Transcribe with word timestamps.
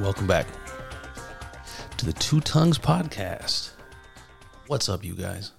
welcome 0.00 0.26
back 0.26 0.46
to 1.98 2.06
the 2.06 2.12
Two 2.14 2.40
Tongues 2.40 2.78
Podcast. 2.78 3.72
What's 4.66 4.88
up, 4.88 5.04
you 5.04 5.14
guys? 5.14 5.52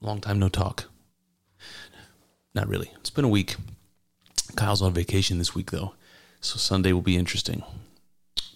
Long 0.00 0.20
time 0.20 0.38
no 0.38 0.48
talk. 0.48 0.84
Not 2.54 2.68
really. 2.68 2.90
It's 2.96 3.10
been 3.10 3.24
a 3.24 3.28
week. 3.28 3.56
Kyle's 4.54 4.82
on 4.82 4.92
vacation 4.92 5.38
this 5.38 5.54
week, 5.54 5.70
though, 5.70 5.94
so 6.40 6.58
Sunday 6.58 6.92
will 6.92 7.00
be 7.00 7.16
interesting. 7.16 7.62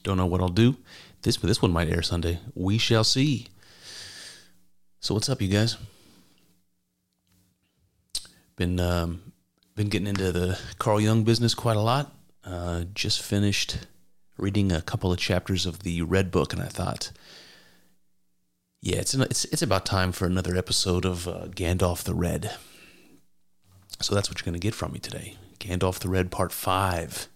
Don't 0.03 0.19
know 0.19 0.27
what 0.27 0.41
I'll 0.41 0.48
do. 0.48 0.77
This 1.23 1.36
this 1.39 1.62
one 1.62 1.73
might 1.73 1.89
air 1.89 2.03
Sunday. 2.03 2.39
We 2.55 2.77
shall 2.77 3.05
see. 3.05 3.47
So 5.01 5.14
what's 5.14 5.28
up, 5.28 5.41
you 5.41 5.48
guys? 5.48 5.77
Been 8.56 8.78
um, 8.78 9.33
been 9.75 9.89
getting 9.89 10.08
into 10.08 10.33
the 10.33 10.58
Carl 10.78 11.01
Jung 11.01 11.25
business 11.25 11.55
quite 11.55 11.77
a 11.77 11.81
lot. 11.81 12.12
Uh, 12.44 12.84
just 12.94 13.22
finished 13.22 13.86
reading 14.38 14.72
a 14.72 14.80
couple 14.83 15.12
of 15.12 15.19
chapters 15.19 15.66
of 15.66 15.80
the 15.80 16.02
Red 16.02 16.30
Book, 16.30 16.52
and 16.52 16.62
I 16.62 16.66
thought, 16.66 17.12
yeah, 18.80 18.96
it's 18.96 19.14
it's 19.14 19.44
it's 19.46 19.62
about 19.62 19.84
time 19.84 20.12
for 20.12 20.27
another 20.27 20.56
episode 20.56 21.05
of 21.05 21.28
uh, 21.28 21.48
Gandalf 21.48 22.02
the 22.02 22.14
Red. 22.14 22.52
So 24.00 24.14
that's 24.14 24.30
what 24.30 24.41
you're 24.41 24.46
going 24.50 24.58
to 24.58 24.66
get 24.66 24.74
from 24.74 24.92
me 24.92 24.98
today, 24.98 25.36
Gandalf 25.58 25.98
the 25.98 26.08
Red 26.08 26.30
Part 26.30 26.52
Five. 26.52 27.28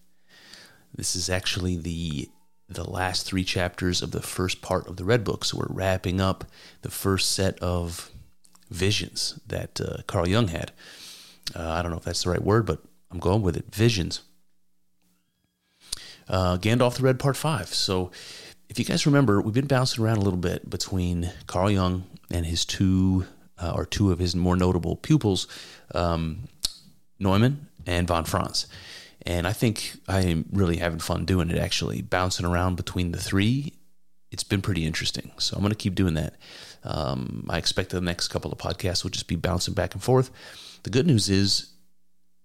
This 0.95 1.15
is 1.15 1.29
actually 1.29 1.77
the 1.77 2.31
the 2.69 2.89
last 2.89 3.27
three 3.27 3.45
chapters 3.45 4.01
of 4.01 4.11
the 4.13 4.23
first 4.23 4.63
part 4.63 4.89
of 4.89 4.97
the 4.97 5.05
Red 5.05 5.23
Book. 5.23 5.45
So 5.45 5.59
we're 5.59 5.67
wrapping 5.69 6.21
up 6.21 6.45
the 6.81 6.91
first 6.91 7.33
set 7.33 7.59
of 7.61 8.11
visions 8.71 9.39
that 9.47 9.81
uh, 9.81 9.99
Carl 10.07 10.27
Jung 10.27 10.49
had. 10.49 10.73
Uh, 11.55 11.73
I 11.73 11.83
don't 11.83 11.91
know 11.91 11.99
if 11.99 12.05
that's 12.05 12.25
the 12.25 12.31
right 12.31 12.43
word, 12.43 12.65
but 12.65 12.83
I'm 13.11 13.19
going 13.19 13.43
with 13.43 13.57
it. 13.57 13.75
Visions. 13.75 14.23
Uh, 16.29 16.57
Gandalf 16.57 16.97
the 16.97 17.03
Red 17.03 17.19
Part 17.19 17.37
5. 17.37 17.69
So, 17.69 18.11
if 18.69 18.79
you 18.79 18.85
guys 18.85 19.07
remember, 19.07 19.41
we've 19.41 19.55
been 19.55 19.67
bouncing 19.67 20.03
around 20.03 20.17
a 20.17 20.23
little 20.23 20.39
bit 20.39 20.69
between 20.69 21.31
Carl 21.47 21.71
Jung 21.71 22.05
and 22.31 22.47
his 22.47 22.65
two, 22.65 23.27
uh, 23.59 23.73
or 23.75 23.85
two 23.85 24.11
of 24.11 24.19
his 24.19 24.35
more 24.35 24.57
notable 24.57 24.97
pupils, 24.97 25.47
um, 25.95 26.49
Neumann 27.19 27.69
and 27.87 28.09
von 28.09 28.25
Franz. 28.25 28.67
And 29.27 29.47
I 29.47 29.53
think 29.53 29.97
I 30.09 30.23
am 30.23 30.47
really 30.53 30.79
having 30.79 30.99
fun 30.99 31.25
doing 31.25 31.51
it, 31.51 31.59
actually, 31.59 32.03
bouncing 32.03 32.47
around 32.47 32.77
between 32.77 33.13
the 33.13 33.21
three. 33.21 33.75
It's 34.31 34.45
been 34.45 34.63
pretty 34.63 34.87
interesting. 34.87 35.31
So, 35.39 35.57
I'm 35.57 35.63
going 35.63 35.71
to 35.71 35.77
keep 35.77 35.95
doing 35.95 36.15
that. 36.15 36.35
Um, 36.85 37.47
I 37.49 37.59
expect 37.59 37.91
the 37.91 38.01
next 38.01 38.29
couple 38.29 38.51
of 38.51 38.59
podcasts 38.59 39.03
will 39.03 39.11
just 39.11 39.29
be 39.29 39.37
bouncing 39.37 39.75
back 39.75 39.95
and 39.95 40.03
forth. 40.03 40.31
The 40.83 40.91
good 40.91 41.07
news 41.07 41.29
is 41.31 41.71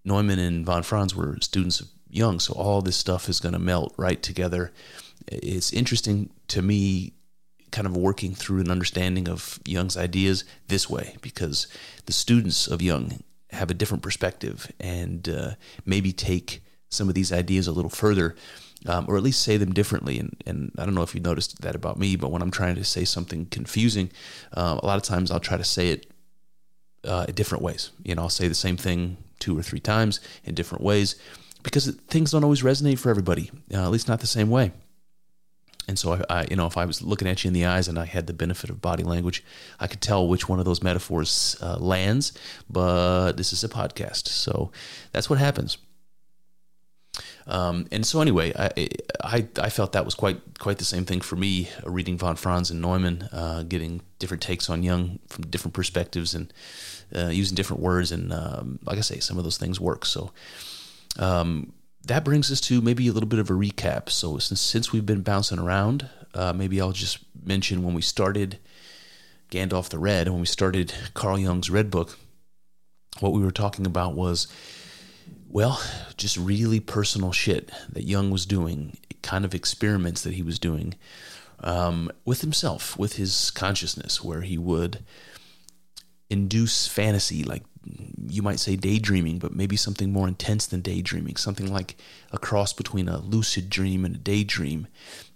Neumann 0.06 0.40
and 0.40 0.66
von 0.66 0.84
Franz 0.84 1.16
were 1.16 1.38
students 1.42 1.81
of 1.81 1.88
Jung, 2.09 2.40
so 2.40 2.53
all 2.53 2.81
this 2.81 2.97
stuff 2.97 3.30
is 3.30 3.40
going 3.40 3.53
to 3.53 3.59
melt 3.59 3.94
right 3.97 4.22
together. 4.22 4.72
It's 5.28 5.72
interesting 5.72 6.30
to 6.47 6.62
me, 6.62 7.14
kind 7.72 7.86
of 7.86 7.96
working 7.96 8.34
through 8.34 8.62
an 8.62 8.72
understanding 8.72 9.30
of 9.30 9.59
Jung's 9.66 9.96
ideas 9.96 10.44
this 10.68 10.90
way, 10.90 11.18
because 11.22 11.68
the 12.06 12.14
students 12.14 12.68
of 12.68 12.81
Jung 12.81 13.24
have 13.52 13.69
a 13.69 13.75
different 13.75 14.03
perspective 14.03 14.72
and 14.80 15.30
uh, 15.30 15.52
maybe 15.86 16.12
take 16.12 16.64
some 16.90 17.09
of 17.09 17.16
these 17.16 17.31
ideas 17.31 17.68
a 17.68 17.72
little 17.72 17.90
further. 17.90 18.36
Um, 18.86 19.08
or 19.09 19.18
at 19.18 19.24
least 19.24 19.42
say 19.42 19.58
them 19.58 19.74
differently. 19.74 20.18
And, 20.19 20.42
and 20.46 20.72
I 20.78 20.86
don't 20.86 20.96
know 20.96 21.02
if 21.02 21.14
you 21.14 21.19
noticed 21.19 21.62
that 21.64 21.75
about 21.75 22.00
me, 22.00 22.16
but 22.16 22.31
when 22.31 22.42
I'm 22.42 22.50
trying 22.50 22.75
to 22.75 22.86
say 22.86 23.03
something 23.03 23.46
confusing, 23.48 24.09
uh, 24.53 24.80
a 24.81 24.86
lot 24.86 24.96
of 24.96 25.03
times 25.03 25.31
I'll 25.31 25.42
try 25.42 25.58
to 25.58 25.66
say 25.66 25.90
it 25.90 26.09
uh, 27.03 27.25
different 27.25 27.62
ways. 27.62 27.92
You 28.06 28.16
know, 28.16 28.22
I'll 28.22 28.30
say 28.30 28.48
the 28.48 28.56
same 28.56 28.78
thing 28.78 29.18
two 29.40 29.58
or 29.58 29.62
three 29.62 29.81
times 29.81 30.22
in 30.46 30.56
different 30.56 30.81
ways 30.81 31.18
because 31.64 31.88
things 32.08 32.31
don't 32.31 32.44
always 32.44 32.62
resonate 32.62 33.00
for 33.00 33.09
everybody, 33.09 33.52
uh, 33.74 33.84
at 33.84 33.92
least 33.92 34.08
not 34.08 34.20
the 34.20 34.28
same 34.28 34.50
way. 34.50 34.72
And 35.88 35.97
so, 35.97 36.14
I, 36.14 36.42
I, 36.42 36.47
you 36.50 36.56
know, 36.56 36.68
if 36.68 36.78
I 36.78 36.86
was 36.86 37.02
looking 37.02 37.28
at 37.28 37.44
you 37.44 37.47
in 37.47 37.53
the 37.53 37.66
eyes 37.66 37.88
and 37.88 37.97
I 37.97 38.06
had 38.06 38.28
the 38.28 38.34
benefit 38.34 38.70
of 38.70 38.80
body 38.80 39.03
language, 39.03 39.44
I 39.80 39.88
could 39.88 40.02
tell 40.02 40.28
which 40.28 40.48
one 40.48 40.59
of 40.59 40.66
those 40.66 40.84
metaphors 40.84 41.58
uh, 41.64 41.78
lands. 41.78 42.31
But 42.69 43.34
this 43.34 43.52
is 43.52 43.64
a 43.64 43.69
podcast, 43.69 44.28
so 44.28 44.72
that's 45.12 45.31
what 45.31 45.40
happens. 45.40 45.80
Um, 47.48 47.88
and 47.92 48.06
so 48.06 48.22
anyway, 48.22 48.53
I, 48.56 48.90
I, 49.24 49.48
I 49.59 49.69
felt 49.72 49.94
that 49.94 50.06
was 50.06 50.14
quite 50.14 50.59
quite 50.59 50.78
the 50.78 50.86
same 50.86 51.06
thing 51.06 51.22
for 51.22 51.36
me, 51.36 51.69
uh, 51.84 51.90
reading 51.90 52.19
von 52.19 52.36
Franz 52.36 52.69
and 52.69 52.80
Neumann, 52.80 53.28
uh, 53.31 53.64
getting 53.64 54.02
different 54.19 54.44
takes 54.44 54.69
on 54.69 54.84
Jung 54.84 55.18
from 55.28 55.48
different 55.48 55.74
perspectives 55.74 56.36
and 56.36 56.53
uh, 57.16 57.30
using 57.30 57.56
different 57.56 57.81
words. 57.81 58.12
And 58.12 58.31
um, 58.31 58.78
like 58.84 59.00
I 59.00 59.02
say, 59.02 59.19
some 59.19 59.40
of 59.40 59.44
those 59.44 59.58
things 59.58 59.80
work. 59.80 60.06
So 60.06 60.31
um, 61.18 61.74
that 62.06 62.24
brings 62.24 62.52
us 62.52 62.62
to 62.62 62.81
maybe 62.81 63.08
a 63.08 63.14
little 63.14 63.30
bit 63.30 63.40
of 63.40 63.50
a 63.50 63.53
recap. 63.53 64.09
So 64.09 64.38
since 64.38 64.62
since 64.62 64.92
we've 64.92 65.06
been 65.06 65.22
bouncing 65.22 65.59
around, 65.59 66.09
uh, 66.34 66.53
maybe 66.53 66.80
I'll 66.80 66.92
just 66.92 67.20
mention 67.44 67.84
when 67.84 67.94
we 67.94 68.02
started 68.02 68.59
Gandalf 69.52 69.90
the 69.90 70.00
Red, 70.00 70.30
when 70.30 70.40
we 70.40 70.46
started 70.46 70.94
Carl 71.14 71.40
Jung's 71.40 71.69
Red 71.69 71.90
Book, 71.90 72.18
what 73.19 73.34
we 73.34 73.42
were 73.42 73.52
talking 73.52 73.86
about 73.86 74.16
was 74.16 74.48
well, 75.50 75.81
just 76.16 76.38
really 76.38 76.80
personal 76.80 77.31
shit 77.31 77.72
that 77.92 78.03
Jung 78.03 78.30
was 78.30 78.46
doing, 78.46 78.98
kind 79.24 79.44
of 79.44 79.56
experiments 79.56 80.22
that 80.22 80.36
he 80.36 80.44
was 80.44 80.59
doing 80.59 80.94
um, 81.62 82.12
with 82.24 82.42
himself, 82.42 82.98
with 82.98 83.16
his 83.16 83.50
consciousness, 83.52 84.24
where 84.24 84.42
he 84.42 84.58
would 84.58 85.03
induce 86.30 86.88
fantasy, 86.88 87.44
like 87.44 87.64
you 88.28 88.42
might 88.42 88.60
say 88.60 88.76
daydreaming, 88.76 89.40
but 89.40 89.54
maybe 89.54 89.76
something 89.76 90.12
more 90.12 90.28
intense 90.28 90.68
than 90.68 90.82
daydreaming, 90.82 91.36
something 91.36 91.72
like 91.72 91.96
a 92.32 92.38
cross 92.38 92.74
between 92.74 93.10
a 93.10 93.20
lucid 93.20 93.70
dream 93.70 94.06
and 94.06 94.16
a 94.16 94.20
daydream. 94.20 94.88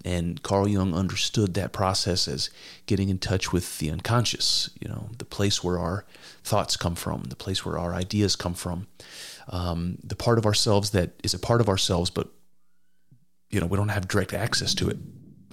And 0.06 0.42
Carl 0.44 0.68
Jung 0.68 0.94
understood 0.94 1.54
that 1.54 1.74
process 1.74 2.28
as 2.28 2.50
getting 2.86 3.10
in 3.10 3.18
touch 3.18 3.52
with 3.52 3.80
the 3.80 3.90
unconscious, 3.90 4.70
you 4.80 4.88
know, 4.88 5.10
the 5.18 5.26
place 5.26 5.64
where 5.64 5.80
our 5.80 6.06
thoughts 6.44 6.78
come 6.78 6.96
from, 6.96 7.24
the 7.24 7.36
place 7.36 7.66
where 7.66 7.78
our 7.78 7.94
ideas 7.94 8.36
come 8.36 8.54
from 8.54 8.88
um, 9.48 9.98
the 10.04 10.16
part 10.16 10.38
of 10.38 10.46
ourselves 10.46 10.92
that 10.92 11.12
is 11.24 11.34
a 11.34 11.40
part 11.40 11.62
of 11.62 11.70
ourselves, 11.70 12.10
but 12.10 12.30
you 13.50 13.60
know 13.60 13.68
we 13.68 13.78
don't 13.78 13.90
have 13.90 14.08
direct 14.08 14.34
access 14.34 14.74
to 14.76 14.90
it. 14.90 14.98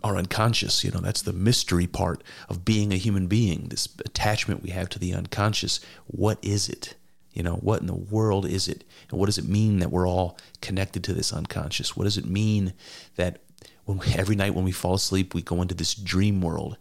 Our 0.02 0.16
unconscious, 0.16 0.82
you 0.82 0.90
know, 0.90 1.00
that's 1.00 1.22
the 1.22 1.32
mystery 1.34 1.86
part 1.86 2.24
of 2.48 2.64
being 2.64 2.92
a 2.92 2.96
human 2.96 3.26
being. 3.26 3.66
This 3.68 3.86
attachment 4.04 4.62
we 4.62 4.70
have 4.70 4.88
to 4.90 4.98
the 4.98 5.12
unconscious. 5.12 5.80
What 6.06 6.38
is 6.42 6.68
it? 6.70 6.94
You 7.32 7.42
know, 7.42 7.54
what 7.54 7.80
in 7.80 7.86
the 7.86 7.94
world 7.94 8.44
is 8.44 8.68
it? 8.68 8.84
And 9.10 9.18
what 9.18 9.26
does 9.26 9.38
it 9.38 9.48
mean 9.48 9.78
that 9.78 9.90
we're 9.90 10.08
all 10.08 10.36
connected 10.60 11.04
to 11.04 11.14
this 11.14 11.32
unconscious? 11.32 11.96
What 11.96 12.04
does 12.04 12.18
it 12.18 12.26
mean 12.26 12.74
that 13.16 13.42
when 13.84 13.98
we, 13.98 14.06
every 14.14 14.36
night 14.36 14.54
when 14.54 14.64
we 14.64 14.72
fall 14.72 14.94
asleep, 14.94 15.34
we 15.34 15.42
go 15.42 15.62
into 15.62 15.74
this 15.74 15.94
dream 15.94 16.40
world, 16.40 16.76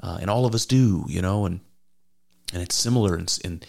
uh, 0.00 0.18
and 0.20 0.28
all 0.28 0.46
of 0.46 0.54
us 0.54 0.66
do, 0.66 1.04
you 1.08 1.22
know, 1.22 1.46
and 1.46 1.60
and 2.52 2.62
it's 2.62 2.76
similar 2.76 3.16
in, 3.16 3.26
in 3.44 3.62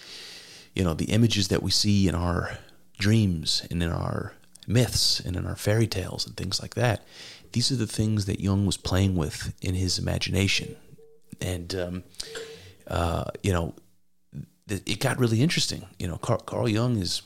you 0.73 0.83
know 0.83 0.93
the 0.93 1.05
images 1.05 1.47
that 1.49 1.63
we 1.63 1.71
see 1.71 2.07
in 2.07 2.15
our 2.15 2.57
dreams 2.97 3.65
and 3.69 3.81
in 3.81 3.89
our 3.89 4.33
myths 4.67 5.19
and 5.19 5.35
in 5.35 5.45
our 5.45 5.55
fairy 5.55 5.87
tales 5.87 6.25
and 6.25 6.37
things 6.37 6.61
like 6.61 6.75
that. 6.75 7.03
These 7.51 7.71
are 7.71 7.75
the 7.75 7.87
things 7.87 8.25
that 8.25 8.39
Jung 8.39 8.65
was 8.65 8.77
playing 8.77 9.15
with 9.15 9.53
in 9.61 9.75
his 9.75 9.99
imagination. 9.99 10.75
And, 11.41 11.75
um, 11.75 12.03
uh, 12.87 13.25
you 13.43 13.51
know, 13.51 13.75
it 14.67 14.99
got 14.99 15.19
really 15.19 15.41
interesting. 15.41 15.85
You 15.99 16.07
know, 16.07 16.17
Carl, 16.17 16.39
Carl 16.39 16.69
Jung 16.69 16.97
is 16.97 17.21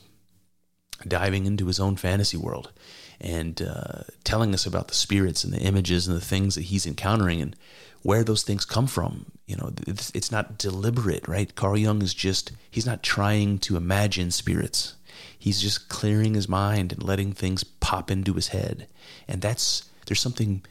diving 1.06 1.46
into 1.46 1.66
his 1.66 1.78
own 1.78 1.96
fantasy 1.96 2.36
world 2.36 2.72
and 3.20 3.62
uh, 3.62 4.02
telling 4.24 4.54
us 4.54 4.66
about 4.66 4.88
the 4.88 4.94
spirits 4.94 5.44
and 5.44 5.52
the 5.52 5.60
images 5.60 6.06
and 6.06 6.16
the 6.16 6.24
things 6.24 6.54
that 6.54 6.62
he's 6.62 6.86
encountering 6.86 7.40
and 7.40 7.56
where 8.02 8.22
those 8.22 8.42
things 8.42 8.64
come 8.64 8.86
from. 8.86 9.26
You 9.46 9.56
know, 9.56 9.72
it's, 9.86 10.10
it's 10.14 10.30
not 10.30 10.58
deliberate, 10.58 11.26
right? 11.26 11.54
Carl 11.54 11.76
Jung 11.76 12.02
is 12.02 12.14
just, 12.14 12.52
he's 12.70 12.86
not 12.86 13.02
trying 13.02 13.58
to 13.60 13.76
imagine 13.76 14.30
spirits. 14.30 14.94
He's 15.36 15.60
just 15.60 15.88
clearing 15.88 16.34
his 16.34 16.48
mind 16.48 16.92
and 16.92 17.02
letting 17.02 17.32
things 17.32 17.64
pop 17.64 18.10
into 18.10 18.34
his 18.34 18.48
head. 18.48 18.88
And 19.26 19.40
that's, 19.40 19.88
there's 20.06 20.20
something, 20.20 20.64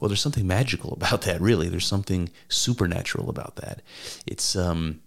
well, 0.00 0.08
there's 0.08 0.20
something 0.20 0.46
magical 0.46 0.92
about 1.00 1.22
that, 1.22 1.40
really. 1.40 1.68
There's 1.68 1.86
something 1.86 2.30
supernatural 2.48 3.28
about 3.28 3.56
that. 3.56 3.82
It's, 4.26 4.56
um, 4.56 5.00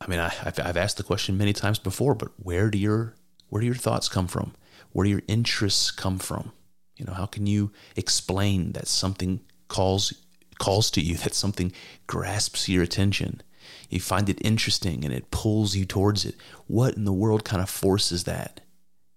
I 0.00 0.06
mean, 0.08 0.18
I, 0.18 0.28
have 0.28 0.58
I've 0.58 0.76
asked 0.76 0.96
the 0.96 1.02
question 1.02 1.36
many 1.36 1.52
times 1.52 1.78
before, 1.78 2.14
but 2.14 2.30
where 2.36 2.70
do 2.70 2.78
your 2.78 3.14
where 3.48 3.60
do 3.60 3.66
your 3.66 3.74
thoughts 3.74 4.08
come 4.08 4.26
from? 4.26 4.54
Where 4.92 5.04
do 5.04 5.10
your 5.10 5.22
interests 5.28 5.90
come 5.90 6.18
from? 6.18 6.52
You 6.96 7.04
know, 7.04 7.12
how 7.12 7.26
can 7.26 7.46
you 7.46 7.72
explain 7.96 8.72
that 8.72 8.88
something 8.88 9.40
calls 9.68 10.12
calls 10.58 10.90
to 10.92 11.00
you, 11.00 11.16
that 11.18 11.34
something 11.34 11.72
grasps 12.06 12.68
your 12.68 12.82
attention? 12.82 13.42
You 13.88 14.00
find 14.00 14.28
it 14.28 14.44
interesting 14.44 15.04
and 15.04 15.12
it 15.12 15.30
pulls 15.30 15.76
you 15.76 15.84
towards 15.84 16.24
it. 16.24 16.34
What 16.66 16.94
in 16.94 17.04
the 17.04 17.12
world 17.12 17.44
kind 17.44 17.62
of 17.62 17.68
forces 17.68 18.24
that? 18.24 18.60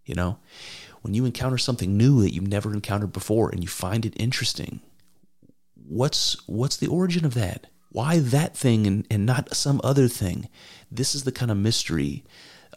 You 0.05 0.15
know, 0.15 0.39
when 1.01 1.13
you 1.13 1.25
encounter 1.25 1.57
something 1.57 1.95
new 1.95 2.21
that 2.21 2.33
you've 2.33 2.47
never 2.47 2.73
encountered 2.73 3.13
before 3.13 3.49
and 3.49 3.63
you 3.63 3.69
find 3.69 4.05
it 4.05 4.13
interesting, 4.17 4.81
what's 5.75 6.35
what's 6.47 6.75
the 6.75 6.87
origin 6.87 7.23
of 7.25 7.35
that? 7.35 7.67
Why 7.93 8.19
that 8.19 8.57
thing 8.57 8.85
and, 8.85 9.07
and 9.09 9.25
not 9.25 9.55
some 9.55 9.79
other 9.83 10.07
thing? 10.07 10.49
This 10.91 11.15
is 11.15 11.23
the 11.23 11.31
kind 11.31 11.49
of 11.49 11.57
mystery 11.57 12.23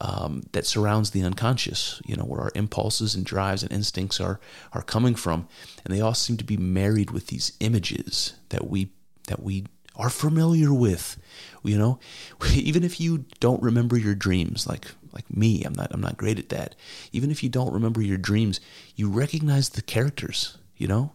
um, 0.01 0.43
that 0.53 0.67
surrounds 0.67 1.11
the 1.11 1.23
unconscious, 1.23 2.01
you 2.05 2.17
know, 2.17 2.25
where 2.25 2.43
our 2.43 2.53
impulses 2.55 3.15
and 3.15 3.25
drives 3.25 3.63
and 3.63 3.73
instincts 3.73 4.21
are 4.21 4.39
are 4.73 4.83
coming 4.83 5.15
from, 5.15 5.49
and 5.85 5.95
they 5.95 6.01
all 6.01 6.15
seem 6.15 6.37
to 6.37 6.45
be 6.45 6.57
married 6.57 7.11
with 7.11 7.29
these 7.29 7.53
images 7.61 8.35
that 8.51 8.69
we 8.69 8.91
that 9.27 9.43
we 9.43 9.65
are 9.97 10.11
familiar 10.11 10.73
with. 10.73 11.17
You 11.63 11.79
know, 11.79 11.99
even 12.53 12.85
if 12.85 13.01
you 13.01 13.25
don't 13.41 13.63
remember 13.63 13.97
your 13.97 14.15
dreams, 14.15 14.67
like 14.67 14.87
like 15.13 15.35
me, 15.35 15.63
I'm 15.65 15.75
not 15.75 15.89
I'm 15.93 16.03
not 16.03 16.19
great 16.19 16.39
at 16.39 16.51
that. 16.51 16.75
Even 17.13 17.31
if 17.31 17.43
you 17.43 17.49
don't 17.49 17.73
remember 17.73 18.03
your 18.03 18.19
dreams, 18.19 18.61
you 18.95 19.09
recognize 19.09 19.71
the 19.71 19.83
characters. 19.83 20.59
You 20.77 20.89
know, 20.89 21.13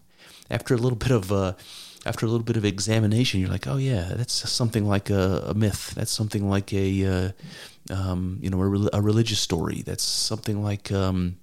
after 0.50 0.74
a 0.74 0.78
little 0.78 0.98
bit 0.98 1.12
of 1.12 1.32
uh, 1.32 1.54
after 2.06 2.26
a 2.26 2.30
little 2.30 2.46
bit 2.46 2.58
of 2.58 2.66
examination, 2.66 3.40
you're 3.40 3.50
like, 3.50 3.68
oh 3.68 3.78
yeah, 3.78 4.14
that's 4.16 4.50
something 4.50 4.86
like 4.88 5.10
a, 5.10 5.46
a 5.48 5.54
myth. 5.54 5.94
That's 5.96 6.12
something 6.12 6.50
like 6.50 6.74
a 6.74 7.06
uh, 7.06 7.32
um, 7.94 8.40
you 8.42 8.50
know 8.50 8.62
a, 8.62 8.98
a, 8.98 9.02
religious 9.02 9.40
story. 9.40 9.84
That's 9.86 10.04
something 10.04 10.64
like 10.64 10.92
um, 10.92 11.38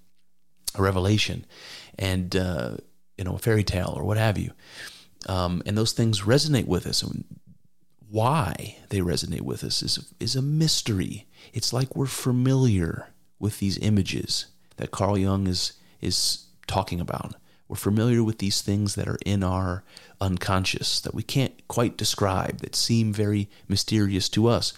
a 0.74 0.82
revelation, 0.82 1.46
and 1.98 2.34
uh, 2.34 2.76
you 3.16 3.24
know 3.24 3.34
a 3.34 3.38
fairy 3.38 3.64
tale 3.64 3.94
or 3.96 4.04
what 4.04 4.16
have 4.16 4.38
you. 4.38 4.52
Um, 5.28 5.62
and 5.66 5.76
those 5.76 5.92
things 5.92 6.22
resonate 6.22 6.66
with 6.66 6.86
us. 6.86 7.02
And 7.02 7.24
why 8.10 8.76
they 8.88 8.98
resonate 8.98 9.42
with 9.42 9.62
us 9.62 9.82
is 9.82 10.12
is 10.18 10.34
a 10.34 10.42
mystery. 10.42 11.26
It's 11.52 11.72
like 11.72 11.94
we're 11.94 12.06
familiar 12.06 13.08
with 13.38 13.60
these 13.60 13.78
images 13.78 14.46
that 14.76 14.90
Carl 14.90 15.18
Jung 15.18 15.46
is 15.46 15.74
is 16.00 16.46
talking 16.66 17.00
about. 17.00 17.36
We're 17.68 17.76
familiar 17.76 18.22
with 18.24 18.38
these 18.38 18.62
things 18.62 18.94
that 18.94 19.08
are 19.08 19.18
in 19.26 19.44
our 19.44 19.84
unconscious 20.20 21.00
that 21.02 21.14
we 21.14 21.22
can't 21.22 21.66
quite 21.68 21.98
describe, 21.98 22.60
that 22.60 22.74
seem 22.74 23.12
very 23.12 23.48
mysterious 23.68 24.28
to 24.30 24.48
us, 24.48 24.72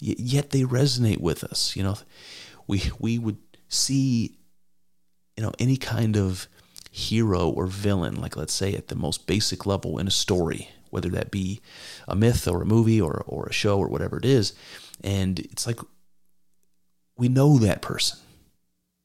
yet 0.00 0.50
they 0.50 0.62
resonate 0.62 1.20
with 1.20 1.44
us. 1.44 1.76
You 1.76 1.82
know, 1.82 1.98
we 2.66 2.90
we 2.98 3.18
would 3.18 3.36
see, 3.68 4.38
you 5.36 5.42
know, 5.42 5.52
any 5.58 5.76
kind 5.76 6.16
of 6.16 6.48
hero 6.90 7.48
or 7.48 7.66
villain, 7.66 8.20
like 8.20 8.36
let's 8.36 8.54
say 8.54 8.74
at 8.74 8.88
the 8.88 8.96
most 8.96 9.26
basic 9.26 9.66
level 9.66 9.98
in 9.98 10.08
a 10.08 10.10
story, 10.10 10.70
whether 10.88 11.10
that 11.10 11.30
be 11.30 11.60
a 12.08 12.16
myth 12.16 12.48
or 12.48 12.62
a 12.62 12.66
movie 12.66 13.00
or 13.00 13.22
or 13.26 13.46
a 13.46 13.52
show 13.52 13.78
or 13.78 13.88
whatever 13.88 14.16
it 14.16 14.24
is, 14.24 14.54
and 15.04 15.38
it's 15.40 15.66
like 15.66 15.80
we 17.18 17.28
know 17.28 17.58
that 17.58 17.82
person. 17.82 18.18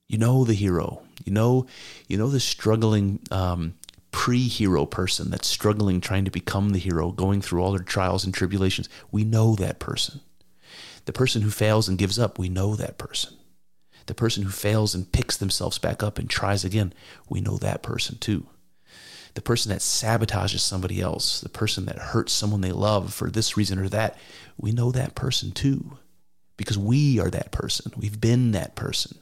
You 0.07 0.19
know 0.19 0.45
the 0.45 0.53
hero. 0.53 1.04
You 1.25 1.33
know, 1.33 1.65
you 2.07 2.17
know 2.17 2.29
the 2.29 2.39
struggling 2.39 3.19
um, 3.31 3.73
pre-hero 4.11 4.85
person 4.85 5.29
that's 5.29 5.47
struggling 5.47 5.99
trying 5.99 6.23
to 6.23 6.31
become 6.31 6.69
the 6.69 6.79
hero 6.79 7.11
going 7.11 7.41
through 7.41 7.61
all 7.61 7.73
their 7.73 7.83
trials 7.83 8.23
and 8.23 8.33
tribulations? 8.33 8.87
We 9.11 9.25
know 9.25 9.55
that 9.55 9.79
person. 9.79 10.21
The 11.03 11.13
person 11.13 11.41
who 11.41 11.49
fails 11.49 11.89
and 11.89 11.97
gives 11.97 12.17
up 12.17 12.39
we 12.39 12.47
know 12.47 12.75
that 12.75 12.97
person. 12.97 13.35
The 14.05 14.13
person 14.13 14.43
who 14.43 14.51
fails 14.51 14.93
and 14.93 15.11
picks 15.11 15.35
themselves 15.35 15.79
back 15.79 16.03
up 16.03 16.17
and 16.19 16.29
tries 16.29 16.63
again 16.63 16.93
we 17.27 17.41
know 17.41 17.57
that 17.57 17.83
person 17.83 18.17
too. 18.19 18.45
The 19.33 19.41
person 19.41 19.71
that 19.71 19.81
sabotages 19.81 20.59
somebody 20.59 21.01
else 21.01 21.41
the 21.41 21.49
person 21.49 21.85
that 21.87 21.97
hurts 21.97 22.31
someone 22.33 22.61
they 22.61 22.71
love 22.71 23.13
for 23.13 23.31
this 23.31 23.57
reason 23.57 23.79
or 23.79 23.89
that 23.89 24.17
we 24.57 24.71
know 24.71 24.91
that 24.91 25.15
person 25.15 25.51
too. 25.51 25.97
Because 26.57 26.77
we 26.77 27.19
are 27.19 27.29
that 27.31 27.51
person. 27.51 27.91
We've 27.97 28.21
been 28.21 28.51
that 28.51 28.75
person. 28.75 29.17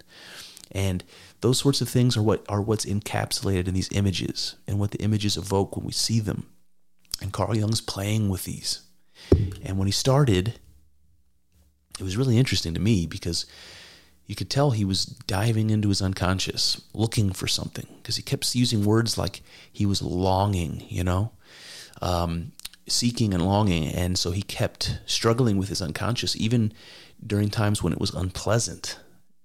And 0.71 1.03
those 1.43 1.59
sorts 1.59 1.81
of 1.81 1.89
things 1.89 2.15
are 2.15 2.23
what 2.23 2.45
are 2.47 2.61
what's 2.61 2.85
encapsulated 2.85 3.67
in 3.67 3.73
these 3.73 3.91
images 3.91 4.55
and 4.65 4.79
what 4.79 4.91
the 4.91 4.99
images 4.99 5.35
evoke 5.35 5.75
when 5.75 5.85
we 5.85 5.91
see 5.91 6.21
them. 6.21 6.47
And 7.21 7.33
Carl 7.33 7.57
Jung's 7.57 7.81
playing 7.81 8.29
with 8.29 8.45
these. 8.45 8.81
And 9.61 9.77
when 9.77 9.85
he 9.85 9.91
started, 9.91 10.57
it 11.99 12.03
was 12.03 12.15
really 12.15 12.37
interesting 12.37 12.73
to 12.73 12.79
me 12.79 13.05
because 13.05 13.45
you 14.25 14.35
could 14.35 14.49
tell 14.49 14.71
he 14.71 14.85
was 14.85 15.05
diving 15.05 15.69
into 15.69 15.89
his 15.89 16.01
unconscious, 16.01 16.81
looking 16.93 17.33
for 17.33 17.47
something, 17.47 17.87
because 17.97 18.15
he 18.15 18.23
kept 18.23 18.55
using 18.55 18.85
words 18.85 19.17
like 19.17 19.41
he 19.69 19.85
was 19.85 20.01
longing, 20.01 20.85
you 20.87 21.03
know, 21.03 21.33
um, 22.01 22.53
seeking 22.87 23.33
and 23.33 23.45
longing. 23.45 23.85
And 23.87 24.17
so 24.17 24.31
he 24.31 24.43
kept 24.43 24.97
struggling 25.05 25.57
with 25.57 25.67
his 25.67 25.81
unconscious, 25.81 26.37
even 26.37 26.71
during 27.25 27.49
times 27.49 27.83
when 27.83 27.91
it 27.91 27.99
was 27.99 28.13
unpleasant. 28.13 28.97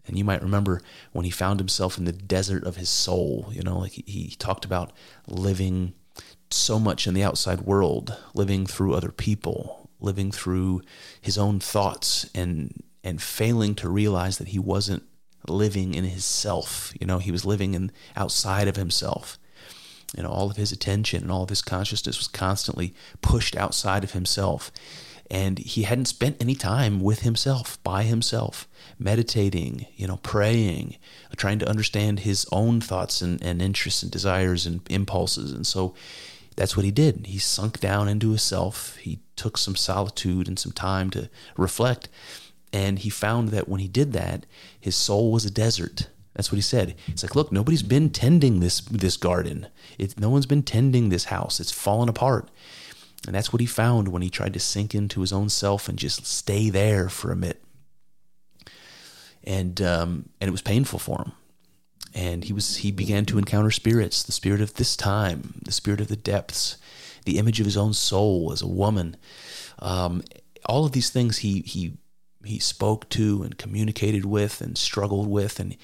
And 0.08 0.18
you 0.18 0.24
might 0.24 0.42
remember 0.42 0.80
when 1.12 1.24
he 1.24 1.30
found 1.30 1.60
himself 1.60 1.98
in 1.98 2.04
the 2.04 2.12
desert 2.12 2.64
of 2.64 2.76
his 2.76 2.88
soul, 2.88 3.50
you 3.52 3.62
know, 3.62 3.78
like 3.78 3.92
he, 3.92 4.04
he 4.06 4.36
talked 4.36 4.64
about 4.64 4.92
living 5.26 5.94
so 6.50 6.78
much 6.78 7.06
in 7.06 7.14
the 7.14 7.22
outside 7.22 7.60
world, 7.60 8.16
living 8.34 8.66
through 8.66 8.94
other 8.94 9.12
people, 9.12 9.90
living 10.00 10.32
through 10.32 10.82
his 11.20 11.38
own 11.38 11.60
thoughts 11.60 12.28
and 12.34 12.82
and 13.04 13.22
failing 13.22 13.74
to 13.76 13.88
realize 13.88 14.38
that 14.38 14.48
he 14.48 14.58
wasn't 14.58 15.02
living 15.46 15.94
in 15.94 16.04
his 16.04 16.24
self. 16.24 16.92
You 17.00 17.06
know, 17.06 17.18
he 17.18 17.30
was 17.30 17.44
living 17.44 17.74
in 17.74 17.92
outside 18.16 18.68
of 18.68 18.76
himself. 18.76 19.38
You 20.16 20.22
know, 20.22 20.30
all 20.30 20.50
of 20.50 20.56
his 20.56 20.72
attention 20.72 21.22
and 21.22 21.30
all 21.30 21.42
of 21.42 21.50
his 21.50 21.62
consciousness 21.62 22.18
was 22.18 22.28
constantly 22.28 22.94
pushed 23.20 23.54
outside 23.54 24.04
of 24.04 24.12
himself 24.12 24.72
and 25.30 25.58
he 25.58 25.82
hadn't 25.82 26.06
spent 26.06 26.40
any 26.40 26.54
time 26.54 27.00
with 27.00 27.20
himself 27.20 27.82
by 27.82 28.02
himself 28.02 28.66
meditating 28.98 29.86
you 29.96 30.06
know 30.06 30.18
praying 30.18 30.96
trying 31.36 31.58
to 31.58 31.68
understand 31.68 32.20
his 32.20 32.46
own 32.50 32.80
thoughts 32.80 33.20
and, 33.20 33.42
and 33.42 33.62
interests 33.62 34.02
and 34.02 34.10
desires 34.10 34.66
and 34.66 34.80
impulses 34.90 35.52
and 35.52 35.66
so 35.66 35.94
that's 36.56 36.76
what 36.76 36.84
he 36.84 36.90
did 36.90 37.26
he 37.26 37.38
sunk 37.38 37.78
down 37.80 38.08
into 38.08 38.28
himself 38.28 38.96
he 38.96 39.20
took 39.36 39.56
some 39.56 39.76
solitude 39.76 40.48
and 40.48 40.58
some 40.58 40.72
time 40.72 41.10
to 41.10 41.28
reflect 41.56 42.08
and 42.72 43.00
he 43.00 43.10
found 43.10 43.48
that 43.48 43.68
when 43.68 43.80
he 43.80 43.88
did 43.88 44.12
that 44.12 44.44
his 44.80 44.96
soul 44.96 45.30
was 45.32 45.44
a 45.44 45.50
desert 45.50 46.08
that's 46.38 46.52
what 46.52 46.56
he 46.56 46.62
said. 46.62 46.94
It's 47.08 47.24
like, 47.24 47.34
look, 47.34 47.50
nobody's 47.50 47.82
been 47.82 48.10
tending 48.10 48.60
this 48.60 48.80
this 48.82 49.16
garden. 49.16 49.66
It, 49.98 50.20
no 50.20 50.30
one's 50.30 50.46
been 50.46 50.62
tending 50.62 51.08
this 51.08 51.24
house. 51.24 51.58
It's 51.58 51.72
fallen 51.72 52.08
apart. 52.08 52.48
And 53.26 53.34
that's 53.34 53.52
what 53.52 53.60
he 53.60 53.66
found 53.66 54.08
when 54.08 54.22
he 54.22 54.30
tried 54.30 54.54
to 54.54 54.60
sink 54.60 54.94
into 54.94 55.20
his 55.20 55.32
own 55.32 55.48
self 55.48 55.88
and 55.88 55.98
just 55.98 56.26
stay 56.26 56.70
there 56.70 57.08
for 57.08 57.32
a 57.32 57.36
bit. 57.36 57.62
And 59.44 59.80
um, 59.80 60.28
and 60.40 60.48
it 60.48 60.52
was 60.52 60.62
painful 60.62 60.98
for 60.98 61.18
him. 61.18 61.32
And 62.14 62.44
he 62.44 62.52
was 62.52 62.78
he 62.78 62.90
began 62.90 63.24
to 63.26 63.38
encounter 63.38 63.70
spirits, 63.70 64.22
the 64.22 64.32
spirit 64.32 64.60
of 64.60 64.74
this 64.74 64.96
time, 64.96 65.60
the 65.62 65.72
spirit 65.72 66.00
of 66.00 66.08
the 66.08 66.16
depths, 66.16 66.76
the 67.24 67.38
image 67.38 67.60
of 67.60 67.66
his 67.66 67.76
own 67.76 67.92
soul 67.92 68.52
as 68.52 68.62
a 68.62 68.68
woman. 68.68 69.16
Um, 69.78 70.22
all 70.66 70.84
of 70.84 70.92
these 70.92 71.10
things 71.10 71.38
he 71.38 71.60
he 71.60 71.98
he 72.44 72.58
spoke 72.58 73.08
to 73.10 73.42
and 73.42 73.58
communicated 73.58 74.24
with 74.24 74.60
and 74.60 74.78
struggled 74.78 75.28
with. 75.28 75.60
And 75.60 75.76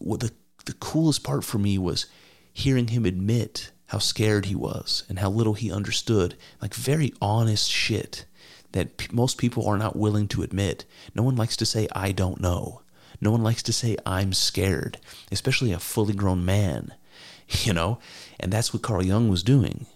the 0.00 0.32
the 0.64 0.74
coolest 0.74 1.24
part 1.24 1.44
for 1.44 1.58
me 1.58 1.78
was 1.78 2.06
hearing 2.52 2.88
him 2.88 3.04
admit 3.04 3.70
how 3.94 3.98
scared 4.00 4.46
he 4.46 4.56
was 4.56 5.04
and 5.08 5.20
how 5.20 5.30
little 5.30 5.54
he 5.54 5.70
understood. 5.70 6.36
Like 6.60 6.74
very 6.74 7.12
honest 7.22 7.70
shit 7.70 8.24
that 8.72 8.96
p- 8.96 9.06
most 9.12 9.38
people 9.38 9.68
are 9.68 9.78
not 9.78 9.94
willing 9.94 10.26
to 10.26 10.42
admit. 10.42 10.84
No 11.14 11.22
one 11.22 11.36
likes 11.36 11.56
to 11.58 11.64
say, 11.64 11.86
I 11.92 12.10
don't 12.10 12.40
know. 12.40 12.82
No 13.20 13.30
one 13.30 13.44
likes 13.44 13.62
to 13.62 13.72
say, 13.72 13.96
I'm 14.04 14.32
scared, 14.32 14.98
especially 15.30 15.70
a 15.70 15.78
fully 15.78 16.12
grown 16.12 16.44
man, 16.44 16.92
you 17.48 17.72
know? 17.72 18.00
And 18.40 18.52
that's 18.52 18.72
what 18.72 18.82
Carl 18.82 19.04
Jung 19.04 19.28
was 19.28 19.44
doing. 19.44 19.86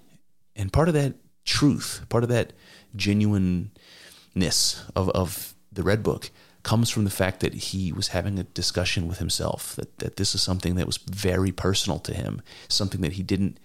And 0.55 0.73
part 0.73 0.87
of 0.87 0.95
that 0.95 1.15
truth, 1.45 2.07
part 2.09 2.23
of 2.23 2.31
that 2.31 2.53
genuineness 2.95 3.73
of, 4.95 5.11
of 5.11 5.55
the 5.73 5.83
Red 5.83 6.05
Book 6.05 6.31
comes 6.63 6.89
from 6.89 7.03
the 7.03 7.11
fact 7.11 7.41
that 7.41 7.55
he 7.55 7.93
was 7.93 8.09
having 8.09 8.39
a 8.39 8.45
discussion 8.45 9.09
with 9.09 9.19
himself, 9.19 9.75
that, 9.75 9.99
that 9.99 10.17
this 10.19 10.37
is 10.37 10.43
something 10.43 10.77
that 10.77 10.87
was 10.87 10.99
very 10.99 11.51
personal 11.51 11.99
to 11.99 12.15
him, 12.15 12.43
something 12.69 13.01
that 13.01 13.15
he 13.15 13.25
didn't 13.25 13.59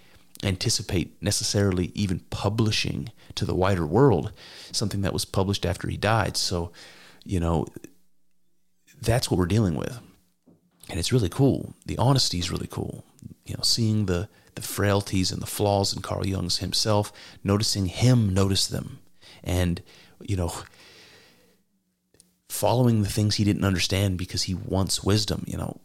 anticipate 0.44 1.22
necessarily 1.22 1.92
even 1.96 2.20
publishing 2.30 3.10
to 3.36 3.46
the 3.46 3.56
wider 3.56 3.86
world, 3.86 4.32
something 4.72 5.02
that 5.02 5.14
was 5.14 5.26
published 5.26 5.66
after 5.66 5.88
he 5.88 5.98
died. 5.98 6.38
So, 6.38 6.72
you 7.24 7.40
know, 7.40 7.66
that's 9.02 9.30
what 9.30 9.38
we're 9.38 9.46
dealing 9.46 9.76
with. 9.76 10.00
And 10.90 11.00
it's 11.00 11.12
really 11.12 11.30
cool. 11.30 11.74
The 11.86 11.98
honesty 11.98 12.40
is 12.40 12.52
really 12.52 12.68
cool. 12.68 13.06
You 13.46 13.56
know, 13.56 13.64
seeing 13.64 14.06
the 14.06 14.30
the 14.56 14.62
frailties 14.62 15.32
and 15.32 15.42
the 15.42 15.48
flaws 15.48 15.96
in 15.96 16.02
Carl 16.02 16.28
Jung's 16.28 16.60
himself, 16.60 17.12
noticing 17.44 17.88
him 17.88 18.34
notice 18.34 18.68
them, 18.68 19.00
and 19.44 19.82
you 20.22 20.36
know, 20.36 20.54
following 22.50 23.02
the 23.02 23.10
things 23.10 23.36
he 23.36 23.44
didn't 23.44 23.64
understand 23.64 24.18
because 24.18 24.44
he 24.44 24.54
wants 24.54 25.04
wisdom. 25.04 25.44
You 25.48 25.58
know, 25.58 25.82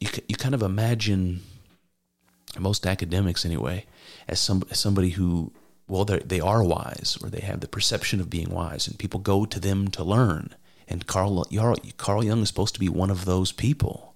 you 0.00 0.08
you 0.28 0.36
kind 0.36 0.54
of 0.54 0.62
imagine 0.62 1.42
most 2.58 2.86
academics 2.86 3.44
anyway 3.44 3.84
as 4.28 4.40
some 4.40 4.62
as 4.70 4.78
somebody 4.78 5.10
who 5.10 5.52
well 5.88 6.04
they 6.04 6.40
are 6.40 6.62
wise 6.62 7.18
or 7.22 7.28
they 7.28 7.40
have 7.40 7.60
the 7.60 7.68
perception 7.68 8.20
of 8.20 8.30
being 8.30 8.50
wise 8.50 8.86
and 8.86 8.98
people 8.98 9.20
go 9.20 9.44
to 9.44 9.60
them 9.60 9.88
to 9.88 10.04
learn. 10.04 10.54
And 10.88 11.06
Carl 11.06 11.44
Carl 11.96 12.24
Jung 12.24 12.42
is 12.42 12.48
supposed 12.48 12.74
to 12.74 12.80
be 12.80 12.88
one 12.88 13.10
of 13.10 13.24
those 13.24 13.52
people. 13.52 14.14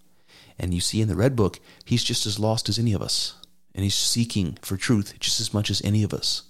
And 0.58 0.72
you 0.72 0.80
see 0.80 1.00
in 1.00 1.08
the 1.08 1.16
red 1.16 1.36
book 1.36 1.60
he's 1.84 2.04
just 2.04 2.26
as 2.26 2.38
lost 2.38 2.68
as 2.68 2.78
any 2.78 2.92
of 2.92 3.02
us. 3.02 3.34
And 3.74 3.84
he's 3.84 3.94
seeking 3.94 4.58
for 4.62 4.76
truth 4.76 5.14
just 5.20 5.40
as 5.40 5.52
much 5.52 5.70
as 5.70 5.82
any 5.82 6.02
of 6.02 6.14
us. 6.14 6.42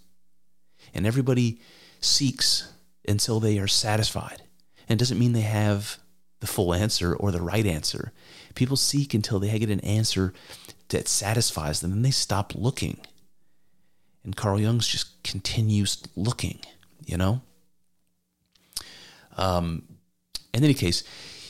And 0.95 1.07
everybody 1.07 1.61
seeks 2.00 2.73
until 3.09 3.40
they 3.40 3.59
are 3.59 3.66
satisfied. 3.66 4.43
And 4.88 4.97
it 4.97 5.00
doesn't 5.00 5.19
mean 5.19 5.33
they 5.33 5.40
have 5.40 5.99
the 6.40 6.47
full 6.47 6.75
answer 6.75 7.14
or 7.14 7.33
the 7.33 7.43
right 7.43 7.66
answer. 7.66 8.12
People 8.55 8.76
seek 8.76 9.14
until 9.14 9.40
they 9.40 9.59
get 9.59 9.71
an 9.71 9.81
answer 9.81 10.33
that 10.88 11.09
satisfies 11.09 11.81
them, 11.81 11.93
and 11.93 12.05
they 12.05 12.11
stop 12.11 12.55
looking. 12.55 13.00
And 14.25 14.37
Carl 14.37 14.61
Jung's 14.61 14.88
just 14.88 15.23
continues 15.23 16.02
looking, 16.16 16.59
you 17.05 17.16
know? 17.16 17.43
Um, 19.37 19.85
in 20.52 20.64
any 20.64 20.75
case, 20.75 21.05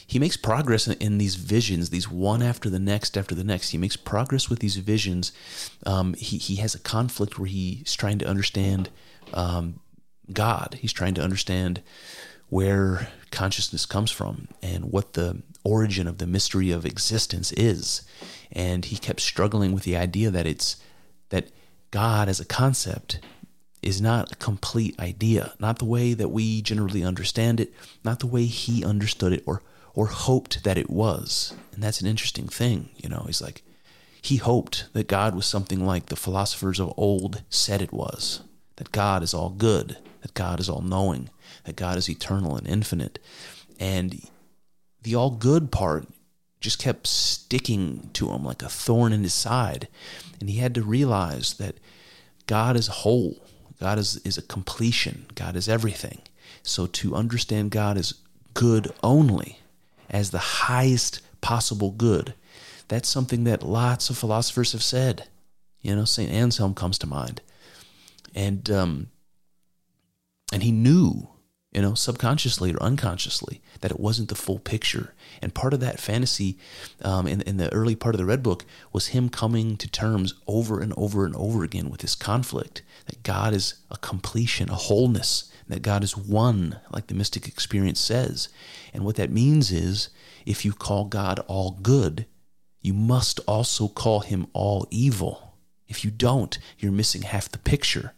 he 0.07 0.19
makes 0.19 0.37
progress 0.37 0.87
in, 0.87 0.95
in, 0.99 1.19
these 1.19 1.35
visions, 1.35 1.91
these 1.91 2.11
one 2.11 2.43
after 2.43 2.71
the 2.71 2.79
next 2.79 3.17
after 3.17 3.35
the 3.35 3.45
next. 3.45 3.71
He 3.71 3.79
makes 3.79 3.97
progress 3.97 4.49
with 4.49 4.61
these 4.61 4.77
visions. 4.77 5.33
Um, 5.85 6.15
he, 6.15 6.39
he 6.39 6.57
has 6.57 6.75
a 6.75 6.81
conflict 6.81 7.39
where 7.39 7.49
he's 7.49 7.95
trying 7.95 8.19
to 8.19 8.29
understand 8.29 8.91
um, 9.35 9.81
God. 10.33 10.79
He's 10.81 10.93
trying 10.93 11.15
to 11.15 11.23
understand 11.23 11.83
where 12.49 13.09
consciousness 13.31 13.87
comes 13.87 14.11
from 14.11 14.49
and 14.63 14.93
what 14.93 15.15
the 15.15 15.43
origin 15.65 16.07
of 16.07 16.19
the 16.19 16.27
mystery 16.27 16.71
of 16.71 16.87
existence 16.87 17.51
is 17.53 18.03
and 18.57 18.87
he 18.87 18.97
kept 18.97 19.21
struggling 19.21 19.73
with 19.73 19.85
the 19.85 19.97
idea 19.97 20.31
that 20.31 20.47
it's 20.47 20.77
that 21.29 21.53
God 21.91 22.29
as 22.29 22.41
a 22.41 22.45
concept 22.45 23.21
is 23.83 24.01
not 24.01 24.33
a 24.33 24.37
complete 24.37 24.99
idea, 24.99 25.53
not 25.61 25.79
the 25.79 25.85
way 25.85 26.15
that 26.15 26.31
we 26.31 26.63
generally 26.63 27.05
understand 27.05 27.61
it, 27.61 27.73
not 28.03 28.19
the 28.19 28.27
way 28.27 28.47
he 28.47 28.85
understood 28.85 29.33
it 29.33 29.45
or 29.47 29.63
or 29.95 30.07
hoped 30.07 30.65
that 30.65 30.77
it 30.77 30.91
was. 30.91 31.55
And 31.73 31.83
that's 31.83 32.01
an 32.01 32.07
interesting 32.07 32.49
thing, 32.49 32.89
you 32.97 33.09
know. 33.09 33.25
He's 33.27 33.43
like 33.43 33.63
he 34.21 34.37
hoped 34.37 34.87
that 34.95 35.07
God 35.07 35.35
was 35.35 35.47
something 35.47 35.85
like 35.85 36.07
the 36.07 36.17
philosophers 36.17 36.81
of 36.81 36.93
old 36.97 37.43
said 37.51 37.83
it 37.83 37.93
was, 37.93 38.43
that 38.77 38.91
God 38.91 39.23
is 39.23 39.35
all 39.35 39.51
good, 39.51 39.99
that 40.23 40.35
God 40.35 40.61
is 40.61 40.69
all 40.69 40.81
knowing, 40.81 41.29
that 41.65 41.77
God 41.77 41.99
is 41.99 42.09
eternal 42.09 42.57
and 42.57 42.67
infinite. 42.67 43.19
And 43.79 44.29
the 45.03 45.15
all 45.15 45.31
good 45.31 45.71
part 45.71 46.09
just 46.61 46.79
kept 46.79 47.07
sticking 47.07 48.11
to 48.15 48.31
him 48.31 48.45
like 48.45 48.63
a 48.63 48.69
thorn 48.69 49.13
in 49.13 49.23
his 49.23 49.35
side. 49.35 49.89
And 50.41 50.49
he 50.49 50.59
had 50.59 50.75
to 50.75 50.83
realize 50.83 51.55
that 51.55 51.77
God 52.47 52.77
is 52.77 52.87
whole. 52.89 53.43
God 53.81 53.99
is, 53.99 54.17
is 54.19 54.39
a 54.39 54.43
completion. 54.43 55.27
God 55.35 55.57
is 55.57 55.69
everything. 55.69 56.23
So 56.63 56.87
to 56.87 57.15
understand 57.15 57.71
God 57.71 57.97
as 57.97 58.15
good 58.55 58.91
only, 59.03 59.61
as 60.09 60.31
the 60.31 60.39
highest 60.39 61.21
possible 61.41 61.91
good, 61.91 62.35
that's 62.89 63.09
something 63.09 63.45
that 63.45 63.63
lots 63.63 64.11
of 64.11 64.17
philosophers 64.17 64.73
have 64.73 64.83
said. 64.83 65.29
You 65.83 65.95
know, 65.95 66.05
St. 66.05 66.31
Anselm 66.31 66.75
comes 66.75 66.99
to 66.99 67.07
mind. 67.07 67.41
And 68.35 68.71
um, 68.71 69.09
and 70.53 70.63
he 70.63 70.73
knew 70.73 71.29
you 71.77 71.83
know, 71.83 71.93
subconsciously 71.93 72.73
or 72.73 72.83
unconsciously, 72.83 73.61
that 73.83 73.91
it 73.91 74.01
wasn't 74.01 74.31
the 74.31 74.35
full 74.35 74.59
picture. 74.59 75.13
And 75.43 75.53
part 75.53 75.75
of 75.75 75.81
that 75.81 76.01
fantasy 76.01 76.57
um, 77.03 77.27
in, 77.27 77.43
in 77.43 77.59
the 77.59 77.71
early 77.71 77.95
part 77.95 78.15
of 78.15 78.19
the 78.19 78.25
Red 78.25 78.43
Book 78.43 78.65
was 78.95 79.09
him 79.09 79.29
coming 79.29 79.77
to 79.77 79.87
terms 79.87 80.33
over 80.47 80.81
and 80.81 80.95
over 80.97 81.27
and 81.27 81.37
over 81.37 81.65
again 81.65 81.91
with 81.91 82.01
this 82.01 82.15
conflict 82.15 82.81
that 83.05 83.23
God 83.23 83.53
is 83.53 83.75
a 83.91 83.99
completion, 83.99 84.71
a 84.71 84.75
wholeness, 84.75 85.53
that 85.69 85.83
God 85.83 86.03
is 86.03 86.17
one, 86.17 86.81
like 86.91 87.09
the 87.09 87.15
mystic 87.15 87.47
experience 87.47 88.01
says. 88.01 88.49
And 88.95 89.05
what 89.05 89.17
that 89.17 89.31
means 89.31 89.71
is 89.71 90.09
if 90.47 90.65
you 90.65 90.73
call 90.73 91.05
God 91.05 91.41
all 91.47 91.73
good, 91.83 92.25
you 92.81 92.95
must 92.95 93.39
also 93.41 93.87
call 93.87 94.21
him 94.21 94.47
all 94.55 94.87
evil. 94.91 95.59
If 95.89 96.07
you 96.07 96.11
don't, 96.11 96.59
you're 96.79 96.91
missing 96.91 97.21
half 97.21 97.51
the 97.51 97.59
picture. 97.59 98.15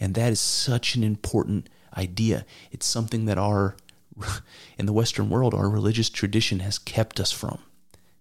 And 0.00 0.14
that 0.14 0.32
is 0.32 0.40
such 0.40 0.94
an 0.94 1.04
important 1.04 1.68
idea. 1.96 2.44
It's 2.70 2.86
something 2.86 3.24
that 3.26 3.38
our, 3.38 3.76
in 4.78 4.86
the 4.86 4.92
Western 4.92 5.30
world, 5.30 5.54
our 5.54 5.68
religious 5.68 6.10
tradition 6.10 6.60
has 6.60 6.78
kept 6.78 7.20
us 7.20 7.32
from, 7.32 7.58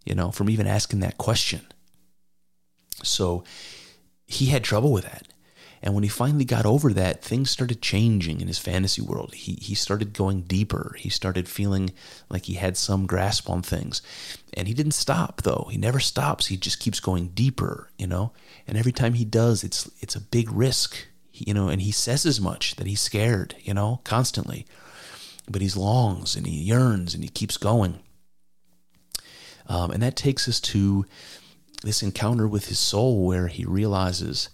you 0.05 0.15
know, 0.15 0.31
from 0.31 0.49
even 0.49 0.67
asking 0.67 0.99
that 1.01 1.17
question. 1.17 1.61
So 3.03 3.43
he 4.25 4.47
had 4.47 4.63
trouble 4.63 4.91
with 4.91 5.03
that. 5.03 5.27
And 5.83 5.93
when 5.93 6.03
he 6.03 6.09
finally 6.09 6.45
got 6.45 6.65
over 6.65 6.93
that, 6.93 7.21
things 7.21 7.51
started 7.51 7.81
changing 7.81 8.39
in 8.39 8.47
his 8.47 8.57
fantasy 8.57 9.01
world. 9.01 9.33
He, 9.33 9.55
he 9.61 9.75
started 9.75 10.13
going 10.13 10.43
deeper. 10.43 10.95
He 10.97 11.09
started 11.09 11.49
feeling 11.49 11.91
like 12.29 12.45
he 12.45 12.53
had 12.53 12.77
some 12.77 13.05
grasp 13.05 13.49
on 13.49 13.61
things. 13.61 14.01
And 14.53 14.69
he 14.69 14.73
didn't 14.73 14.93
stop, 14.93 15.41
though. 15.41 15.67
He 15.69 15.77
never 15.77 15.99
stops. 15.99 16.47
He 16.47 16.55
just 16.55 16.79
keeps 16.79 17.01
going 17.01 17.29
deeper, 17.29 17.89
you 17.97 18.07
know? 18.07 18.31
And 18.65 18.77
every 18.77 18.93
time 18.93 19.13
he 19.15 19.25
does, 19.25 19.61
it's, 19.61 19.91
it's 19.99 20.15
a 20.15 20.21
big 20.21 20.49
risk 20.49 21.05
you 21.33 21.53
know, 21.53 21.67
and 21.67 21.81
he 21.81 21.91
says 21.91 22.25
as 22.25 22.39
much 22.39 22.75
that 22.75 22.87
he's 22.87 23.01
scared, 23.01 23.55
you 23.61 23.73
know, 23.73 24.01
constantly. 24.03 24.65
But 25.49 25.61
he 25.61 25.69
longs 25.69 26.35
and 26.35 26.47
he 26.47 26.55
yearns 26.55 27.13
and 27.13 27.23
he 27.23 27.29
keeps 27.29 27.57
going. 27.57 27.99
Um, 29.67 29.91
and 29.91 30.01
that 30.03 30.15
takes 30.15 30.47
us 30.47 30.59
to 30.61 31.05
this 31.83 32.03
encounter 32.03 32.47
with 32.47 32.67
his 32.67 32.79
soul 32.79 33.25
where 33.25 33.47
he 33.47 33.65
realizes 33.65 34.49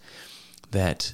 that 0.72 1.14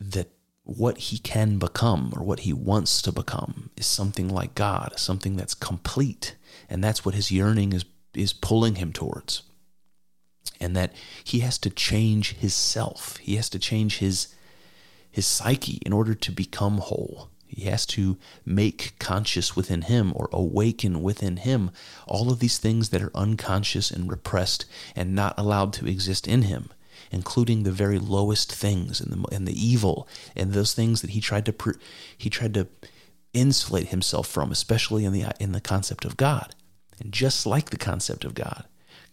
that 0.00 0.28
what 0.64 0.98
he 0.98 1.18
can 1.18 1.58
become 1.58 2.12
or 2.16 2.22
what 2.22 2.40
he 2.40 2.52
wants 2.52 3.00
to 3.00 3.12
become 3.12 3.70
is 3.76 3.86
something 3.86 4.28
like 4.28 4.54
God, 4.54 4.94
something 4.96 5.36
that's 5.36 5.54
complete. 5.54 6.34
And 6.68 6.82
that's 6.82 7.04
what 7.04 7.14
his 7.14 7.30
yearning 7.30 7.72
is 7.72 7.84
is 8.14 8.32
pulling 8.32 8.76
him 8.76 8.92
towards 8.92 9.42
and 10.60 10.76
that 10.76 10.92
he 11.24 11.40
has 11.40 11.58
to 11.58 11.70
change 11.70 12.34
his 12.34 12.54
self. 12.54 13.16
He 13.18 13.36
has 13.36 13.48
to 13.50 13.58
change 13.58 13.98
his 13.98 14.28
his 15.10 15.26
psyche 15.26 15.80
in 15.86 15.94
order 15.94 16.14
to 16.14 16.30
become 16.30 16.76
whole. 16.76 17.30
He 17.46 17.62
has 17.62 17.86
to 17.86 18.18
make 18.44 18.98
conscious 18.98 19.56
within 19.56 19.82
him 19.82 20.12
or 20.14 20.28
awaken 20.30 21.02
within 21.02 21.38
him 21.38 21.70
all 22.06 22.30
of 22.30 22.38
these 22.38 22.58
things 22.58 22.90
that 22.90 23.00
are 23.00 23.16
unconscious 23.16 23.90
and 23.90 24.10
repressed 24.10 24.66
and 24.94 25.14
not 25.14 25.32
allowed 25.38 25.72
to 25.74 25.86
exist 25.86 26.28
in 26.28 26.42
him, 26.42 26.68
including 27.10 27.62
the 27.62 27.72
very 27.72 27.98
lowest 27.98 28.52
things 28.52 29.00
and 29.00 29.10
the, 29.10 29.34
and 29.34 29.48
the 29.48 29.58
evil 29.58 30.06
and 30.34 30.52
those 30.52 30.74
things 30.74 31.00
that 31.00 31.10
he 31.10 31.20
tried 31.20 31.46
to 31.46 31.54
he 32.18 32.28
tried 32.28 32.52
to 32.52 32.68
insulate 33.32 33.88
himself 33.88 34.26
from, 34.26 34.50
especially 34.50 35.04
in 35.04 35.12
the 35.12 35.24
in 35.40 35.52
the 35.52 35.60
concept 35.60 36.04
of 36.04 36.16
God. 36.16 36.54
And 37.00 37.12
just 37.12 37.46
like 37.46 37.70
the 37.70 37.78
concept 37.78 38.24
of 38.24 38.34
God, 38.34 38.64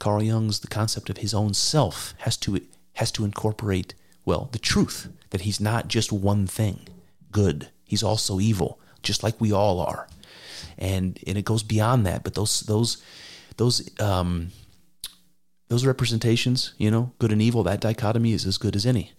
Carl 0.03 0.21
Jung's 0.21 0.59
the 0.59 0.67
concept 0.67 1.09
of 1.09 1.19
his 1.19 1.33
own 1.33 1.53
self 1.53 2.13
has 2.17 2.35
to 2.35 2.59
has 2.95 3.09
to 3.13 3.23
incorporate 3.23 3.93
well 4.25 4.49
the 4.51 4.59
truth 4.59 5.07
that 5.29 5.41
he's 5.41 5.61
not 5.61 5.87
just 5.87 6.11
one 6.11 6.45
thing, 6.45 6.81
good. 7.31 7.69
He's 7.85 8.03
also 8.03 8.41
evil, 8.41 8.81
just 9.01 9.23
like 9.23 9.39
we 9.39 9.53
all 9.53 9.79
are, 9.79 10.09
and 10.77 11.17
and 11.25 11.37
it 11.37 11.45
goes 11.45 11.63
beyond 11.63 12.05
that. 12.05 12.21
But 12.25 12.33
those 12.33 12.59
those 12.61 13.01
those 13.55 13.89
um, 14.01 14.49
those 15.69 15.85
representations, 15.85 16.73
you 16.77 16.91
know, 16.91 17.13
good 17.17 17.31
and 17.31 17.41
evil, 17.41 17.63
that 17.63 17.79
dichotomy 17.79 18.33
is 18.33 18.45
as 18.45 18.57
good 18.57 18.75
as 18.75 18.85
any. 18.85 19.13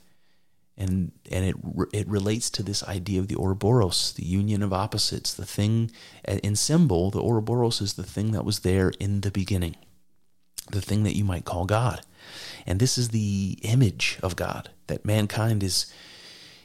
And 0.76 1.12
and 1.32 1.46
it 1.46 1.56
it 1.94 2.06
relates 2.08 2.50
to 2.50 2.62
this 2.62 2.82
idea 2.82 3.20
of 3.20 3.28
the 3.28 3.36
Ouroboros, 3.36 4.12
the 4.12 4.26
union 4.26 4.62
of 4.62 4.74
opposites, 4.74 5.32
the 5.32 5.46
thing 5.46 5.90
in 6.42 6.56
symbol. 6.56 7.10
The 7.10 7.22
Ouroboros 7.22 7.80
is 7.80 7.94
the 7.94 8.02
thing 8.02 8.32
that 8.32 8.44
was 8.44 8.58
there 8.58 8.92
in 9.00 9.22
the 9.22 9.30
beginning 9.30 9.76
the 10.70 10.80
thing 10.80 11.02
that 11.04 11.16
you 11.16 11.24
might 11.24 11.44
call 11.44 11.64
God. 11.64 12.00
And 12.66 12.80
this 12.80 12.96
is 12.96 13.10
the 13.10 13.58
image 13.62 14.18
of 14.22 14.36
God 14.36 14.70
that 14.86 15.04
mankind 15.04 15.62
is 15.62 15.92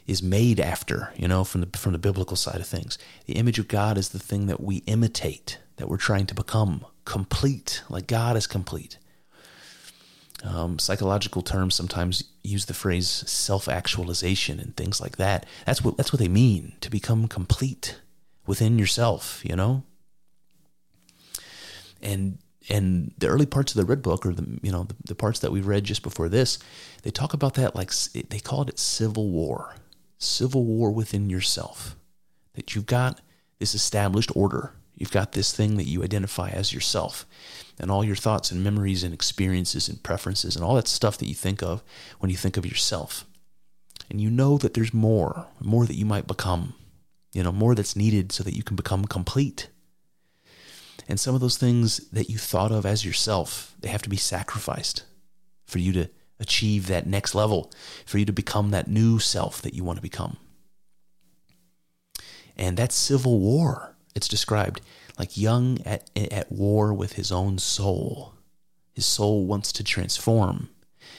is 0.06 0.22
made 0.22 0.58
after, 0.58 1.12
you 1.16 1.28
know, 1.28 1.44
from 1.44 1.60
the 1.60 1.78
from 1.78 1.92
the 1.92 1.98
biblical 1.98 2.36
side 2.36 2.60
of 2.60 2.66
things. 2.66 2.98
The 3.26 3.34
image 3.34 3.58
of 3.58 3.68
God 3.68 3.96
is 3.96 4.08
the 4.08 4.18
thing 4.18 4.46
that 4.46 4.60
we 4.60 4.76
imitate, 4.86 5.58
that 5.76 5.88
we're 5.88 5.98
trying 5.98 6.26
to 6.26 6.34
become 6.34 6.84
complete, 7.04 7.82
like 7.88 8.06
God 8.06 8.36
is 8.36 8.46
complete. 8.46 8.98
Um, 10.42 10.78
psychological 10.78 11.42
terms 11.42 11.74
sometimes 11.74 12.24
use 12.42 12.64
the 12.64 12.72
phrase 12.72 13.08
self-actualization 13.08 14.58
and 14.58 14.74
things 14.74 15.00
like 15.00 15.18
that. 15.18 15.44
That's 15.66 15.84
what 15.84 15.96
that's 15.96 16.12
what 16.12 16.20
they 16.20 16.28
mean 16.28 16.72
to 16.80 16.90
become 16.90 17.28
complete 17.28 18.00
within 18.46 18.78
yourself. 18.78 19.42
You 19.44 19.54
know, 19.54 19.84
and 22.00 22.38
and 22.68 23.14
the 23.18 23.28
early 23.28 23.46
parts 23.46 23.74
of 23.74 23.78
the 23.78 23.86
red 23.86 24.02
book 24.02 24.26
or 24.26 24.34
the 24.34 24.58
you 24.62 24.70
know 24.70 24.84
the, 24.84 24.94
the, 25.04 25.14
parts 25.14 25.38
that 25.40 25.52
we 25.52 25.60
read 25.60 25.84
just 25.84 26.02
before 26.02 26.28
this 26.28 26.58
they 27.02 27.10
talk 27.10 27.32
about 27.32 27.54
that 27.54 27.74
like 27.74 27.90
they 28.28 28.38
called 28.38 28.68
it 28.68 28.78
civil 28.78 29.30
war 29.30 29.74
civil 30.18 30.64
war 30.64 30.90
within 30.90 31.30
yourself 31.30 31.96
that 32.54 32.74
you've 32.74 32.86
got 32.86 33.20
this 33.58 33.74
established 33.74 34.34
order. 34.34 34.72
You've 34.96 35.12
got 35.12 35.32
this 35.32 35.52
thing 35.52 35.76
that 35.76 35.86
you 35.86 36.02
identify 36.02 36.50
as 36.50 36.72
yourself 36.72 37.24
and 37.78 37.90
all 37.90 38.04
your 38.04 38.16
thoughts 38.16 38.50
and 38.50 38.62
memories 38.62 39.02
and 39.02 39.14
experiences 39.14 39.88
and 39.88 40.02
preferences 40.02 40.56
and 40.56 40.64
all 40.64 40.74
that 40.74 40.88
stuff 40.88 41.16
that 41.18 41.28
you 41.28 41.34
think 41.34 41.62
of 41.62 41.82
when 42.18 42.30
you 42.30 42.36
think 42.36 42.56
of 42.56 42.66
yourself. 42.66 43.24
And 44.10 44.20
you 44.20 44.28
know 44.28 44.58
that 44.58 44.74
there's 44.74 44.92
more 44.92 45.46
more 45.60 45.86
that 45.86 45.94
you 45.94 46.04
might 46.04 46.26
become 46.26 46.74
you 47.32 47.42
know 47.42 47.52
more 47.52 47.74
that's 47.74 47.96
needed 47.96 48.32
so 48.32 48.42
that 48.42 48.56
you 48.56 48.62
can 48.62 48.76
become 48.76 49.04
complete 49.04 49.68
and 51.08 51.18
some 51.18 51.34
of 51.34 51.40
those 51.40 51.56
things 51.56 51.98
that 52.10 52.30
you 52.30 52.38
thought 52.38 52.72
of 52.72 52.86
as 52.86 53.04
yourself, 53.04 53.74
they 53.80 53.88
have 53.88 54.02
to 54.02 54.08
be 54.08 54.16
sacrificed 54.16 55.04
for 55.66 55.78
you 55.78 55.92
to 55.92 56.10
achieve 56.38 56.86
that 56.86 57.06
next 57.06 57.34
level, 57.34 57.70
for 58.06 58.18
you 58.18 58.24
to 58.24 58.32
become 58.32 58.70
that 58.70 58.88
new 58.88 59.18
self 59.18 59.60
that 59.62 59.74
you 59.74 59.84
want 59.84 59.96
to 59.96 60.02
become. 60.02 60.36
And 62.56 62.76
that 62.76 62.92
civil 62.92 63.40
war, 63.40 63.96
it's 64.14 64.28
described 64.28 64.80
like 65.18 65.36
Jung 65.36 65.78
at, 65.84 66.10
at 66.16 66.50
war 66.50 66.92
with 66.92 67.12
his 67.12 67.30
own 67.30 67.58
soul. 67.58 68.34
His 68.94 69.06
soul 69.06 69.46
wants 69.46 69.72
to 69.72 69.84
transform, 69.84 70.70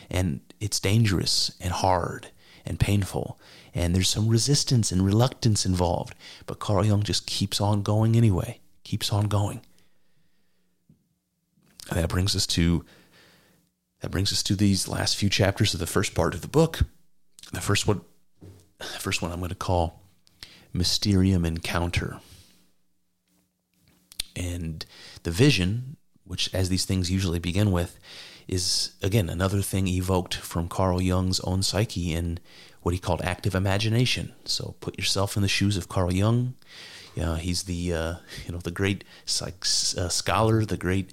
and 0.09 0.41
it's 0.59 0.79
dangerous 0.79 1.51
and 1.59 1.71
hard 1.71 2.31
and 2.65 2.79
painful. 2.79 3.39
And 3.73 3.95
there's 3.95 4.09
some 4.09 4.27
resistance 4.27 4.91
and 4.91 5.05
reluctance 5.05 5.65
involved. 5.65 6.13
But 6.45 6.59
Carl 6.59 6.85
Jung 6.85 7.03
just 7.03 7.25
keeps 7.25 7.61
on 7.61 7.83
going 7.83 8.15
anyway, 8.15 8.59
keeps 8.83 9.13
on 9.13 9.27
going. 9.27 9.61
And 11.91 11.99
that 11.99 12.09
brings 12.09 12.35
us 12.35 12.47
to 12.47 12.83
that 13.99 14.09
brings 14.09 14.31
us 14.31 14.41
to 14.43 14.55
these 14.55 14.87
last 14.87 15.15
few 15.15 15.29
chapters 15.29 15.75
of 15.75 15.79
the 15.79 15.85
first 15.85 16.15
part 16.15 16.33
of 16.33 16.41
the 16.41 16.47
book. 16.47 16.79
The 17.53 17.61
first 17.61 17.87
one, 17.87 18.01
the 18.79 18.85
first 18.85 19.21
one 19.21 19.31
I'm 19.31 19.39
going 19.39 19.49
to 19.49 19.55
call 19.55 20.01
Mysterium 20.73 21.45
Encounter. 21.45 22.19
And 24.35 24.85
the 25.21 25.31
vision, 25.31 25.97
which 26.23 26.51
as 26.53 26.69
these 26.69 26.85
things 26.85 27.11
usually 27.11 27.37
begin 27.37 27.71
with, 27.71 27.99
is 28.47 28.93
again 29.03 29.29
another 29.29 29.61
thing 29.61 29.87
evoked 29.87 30.35
from 30.35 30.67
Carl 30.67 31.01
Jung's 31.01 31.39
own 31.41 31.61
psyche 31.61 32.13
in 32.13 32.39
what 32.81 32.95
he 32.95 32.99
called 32.99 33.21
active 33.21 33.53
imagination. 33.53 34.33
So 34.45 34.75
put 34.79 34.97
yourself 34.97 35.35
in 35.35 35.43
the 35.43 35.47
shoes 35.47 35.77
of 35.77 35.89
Carl 35.89 36.13
Jung. 36.13 36.55
Yeah, 37.13 37.37
he's 37.37 37.63
the 37.63 37.93
uh, 37.93 38.15
you 38.45 38.53
know 38.53 38.59
the 38.59 38.71
great 38.71 39.03
psych, 39.25 39.65
uh, 39.97 40.09
scholar, 40.09 40.65
the 40.65 40.77
great 40.77 41.11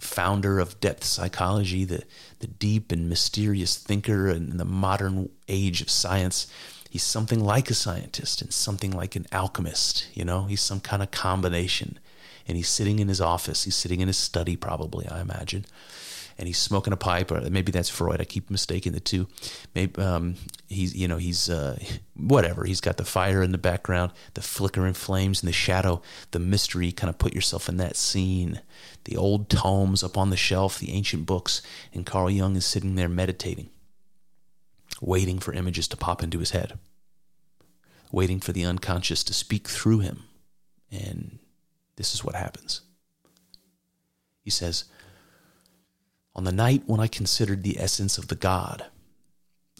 founder 0.00 0.58
of 0.58 0.80
depth 0.80 1.04
psychology, 1.04 1.84
the, 1.84 2.02
the 2.40 2.46
deep 2.46 2.92
and 2.92 3.08
mysterious 3.08 3.76
thinker 3.76 4.28
in 4.28 4.56
the 4.56 4.64
modern 4.64 5.28
age 5.48 5.80
of 5.80 5.90
science. 5.90 6.46
He's 6.90 7.02
something 7.02 7.44
like 7.44 7.70
a 7.70 7.74
scientist 7.74 8.40
and 8.40 8.52
something 8.52 8.92
like 8.92 9.16
an 9.16 9.26
alchemist, 9.32 10.06
you 10.14 10.24
know? 10.24 10.44
He's 10.44 10.62
some 10.62 10.80
kind 10.80 11.02
of 11.02 11.10
combination. 11.10 11.98
And 12.46 12.56
he's 12.56 12.68
sitting 12.68 12.98
in 12.98 13.08
his 13.08 13.20
office, 13.20 13.64
he's 13.64 13.76
sitting 13.76 14.00
in 14.00 14.08
his 14.08 14.16
study, 14.16 14.56
probably, 14.56 15.06
I 15.06 15.20
imagine 15.20 15.66
and 16.38 16.46
he's 16.46 16.58
smoking 16.58 16.92
a 16.92 16.96
pipe, 16.96 17.32
or 17.32 17.40
maybe 17.50 17.72
that's 17.72 17.88
Freud. 17.88 18.20
I 18.20 18.24
keep 18.24 18.48
mistaking 18.48 18.92
the 18.92 19.00
two. 19.00 19.26
Maybe 19.74 20.00
um, 20.00 20.36
he's 20.68 20.94
you 20.94 21.08
know 21.08 21.16
he's 21.16 21.50
uh, 21.50 21.78
whatever. 22.16 22.64
He's 22.64 22.80
got 22.80 22.96
the 22.96 23.04
fire 23.04 23.42
in 23.42 23.50
the 23.50 23.58
background, 23.58 24.12
the 24.34 24.40
flickering 24.40 24.94
flames 24.94 25.42
and 25.42 25.48
the 25.48 25.52
shadow, 25.52 26.00
the 26.30 26.38
mystery. 26.38 26.92
Kind 26.92 27.10
of 27.10 27.18
put 27.18 27.34
yourself 27.34 27.68
in 27.68 27.76
that 27.78 27.96
scene. 27.96 28.60
The 29.04 29.16
old 29.16 29.48
tomes 29.50 30.04
up 30.04 30.16
on 30.16 30.30
the 30.30 30.36
shelf, 30.36 30.78
the 30.78 30.92
ancient 30.92 31.26
books, 31.26 31.60
and 31.92 32.06
Carl 32.06 32.30
Jung 32.30 32.54
is 32.54 32.64
sitting 32.64 32.94
there 32.94 33.08
meditating, 33.08 33.70
waiting 35.00 35.40
for 35.40 35.52
images 35.52 35.88
to 35.88 35.96
pop 35.96 36.22
into 36.22 36.38
his 36.38 36.52
head, 36.52 36.78
waiting 38.12 38.38
for 38.38 38.52
the 38.52 38.64
unconscious 38.64 39.24
to 39.24 39.34
speak 39.34 39.66
through 39.66 40.00
him, 40.00 40.22
and 40.92 41.40
this 41.96 42.14
is 42.14 42.22
what 42.22 42.36
happens. 42.36 42.82
He 44.44 44.50
says 44.50 44.84
on 46.38 46.44
the 46.44 46.52
night 46.52 46.84
when 46.86 47.00
I 47.00 47.08
considered 47.08 47.64
the 47.64 47.80
essence 47.80 48.16
of 48.16 48.28
the 48.28 48.36
God, 48.36 48.86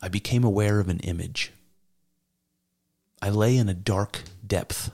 I 0.03 0.09
became 0.09 0.43
aware 0.43 0.81
of 0.81 0.89
an 0.89 0.99
image. 0.99 1.53
I 3.23 3.31
lay 3.31 3.57
in 3.57 3.69
a 3.69 3.75
dark 3.75 4.23
depth. 4.45 4.91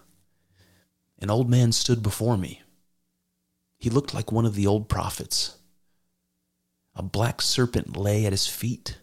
An 1.21 1.31
old 1.31 1.49
man 1.49 1.73
stood 1.73 2.03
before 2.03 2.37
me. 2.37 2.61
He 3.79 3.89
looked 3.89 4.13
like 4.13 4.31
one 4.31 4.45
of 4.45 4.55
the 4.55 4.67
old 4.67 4.91
prophets. 4.91 5.57
A 6.95 7.03
black 7.03 7.41
serpent 7.41 7.97
lay 7.97 8.27
at 8.27 8.33
his 8.33 8.47
feet. 8.47 8.99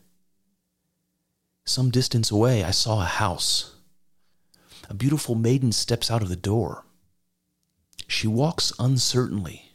Some 1.66 1.90
distance 1.90 2.30
away, 2.30 2.64
I 2.64 2.70
saw 2.70 3.02
a 3.02 3.06
house. 3.06 3.74
A 4.88 4.94
beautiful 4.94 5.34
maiden 5.34 5.72
steps 5.72 6.12
out 6.12 6.22
of 6.22 6.30
the 6.30 6.36
door. 6.36 6.86
She 8.08 8.28
walks 8.28 8.72
uncertainly, 8.78 9.72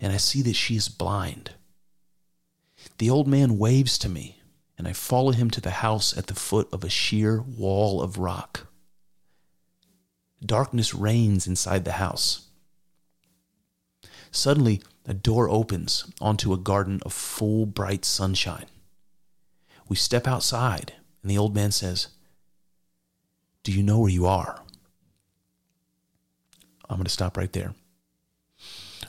and 0.00 0.12
I 0.12 0.16
see 0.16 0.42
that 0.42 0.56
she 0.56 0.74
is 0.74 0.88
blind. 0.88 1.52
The 2.98 3.10
old 3.10 3.26
man 3.26 3.58
waves 3.58 3.98
to 3.98 4.08
me, 4.08 4.40
and 4.78 4.86
I 4.86 4.92
follow 4.92 5.32
him 5.32 5.50
to 5.50 5.60
the 5.60 5.70
house 5.70 6.16
at 6.16 6.28
the 6.28 6.34
foot 6.34 6.68
of 6.72 6.84
a 6.84 6.88
sheer 6.88 7.42
wall 7.42 8.00
of 8.00 8.18
rock. 8.18 8.68
Darkness 10.44 10.94
reigns 10.94 11.46
inside 11.46 11.84
the 11.84 11.92
house. 11.92 12.48
Suddenly, 14.30 14.82
a 15.06 15.14
door 15.14 15.48
opens 15.48 16.10
onto 16.20 16.52
a 16.52 16.58
garden 16.58 17.00
of 17.04 17.12
full, 17.12 17.66
bright 17.66 18.04
sunshine. 18.04 18.66
We 19.88 19.96
step 19.96 20.26
outside, 20.26 20.94
and 21.22 21.30
the 21.30 21.38
old 21.38 21.54
man 21.54 21.72
says, 21.72 22.08
Do 23.62 23.72
you 23.72 23.82
know 23.82 24.00
where 24.00 24.10
you 24.10 24.26
are? 24.26 24.62
I'm 26.88 26.96
going 26.96 27.04
to 27.04 27.10
stop 27.10 27.36
right 27.36 27.52
there. 27.52 27.74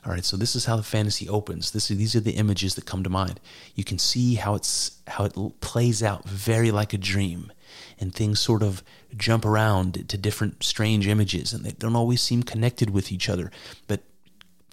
All 0.05 0.11
right, 0.11 0.23
so 0.23 0.37
this 0.37 0.55
is 0.55 0.65
how 0.65 0.75
the 0.75 0.83
fantasy 0.83 1.27
opens. 1.27 1.71
This 1.71 1.87
these 1.87 2.15
are 2.15 2.19
the 2.19 2.33
images 2.33 2.75
that 2.75 2.85
come 2.85 3.03
to 3.03 3.09
mind. 3.09 3.39
You 3.73 3.83
can 3.83 3.97
see 3.97 4.35
how 4.35 4.53
it's 4.53 4.99
how 5.07 5.25
it 5.25 5.33
plays 5.61 6.03
out 6.03 6.29
very 6.29 6.69
like 6.69 6.93
a 6.93 6.97
dream, 6.97 7.51
and 7.99 8.13
things 8.13 8.39
sort 8.39 8.61
of 8.61 8.83
jump 9.17 9.45
around 9.45 10.07
to 10.07 10.17
different 10.17 10.63
strange 10.63 11.07
images, 11.07 11.53
and 11.53 11.65
they 11.65 11.71
don't 11.71 11.95
always 11.95 12.21
seem 12.21 12.43
connected 12.43 12.91
with 12.91 13.11
each 13.11 13.29
other. 13.29 13.51
But 13.87 14.03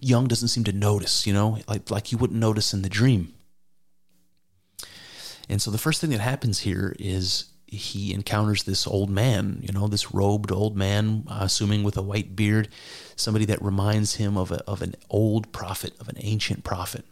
Jung 0.03 0.27
doesn't 0.27 0.49
seem 0.49 0.65
to 0.65 0.73
notice, 0.73 1.27
you 1.27 1.33
know, 1.33 1.59
like 1.67 1.91
like 1.91 2.13
you 2.13 2.19
wouldn't 2.19 2.39
notice 2.39 2.75
in 2.75 2.83
the 2.83 2.91
dream. 2.91 3.33
And 5.49 5.63
so 5.63 5.71
the 5.71 5.79
first 5.79 6.01
thing 6.01 6.11
that 6.11 6.21
happens 6.21 6.61
here 6.61 6.95
is 6.99 7.52
he 7.77 8.13
encounters 8.13 8.65
this 8.65 8.87
old 8.87 9.09
man, 9.09 9.59
you 9.63 9.73
know, 9.73 9.89
this 9.89 10.13
robed 10.13 10.53
old 10.53 10.77
man, 10.77 11.25
uh, 11.27 11.39
assuming 11.41 11.83
with 11.83 11.97
a 11.97 12.03
white 12.03 12.37
beard, 12.37 12.69
somebody 13.17 13.47
that 13.47 13.63
reminds 13.63 14.17
him 14.17 14.37
of, 14.37 14.51
a, 14.51 14.63
of 14.65 14.83
an 14.83 14.95
old 15.09 15.53
prophet, 15.53 15.95
of 15.99 16.09
an 16.09 16.17
ancient 16.19 16.65
prophet. 16.65 17.05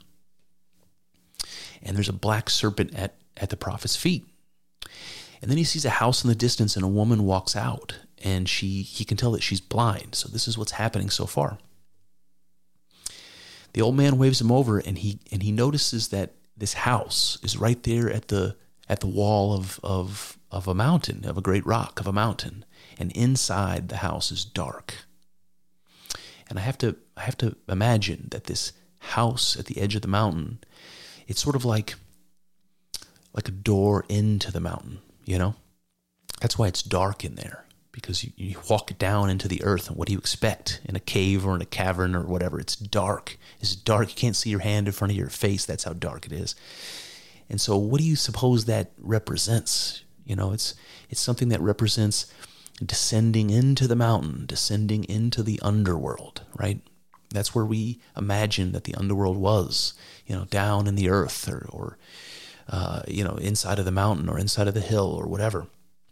And 1.83 1.97
there's 1.97 2.11
a 2.11 2.13
black 2.13 2.51
serpent 2.51 2.95
at, 2.95 3.15
at 3.39 3.49
the 3.49 3.57
prophet's 3.57 3.97
feet. 3.97 4.27
And 5.41 5.51
then 5.51 5.57
he 5.57 5.65
sees 5.65 5.87
a 5.87 5.91
house 5.91 6.23
in 6.23 6.29
the 6.29 6.35
distance 6.35 6.77
and 6.77 6.85
a 6.85 6.89
woman 6.89 7.25
walks 7.25 7.57
out 7.57 7.99
and 8.23 8.47
she 8.47 8.83
he 8.83 9.07
can 9.07 9.17
tell 9.17 9.33
that 9.33 9.43
she's 9.43 9.63
blind. 9.63 10.15
So 10.15 10.29
this 10.29 10.47
is 10.47 10.59
what's 10.59 10.73
happening 10.73 11.09
so 11.09 11.25
far. 11.25 11.59
The 13.73 13.81
old 13.81 13.97
man 13.97 14.19
waves 14.19 14.41
him 14.41 14.53
over 14.53 14.79
and 14.79 14.99
he 14.99 15.21
and 15.33 15.43
he 15.43 15.53
notices 15.53 16.09
that 16.09 16.35
this 16.55 16.75
house 16.75 17.39
is 17.43 17.57
right 17.57 17.83
there 17.83 18.11
at 18.11 18.29
the 18.29 18.57
at 18.91 19.01
the 19.01 19.07
wall 19.07 19.55
of 19.55 19.81
of 19.83 20.37
of 20.51 20.67
a 20.67 20.75
mountain, 20.75 21.25
of 21.25 21.39
a 21.39 21.43
great 21.43 21.65
rock, 21.65 22.01
of 22.01 22.07
a 22.07 22.13
mountain, 22.13 22.65
and 22.99 23.13
inside 23.13 23.89
the 23.89 23.99
house 23.99 24.33
is 24.33 24.45
dark. 24.45 24.95
And 26.49 26.59
I 26.59 26.63
have 26.63 26.79
to 26.79 26.97
I 27.17 27.23
have 27.23 27.39
to 27.39 27.57
imagine 27.69 28.29
that 28.31 28.45
this 28.45 28.73
house 28.99 29.57
at 29.59 29.67
the 29.67 29.81
edge 29.81 29.95
of 29.95 30.03
the 30.03 30.09
mountain, 30.09 30.59
it's 31.27 31.43
sort 31.43 31.57
of 31.57 31.65
like 31.65 31.95
like 33.33 33.49
a 33.49 33.53
door 33.53 34.05
into 34.09 34.51
the 34.51 34.61
mountain, 34.61 34.99
you 35.25 35.39
know? 35.39 35.55
That's 36.41 36.59
why 36.59 36.67
it's 36.67 36.83
dark 36.83 37.25
in 37.25 37.37
there. 37.37 37.65
Because 37.93 38.25
you, 38.25 38.33
you 38.37 38.57
walk 38.69 38.97
down 38.99 39.31
into 39.31 39.49
the 39.49 39.63
earth 39.63 39.89
and 39.89 39.97
what 39.97 40.07
do 40.07 40.13
you 40.13 40.19
expect 40.19 40.81
in 40.85 40.97
a 40.97 41.01
cave 41.01 41.47
or 41.47 41.55
in 41.55 41.63
a 41.63 41.67
cavern 41.67 42.15
or 42.15 42.23
whatever? 42.23 42.59
It's 42.59 42.77
dark. 42.77 43.37
It's 43.61 43.75
dark. 43.75 44.09
You 44.09 44.15
can't 44.15 44.37
see 44.37 44.51
your 44.51 44.61
hand 44.61 44.87
in 44.87 44.93
front 44.93 45.13
of 45.13 45.17
your 45.17 45.29
face. 45.29 45.65
That's 45.65 45.85
how 45.85 45.93
dark 45.93 46.27
it 46.27 46.33
is. 46.33 46.55
And 47.49 47.61
so 47.61 47.77
what 47.77 48.01
do 48.01 48.07
you 48.07 48.17
suppose 48.17 48.65
that 48.65 48.93
represents? 48.99 50.05
You 50.31 50.37
know, 50.37 50.53
it's 50.53 50.77
it's 51.09 51.21
something 51.21 51.49
that 51.49 51.61
represents 51.61 52.33
descending 52.87 53.51
into 53.51 53.89
the 53.89 53.97
mountain, 53.97 54.47
descending 54.47 55.03
into 55.03 55.43
the 55.43 55.59
underworld, 55.61 56.43
right? 56.55 56.81
That's 57.31 57.53
where 57.53 57.67
we 57.67 57.99
imagine 58.17 58.71
that 58.71 58.85
the 58.85 58.95
underworld 58.95 59.39
was, 59.39 59.93
you 60.27 60.37
know, 60.37 60.45
down 60.45 60.87
in 60.87 60.95
the 60.95 61.11
earth 61.11 61.49
or, 61.49 61.67
or 61.69 61.99
uh, 62.69 63.03
you 63.09 63.25
know, 63.25 63.35
inside 63.39 63.81
of 63.81 63.85
the 63.85 63.91
mountain 63.91 64.29
or 64.29 64.39
inside 64.39 64.69
of 64.69 64.75
the 64.75 64.81
hill 64.81 65.13
or 65.13 65.27
whatever, 65.27 65.67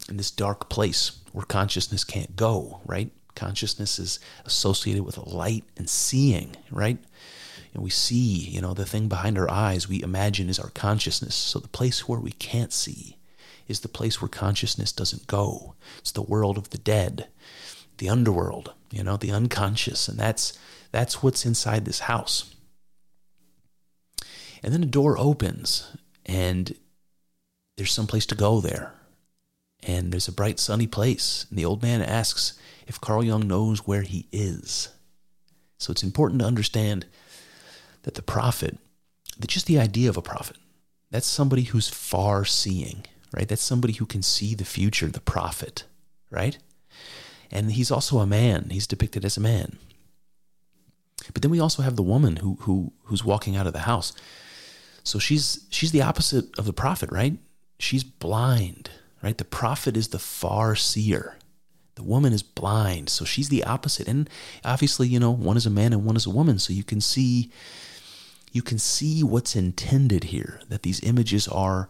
in 0.09 0.16
this 0.16 0.33
dark 0.33 0.68
place 0.68 1.20
where 1.31 1.44
consciousness 1.44 2.02
can't 2.02 2.35
go, 2.35 2.81
right? 2.85 3.12
Consciousness 3.37 4.00
is 4.00 4.18
associated 4.44 5.04
with 5.04 5.16
light 5.16 5.62
and 5.76 5.88
seeing, 5.88 6.57
right? 6.72 6.98
And 7.72 7.85
we 7.85 7.90
see, 7.90 8.50
you 8.50 8.61
know, 8.61 8.74
the 8.74 8.85
thing 8.85 9.07
behind 9.07 9.38
our 9.38 9.48
eyes 9.48 9.88
we 9.88 10.02
imagine 10.02 10.48
is 10.48 10.59
our 10.59 10.70
consciousness. 10.70 11.37
So 11.37 11.61
the 11.61 11.68
place 11.68 12.09
where 12.09 12.18
we 12.18 12.33
can't 12.33 12.72
see 12.72 13.17
is 13.68 13.81
the 13.81 13.88
place 13.88 14.20
where 14.20 14.28
consciousness 14.28 14.92
doesn't 14.92 15.26
go. 15.26 15.74
It's 15.98 16.12
the 16.12 16.22
world 16.22 16.59
of 16.59 16.70
the 16.70 16.78
dead, 16.78 17.28
the 17.98 18.09
underworld, 18.09 18.72
you 18.90 19.04
know, 19.04 19.16
the 19.16 19.31
unconscious, 19.31 20.09
and 20.09 20.18
that's 20.18 20.59
that's 20.90 21.22
what's 21.22 21.44
inside 21.44 21.85
this 21.85 22.00
house. 22.00 22.54
And 24.62 24.72
then 24.72 24.83
a 24.83 24.87
door 24.87 25.18
opens 25.18 25.96
and 26.26 26.74
there's 27.76 27.92
some 27.92 28.07
place 28.07 28.26
to 28.26 28.35
go 28.35 28.61
there. 28.61 28.94
And 29.85 30.11
there's 30.11 30.26
a 30.26 30.33
bright 30.33 30.59
sunny 30.59 30.88
place. 30.88 31.46
And 31.48 31.59
the 31.59 31.64
old 31.64 31.83
man 31.83 32.02
asks 32.02 32.59
if 32.87 33.00
Carl 33.00 33.22
Jung 33.22 33.46
knows 33.46 33.87
where 33.87 34.02
he 34.02 34.26
is. 34.33 34.88
So 35.78 35.92
it's 35.92 36.02
important 36.02 36.40
to 36.40 36.46
understand 36.46 37.07
that 38.02 38.14
the 38.14 38.22
prophet, 38.22 38.76
that 39.38 39.46
just 39.46 39.66
the 39.66 39.78
idea 39.78 40.09
of 40.09 40.16
a 40.16 40.22
prophet, 40.22 40.57
that's 41.11 41.26
somebody 41.26 41.62
who's 41.62 41.88
far 41.88 42.44
seeing 42.44 43.04
right? 43.33 43.49
That's 43.49 43.62
somebody 43.62 43.95
who 43.95 44.07
can 44.07 44.23
see 44.23 44.55
the 44.55 44.64
future, 44.64 45.09
the 45.09 45.21
prophet, 45.21 45.85
right? 46.31 46.59
And 47.51 47.73
he's 47.73 47.91
also 47.91 48.19
a 48.19 48.27
man. 48.27 48.69
He's 48.71 48.87
depicted 48.87 49.25
as 49.25 49.37
a 49.37 49.41
man. 49.41 49.79
But 51.33 51.43
then 51.43 51.51
we 51.51 51.61
also 51.61 51.83
have 51.83 51.97
the 51.97 52.03
woman 52.03 52.37
who 52.37 52.57
who 52.61 52.93
who's 53.05 53.25
walking 53.25 53.57
out 53.57 53.67
of 53.67 53.73
the 53.73 53.81
house. 53.81 54.12
So 55.03 55.19
she's 55.19 55.67
she's 55.71 55.93
the 55.93 56.03
opposite 56.03 56.57
of 56.59 56.64
the 56.64 56.73
prophet, 56.73 57.11
right? 57.11 57.38
She's 57.79 58.05
blind, 58.05 58.91
right? 59.23 59.37
The 59.37 59.45
prophet 59.45 59.97
is 59.97 60.09
the 60.09 60.19
far 60.19 60.75
seer. 60.75 61.37
The 61.95 62.03
woman 62.05 62.33
is 62.33 62.45
blind, 62.45 63.09
so 63.09 63.25
she's 63.25 63.49
the 63.49 63.64
opposite. 63.64 64.07
And 64.07 64.31
obviously, 64.64 65.09
you 65.09 65.19
know, 65.19 65.33
one 65.33 65.57
is 65.57 65.67
a 65.67 65.71
man 65.71 65.93
and 65.93 66.05
one 66.05 66.17
is 66.17 66.27
a 66.27 66.31
woman, 66.31 66.59
so 66.59 66.73
you 66.73 66.85
can 66.85 67.01
see 67.01 67.51
you 68.53 68.62
can 68.62 68.79
see 68.79 69.23
what's 69.23 69.57
intended 69.57 70.25
here 70.25 70.61
that 70.69 70.83
these 70.83 71.03
images 71.03 71.49
are 71.49 71.88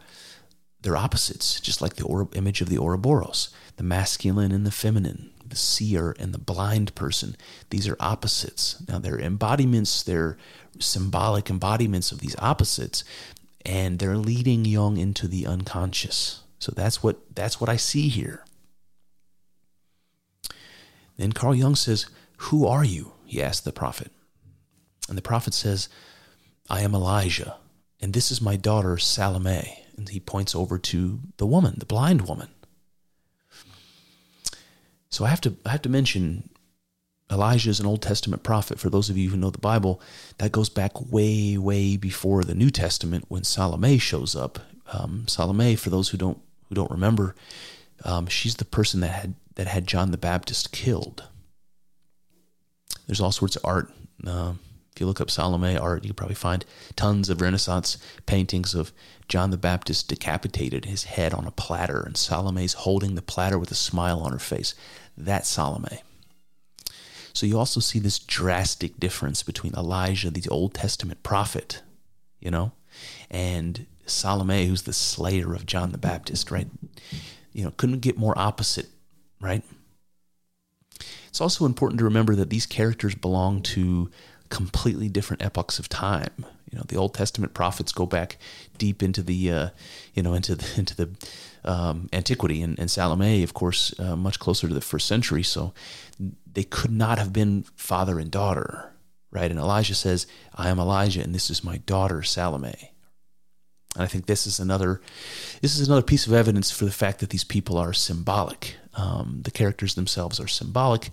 they're 0.83 0.97
opposites, 0.97 1.61
just 1.61 1.83
like 1.83 1.97
the 1.97 2.05
or- 2.05 2.29
image 2.35 2.61
of 2.61 2.69
the 2.69 2.79
Ouroboros, 2.79 3.51
the 3.77 3.83
masculine 3.83 4.53
and 4.53 4.67
the 4.67 4.71
feminine, 4.71 5.31
the 5.47 5.57
seer 5.57 6.15
and 6.19 6.33
the 6.33 6.39
blind 6.39 6.95
person. 6.95 7.37
These 7.71 7.89
are 7.89 7.97
opposites. 8.01 8.83
Now, 8.89 8.99
they're 8.99 9.19
embodiments, 9.19 10.03
they're 10.03 10.37
symbolic 10.79 11.51
embodiments 11.51 12.13
of 12.13 12.21
these 12.21 12.37
opposites, 12.39 13.05
and 13.65 13.99
they're 13.99 14.17
leading 14.17 14.65
Jung 14.65 14.97
into 14.97 15.27
the 15.27 15.47
unconscious. 15.47 16.43
So 16.59 16.73
that's 16.75 17.03
what 17.03 17.35
that's 17.35 17.61
what 17.61 17.71
I 17.71 17.77
see 17.77 18.09
here. 18.09 18.45
Then 21.17 21.33
Carl 21.33 21.55
Jung 21.55 21.75
says, 21.75 22.07
Who 22.37 22.67
are 22.67 22.85
you? 22.85 23.13
he 23.25 23.43
asked 23.43 23.65
the 23.65 23.73
prophet. 23.73 24.11
And 25.09 25.19
the 25.19 25.23
prophet 25.23 25.53
says, 25.55 25.89
I 26.71 26.83
am 26.83 26.95
Elijah, 26.95 27.57
and 28.01 28.13
this 28.13 28.31
is 28.31 28.41
my 28.41 28.57
daughter 28.57 28.99
Salome. 28.99 29.85
And 29.99 30.09
he 30.09 30.21
points 30.21 30.55
over 30.55 30.79
to 30.79 31.21
the 31.37 31.47
woman, 31.47 31.75
the 31.79 31.85
blind 31.85 32.27
woman. 32.27 32.49
So 35.11 35.25
I 35.25 35.29
have 35.29 35.41
to 35.43 35.57
I 35.67 35.71
have 35.71 35.83
to 35.83 35.89
mention 35.89 36.49
Elijah 37.31 37.71
is 37.71 37.81
an 37.81 37.87
Old 37.87 38.01
Testament 38.01 38.43
prophet. 38.43 38.79
For 38.79 38.89
those 38.89 39.11
of 39.11 39.19
you 39.19 39.31
who 39.31 39.37
know 39.37 39.51
the 39.51 39.59
Bible, 39.59 40.01
that 40.39 40.53
goes 40.53 40.69
back 40.69 40.93
way, 41.11 41.59
way 41.59 41.97
before 41.97 42.43
the 42.43 42.55
New 42.55 42.71
Testament 42.71 43.27
when 43.29 43.45
Salome 43.45 43.99
shows 43.99 44.35
up. 44.35 44.59
Um, 44.93 45.29
Salome, 45.29 45.77
for 45.77 45.91
those 45.91 46.09
who 46.09 46.17
don't 46.17 46.41
who 46.69 46.75
don't 46.75 46.91
remember, 46.91 47.35
um, 48.05 48.27
she's 48.27 48.57
the 48.57 48.65
person 48.65 49.01
that 49.01 49.09
had 49.09 49.35
that 49.57 49.67
had 49.67 49.87
John 49.87 50.11
the 50.11 50.19
Baptist 50.19 50.73
killed. 50.73 51.25
There's 53.07 53.21
all 53.21 53.33
sorts 53.33 53.57
of 53.57 53.65
art. 53.65 53.91
Uh, 54.27 54.55
if 54.99 55.01
you 55.01 55.07
look 55.07 55.21
up 55.21 55.31
Salome 55.31 55.79
art, 55.79 56.05
you 56.05 56.13
probably 56.13 56.35
find 56.35 56.65
tons 56.97 57.29
of 57.29 57.41
Renaissance 57.41 57.99
paintings 58.27 58.75
of 58.75 58.93
John 59.29 59.53
the 59.53 59.57
Baptist 59.57 60.09
decapitated, 60.09 60.87
his 60.87 61.05
head 61.05 61.33
on 61.33 61.47
a 61.47 61.53
platter, 61.53 62.01
and 62.01 62.17
Salome's 62.17 62.73
holding 62.73 63.15
the 63.15 63.23
platter 63.23 63.61
with 63.61 63.71
a 63.71 63.77
smile 63.77 64.19
on 64.19 64.33
her 64.33 64.41
face. 64.41 64.75
That's 65.17 65.49
Salome. 65.49 66.01
So 67.33 67.47
you 67.47 67.57
also 67.57 67.79
see 67.79 68.01
this 68.01 68.19
drastic 68.19 68.99
difference 68.99 69.45
between 69.45 69.73
Elijah, 69.75 70.33
the 70.33 70.49
Old 70.51 70.75
Testament 70.75 71.23
prophet, 71.23 71.81
you 72.41 72.51
know, 72.51 72.73
and 73.31 73.87
Salome, 74.05 74.67
who's 74.67 74.83
the 74.83 74.93
slayer 74.93 75.55
of 75.55 75.65
John 75.65 75.93
the 75.93 75.99
Baptist, 75.99 76.51
right? 76.51 76.67
You 77.53 77.63
know, 77.63 77.71
couldn't 77.77 78.01
get 78.01 78.19
more 78.19 78.37
opposite, 78.37 78.89
right? 79.41 79.63
It's 81.29 81.41
also 81.41 81.67
important 81.67 81.99
to 81.99 82.05
remember 82.05 82.35
that 82.35 82.51
these 82.51 82.67
characters 82.67 83.15
belong 83.15 83.63
to 83.63 84.11
completely 84.49 85.09
different 85.09 85.43
epochs 85.43 85.79
of 85.79 85.89
time. 85.89 86.47
You 86.71 86.79
know, 86.79 86.85
the 86.87 86.97
Old 86.97 87.15
Testament 87.15 87.55
prophets 87.55 87.93
go 87.93 88.07
back 88.07 88.37
deep 88.77 89.03
into 89.03 89.23
the, 89.23 89.51
uh, 89.51 89.69
you 90.15 90.23
know, 90.23 90.35
into 90.35 90.55
the, 90.55 90.67
into 90.79 90.95
the 90.95 91.11
um, 91.65 92.09
antiquity, 92.13 92.63
and, 92.63 92.79
and 92.79 92.91
Salome, 92.91 93.43
of 93.43 93.55
course, 93.55 93.99
uh, 93.99 94.17
much 94.17 94.39
closer 94.39 94.69
to 94.69 94.75
the 94.75 94.81
first 94.81 95.07
century. 95.07 95.43
So 95.43 95.73
they 96.51 96.65
could 96.65 96.93
not 96.93 97.19
have 97.19 97.33
been 97.33 97.65
father 97.77 98.19
and 98.19 98.31
daughter, 98.31 98.93
right? 99.31 99.51
And 99.51 99.61
Elijah 99.61 99.95
says, 99.95 100.27
"I 100.55 100.69
am 100.69 100.79
Elijah, 100.79 101.23
and 101.23 101.35
this 101.35 101.51
is 101.51 101.65
my 101.65 101.79
daughter 101.79 102.23
Salome." 102.23 102.93
And 103.95 104.05
I 104.05 104.07
think 104.07 104.27
this 104.27 104.47
is 104.47 104.61
another, 104.61 105.01
this 105.61 105.79
is 105.79 105.89
another 105.89 106.03
piece 106.03 106.27
of 106.27 106.33
evidence 106.33 106.71
for 106.71 106.85
the 106.85 106.91
fact 106.91 107.21
that 107.21 107.31
these 107.31 107.45
people 107.45 107.79
are 107.79 107.93
symbolic. 107.93 108.77
Um, 108.95 109.41
the 109.43 109.51
characters 109.51 109.95
themselves 109.95 110.39
are 110.39 110.49
symbolic 110.49 111.11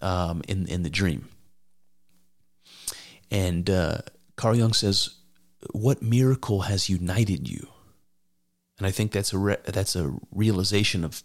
um, 0.00 0.42
in 0.48 0.66
in 0.66 0.82
the 0.82 0.90
dream. 0.90 1.28
And 3.32 3.68
uh, 3.70 3.98
Carl 4.36 4.54
Jung 4.56 4.74
says, 4.74 5.16
"What 5.72 6.02
miracle 6.02 6.62
has 6.62 6.88
united 6.88 7.48
you?" 7.48 7.66
And 8.78 8.86
I 8.86 8.90
think 8.90 9.10
that's 9.10 9.32
a 9.32 9.38
re- 9.38 9.56
that's 9.64 9.96
a 9.96 10.14
realization 10.30 11.02
of 11.02 11.22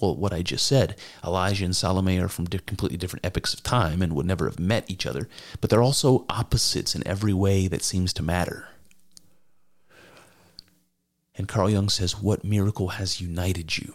well, 0.00 0.16
what 0.16 0.32
I 0.32 0.42
just 0.42 0.66
said. 0.66 0.96
Elijah 1.24 1.64
and 1.64 1.74
Salome 1.74 2.18
are 2.18 2.28
from 2.28 2.46
di- 2.46 2.58
completely 2.58 2.98
different 2.98 3.24
epochs 3.24 3.54
of 3.54 3.62
time 3.62 4.02
and 4.02 4.12
would 4.14 4.26
never 4.26 4.46
have 4.46 4.58
met 4.58 4.90
each 4.90 5.06
other, 5.06 5.28
but 5.60 5.70
they're 5.70 5.82
also 5.82 6.24
opposites 6.28 6.96
in 6.96 7.06
every 7.06 7.32
way 7.32 7.68
that 7.68 7.84
seems 7.84 8.12
to 8.14 8.22
matter. 8.22 8.68
And 11.36 11.46
Carl 11.48 11.70
Jung 11.70 11.88
says, 11.88 12.20
What 12.20 12.44
miracle 12.44 12.88
has 12.88 13.20
united 13.20 13.76
you? 13.76 13.94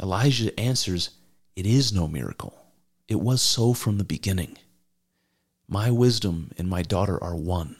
Elijah 0.00 0.58
answers, 0.60 1.10
It 1.56 1.66
is 1.66 1.92
no 1.92 2.06
miracle. 2.06 2.54
It 3.08 3.20
was 3.20 3.42
so 3.42 3.72
from 3.72 3.98
the 3.98 4.04
beginning. 4.04 4.58
My 5.72 5.88
wisdom 5.88 6.50
and 6.58 6.68
my 6.68 6.82
daughter 6.82 7.22
are 7.22 7.36
one. 7.36 7.76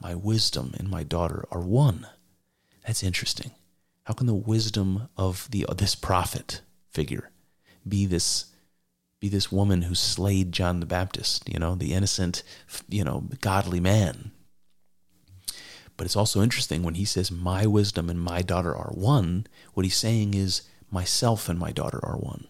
My 0.00 0.14
wisdom 0.14 0.72
and 0.78 0.88
my 0.88 1.02
daughter 1.02 1.44
are 1.50 1.60
one. 1.60 2.06
That's 2.86 3.02
interesting. 3.02 3.50
How 4.04 4.14
can 4.14 4.28
the 4.28 4.32
wisdom 4.32 5.08
of 5.16 5.50
the 5.50 5.66
this 5.76 5.96
prophet 5.96 6.60
figure 6.88 7.32
be 7.86 8.06
this 8.06 8.52
be 9.18 9.28
this 9.28 9.50
woman 9.50 9.82
who 9.82 9.96
slayed 9.96 10.52
John 10.52 10.78
the 10.78 10.86
Baptist, 10.86 11.48
you 11.48 11.58
know, 11.58 11.74
the 11.74 11.92
innocent, 11.92 12.44
you 12.88 13.02
know, 13.02 13.24
godly 13.40 13.80
man? 13.80 14.30
But 15.96 16.04
it's 16.04 16.14
also 16.14 16.42
interesting 16.42 16.84
when 16.84 16.94
he 16.94 17.04
says 17.04 17.32
my 17.32 17.66
wisdom 17.66 18.08
and 18.08 18.20
my 18.20 18.42
daughter 18.42 18.72
are 18.72 18.92
one, 18.94 19.48
what 19.74 19.84
he's 19.84 19.96
saying 19.96 20.34
is 20.34 20.62
myself 20.92 21.48
and 21.48 21.58
my 21.58 21.72
daughter 21.72 21.98
are 22.04 22.18
one. 22.18 22.46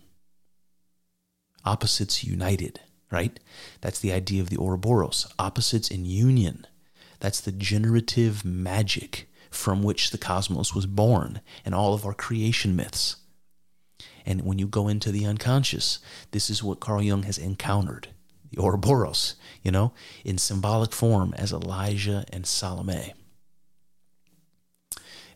Opposites 1.64 2.22
united 2.22 2.80
right? 3.10 3.38
That's 3.80 4.00
the 4.00 4.12
idea 4.12 4.42
of 4.42 4.50
the 4.50 4.58
Ouroboros, 4.58 5.26
opposites 5.38 5.90
in 5.90 6.04
union. 6.04 6.66
That's 7.20 7.40
the 7.40 7.52
generative 7.52 8.44
magic 8.44 9.28
from 9.50 9.82
which 9.82 10.10
the 10.10 10.18
cosmos 10.18 10.74
was 10.74 10.86
born 10.86 11.40
and 11.64 11.74
all 11.74 11.94
of 11.94 12.04
our 12.04 12.14
creation 12.14 12.76
myths. 12.76 13.16
And 14.26 14.42
when 14.42 14.58
you 14.58 14.66
go 14.66 14.88
into 14.88 15.10
the 15.10 15.24
unconscious, 15.24 16.00
this 16.32 16.50
is 16.50 16.62
what 16.62 16.80
Carl 16.80 17.02
Jung 17.02 17.22
has 17.22 17.38
encountered 17.38 18.08
the 18.50 18.60
Ouroboros, 18.62 19.34
you 19.62 19.70
know, 19.70 19.92
in 20.24 20.38
symbolic 20.38 20.92
form 20.92 21.34
as 21.36 21.52
Elijah 21.52 22.24
and 22.32 22.46
Salome. 22.46 23.14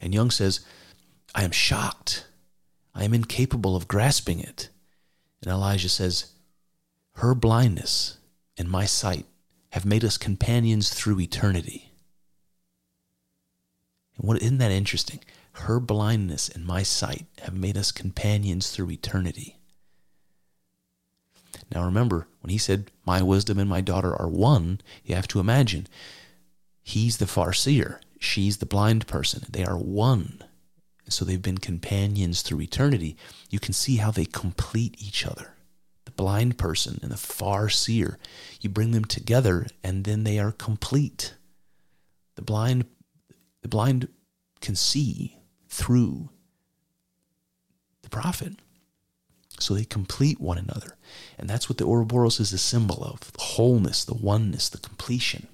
And 0.00 0.12
Jung 0.12 0.30
says, 0.30 0.60
I 1.34 1.44
am 1.44 1.50
shocked. 1.50 2.26
I 2.94 3.04
am 3.04 3.14
incapable 3.14 3.76
of 3.76 3.88
grasping 3.88 4.40
it. 4.40 4.68
And 5.42 5.50
Elijah 5.50 5.88
says, 5.88 6.31
her 7.22 7.36
blindness 7.36 8.18
and 8.58 8.68
my 8.68 8.84
sight 8.84 9.26
have 9.70 9.84
made 9.84 10.04
us 10.04 10.18
companions 10.18 10.92
through 10.92 11.20
eternity. 11.20 11.92
And 14.16 14.26
what 14.26 14.42
isn't 14.42 14.58
that 14.58 14.72
interesting? 14.72 15.20
Her 15.52 15.78
blindness 15.78 16.48
and 16.48 16.66
my 16.66 16.82
sight 16.82 17.26
have 17.42 17.54
made 17.54 17.76
us 17.76 17.92
companions 17.92 18.70
through 18.70 18.90
eternity. 18.90 19.56
Now 21.72 21.84
remember, 21.84 22.26
when 22.40 22.50
he 22.50 22.58
said, 22.58 22.90
My 23.06 23.22
wisdom 23.22 23.56
and 23.60 23.70
my 23.70 23.82
daughter 23.82 24.20
are 24.20 24.28
one, 24.28 24.80
you 25.04 25.14
have 25.14 25.28
to 25.28 25.38
imagine 25.38 25.86
he's 26.82 27.18
the 27.18 27.28
far 27.28 27.52
seer, 27.52 28.00
she's 28.18 28.56
the 28.56 28.66
blind 28.66 29.06
person. 29.06 29.44
They 29.48 29.64
are 29.64 29.78
one. 29.78 30.42
So 31.08 31.24
they've 31.24 31.40
been 31.40 31.58
companions 31.58 32.42
through 32.42 32.62
eternity. 32.62 33.16
You 33.48 33.60
can 33.60 33.74
see 33.74 33.98
how 33.98 34.10
they 34.10 34.24
complete 34.24 34.96
each 34.98 35.24
other. 35.24 35.54
The 36.12 36.22
blind 36.22 36.58
person 36.58 36.98
and 37.02 37.10
the 37.10 37.16
far 37.16 37.70
seer, 37.70 38.18
you 38.60 38.68
bring 38.68 38.90
them 38.90 39.06
together 39.06 39.66
and 39.82 40.04
then 40.04 40.24
they 40.24 40.38
are 40.38 40.52
complete. 40.52 41.34
The 42.34 42.42
blind 42.42 42.84
the 43.62 43.68
blind 43.68 44.08
can 44.60 44.74
see 44.76 45.38
through 45.68 46.28
the 48.02 48.10
prophet. 48.10 48.54
So 49.58 49.74
they 49.74 49.84
complete 49.84 50.40
one 50.40 50.58
another. 50.58 50.98
And 51.38 51.48
that's 51.48 51.68
what 51.68 51.78
the 51.78 51.86
Ouroboros 51.86 52.40
is 52.40 52.52
a 52.52 52.58
symbol 52.58 53.04
of 53.04 53.32
the 53.32 53.40
wholeness, 53.40 54.04
the 54.04 54.14
oneness, 54.14 54.68
the 54.68 54.78
completion. 54.78 55.46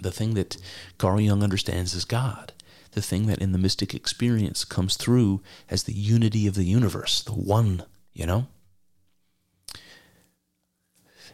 The 0.00 0.12
thing 0.12 0.34
that 0.34 0.56
Carl 0.98 1.20
Jung 1.20 1.42
understands 1.42 1.94
as 1.94 2.04
God. 2.04 2.52
The 2.92 3.02
thing 3.02 3.26
that 3.26 3.40
in 3.40 3.52
the 3.52 3.58
mystic 3.58 3.92
experience 3.92 4.64
comes 4.64 4.96
through 4.96 5.42
as 5.68 5.82
the 5.82 5.92
unity 5.92 6.46
of 6.46 6.54
the 6.54 6.64
universe, 6.64 7.22
the 7.22 7.32
one, 7.32 7.82
you 8.12 8.24
know? 8.24 8.46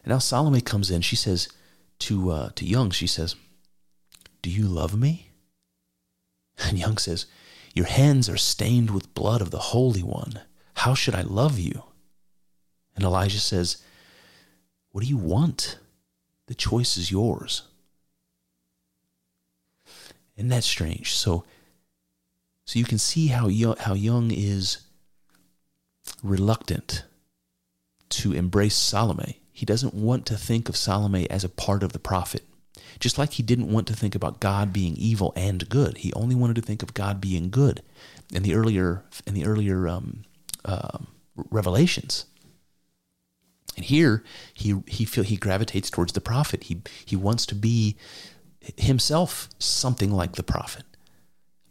And 0.04 0.12
now 0.12 0.18
Salome 0.18 0.60
comes 0.60 0.90
in. 0.90 1.02
She 1.02 1.16
says 1.16 1.48
to, 2.00 2.30
uh, 2.30 2.50
to 2.54 2.64
Jung, 2.64 2.90
she 2.90 3.06
says, 3.06 3.36
Do 4.42 4.50
you 4.50 4.64
love 4.64 4.98
me? 4.98 5.30
And 6.58 6.78
Jung 6.78 6.98
says, 6.98 7.26
Your 7.74 7.86
hands 7.86 8.28
are 8.28 8.36
stained 8.36 8.90
with 8.90 9.14
blood 9.14 9.40
of 9.40 9.50
the 9.50 9.58
Holy 9.58 10.02
One. 10.02 10.40
How 10.74 10.94
should 10.94 11.14
I 11.14 11.22
love 11.22 11.58
you? 11.58 11.84
And 12.94 13.04
Elijah 13.04 13.40
says, 13.40 13.78
What 14.90 15.02
do 15.02 15.08
you 15.08 15.16
want? 15.16 15.78
The 16.46 16.54
choice 16.54 16.96
is 16.96 17.10
yours. 17.10 17.62
Isn't 20.36 20.48
that 20.48 20.64
strange? 20.64 21.14
So, 21.14 21.44
so 22.64 22.78
you 22.78 22.84
can 22.84 22.98
see 22.98 23.28
how 23.28 23.48
Jung, 23.48 23.76
how 23.78 23.94
Jung 23.94 24.30
is 24.30 24.78
reluctant 26.22 27.04
to 28.10 28.32
embrace 28.32 28.74
Salome. 28.74 29.39
He 29.60 29.66
doesn't 29.66 29.92
want 29.92 30.24
to 30.24 30.38
think 30.38 30.70
of 30.70 30.76
Salome 30.76 31.28
as 31.28 31.44
a 31.44 31.48
part 31.50 31.82
of 31.82 31.92
the 31.92 31.98
prophet. 31.98 32.44
Just 32.98 33.18
like 33.18 33.34
he 33.34 33.42
didn't 33.42 33.70
want 33.70 33.86
to 33.88 33.92
think 33.92 34.14
about 34.14 34.40
God 34.40 34.72
being 34.72 34.96
evil 34.96 35.34
and 35.36 35.68
good, 35.68 35.98
he 35.98 36.14
only 36.14 36.34
wanted 36.34 36.56
to 36.56 36.62
think 36.62 36.82
of 36.82 36.94
God 36.94 37.20
being 37.20 37.50
good. 37.50 37.82
In 38.32 38.42
the 38.42 38.54
earlier 38.54 39.04
in 39.26 39.34
the 39.34 39.44
earlier 39.44 39.86
um, 39.86 40.22
uh, 40.64 40.96
revelations, 41.50 42.24
and 43.76 43.84
here 43.84 44.24
he 44.54 44.82
he 44.86 45.04
feel 45.04 45.24
he 45.24 45.36
gravitates 45.36 45.90
towards 45.90 46.14
the 46.14 46.22
prophet. 46.22 46.64
He 46.64 46.80
he 47.04 47.14
wants 47.14 47.44
to 47.44 47.54
be 47.54 47.98
himself 48.78 49.50
something 49.58 50.10
like 50.10 50.36
the 50.36 50.42
prophet. 50.42 50.84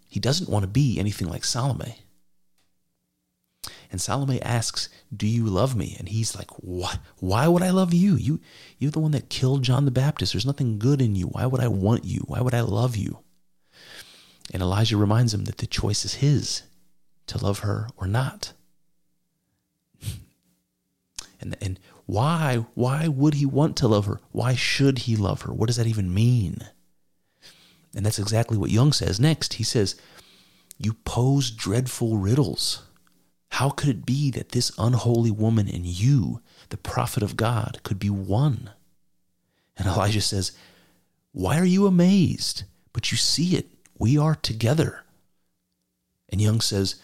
He 0.08 0.19
doesn't 0.19 0.47
want 0.47 0.62
to 0.62 0.69
be 0.69 0.99
anything 0.99 1.28
like 1.28 1.43
Salome. 1.43 2.04
And 3.91 3.99
Salome 3.99 4.41
asks, 4.41 4.88
"Do 5.15 5.25
you 5.25 5.47
love 5.47 5.75
me?" 5.75 5.95
And 5.97 6.10
he's 6.10 6.36
like, 6.36 6.52
"What? 6.60 6.99
Why 7.17 7.47
would 7.47 7.63
I 7.63 7.71
love 7.71 7.93
you? 7.93 8.15
You 8.15 8.39
you're 8.78 8.91
the 8.91 8.99
one 8.99 9.12
that 9.12 9.30
killed 9.30 9.63
John 9.63 9.86
the 9.86 9.91
Baptist. 9.91 10.34
There's 10.34 10.45
nothing 10.45 10.78
good 10.78 11.02
in 11.02 11.15
you. 11.15 11.25
Why 11.25 11.45
would 11.45 11.62
I 11.62 11.67
want 11.67 12.06
you? 12.06 12.21
Why 12.28 12.41
would 12.41 12.54
I 12.54 12.62
love 12.62 12.95
you?" 12.95 13.19
And 14.54 14.62
Elijah 14.62 14.97
reminds 14.97 15.34
him 15.34 15.45
that 15.45 15.58
the 15.58 15.67
choice 15.67 16.06
is 16.06 16.15
his 16.15 16.63
to 17.28 17.43
love 17.43 17.60
her 17.60 17.88
or 17.97 18.08
not. 18.08 18.54
and 21.41 21.58
and 21.62 21.80
why 22.06 22.65
why 22.75 23.08
would 23.08 23.36
he 23.36 23.45
want 23.45 23.75
to 23.78 23.88
love 23.88 24.06
her? 24.06 24.19
Why 24.32 24.54
should 24.54 24.99
he 24.99 25.15
love 25.15 25.43
her? 25.43 25.54
What 25.54 25.67
does 25.67 25.78
that 25.78 25.88
even 25.88 26.13
mean? 26.13 26.67
And 27.95 28.06
that's 28.06 28.19
exactly 28.19 28.58
what 28.58 28.69
Jung 28.69 28.93
says 28.93 29.19
next. 29.19 29.54
He 29.54 29.63
says, 29.63 29.95
"You 30.78 30.93
pose 30.93 31.49
dreadful 31.49 32.17
riddles." 32.17 32.84
How 33.49 33.69
could 33.69 33.89
it 33.89 34.05
be 34.05 34.31
that 34.31 34.49
this 34.49 34.71
unholy 34.77 35.31
woman 35.31 35.67
and 35.67 35.85
you, 35.85 36.41
the 36.69 36.77
prophet 36.77 37.23
of 37.23 37.35
God, 37.35 37.79
could 37.83 37.99
be 37.99 38.09
one? 38.09 38.69
And 39.77 39.88
Elijah 39.88 40.21
says, 40.21 40.51
Why 41.31 41.57
are 41.59 41.65
you 41.65 41.88
amazed? 41.88 42.63
But 42.93 43.12
you 43.12 43.17
see 43.17 43.55
it. 43.55 43.67
We 43.97 44.17
are 44.17 44.35
together. 44.35 45.03
And 46.29 46.39
Jung 46.39 46.62
says, 46.62 47.01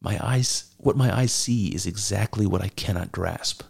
My 0.00 0.18
eyes, 0.24 0.74
what 0.78 0.96
my 0.96 1.14
eyes 1.14 1.32
see 1.32 1.68
is 1.68 1.86
exactly 1.86 2.46
what 2.46 2.62
I 2.62 2.68
cannot 2.68 3.12
grasp. 3.12 3.62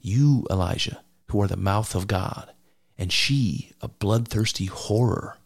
You, 0.00 0.46
Elijah, 0.50 1.02
who 1.30 1.40
are 1.42 1.48
the 1.48 1.56
mouth 1.56 1.94
of 1.94 2.06
God, 2.06 2.52
and 2.96 3.12
she, 3.12 3.72
a 3.80 3.88
bloodthirsty 3.88 4.66
horror. 4.66 5.36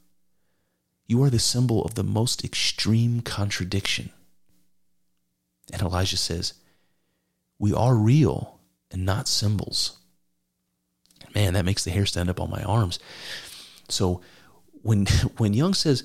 You 1.06 1.22
are 1.22 1.30
the 1.30 1.38
symbol 1.38 1.82
of 1.84 1.94
the 1.94 2.04
most 2.04 2.44
extreme 2.44 3.20
contradiction. 3.20 4.10
And 5.72 5.82
Elijah 5.82 6.16
says, 6.16 6.54
We 7.58 7.72
are 7.72 7.94
real 7.94 8.60
and 8.90 9.04
not 9.04 9.28
symbols. 9.28 9.98
Man, 11.34 11.54
that 11.54 11.64
makes 11.64 11.84
the 11.84 11.90
hair 11.90 12.06
stand 12.06 12.28
up 12.28 12.40
on 12.40 12.50
my 12.50 12.62
arms. 12.62 12.98
So 13.88 14.20
when 14.82 15.06
when 15.36 15.54
Jung 15.54 15.74
says 15.74 16.04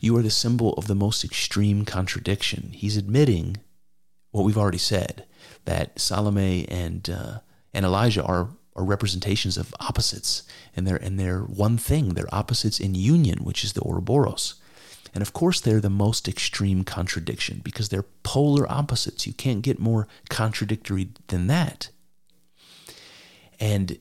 you 0.00 0.16
are 0.16 0.22
the 0.22 0.30
symbol 0.30 0.74
of 0.74 0.86
the 0.86 0.94
most 0.94 1.24
extreme 1.24 1.84
contradiction, 1.84 2.70
he's 2.72 2.96
admitting 2.96 3.56
what 4.30 4.44
we've 4.44 4.58
already 4.58 4.78
said 4.78 5.24
that 5.64 5.98
Salome 5.98 6.66
and 6.68 7.08
uh, 7.10 7.38
and 7.72 7.84
Elijah 7.84 8.24
are 8.24 8.50
are 8.74 8.84
representations 8.84 9.56
of 9.56 9.74
opposites, 9.80 10.42
and 10.74 10.86
they're 10.86 10.96
and 10.96 11.18
they're 11.18 11.40
one 11.40 11.78
thing. 11.78 12.10
They're 12.10 12.34
opposites 12.34 12.78
in 12.78 12.94
union, 12.94 13.44
which 13.44 13.64
is 13.64 13.72
the 13.72 13.82
Ouroboros. 13.82 14.54
And 15.16 15.22
of 15.22 15.32
course, 15.32 15.62
they're 15.62 15.80
the 15.80 15.88
most 15.88 16.28
extreme 16.28 16.84
contradiction 16.84 17.62
because 17.64 17.88
they're 17.88 18.04
polar 18.22 18.70
opposites. 18.70 19.26
You 19.26 19.32
can't 19.32 19.62
get 19.62 19.78
more 19.78 20.06
contradictory 20.28 21.08
than 21.28 21.46
that. 21.46 21.88
And 23.58 23.98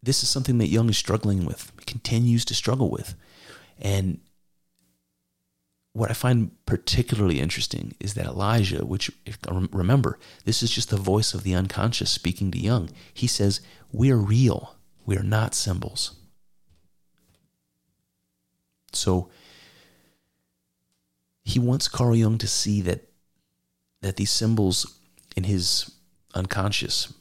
this 0.00 0.22
is 0.22 0.28
something 0.28 0.58
that 0.58 0.68
Jung 0.68 0.88
is 0.88 0.96
struggling 0.96 1.44
with, 1.44 1.72
continues 1.86 2.44
to 2.44 2.54
struggle 2.54 2.88
with. 2.88 3.16
And 3.80 4.20
what 5.92 6.08
I 6.08 6.14
find 6.14 6.52
particularly 6.66 7.40
interesting 7.40 7.96
is 7.98 8.14
that 8.14 8.26
Elijah, 8.26 8.86
which 8.86 9.10
remember, 9.72 10.20
this 10.44 10.62
is 10.62 10.70
just 10.70 10.88
the 10.88 10.96
voice 10.96 11.34
of 11.34 11.42
the 11.42 11.56
unconscious 11.56 12.12
speaking 12.12 12.52
to 12.52 12.60
Jung. 12.60 12.90
He 13.12 13.26
says, 13.26 13.60
We 13.90 14.12
are 14.12 14.18
real, 14.18 14.76
we 15.04 15.16
are 15.16 15.24
not 15.24 15.56
symbols. 15.56 16.14
So, 18.92 19.30
he 21.44 21.58
wants 21.58 21.88
Carl 21.88 22.16
Jung 22.16 22.38
to 22.38 22.48
see 22.48 22.80
that 22.82 23.08
that 24.00 24.16
these 24.16 24.30
symbols 24.30 24.98
in 25.36 25.44
his 25.44 25.90
unconscious 26.34 27.12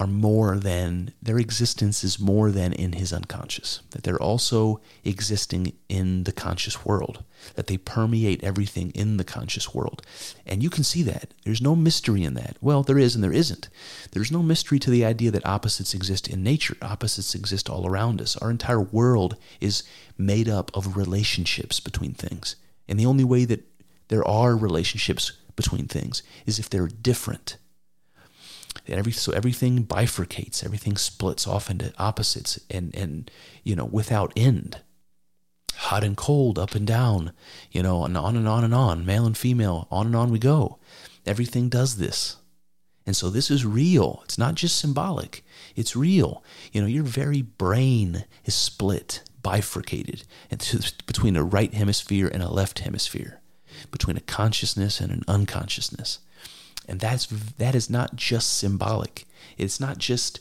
are 0.00 0.06
more 0.08 0.58
than 0.58 1.12
their 1.22 1.38
existence 1.38 2.02
is 2.02 2.18
more 2.18 2.50
than 2.50 2.72
in 2.72 2.94
his 2.94 3.12
unconscious 3.12 3.80
that 3.90 4.02
they're 4.02 4.20
also 4.20 4.80
existing 5.04 5.72
in 5.88 6.24
the 6.24 6.32
conscious 6.32 6.84
world 6.84 7.22
that 7.54 7.68
they 7.68 7.76
permeate 7.76 8.42
everything 8.42 8.90
in 8.90 9.16
the 9.16 9.24
conscious 9.24 9.74
world. 9.74 10.02
And 10.46 10.62
you 10.62 10.70
can 10.70 10.84
see 10.84 11.02
that. 11.04 11.34
There's 11.44 11.62
no 11.62 11.76
mystery 11.76 12.24
in 12.24 12.34
that. 12.34 12.56
Well 12.60 12.82
there 12.82 12.98
is 12.98 13.14
and 13.14 13.22
there 13.22 13.32
isn't. 13.32 13.68
There's 14.10 14.32
no 14.32 14.42
mystery 14.42 14.80
to 14.80 14.90
the 14.90 15.04
idea 15.04 15.30
that 15.30 15.46
opposites 15.46 15.94
exist 15.94 16.26
in 16.26 16.42
nature. 16.42 16.76
Opposites 16.82 17.34
exist 17.36 17.70
all 17.70 17.86
around 17.86 18.20
us. 18.20 18.36
Our 18.36 18.50
entire 18.50 18.80
world 18.80 19.36
is 19.60 19.84
made 20.18 20.48
up 20.48 20.76
of 20.76 20.96
relationships 20.96 21.78
between 21.78 22.14
things. 22.14 22.56
And 22.88 22.98
the 22.98 23.06
only 23.06 23.24
way 23.24 23.44
that 23.44 23.71
there 24.12 24.28
are 24.28 24.54
relationships 24.54 25.32
between 25.56 25.86
things 25.86 26.22
is 26.44 26.58
if 26.58 26.68
they're 26.68 26.86
different. 26.86 27.56
And 28.86 28.98
every, 28.98 29.12
so 29.12 29.32
everything 29.32 29.86
bifurcates, 29.86 30.62
everything 30.62 30.98
splits 30.98 31.46
off 31.46 31.70
into 31.70 31.94
opposites 31.98 32.60
and, 32.68 32.94
and, 32.94 33.30
you 33.64 33.74
know, 33.74 33.86
without 33.86 34.30
end. 34.36 34.82
Hot 35.76 36.04
and 36.04 36.14
cold, 36.14 36.58
up 36.58 36.74
and 36.74 36.86
down, 36.86 37.32
you 37.70 37.82
know, 37.82 38.04
and 38.04 38.14
on 38.18 38.36
and 38.36 38.46
on 38.46 38.64
and 38.64 38.74
on, 38.74 39.06
male 39.06 39.24
and 39.24 39.34
female, 39.34 39.88
on 39.90 40.04
and 40.04 40.14
on 40.14 40.30
we 40.30 40.38
go. 40.38 40.78
Everything 41.24 41.70
does 41.70 41.96
this. 41.96 42.36
And 43.06 43.16
so 43.16 43.30
this 43.30 43.50
is 43.50 43.64
real. 43.64 44.20
It's 44.26 44.36
not 44.36 44.56
just 44.56 44.76
symbolic. 44.76 45.42
It's 45.74 45.96
real. 45.96 46.44
You 46.70 46.82
know, 46.82 46.86
your 46.86 47.04
very 47.04 47.40
brain 47.40 48.26
is 48.44 48.54
split, 48.54 49.22
bifurcated 49.42 50.24
between 51.06 51.34
a 51.34 51.42
right 51.42 51.72
hemisphere 51.72 52.28
and 52.28 52.42
a 52.42 52.52
left 52.52 52.80
hemisphere 52.80 53.41
between 53.90 54.16
a 54.16 54.20
consciousness 54.20 55.00
and 55.00 55.12
an 55.12 55.22
unconsciousness. 55.28 56.20
And 56.88 57.00
that's 57.00 57.26
that 57.26 57.74
is 57.74 57.88
not 57.88 58.16
just 58.16 58.58
symbolic. 58.58 59.26
It's 59.56 59.80
not 59.80 59.98
just 59.98 60.40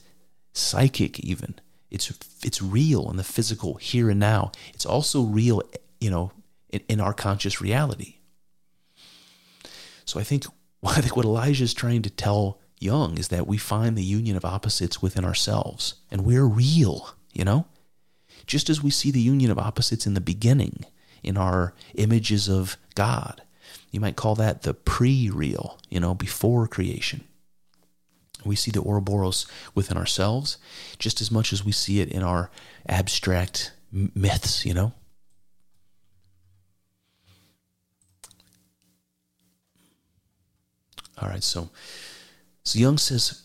psychic 0.54 1.20
even. 1.20 1.56
It's 1.90 2.12
it's 2.44 2.62
real 2.62 3.10
in 3.10 3.18
the 3.18 3.24
physical 3.24 3.76
here 3.76 4.10
and 4.10 4.20
now. 4.20 4.52
It's 4.74 4.86
also 4.86 5.24
real, 5.24 5.62
you 6.00 6.10
know, 6.10 6.32
in, 6.70 6.82
in 6.88 7.00
our 7.00 7.14
conscious 7.14 7.62
reality. 7.62 8.16
So 10.06 10.20
I 10.20 10.24
think 10.24 10.46
I 10.84 11.02
think 11.02 11.16
what 11.16 11.26
Elijah 11.26 11.64
is 11.64 11.74
trying 11.74 12.02
to 12.04 12.10
tell 12.10 12.60
Jung 12.80 13.18
is 13.18 13.28
that 13.28 13.48
we 13.48 13.58
find 13.58 13.96
the 13.96 14.04
union 14.04 14.36
of 14.36 14.44
opposites 14.44 15.02
within 15.02 15.24
ourselves, 15.24 15.96
and 16.10 16.26
we're 16.26 16.46
real, 16.46 17.12
you 17.32 17.46
know? 17.46 17.68
Just 18.48 18.72
as 18.72 18.82
we 18.82 18.90
see 18.90 19.12
the 19.12 19.22
union 19.22 19.52
of 19.52 19.60
opposites 19.60 20.08
in 20.08 20.16
the 20.16 20.22
beginning, 20.22 20.86
in 21.24 21.38
our 21.38 21.74
images 21.96 22.48
of 22.48 22.78
God. 22.96 23.42
You 23.92 24.00
might 24.00 24.16
call 24.16 24.36
that 24.36 24.64
the 24.64 24.74
pre 24.74 25.30
real, 25.30 25.80
you 25.90 26.00
know, 26.00 26.14
before 26.14 26.68
creation. 26.68 27.24
We 28.44 28.56
see 28.56 28.72
the 28.72 28.82
Ouroboros 28.82 29.46
within 29.76 29.98
ourselves 29.98 30.58
just 30.98 31.22
as 31.22 31.30
much 31.30 31.54
as 31.54 31.64
we 31.64 31.72
see 31.72 32.00
it 32.00 32.10
in 32.10 32.24
our 32.24 32.50
abstract 32.88 33.74
myths, 33.92 34.66
you 34.66 34.74
know? 34.74 34.94
All 41.22 41.30
right, 41.30 41.44
so 41.44 41.70
so 42.64 42.80
Jung 42.80 42.98
says 42.98 43.44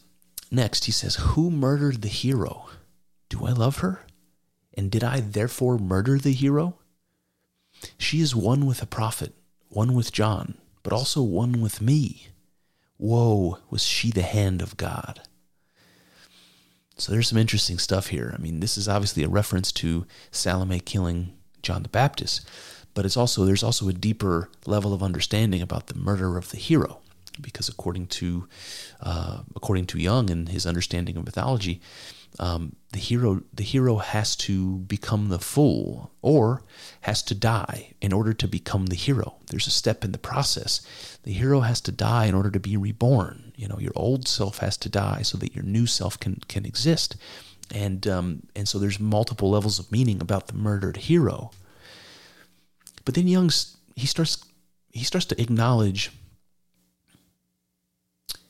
next 0.50 0.86
he 0.86 0.92
says, 0.92 1.16
"Who 1.16 1.50
murdered 1.50 2.00
the 2.00 2.08
hero? 2.08 2.70
Do 3.28 3.44
I 3.44 3.50
love 3.50 3.78
her? 3.78 4.06
And 4.74 4.90
did 4.90 5.04
I 5.04 5.20
therefore 5.20 5.78
murder 5.78 6.18
the 6.18 6.32
hero? 6.32 6.78
She 7.98 8.20
is 8.20 8.34
one 8.34 8.66
with 8.66 8.82
a 8.82 8.86
prophet, 8.86 9.34
one 9.68 9.94
with 9.94 10.12
John, 10.12 10.58
but 10.82 10.92
also 10.92 11.22
one 11.22 11.60
with 11.60 11.80
me. 11.80 12.28
Woe, 12.98 13.58
was 13.70 13.84
she 13.84 14.10
the 14.10 14.22
hand 14.22 14.62
of 14.62 14.76
God?" 14.76 15.22
So 16.98 17.12
there's 17.12 17.28
some 17.28 17.38
interesting 17.38 17.78
stuff 17.78 18.08
here. 18.08 18.34
I 18.36 18.40
mean, 18.40 18.60
this 18.60 18.78
is 18.78 18.88
obviously 18.88 19.22
a 19.22 19.28
reference 19.28 19.70
to 19.72 20.06
Salome 20.30 20.80
killing 20.80 21.34
John 21.62 21.82
the 21.82 21.90
Baptist, 21.90 22.48
but 22.94 23.04
it's 23.04 23.16
also 23.16 23.44
there's 23.44 23.62
also 23.62 23.88
a 23.88 23.92
deeper 23.92 24.50
level 24.64 24.94
of 24.94 25.02
understanding 25.02 25.60
about 25.60 25.88
the 25.88 25.98
murder 25.98 26.38
of 26.38 26.50
the 26.50 26.56
hero 26.56 27.00
because 27.40 27.68
according 27.68 28.06
to 28.06 28.48
uh, 29.00 29.40
according 29.54 29.86
to 29.86 29.98
Jung 29.98 30.30
and 30.30 30.48
his 30.48 30.66
understanding 30.66 31.16
of 31.16 31.24
mythology, 31.24 31.80
um, 32.38 32.76
the 32.92 32.98
hero 32.98 33.42
the 33.52 33.62
hero 33.62 33.96
has 33.96 34.36
to 34.36 34.78
become 34.78 35.28
the 35.28 35.38
fool 35.38 36.10
or 36.22 36.62
has 37.02 37.22
to 37.22 37.34
die 37.34 37.94
in 38.00 38.12
order 38.12 38.32
to 38.32 38.48
become 38.48 38.86
the 38.86 38.96
hero. 38.96 39.36
There's 39.50 39.66
a 39.66 39.70
step 39.70 40.04
in 40.04 40.12
the 40.12 40.18
process. 40.18 40.80
The 41.22 41.32
hero 41.32 41.60
has 41.60 41.80
to 41.82 41.92
die 41.92 42.26
in 42.26 42.34
order 42.34 42.50
to 42.50 42.60
be 42.60 42.76
reborn. 42.76 43.52
You 43.56 43.68
know, 43.68 43.78
your 43.78 43.92
old 43.96 44.28
self 44.28 44.58
has 44.58 44.76
to 44.78 44.88
die 44.88 45.22
so 45.22 45.38
that 45.38 45.54
your 45.54 45.64
new 45.64 45.86
self 45.86 46.18
can 46.18 46.36
can 46.48 46.64
exist. 46.64 47.16
And 47.74 48.06
um, 48.06 48.42
and 48.54 48.68
so 48.68 48.78
there's 48.78 49.00
multiple 49.00 49.50
levels 49.50 49.78
of 49.78 49.90
meaning 49.90 50.20
about 50.20 50.46
the 50.46 50.54
murdered 50.54 50.96
hero. 50.96 51.50
But 53.04 53.14
then 53.14 53.28
Jung's 53.28 53.76
he 53.94 54.06
starts 54.06 54.44
he 54.90 55.04
starts 55.04 55.26
to 55.26 55.40
acknowledge 55.40 56.12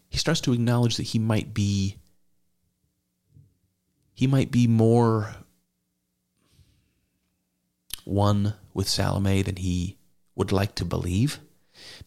he 0.09 0.18
starts 0.18 0.40
to 0.42 0.53
acknowledge 0.53 0.96
that 0.96 1.05
he 1.05 1.18
might 1.18 1.53
be 1.53 1.96
he 4.16 4.26
might 4.26 4.50
be 4.50 4.66
more 4.66 5.35
one 8.05 8.55
with 8.72 8.88
Salome 8.88 9.42
than 9.42 9.57
he 9.57 9.98
would 10.35 10.52
like 10.52 10.74
to 10.76 10.87
believe. 10.87 11.38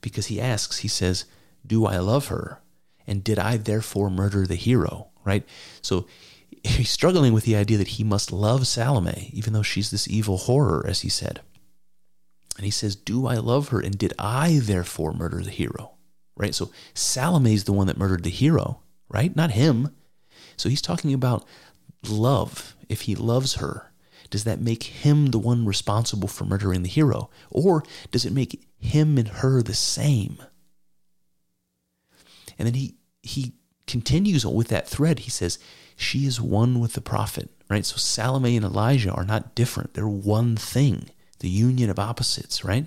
Because 0.02 0.26
he 0.26 0.41
asks 0.41 0.80
he 0.80 0.88
says 0.88 1.26
do 1.65 1.86
I 1.86 2.00
love 2.00 2.30
her? 2.30 2.62
And 3.06 3.24
did 3.24 3.38
I 3.38 3.58
therefore 3.58 4.10
murder 4.10 4.48
the 4.48 4.56
hero? 4.56 5.10
Right? 5.24 5.48
So 5.84 6.08
he's 6.63 6.89
struggling 6.89 7.32
with 7.32 7.43
the 7.43 7.56
idea 7.56 7.78
that 7.78 7.89
he 7.89 8.04
must 8.04 8.32
love 8.32 8.65
Salome 8.65 9.30
even 9.32 9.54
though 9.54 9.62
she's 9.62 9.91
this 9.91 10.08
evil 10.08 10.38
horror 10.38 10.84
as 10.88 11.02
he 11.02 11.10
said. 11.10 11.41
And 12.58 12.65
he 12.65 12.72
says 12.72 12.95
do 12.95 13.28
I 13.28 13.36
love 13.36 13.69
her? 13.69 13.80
And 13.80 13.95
did 13.95 14.13
I 14.17 14.60
therefore 14.60 15.13
murder 15.13 15.43
the 15.43 15.52
hero? 15.52 15.91
Right? 16.36 16.56
So 16.56 16.72
Salome 16.95 17.54
is 17.54 17.65
the 17.65 17.74
one 17.74 17.86
that 17.86 18.00
murdered 18.00 18.24
the 18.24 18.32
hero, 18.32 18.82
right? 19.10 19.36
Not 19.36 19.52
him. 19.52 19.95
So 20.58 20.69
he's 20.69 20.82
talking 20.82 21.13
about 21.13 21.45
love. 22.08 22.76
If 22.88 23.02
he 23.02 23.16
loves 23.16 23.56
her, 23.56 23.92
does 24.30 24.44
that 24.44 24.62
make 24.62 24.84
him 24.84 25.28
the 25.28 25.40
one 25.40 25.66
responsible 25.66 26.28
for 26.28 26.46
murdering 26.46 26.84
the 26.84 26.90
hero? 26.90 27.30
Or 27.50 27.84
does 28.12 28.26
it 28.26 28.34
make 28.34 28.68
him 28.80 29.18
and 29.18 29.28
her 29.28 29.62
the 29.62 29.74
same? 29.74 30.38
And 32.58 32.68
then 32.68 32.74
he 32.74 32.96
he 33.22 33.54
continues 33.88 34.46
with 34.46 34.68
that 34.70 34.88
thread. 34.88 35.20
He 35.20 35.30
says, 35.30 35.60
She 35.96 36.26
is 36.26 36.42
one 36.42 36.80
with 36.80 36.94
the 36.94 37.02
prophet, 37.02 37.50
right? 37.70 37.86
So 37.86 37.98
Salome 37.98 38.56
and 38.56 38.66
Elijah 38.66 39.12
are 39.12 39.26
not 39.26 39.56
different. 39.56 39.94
They're 39.94 40.08
one 40.08 40.56
thing, 40.56 41.10
the 41.40 41.50
union 41.50 41.90
of 41.90 42.00
opposites, 42.00 42.64
right? 42.64 42.86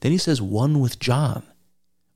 Then 0.00 0.12
he 0.12 0.18
says, 0.18 0.42
one 0.42 0.80
with 0.80 0.98
John 0.98 1.44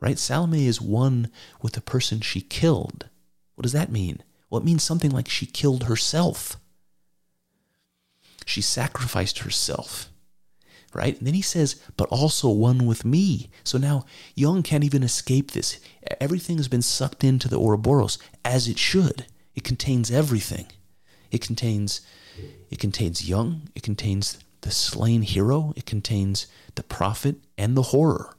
right? 0.01 0.19
Salome 0.19 0.67
is 0.67 0.81
one 0.81 1.31
with 1.63 1.75
the 1.75 1.81
person 1.81 2.21
she 2.21 2.41
killed. 2.41 3.09
What 3.55 3.63
does 3.63 3.73
that 3.73 3.93
mean? 3.93 4.23
Well, 4.51 4.61
it 4.61 4.65
means 4.65 4.83
something 4.83 5.11
like 5.11 5.29
she 5.29 5.47
killed 5.47 5.85
herself. 5.85 6.57
She 8.45 8.61
sacrificed 8.61 9.39
herself, 9.41 10.09
right? 10.93 11.17
And 11.17 11.27
then 11.27 11.35
he 11.35 11.43
says, 11.43 11.81
but 11.97 12.09
also 12.09 12.49
one 12.49 12.85
with 12.85 13.05
me. 13.05 13.49
So 13.63 13.79
now 13.79 14.07
Jung 14.35 14.65
can't 14.65 14.83
even 14.83 15.05
escape 15.05 15.53
this. 15.53 15.79
Everything 16.21 16.57
has 16.57 16.67
been 16.67 16.83
sucked 16.83 17.23
into 17.23 17.49
the 17.49 17.61
Ouroboros 17.61 18.19
as 18.45 18.67
it 18.67 18.79
should. 18.79 19.27
It 19.55 19.63
contains 19.63 20.11
everything. 20.11 20.67
It 21.31 21.41
contains 21.41 22.01
it 22.71 22.79
contains 22.79 23.29
Jung, 23.29 23.69
it 23.75 23.83
contains 23.83 24.39
the 24.63 24.71
slain 24.71 25.23
hero, 25.23 25.73
it 25.77 25.87
contains 25.87 26.47
the 26.75 26.83
prophet 26.83 27.37
and 27.59 27.77
the 27.77 27.83
horror. 27.83 28.37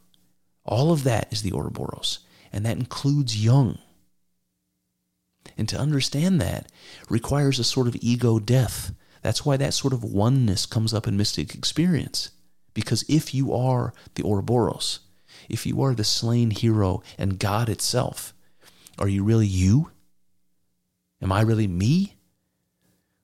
All 0.65 0.91
of 0.91 1.04
that 1.04 1.32
is 1.32 1.41
the 1.41 1.52
Ouroboros, 1.52 2.19
and 2.52 2.65
that 2.65 2.78
includes 2.78 3.43
Jung. 3.43 3.78
And 5.58 5.68
to 5.70 5.80
understand 5.80 6.40
that 6.42 6.72
requires 7.10 7.60
a 7.60 7.64
sort 7.64 7.88
of 7.88 7.98
ego 8.02 8.40
death. 8.40 8.94
That's 9.22 9.46
why 9.46 9.58
that 9.58 9.74
sort 9.74 9.94
of 9.94 10.04
oneness 10.04 10.66
comes 10.66 10.94
up 10.94 11.08
in 11.08 11.18
mystic 11.18 11.54
experience. 11.54 12.32
Because 12.74 13.04
if 13.08 13.34
you 13.34 13.54
are 13.54 13.94
the 14.16 14.24
Ouroboros, 14.24 15.00
if 15.50 15.66
you 15.66 15.82
are 15.82 15.94
the 15.94 16.04
slain 16.04 16.52
hero 16.52 17.04
and 17.18 17.40
God 17.40 17.70
itself, 17.70 18.34
are 18.98 19.08
you 19.08 19.24
really 19.24 19.48
you? 19.48 19.92
Am 21.22 21.32
I 21.32 21.42
really 21.42 21.68
me? 21.68 22.16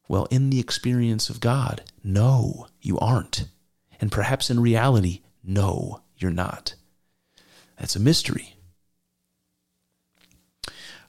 Well, 0.08 0.28
in 0.30 0.50
the 0.50 0.60
experience 0.60 1.30
of 1.30 1.40
God, 1.40 1.84
no, 2.04 2.68
you 2.82 2.98
aren't. 3.00 3.46
And 4.00 4.12
perhaps 4.12 4.50
in 4.50 4.60
reality, 4.60 5.22
no, 5.44 6.02
you're 6.18 6.32
not. 6.32 6.76
That's 7.80 7.96
a 7.96 8.00
mystery. 8.00 8.56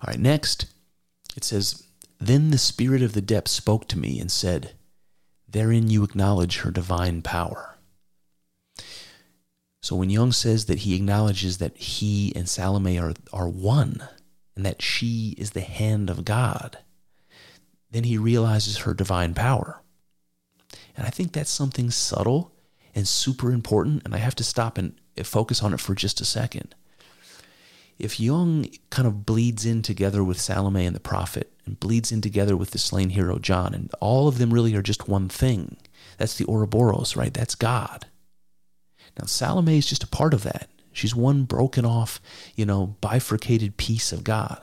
All 0.00 0.08
right, 0.08 0.18
next, 0.18 0.66
it 1.38 1.44
says, 1.44 1.84
Then 2.18 2.50
the 2.50 2.58
Spirit 2.58 3.00
of 3.00 3.12
the 3.12 3.22
depth 3.22 3.48
spoke 3.48 3.86
to 3.88 3.98
me 3.98 4.18
and 4.18 4.28
said, 4.28 4.72
Therein 5.48 5.88
you 5.88 6.02
acknowledge 6.02 6.58
her 6.58 6.72
divine 6.72 7.22
power. 7.22 7.78
So 9.80 9.94
when 9.94 10.10
Jung 10.10 10.32
says 10.32 10.66
that 10.66 10.80
he 10.80 10.96
acknowledges 10.96 11.58
that 11.58 11.76
he 11.76 12.32
and 12.34 12.48
Salome 12.48 12.98
are, 12.98 13.14
are 13.32 13.48
one 13.48 14.02
and 14.56 14.66
that 14.66 14.82
she 14.82 15.36
is 15.38 15.52
the 15.52 15.60
hand 15.60 16.10
of 16.10 16.24
God, 16.24 16.78
then 17.92 18.02
he 18.02 18.18
realizes 18.18 18.78
her 18.78 18.92
divine 18.92 19.32
power. 19.32 19.80
And 20.96 21.06
I 21.06 21.10
think 21.10 21.32
that's 21.32 21.50
something 21.50 21.88
subtle 21.88 22.52
and 22.96 23.06
super 23.06 23.52
important, 23.52 24.02
and 24.04 24.12
I 24.12 24.18
have 24.18 24.34
to 24.34 24.44
stop 24.44 24.76
and 24.76 24.98
focus 25.22 25.62
on 25.62 25.72
it 25.72 25.78
for 25.78 25.94
just 25.94 26.20
a 26.20 26.24
second. 26.24 26.74
If 27.98 28.20
Jung 28.20 28.68
kind 28.90 29.08
of 29.08 29.26
bleeds 29.26 29.66
in 29.66 29.82
together 29.82 30.22
with 30.22 30.40
Salome 30.40 30.86
and 30.86 30.94
the 30.94 31.00
prophet, 31.00 31.52
and 31.66 31.80
bleeds 31.80 32.12
in 32.12 32.20
together 32.20 32.56
with 32.56 32.70
the 32.70 32.78
slain 32.78 33.10
hero 33.10 33.38
John, 33.38 33.74
and 33.74 33.90
all 34.00 34.28
of 34.28 34.38
them 34.38 34.54
really 34.54 34.74
are 34.74 34.82
just 34.82 35.08
one 35.08 35.28
thing, 35.28 35.76
that's 36.16 36.36
the 36.36 36.46
Ouroboros, 36.46 37.16
right? 37.16 37.34
That's 37.34 37.54
God. 37.54 38.06
Now, 39.18 39.26
Salome 39.26 39.78
is 39.78 39.86
just 39.86 40.04
a 40.04 40.08
part 40.08 40.32
of 40.32 40.44
that. 40.44 40.68
She's 40.92 41.14
one 41.14 41.44
broken 41.44 41.84
off, 41.84 42.20
you 42.54 42.64
know, 42.64 42.96
bifurcated 43.00 43.76
piece 43.76 44.12
of 44.12 44.24
God. 44.24 44.60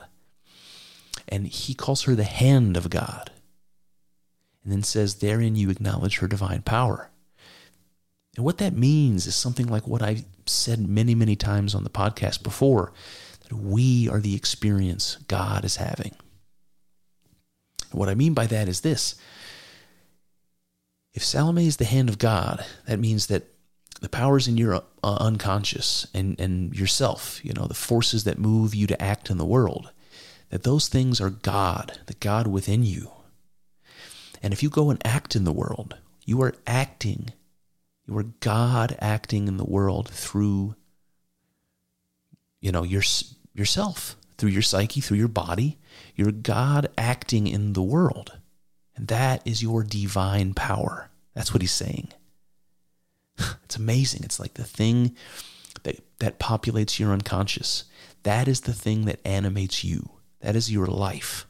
And 1.28 1.46
he 1.46 1.74
calls 1.74 2.02
her 2.02 2.14
the 2.14 2.24
hand 2.24 2.76
of 2.76 2.90
God. 2.90 3.30
And 4.62 4.72
then 4.72 4.82
says, 4.82 5.16
Therein 5.16 5.56
you 5.56 5.70
acknowledge 5.70 6.18
her 6.18 6.26
divine 6.26 6.62
power. 6.62 7.10
And 8.36 8.44
what 8.44 8.58
that 8.58 8.74
means 8.74 9.26
is 9.26 9.34
something 9.34 9.66
like 9.66 9.86
what 9.86 10.02
I've 10.02 10.24
said 10.46 10.86
many, 10.86 11.14
many 11.14 11.36
times 11.36 11.74
on 11.74 11.84
the 11.84 11.90
podcast 11.90 12.42
before 12.42 12.92
that 13.48 13.56
we 13.56 14.08
are 14.08 14.20
the 14.20 14.34
experience 14.34 15.16
God 15.28 15.64
is 15.64 15.76
having. 15.76 16.14
What 17.92 18.08
I 18.08 18.14
mean 18.14 18.34
by 18.34 18.46
that 18.46 18.68
is 18.68 18.80
this 18.80 19.14
if 21.14 21.24
Salome 21.24 21.66
is 21.66 21.78
the 21.78 21.84
hand 21.84 22.08
of 22.08 22.18
God, 22.18 22.64
that 22.86 22.98
means 22.98 23.28
that 23.28 23.44
the 24.00 24.08
powers 24.08 24.46
in 24.46 24.58
your 24.58 24.74
uh, 24.74 24.80
unconscious 25.02 26.06
and, 26.12 26.38
and 26.38 26.74
yourself, 26.74 27.42
you 27.42 27.54
know, 27.54 27.66
the 27.66 27.74
forces 27.74 28.24
that 28.24 28.38
move 28.38 28.74
you 28.74 28.86
to 28.86 29.02
act 29.02 29.30
in 29.30 29.38
the 29.38 29.46
world, 29.46 29.90
that 30.50 30.62
those 30.62 30.88
things 30.88 31.20
are 31.20 31.30
God, 31.30 31.98
the 32.06 32.14
God 32.14 32.46
within 32.46 32.84
you. 32.84 33.10
And 34.42 34.52
if 34.52 34.62
you 34.62 34.68
go 34.68 34.90
and 34.90 35.00
act 35.06 35.34
in 35.34 35.44
the 35.44 35.52
world, 35.52 35.96
you 36.26 36.42
are 36.42 36.54
acting 36.66 37.32
you 38.06 38.16
are 38.16 38.22
God 38.40 38.96
acting 39.00 39.48
in 39.48 39.56
the 39.56 39.64
world 39.64 40.08
through 40.08 40.76
you 42.60 42.72
know, 42.72 42.82
your, 42.82 43.02
yourself, 43.58 44.16
through 44.38 44.50
your 44.50 44.62
psyche, 44.62 45.00
through 45.00 45.18
your 45.18 45.28
body. 45.28 45.78
You're 46.14 46.32
God 46.32 46.88
acting 46.96 47.46
in 47.46 47.72
the 47.72 47.82
world. 47.82 48.38
And 48.94 49.08
that 49.08 49.42
is 49.46 49.62
your 49.62 49.82
divine 49.82 50.54
power. 50.54 51.10
That's 51.34 51.52
what 51.52 51.62
he's 51.62 51.72
saying. 51.72 52.08
it's 53.64 53.76
amazing. 53.76 54.22
It's 54.24 54.40
like 54.40 54.54
the 54.54 54.64
thing 54.64 55.16
that, 55.82 56.00
that 56.18 56.38
populates 56.38 56.98
your 56.98 57.12
unconscious. 57.12 57.84
That 58.22 58.48
is 58.48 58.62
the 58.62 58.72
thing 58.72 59.04
that 59.04 59.20
animates 59.24 59.84
you. 59.84 60.10
That 60.40 60.56
is 60.56 60.70
your 60.70 60.86
life. 60.86 61.46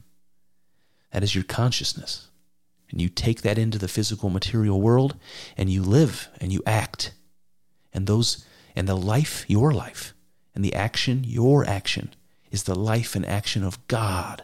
That 1.11 1.23
is 1.23 1.35
your 1.35 1.43
consciousness. 1.43 2.29
And 2.89 3.01
you 3.01 3.09
take 3.09 3.41
that 3.41 3.57
into 3.57 3.77
the 3.77 3.87
physical 3.87 4.29
material 4.29 4.81
world 4.81 5.17
and 5.57 5.69
you 5.69 5.83
live 5.83 6.29
and 6.39 6.51
you 6.51 6.61
act. 6.65 7.13
And 7.93 8.07
those 8.07 8.45
and 8.75 8.87
the 8.87 8.95
life, 8.95 9.43
your 9.47 9.73
life, 9.73 10.13
and 10.57 10.65
the 10.65 10.73
action, 10.73 11.23
your 11.23 11.63
action, 11.69 12.15
is 12.49 12.63
the 12.63 12.73
life 12.73 13.15
and 13.15 13.23
action 13.27 13.63
of 13.63 13.87
God. 13.87 14.41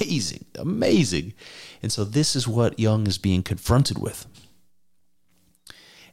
Amazing, 0.00 0.46
amazing. 0.58 1.32
And 1.80 1.92
so 1.92 2.02
this 2.02 2.34
is 2.34 2.48
what 2.48 2.80
Jung 2.80 3.06
is 3.06 3.18
being 3.18 3.44
confronted 3.44 3.96
with. 3.96 4.26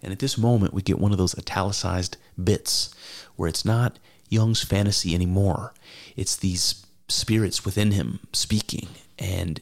And 0.04 0.14
at 0.14 0.20
this 0.20 0.38
moment, 0.38 0.76
we 0.76 0.84
get 0.84 1.00
one 1.00 1.12
of 1.12 1.18
those 1.18 1.36
italicized 1.36 2.18
bits 2.42 2.94
where 3.36 3.50
it's 3.50 3.66
not 3.66 3.98
Jung's 4.30 4.64
fantasy 4.64 5.16
anymore. 5.16 5.74
It's 6.16 6.36
these 6.36 6.86
spirits 7.08 7.66
within 7.66 7.94
him 7.94 8.20
speaking. 8.34 8.90
And 9.18 9.60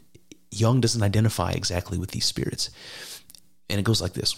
Jung 0.51 0.81
doesn't 0.81 1.03
identify 1.03 1.51
exactly 1.51 1.97
with 1.97 2.11
these 2.11 2.25
spirits. 2.25 2.69
And 3.69 3.79
it 3.79 3.85
goes 3.85 4.01
like 4.01 4.11
this 4.11 4.35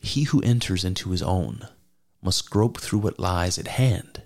He 0.00 0.22
who 0.22 0.40
enters 0.40 0.82
into 0.82 1.10
his 1.10 1.22
own 1.22 1.68
must 2.22 2.50
grope 2.50 2.78
through 2.78 3.00
what 3.00 3.18
lies 3.18 3.58
at 3.58 3.66
hand. 3.66 4.22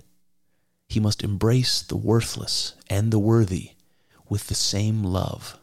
He 0.89 1.01
must 1.01 1.25
embrace 1.25 1.83
the 1.83 1.97
worthless 1.97 2.75
and 2.89 3.11
the 3.11 3.19
worthy 3.19 3.71
with 4.29 4.47
the 4.47 4.55
same 4.55 5.03
love. 5.03 5.59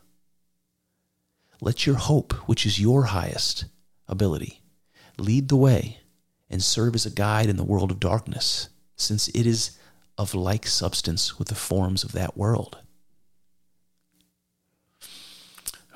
Let 1.62 1.86
your 1.86 1.96
hope, 1.96 2.34
which 2.48 2.66
is 2.66 2.82
your 2.82 3.04
highest 3.04 3.66
ability, 4.08 4.62
lead 5.18 5.48
the 5.48 5.56
way 5.56 6.00
and 6.50 6.62
serve 6.62 6.96
as 6.96 7.06
a 7.06 7.12
guide 7.12 7.50
in 7.50 7.56
the 7.56 7.64
world 7.64 7.92
of 7.92 8.00
darkness, 8.00 8.70
since 8.96 9.28
it 9.30 9.48
is 9.48 9.78
of 10.18 10.36
like 10.36 10.68
substance 10.68 11.40
with 11.40 11.48
the 11.48 11.56
forms 11.56 12.04
of 12.04 12.12
that 12.12 12.38
world. 12.38 12.78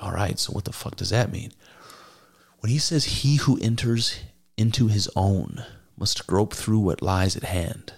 All 0.00 0.12
right, 0.12 0.38
so 0.38 0.52
what 0.52 0.64
the 0.64 0.72
fuck 0.72 0.96
does 0.96 1.10
that 1.10 1.32
mean? 1.32 1.52
When 2.60 2.70
he 2.70 2.78
says, 2.78 3.04
He 3.04 3.36
who 3.36 3.58
enters 3.60 4.20
into 4.56 4.88
his 4.88 5.08
own 5.14 5.64
must 5.98 6.26
grope 6.26 6.54
through 6.54 6.80
what 6.80 7.02
lies 7.02 7.36
at 7.36 7.44
hand, 7.44 7.92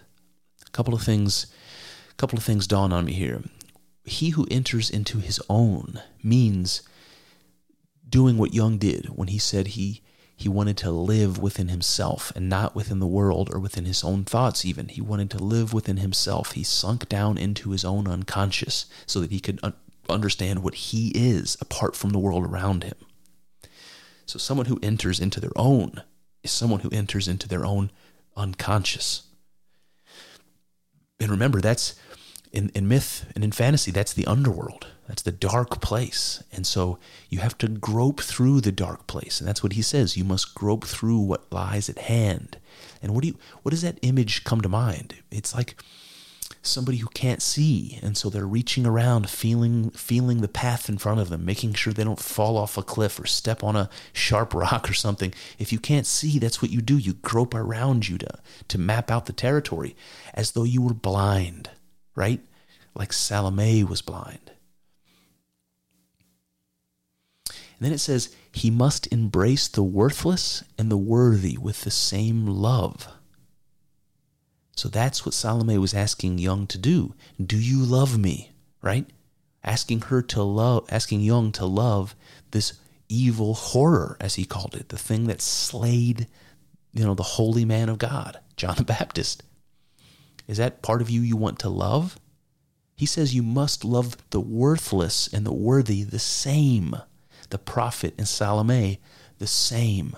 a 0.67 0.71
couple 0.71 0.95
of 0.95 1.03
things, 1.03 1.47
a 2.11 2.15
couple 2.15 2.39
of 2.39 2.45
things 2.45 2.67
dawn 2.67 2.93
on 2.93 3.05
me 3.05 3.13
here. 3.13 3.43
He 4.05 4.31
who 4.31 4.47
enters 4.51 4.91
into 4.91 5.19
his 5.19 5.41
own 5.49 6.01
means 6.23 6.83
doing 8.09 8.39
what 8.39 8.55
Jung 8.55 8.79
did 8.79 9.07
when 9.07 9.29
he 9.29 9.39
said 9.39 9.69
he 9.69 10.03
he 10.41 10.49
wanted 10.49 10.79
to 10.79 10.91
live 10.91 11.39
within 11.39 11.69
himself 11.69 12.33
and 12.35 12.49
not 12.49 12.75
within 12.75 12.99
the 12.99 13.07
world 13.07 13.51
or 13.53 13.61
within 13.61 13.85
his 13.85 14.03
own 14.03 14.25
thoughts, 14.25 14.65
even. 14.65 14.89
He 14.89 15.03
wanted 15.03 15.31
to 15.33 15.45
live 15.45 15.75
within 15.75 15.99
himself. 15.99 16.53
He 16.53 16.63
sunk 16.63 17.11
down 17.11 17.37
into 17.37 17.73
his 17.73 17.85
own 17.85 18.09
unconscious 18.09 18.87
so 19.05 19.21
that 19.21 19.31
he 19.31 19.39
could 19.39 19.61
un- 19.63 19.75
understand 20.09 20.63
what 20.63 20.75
he 20.75 21.09
is 21.09 21.59
apart 21.61 21.95
from 21.95 22.09
the 22.09 22.19
world 22.19 22.47
around 22.47 22.85
him. 22.85 22.95
So, 24.25 24.39
someone 24.39 24.65
who 24.65 24.81
enters 24.83 25.21
into 25.21 25.41
their 25.41 25.53
own 25.57 26.03
is 26.43 26.51
someone 26.51 26.81
who 26.81 26.91
enters 26.91 27.29
into 27.29 27.49
their 27.49 27.65
own 27.65 27.91
unconscious. 28.37 29.25
And 31.19 31.31
remember, 31.31 31.61
that's 31.61 31.95
in, 32.53 32.71
in 32.75 32.89
myth 32.89 33.31
and 33.35 33.45
in 33.45 33.53
fantasy, 33.53 33.91
that's 33.91 34.13
the 34.13 34.27
underworld. 34.27 34.87
That's 35.07 35.23
the 35.23 35.33
dark 35.33 35.81
place. 35.81 36.43
And 36.53 36.67
so 36.67 36.99
you 37.29 37.41
have 37.41 37.59
to 37.59 37.69
grope 37.69 38.21
through 38.21 38.61
the 38.61 38.73
dark 38.73 39.07
place. 39.07 39.41
And 39.41 39.49
that's 39.49 39.63
what 39.63 39.73
he 39.73 39.83
says. 39.83 40.17
You 40.17 40.25
must 40.25 40.55
grope 40.55 40.85
through 40.85 41.19
what 41.19 41.53
lies 41.53 41.89
at 41.89 41.99
hand. 41.99 42.59
And 43.03 43.13
what 43.13 43.23
do 43.23 43.29
you 43.29 43.37
what 43.63 43.71
does 43.71 43.83
that 43.83 43.99
image 44.03 44.45
come 44.45 44.61
to 44.61 44.69
mind? 44.69 45.17
It's 45.31 45.55
like 45.55 45.83
somebody 46.63 46.99
who 46.99 47.09
can't 47.09 47.43
see. 47.43 47.99
And 48.03 48.17
so 48.17 48.29
they're 48.29 48.47
reaching 48.47 48.87
around 48.87 49.31
feeling 49.31 49.91
feeling 49.91 50.41
the 50.41 50.49
path 50.49 50.89
in 50.89 50.99
front 50.99 51.21
of 51.21 51.29
them 51.29 51.45
making 51.45 51.75
sure 51.75 51.93
they 51.93 52.05
don't 52.05 52.19
fall 52.19 52.57
off 52.57 52.77
a 52.77 52.83
cliff 52.83 53.19
or 53.19 53.27
step 53.27 53.65
on 53.65 53.77
a 53.77 53.91
sharp 54.13 54.55
rock 54.55 54.89
or 54.89 54.95
something. 54.95 55.33
If 55.59 55.73
you 55.73 55.79
can't 55.79 56.07
see 56.07 56.39
that's 56.39 56.63
what 56.63 56.71
you 56.71 56.81
do. 56.81 56.99
You 56.99 57.15
grope 57.15 57.55
around 57.55 58.09
you 58.09 58.19
to 58.19 58.39
to 58.69 58.79
map 58.79 59.11
out 59.11 59.27
the 59.27 59.33
territory 59.33 59.97
as 60.35 60.53
though 60.53 60.65
you 60.65 60.83
were 60.83 60.95
blind 60.95 61.71
right? 62.15 62.41
Like 62.95 63.13
Salome 63.13 63.85
was 63.85 64.03
blind. 64.03 64.53
And 67.49 67.87
then 67.87 67.93
it 67.93 67.99
says 67.99 68.35
he 68.53 68.71
must 68.71 69.11
embrace 69.11 69.69
the 69.69 69.83
worthless 69.83 70.63
and 70.77 70.91
the 70.91 70.99
worthy 70.99 71.57
with 71.57 71.83
the 71.83 71.91
same 71.91 72.47
love 72.47 73.09
so 74.81 74.89
that's 74.89 75.27
what 75.27 75.35
Salome 75.35 75.77
was 75.77 75.93
asking 75.93 76.39
Jung 76.39 76.67
to 76.69 76.79
do. 76.79 77.13
Do 77.39 77.59
you 77.59 77.85
love 77.85 78.19
me? 78.19 78.53
Right? 78.81 79.05
Asking 79.63 80.01
her 80.01 80.23
to 80.23 80.43
love, 80.43 80.87
asking 80.89 81.21
Jung 81.21 81.53
to 81.53 81.67
love 81.67 82.17
this 82.53 82.73
evil 83.07 83.53
horror, 83.53 84.17
as 84.21 84.37
he 84.37 84.47
called 84.47 84.75
it, 84.75 84.89
the 84.89 84.97
thing 84.97 85.27
that 85.27 85.43
slayed, 85.43 86.29
you 86.95 87.05
know, 87.05 87.13
the 87.13 87.23
holy 87.23 87.67
man 87.67 87.91
of 87.91 87.99
God, 87.99 88.41
John 88.57 88.75
the 88.77 88.85
Baptist. 88.85 89.43
Is 90.49 90.57
that 90.57 90.81
part 90.81 91.03
of 91.03 91.11
you 91.11 91.21
you 91.21 91.37
want 91.37 91.59
to 91.59 91.69
love? 91.69 92.19
He 92.97 93.05
says 93.05 93.35
you 93.35 93.43
must 93.43 93.85
love 93.85 94.17
the 94.31 94.41
worthless 94.41 95.29
and 95.31 95.45
the 95.45 95.53
worthy 95.53 96.05
the 96.05 96.19
same. 96.19 96.97
The 97.51 97.59
prophet 97.59 98.15
and 98.17 98.27
Salome 98.27 98.99
the 99.37 99.47
same. 99.47 100.17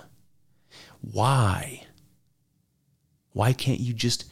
Why? 1.01 1.85
Why 3.33 3.51
can't 3.51 3.81
you 3.81 3.91
just 3.91 4.23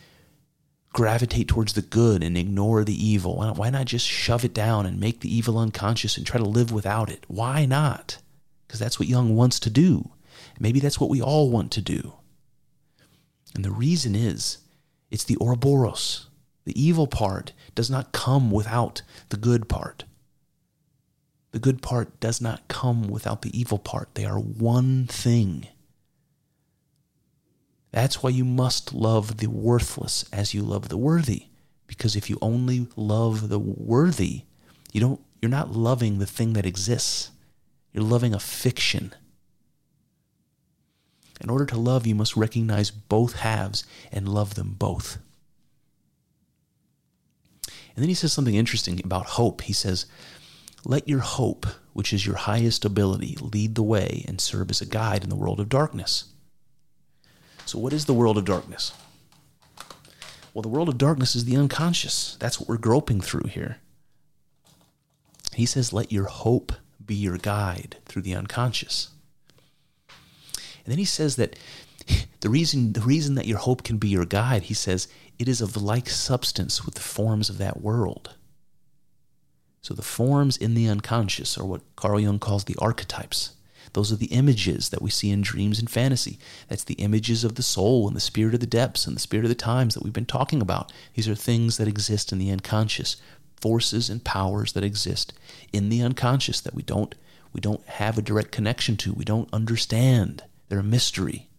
gravitate 0.93 1.47
towards 1.47 1.73
the 1.73 1.81
good 1.81 2.23
and 2.23 2.37
ignore 2.37 2.83
the 2.83 3.05
evil? 3.05 3.37
Why 3.55 3.69
not 3.69 3.85
just 3.85 4.07
shove 4.07 4.43
it 4.43 4.53
down 4.53 4.85
and 4.85 4.99
make 4.99 5.21
the 5.21 5.33
evil 5.33 5.57
unconscious 5.57 6.17
and 6.17 6.25
try 6.25 6.39
to 6.39 6.45
live 6.45 6.71
without 6.71 7.09
it? 7.09 7.23
Why 7.27 7.65
not? 7.65 8.17
Because 8.67 8.79
that's 8.79 8.99
what 8.99 9.07
Jung 9.07 9.35
wants 9.35 9.59
to 9.61 9.69
do. 9.69 10.11
Maybe 10.59 10.79
that's 10.79 10.99
what 10.99 11.09
we 11.09 11.21
all 11.21 11.49
want 11.49 11.71
to 11.71 11.81
do. 11.81 12.13
And 13.55 13.65
the 13.65 13.71
reason 13.71 14.15
is 14.15 14.59
it's 15.09 15.23
the 15.23 15.37
Ouroboros. 15.41 16.27
The 16.65 16.81
evil 16.81 17.07
part 17.07 17.53
does 17.75 17.89
not 17.89 18.11
come 18.11 18.51
without 18.51 19.01
the 19.29 19.37
good 19.37 19.67
part. 19.67 20.05
The 21.51 21.59
good 21.59 21.81
part 21.81 22.19
does 22.19 22.39
not 22.39 22.67
come 22.67 23.07
without 23.07 23.41
the 23.41 23.57
evil 23.59 23.77
part. 23.77 24.15
They 24.15 24.25
are 24.25 24.39
one 24.39 25.07
thing. 25.07 25.67
That's 27.91 28.23
why 28.23 28.29
you 28.29 28.45
must 28.45 28.93
love 28.93 29.37
the 29.37 29.47
worthless 29.47 30.25
as 30.31 30.53
you 30.53 30.61
love 30.61 30.89
the 30.89 30.97
worthy. 30.97 31.47
Because 31.87 32.15
if 32.15 32.29
you 32.29 32.37
only 32.41 32.87
love 32.95 33.49
the 33.49 33.59
worthy, 33.59 34.43
you 34.93 35.01
don't 35.01 35.21
you're 35.41 35.49
not 35.49 35.71
loving 35.71 36.19
the 36.19 36.25
thing 36.25 36.53
that 36.53 36.65
exists. 36.65 37.31
You're 37.91 38.03
loving 38.03 38.33
a 38.33 38.39
fiction. 38.39 39.13
In 41.41 41.49
order 41.49 41.65
to 41.65 41.77
love, 41.77 42.05
you 42.05 42.13
must 42.13 42.37
recognize 42.37 42.91
both 42.91 43.33
halves 43.37 43.83
and 44.11 44.29
love 44.29 44.53
them 44.53 44.75
both. 44.77 45.17
And 47.95 48.03
then 48.03 48.07
he 48.07 48.13
says 48.13 48.31
something 48.31 48.55
interesting 48.55 49.01
about 49.03 49.25
hope. 49.25 49.61
He 49.61 49.73
says, 49.73 50.05
Let 50.85 51.09
your 51.09 51.19
hope, 51.19 51.65
which 51.93 52.13
is 52.13 52.25
your 52.25 52.35
highest 52.35 52.85
ability, 52.85 53.37
lead 53.41 53.75
the 53.75 53.83
way 53.83 54.23
and 54.27 54.39
serve 54.39 54.69
as 54.69 54.81
a 54.81 54.85
guide 54.85 55.23
in 55.23 55.29
the 55.29 55.35
world 55.35 55.59
of 55.59 55.67
darkness. 55.67 56.30
So, 57.65 57.79
what 57.79 57.93
is 57.93 58.05
the 58.05 58.13
world 58.13 58.37
of 58.37 58.45
darkness? 58.45 58.93
Well, 60.53 60.61
the 60.61 60.69
world 60.69 60.89
of 60.89 60.97
darkness 60.97 61.35
is 61.35 61.45
the 61.45 61.55
unconscious. 61.55 62.35
That's 62.39 62.59
what 62.59 62.67
we're 62.67 62.77
groping 62.77 63.21
through 63.21 63.49
here. 63.49 63.77
He 65.53 65.65
says, 65.65 65.93
Let 65.93 66.11
your 66.11 66.25
hope 66.25 66.73
be 67.05 67.15
your 67.15 67.37
guide 67.37 67.97
through 68.05 68.23
the 68.23 68.35
unconscious. 68.35 69.09
And 70.09 70.91
then 70.91 70.97
he 70.97 71.05
says 71.05 71.35
that 71.35 71.57
the 72.41 72.49
reason, 72.49 72.93
the 72.93 73.01
reason 73.01 73.35
that 73.35 73.47
your 73.47 73.59
hope 73.59 73.83
can 73.83 73.97
be 73.97 74.09
your 74.09 74.25
guide, 74.25 74.63
he 74.63 74.73
says, 74.73 75.07
it 75.41 75.47
is 75.47 75.59
of 75.59 75.75
like 75.75 76.07
substance 76.07 76.85
with 76.85 76.93
the 76.95 77.01
forms 77.01 77.49
of 77.49 77.57
that 77.57 77.81
world. 77.81 78.35
So 79.81 79.95
the 79.95 80.03
forms 80.03 80.55
in 80.55 80.75
the 80.75 80.87
unconscious 80.87 81.57
are 81.57 81.65
what 81.65 81.81
Carl 81.95 82.19
Jung 82.19 82.37
calls 82.37 82.65
the 82.65 82.75
archetypes. 82.77 83.55
Those 83.93 84.11
are 84.11 84.17
the 84.17 84.27
images 84.27 84.89
that 84.89 85.01
we 85.01 85.09
see 85.09 85.31
in 85.31 85.41
dreams 85.41 85.79
and 85.79 85.89
fantasy. 85.89 86.39
That's 86.67 86.83
the 86.83 86.95
images 86.95 87.43
of 87.43 87.55
the 87.55 87.63
soul 87.63 88.07
and 88.07 88.15
the 88.15 88.21
spirit 88.21 88.53
of 88.53 88.59
the 88.59 88.65
depths 88.65 89.05
and 89.05 89.15
the 89.15 89.21
spirit 89.21 89.45
of 89.45 89.49
the 89.49 89.55
times 89.55 89.93
that 89.93 90.03
we've 90.03 90.13
been 90.13 90.25
talking 90.25 90.61
about. 90.61 90.91
These 91.13 91.27
are 91.27 91.35
things 91.35 91.77
that 91.77 91.87
exist 91.87 92.31
in 92.31 92.39
the 92.39 92.51
unconscious, 92.51 93.17
forces 93.59 94.09
and 94.09 94.23
powers 94.23 94.73
that 94.73 94.83
exist 94.83 95.33
in 95.71 95.89
the 95.89 96.01
unconscious 96.01 96.61
that 96.61 96.73
we 96.73 96.81
don't 96.83 97.15
we 97.53 97.59
don't 97.59 97.85
have 97.85 98.17
a 98.17 98.21
direct 98.21 98.51
connection 98.51 98.95
to. 98.97 99.13
We 99.13 99.25
don't 99.25 99.53
understand. 99.53 100.43
They're 100.69 100.79
a 100.79 100.83
mystery. 100.83 101.49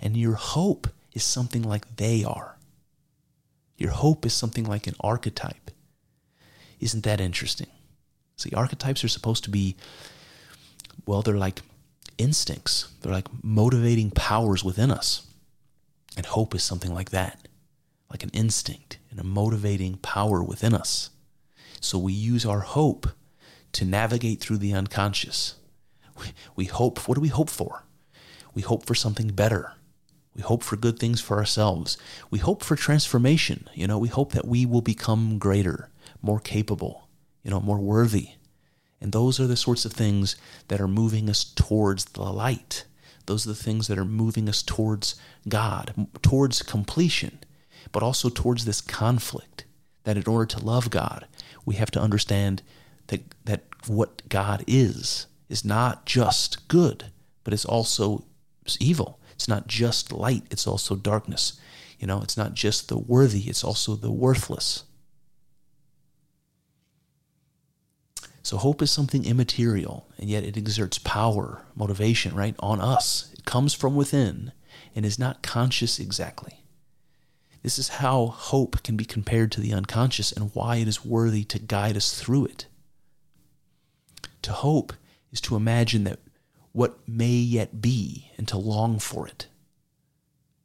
And 0.00 0.16
your 0.16 0.34
hope 0.34 0.88
is 1.12 1.22
something 1.22 1.62
like 1.62 1.96
they 1.96 2.24
are. 2.24 2.58
Your 3.76 3.92
hope 3.92 4.26
is 4.26 4.34
something 4.34 4.64
like 4.64 4.86
an 4.86 4.96
archetype. 5.00 5.70
Isn't 6.80 7.04
that 7.04 7.20
interesting? 7.20 7.68
See, 8.36 8.50
archetypes 8.54 9.04
are 9.04 9.08
supposed 9.08 9.44
to 9.44 9.50
be, 9.50 9.76
well, 11.06 11.22
they're 11.22 11.36
like 11.36 11.62
instincts, 12.18 12.88
they're 13.00 13.12
like 13.12 13.28
motivating 13.42 14.10
powers 14.10 14.64
within 14.64 14.90
us. 14.90 15.26
And 16.16 16.26
hope 16.26 16.54
is 16.54 16.62
something 16.62 16.94
like 16.94 17.10
that, 17.10 17.48
like 18.10 18.22
an 18.22 18.30
instinct 18.32 18.98
and 19.10 19.18
a 19.18 19.24
motivating 19.24 19.96
power 19.96 20.42
within 20.42 20.74
us. 20.74 21.10
So 21.80 21.98
we 21.98 22.12
use 22.12 22.46
our 22.46 22.60
hope 22.60 23.08
to 23.72 23.84
navigate 23.84 24.40
through 24.40 24.58
the 24.58 24.72
unconscious. 24.72 25.56
We, 26.18 26.26
we 26.54 26.64
hope, 26.66 27.08
what 27.08 27.16
do 27.16 27.20
we 27.20 27.28
hope 27.28 27.50
for? 27.50 27.84
We 28.54 28.62
hope 28.62 28.86
for 28.86 28.94
something 28.94 29.28
better. 29.28 29.72
We 30.34 30.42
hope 30.42 30.62
for 30.62 30.76
good 30.76 30.98
things 30.98 31.20
for 31.20 31.36
ourselves. 31.36 31.98
We 32.30 32.38
hope 32.38 32.62
for 32.62 32.76
transformation. 32.76 33.68
You 33.74 33.86
know, 33.86 33.98
we 33.98 34.08
hope 34.08 34.32
that 34.32 34.46
we 34.46 34.66
will 34.66 34.80
become 34.80 35.38
greater, 35.38 35.90
more 36.22 36.40
capable, 36.40 37.08
you 37.42 37.50
know, 37.50 37.60
more 37.60 37.78
worthy. 37.78 38.30
And 39.04 39.12
those 39.12 39.38
are 39.38 39.46
the 39.46 39.54
sorts 39.54 39.84
of 39.84 39.92
things 39.92 40.34
that 40.68 40.80
are 40.80 40.88
moving 40.88 41.28
us 41.28 41.44
towards 41.44 42.06
the 42.06 42.22
light. 42.22 42.86
Those 43.26 43.44
are 43.44 43.50
the 43.50 43.54
things 43.54 43.86
that 43.88 43.98
are 43.98 44.04
moving 44.06 44.48
us 44.48 44.62
towards 44.62 45.14
God, 45.46 46.08
towards 46.22 46.62
completion, 46.62 47.40
but 47.92 48.02
also 48.02 48.30
towards 48.30 48.64
this 48.64 48.80
conflict 48.80 49.66
that 50.04 50.16
in 50.16 50.24
order 50.26 50.46
to 50.46 50.64
love 50.64 50.88
God, 50.88 51.26
we 51.66 51.74
have 51.74 51.90
to 51.90 52.00
understand 52.00 52.62
that, 53.08 53.20
that 53.44 53.64
what 53.86 54.26
God 54.30 54.64
is 54.66 55.26
is 55.50 55.66
not 55.66 56.06
just 56.06 56.66
good, 56.68 57.12
but 57.44 57.52
it's 57.52 57.66
also 57.66 58.24
evil. 58.80 59.20
It's 59.34 59.48
not 59.48 59.66
just 59.66 60.12
light, 60.12 60.44
it's 60.50 60.66
also 60.66 60.96
darkness. 60.96 61.60
You 61.98 62.06
know, 62.06 62.22
it's 62.22 62.38
not 62.38 62.54
just 62.54 62.88
the 62.88 62.96
worthy, 62.96 63.50
it's 63.50 63.64
also 63.64 63.96
the 63.96 64.10
worthless. 64.10 64.84
So 68.44 68.58
hope 68.58 68.82
is 68.82 68.90
something 68.90 69.24
immaterial, 69.24 70.06
and 70.18 70.28
yet 70.28 70.44
it 70.44 70.58
exerts 70.58 70.98
power, 70.98 71.62
motivation, 71.74 72.34
right, 72.34 72.54
on 72.58 72.78
us. 72.78 73.32
It 73.32 73.46
comes 73.46 73.72
from 73.72 73.96
within 73.96 74.52
and 74.94 75.06
is 75.06 75.18
not 75.18 75.42
conscious 75.42 75.98
exactly. 75.98 76.60
This 77.62 77.78
is 77.78 77.88
how 77.88 78.26
hope 78.26 78.82
can 78.82 78.98
be 78.98 79.06
compared 79.06 79.50
to 79.52 79.62
the 79.62 79.72
unconscious 79.72 80.30
and 80.30 80.54
why 80.54 80.76
it 80.76 80.86
is 80.86 81.06
worthy 81.06 81.42
to 81.44 81.58
guide 81.58 81.96
us 81.96 82.20
through 82.20 82.44
it. 82.44 82.66
To 84.42 84.52
hope 84.52 84.92
is 85.32 85.40
to 85.40 85.56
imagine 85.56 86.04
that 86.04 86.18
what 86.72 86.98
may 87.08 87.32
yet 87.32 87.80
be 87.80 88.30
and 88.36 88.46
to 88.48 88.58
long 88.58 88.98
for 88.98 89.26
it. 89.26 89.46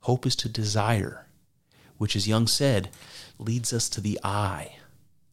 Hope 0.01 0.25
is 0.25 0.35
to 0.35 0.49
desire, 0.49 1.27
which, 1.97 2.17
as 2.17 2.27
Jung 2.27 2.47
said, 2.47 2.89
leads 3.37 3.71
us 3.71 3.87
to 3.87 4.01
the 4.01 4.19
I, 4.21 4.75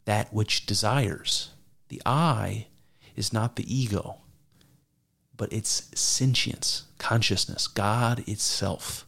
that 0.05 0.33
which 0.33 0.65
desires. 0.65 1.49
The 1.89 2.01
I 2.05 2.67
is 3.15 3.33
not 3.33 3.55
the 3.55 3.73
ego, 3.73 4.17
but 5.35 5.51
it's 5.53 5.89
sentience, 5.99 6.83
consciousness, 6.97 7.67
God 7.67 8.23
itself. 8.27 9.05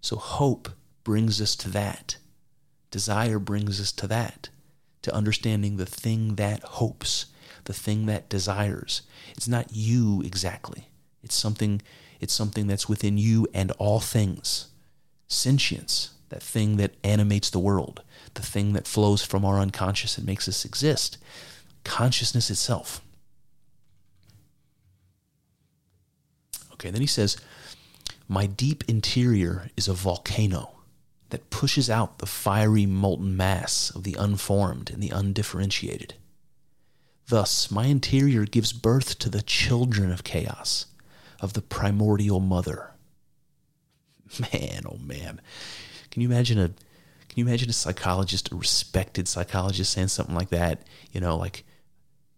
So 0.00 0.16
hope 0.16 0.68
brings 1.04 1.40
us 1.40 1.56
to 1.56 1.70
that. 1.70 2.16
Desire 2.90 3.38
brings 3.38 3.80
us 3.80 3.92
to 3.92 4.06
that, 4.06 4.48
to 5.02 5.14
understanding 5.14 5.76
the 5.76 5.86
thing 5.86 6.36
that 6.36 6.62
hopes, 6.62 7.26
the 7.64 7.72
thing 7.72 8.06
that 8.06 8.28
desires. 8.28 9.02
It's 9.36 9.48
not 9.48 9.72
you 9.72 10.22
exactly. 10.24 10.88
It's 11.22 11.34
something 11.34 11.82
it's 12.18 12.32
something 12.32 12.66
that's 12.66 12.88
within 12.88 13.18
you 13.18 13.46
and 13.52 13.72
all 13.72 14.00
things. 14.00 14.68
Sentience, 15.28 16.14
that 16.30 16.42
thing 16.42 16.76
that 16.76 16.94
animates 17.04 17.50
the 17.50 17.58
world, 17.58 18.02
the 18.34 18.42
thing 18.42 18.72
that 18.72 18.86
flows 18.86 19.22
from 19.22 19.44
our 19.44 19.58
unconscious 19.58 20.16
and 20.16 20.26
makes 20.26 20.48
us 20.48 20.64
exist 20.64 21.18
consciousness 21.86 22.50
itself. 22.50 23.00
Okay, 26.74 26.90
then 26.90 27.00
he 27.00 27.06
says, 27.06 27.38
My 28.28 28.46
deep 28.46 28.84
interior 28.88 29.70
is 29.76 29.88
a 29.88 29.94
volcano 29.94 30.72
that 31.30 31.50
pushes 31.50 31.88
out 31.88 32.18
the 32.18 32.26
fiery 32.26 32.86
molten 32.86 33.36
mass 33.36 33.90
of 33.90 34.02
the 34.04 34.14
unformed 34.18 34.90
and 34.90 35.02
the 35.02 35.10
undifferentiated. 35.10 36.14
Thus, 37.28 37.70
my 37.70 37.86
interior 37.86 38.44
gives 38.44 38.72
birth 38.72 39.18
to 39.20 39.28
the 39.28 39.42
children 39.42 40.12
of 40.12 40.22
chaos, 40.22 40.86
of 41.40 41.54
the 41.54 41.62
primordial 41.62 42.40
mother. 42.40 42.90
Man, 44.52 44.82
oh 44.86 44.98
man. 44.98 45.40
Can 46.10 46.20
you 46.20 46.28
imagine 46.28 46.58
a 46.58 46.68
can 46.68 47.44
you 47.44 47.46
imagine 47.46 47.68
a 47.68 47.74
psychologist, 47.74 48.50
a 48.50 48.56
respected 48.56 49.28
psychologist 49.28 49.92
saying 49.92 50.08
something 50.08 50.34
like 50.34 50.48
that? 50.48 50.82
You 51.12 51.20
know, 51.20 51.36
like 51.36 51.64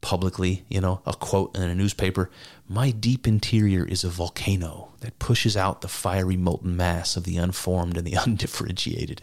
publicly, 0.01 0.65
you 0.69 0.81
know, 0.81 1.01
a 1.07 1.13
quote 1.13 1.57
in 1.57 1.63
a 1.63 1.75
newspaper 1.75 2.31
My 2.69 2.91
deep 2.91 3.27
interior 3.27 3.85
is 3.87 4.05
a 4.05 4.09
volcano 4.09 4.93
that 5.01 5.19
pushes 5.19 5.57
out 5.57 5.81
the 5.81 5.89
fiery 5.89 6.37
molten 6.37 6.77
mass 6.77 7.17
of 7.17 7.25
the 7.25 7.37
unformed 7.37 7.97
and 7.97 8.07
the 8.07 8.15
undifferentiated. 8.27 9.23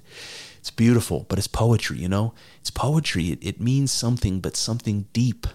It's 0.59 0.71
beautiful, 0.71 1.25
but 1.29 1.37
it's 1.37 1.47
poetry, 1.47 1.99
you 1.99 2.09
know? 2.09 2.33
It's 2.59 2.71
poetry. 2.71 3.31
It, 3.31 3.39
it 3.41 3.61
means 3.61 3.91
something, 3.91 4.39
but 4.39 4.55
something 4.55 5.05
deep. 5.13 5.45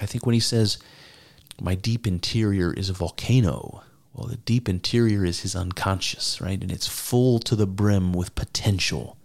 I 0.00 0.06
think 0.06 0.26
when 0.26 0.34
he 0.34 0.40
says, 0.40 0.78
My 1.60 1.74
deep 1.74 2.06
interior 2.06 2.72
is 2.72 2.88
a 2.88 2.94
volcano, 2.94 3.82
well, 4.12 4.26
the 4.26 4.36
deep 4.36 4.68
interior 4.68 5.24
is 5.24 5.40
his 5.40 5.54
unconscious, 5.54 6.40
right? 6.40 6.60
And 6.60 6.72
it's 6.72 6.88
full 6.88 7.38
to 7.40 7.54
the 7.54 7.66
brim 7.66 8.12
with 8.12 8.34
potential 8.34 9.16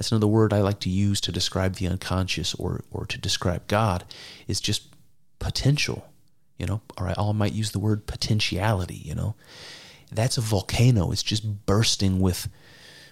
that's 0.00 0.12
another 0.12 0.26
word 0.26 0.54
I 0.54 0.62
like 0.62 0.80
to 0.80 0.88
use 0.88 1.20
to 1.20 1.30
describe 1.30 1.74
the 1.74 1.86
unconscious 1.86 2.54
or, 2.54 2.84
or 2.90 3.04
to 3.04 3.18
describe 3.18 3.66
God 3.66 4.02
is 4.48 4.58
just 4.58 4.84
potential, 5.38 6.08
you 6.56 6.64
know, 6.64 6.80
or 6.96 7.08
I, 7.08 7.14
I 7.18 7.32
might 7.32 7.52
use 7.52 7.72
the 7.72 7.78
word 7.78 8.06
potentiality, 8.06 8.94
you 8.94 9.14
know. 9.14 9.34
That's 10.10 10.38
a 10.38 10.40
volcano. 10.40 11.12
It's 11.12 11.22
just 11.22 11.66
bursting 11.66 12.18
with, 12.18 12.48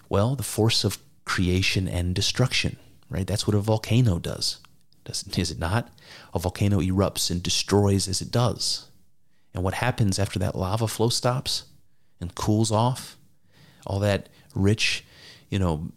well, 0.09 0.35
the 0.35 0.41
force 0.41 0.83
of 0.83 0.97
creation 1.25 1.87
and 1.87 2.15
destruction, 2.15 2.77
right? 3.07 3.27
That's 3.27 3.45
what 3.45 3.55
a 3.55 3.59
volcano 3.59 4.17
does. 4.17 4.57
does 5.05 5.23
is 5.37 5.51
it 5.51 5.59
not? 5.59 5.91
A 6.33 6.39
volcano 6.39 6.79
erupts 6.79 7.29
and 7.29 7.43
destroys 7.43 8.07
as 8.07 8.19
it 8.19 8.31
does. 8.31 8.87
And 9.53 9.63
what 9.63 9.75
happens 9.75 10.17
after 10.17 10.39
that 10.39 10.55
lava 10.55 10.87
flow 10.87 11.09
stops 11.09 11.65
and 12.19 12.33
cools 12.33 12.71
off? 12.71 13.15
All 13.85 13.99
that 13.99 14.27
rich, 14.55 15.05
you 15.51 15.59
know, 15.59 15.91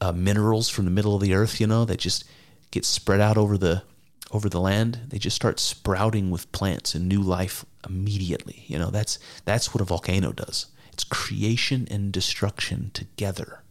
uh, 0.00 0.12
minerals 0.12 0.68
from 0.68 0.84
the 0.84 0.90
middle 0.90 1.14
of 1.14 1.22
the 1.22 1.34
earth, 1.34 1.60
you 1.60 1.66
know, 1.66 1.84
that 1.84 1.98
just 1.98 2.24
get 2.70 2.84
spread 2.84 3.20
out 3.20 3.36
over 3.36 3.58
the 3.58 3.82
over 4.30 4.48
the 4.48 4.60
land. 4.60 5.00
They 5.08 5.18
just 5.18 5.36
start 5.36 5.58
sprouting 5.58 6.30
with 6.30 6.52
plants 6.52 6.94
and 6.94 7.08
new 7.08 7.22
life 7.22 7.64
immediately. 7.88 8.64
You 8.66 8.78
know, 8.78 8.90
that's 8.90 9.18
that's 9.44 9.74
what 9.74 9.80
a 9.80 9.84
volcano 9.84 10.32
does. 10.32 10.66
It's 10.92 11.04
creation 11.04 11.86
and 11.90 12.12
destruction 12.12 12.90
together. 12.92 13.62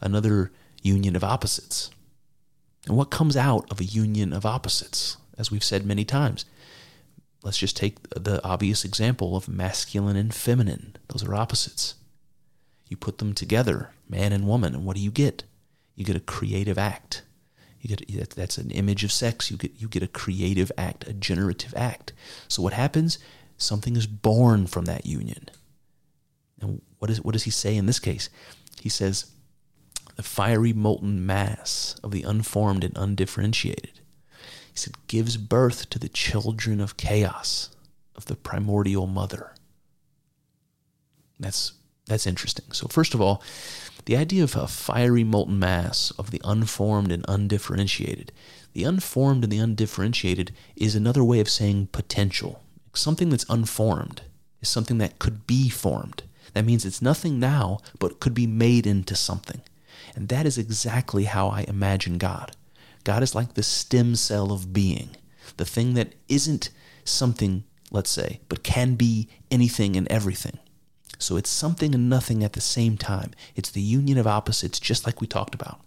Another 0.00 0.52
union 0.82 1.16
of 1.16 1.24
opposites. 1.24 1.90
And 2.86 2.96
what 2.96 3.10
comes 3.10 3.36
out 3.36 3.70
of 3.70 3.80
a 3.80 3.84
union 3.84 4.32
of 4.32 4.44
opposites? 4.44 5.16
As 5.38 5.50
we've 5.50 5.64
said 5.64 5.86
many 5.86 6.04
times, 6.04 6.44
let's 7.42 7.58
just 7.58 7.76
take 7.76 8.08
the 8.10 8.44
obvious 8.44 8.84
example 8.84 9.36
of 9.36 9.48
masculine 9.48 10.16
and 10.16 10.34
feminine. 10.34 10.96
Those 11.08 11.24
are 11.24 11.34
opposites. 11.34 11.94
You 12.92 12.98
put 12.98 13.16
them 13.16 13.32
together, 13.32 13.88
man 14.06 14.34
and 14.34 14.46
woman, 14.46 14.74
and 14.74 14.84
what 14.84 14.96
do 14.96 15.02
you 15.02 15.10
get? 15.10 15.44
You 15.94 16.04
get 16.04 16.14
a 16.14 16.20
creative 16.20 16.76
act. 16.76 17.22
You 17.80 17.96
get 17.96 18.36
that's 18.36 18.58
an 18.58 18.70
image 18.70 19.02
of 19.02 19.10
sex. 19.10 19.50
You 19.50 19.56
get 19.56 19.72
you 19.78 19.88
get 19.88 20.02
a 20.02 20.06
creative 20.06 20.70
act, 20.76 21.08
a 21.08 21.14
generative 21.14 21.72
act. 21.74 22.12
So 22.48 22.62
what 22.62 22.74
happens? 22.74 23.18
Something 23.56 23.96
is 23.96 24.06
born 24.06 24.66
from 24.66 24.84
that 24.84 25.06
union. 25.06 25.48
And 26.60 26.82
what 26.98 27.10
is 27.10 27.22
what 27.22 27.32
does 27.32 27.44
he 27.44 27.50
say 27.50 27.78
in 27.78 27.86
this 27.86 27.98
case? 27.98 28.28
He 28.78 28.90
says, 28.90 29.30
the 30.16 30.22
fiery 30.22 30.74
molten 30.74 31.24
mass 31.24 31.96
of 32.04 32.10
the 32.10 32.24
unformed 32.24 32.84
and 32.84 32.94
undifferentiated. 32.94 34.00
He 34.70 34.76
said, 34.76 34.96
gives 35.06 35.38
birth 35.38 35.88
to 35.88 35.98
the 35.98 36.10
children 36.10 36.78
of 36.78 36.98
chaos, 36.98 37.70
of 38.14 38.26
the 38.26 38.36
primordial 38.36 39.06
mother. 39.06 39.54
That's 41.40 41.72
that's 42.06 42.26
interesting. 42.26 42.66
So, 42.72 42.88
first 42.88 43.14
of 43.14 43.20
all, 43.20 43.42
the 44.04 44.16
idea 44.16 44.42
of 44.42 44.56
a 44.56 44.66
fiery 44.66 45.24
molten 45.24 45.58
mass 45.58 46.12
of 46.18 46.30
the 46.30 46.40
unformed 46.44 47.12
and 47.12 47.24
undifferentiated. 47.28 48.32
The 48.72 48.84
unformed 48.84 49.44
and 49.44 49.52
the 49.52 49.58
undifferentiated 49.58 50.52
is 50.76 50.94
another 50.94 51.22
way 51.22 51.40
of 51.40 51.48
saying 51.48 51.88
potential. 51.92 52.62
Something 52.94 53.30
that's 53.30 53.48
unformed 53.48 54.22
is 54.60 54.68
something 54.68 54.98
that 54.98 55.18
could 55.18 55.46
be 55.46 55.68
formed. 55.68 56.24
That 56.54 56.64
means 56.64 56.84
it's 56.84 57.02
nothing 57.02 57.38
now, 57.38 57.78
but 57.98 58.20
could 58.20 58.34
be 58.34 58.46
made 58.46 58.86
into 58.86 59.14
something. 59.14 59.62
And 60.14 60.28
that 60.28 60.46
is 60.46 60.58
exactly 60.58 61.24
how 61.24 61.48
I 61.48 61.64
imagine 61.68 62.18
God. 62.18 62.52
God 63.04 63.22
is 63.22 63.34
like 63.34 63.54
the 63.54 63.62
stem 63.62 64.16
cell 64.16 64.52
of 64.52 64.72
being, 64.72 65.16
the 65.56 65.64
thing 65.64 65.94
that 65.94 66.14
isn't 66.28 66.70
something, 67.04 67.64
let's 67.90 68.10
say, 68.10 68.40
but 68.48 68.62
can 68.62 68.94
be 68.94 69.28
anything 69.50 69.96
and 69.96 70.10
everything. 70.10 70.58
So 71.22 71.36
it's 71.36 71.50
something 71.50 71.94
and 71.94 72.10
nothing 72.10 72.42
at 72.42 72.52
the 72.54 72.60
same 72.60 72.96
time. 72.96 73.32
It's 73.54 73.70
the 73.70 73.80
union 73.80 74.18
of 74.18 74.26
opposites, 74.26 74.80
just 74.80 75.06
like 75.06 75.20
we 75.20 75.26
talked 75.26 75.54
about. 75.54 75.80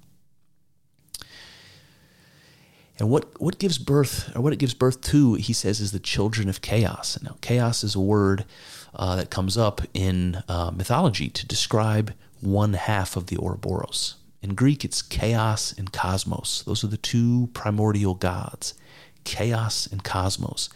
And 2.98 3.10
what, 3.10 3.40
what 3.42 3.60
gives 3.60 3.78
birth, 3.78 4.34
or 4.36 4.42
what 4.42 4.54
it 4.54 4.60
gives 4.60 4.74
birth 4.74 5.02
to, 5.02 5.34
he 5.34 5.52
says, 5.52 5.82
is 5.82 5.92
the 5.92 6.00
children 6.00 6.48
of 6.48 6.62
chaos. 6.62 7.20
Now, 7.22 7.38
chaos 7.42 7.84
is 7.84 7.94
a 7.94 8.00
word 8.00 8.46
uh, 8.94 9.18
that 9.18 9.30
comes 9.30 9.58
up 9.58 9.82
in 9.94 10.42
uh, 10.48 10.72
mythology 10.74 11.30
to 11.30 11.46
describe 11.46 12.14
one 12.40 12.74
half 12.74 13.18
of 13.18 13.28
the 13.28 13.38
Ouroboros. 13.38 14.16
In 14.42 14.54
Greek, 14.54 14.86
it's 14.86 15.02
chaos 15.02 15.74
and 15.78 15.92
cosmos. 15.92 16.64
Those 16.64 16.84
are 16.84 16.88
the 16.88 16.98
two 16.98 17.50
primordial 17.54 18.14
gods 18.14 18.76
chaos 19.26 19.88
and 19.88 20.04
cosmos. 20.04 20.70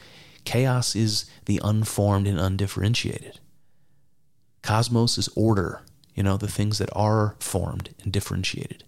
Chaos 0.43 0.95
is 0.95 1.25
the 1.45 1.61
unformed 1.63 2.27
and 2.27 2.39
undifferentiated. 2.39 3.39
Cosmos 4.61 5.17
is 5.17 5.29
order, 5.35 5.81
you 6.15 6.23
know, 6.23 6.37
the 6.37 6.47
things 6.47 6.77
that 6.77 6.89
are 6.93 7.35
formed 7.39 7.93
and 8.03 8.11
differentiated. 8.11 8.83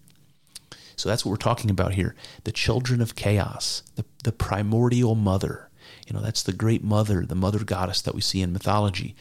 So 0.96 1.08
that's 1.08 1.24
what 1.24 1.30
we're 1.30 1.36
talking 1.36 1.70
about 1.70 1.94
here. 1.94 2.14
The 2.44 2.52
children 2.52 3.00
of 3.00 3.16
chaos, 3.16 3.82
the, 3.96 4.04
the 4.24 4.32
primordial 4.32 5.14
mother. 5.14 5.68
You 6.06 6.14
know, 6.14 6.20
that's 6.20 6.42
the 6.42 6.52
great 6.52 6.84
mother, 6.84 7.24
the 7.24 7.34
mother 7.34 7.64
goddess 7.64 8.02
that 8.02 8.14
we 8.14 8.20
see 8.20 8.42
in 8.42 8.52
mythology 8.52 9.14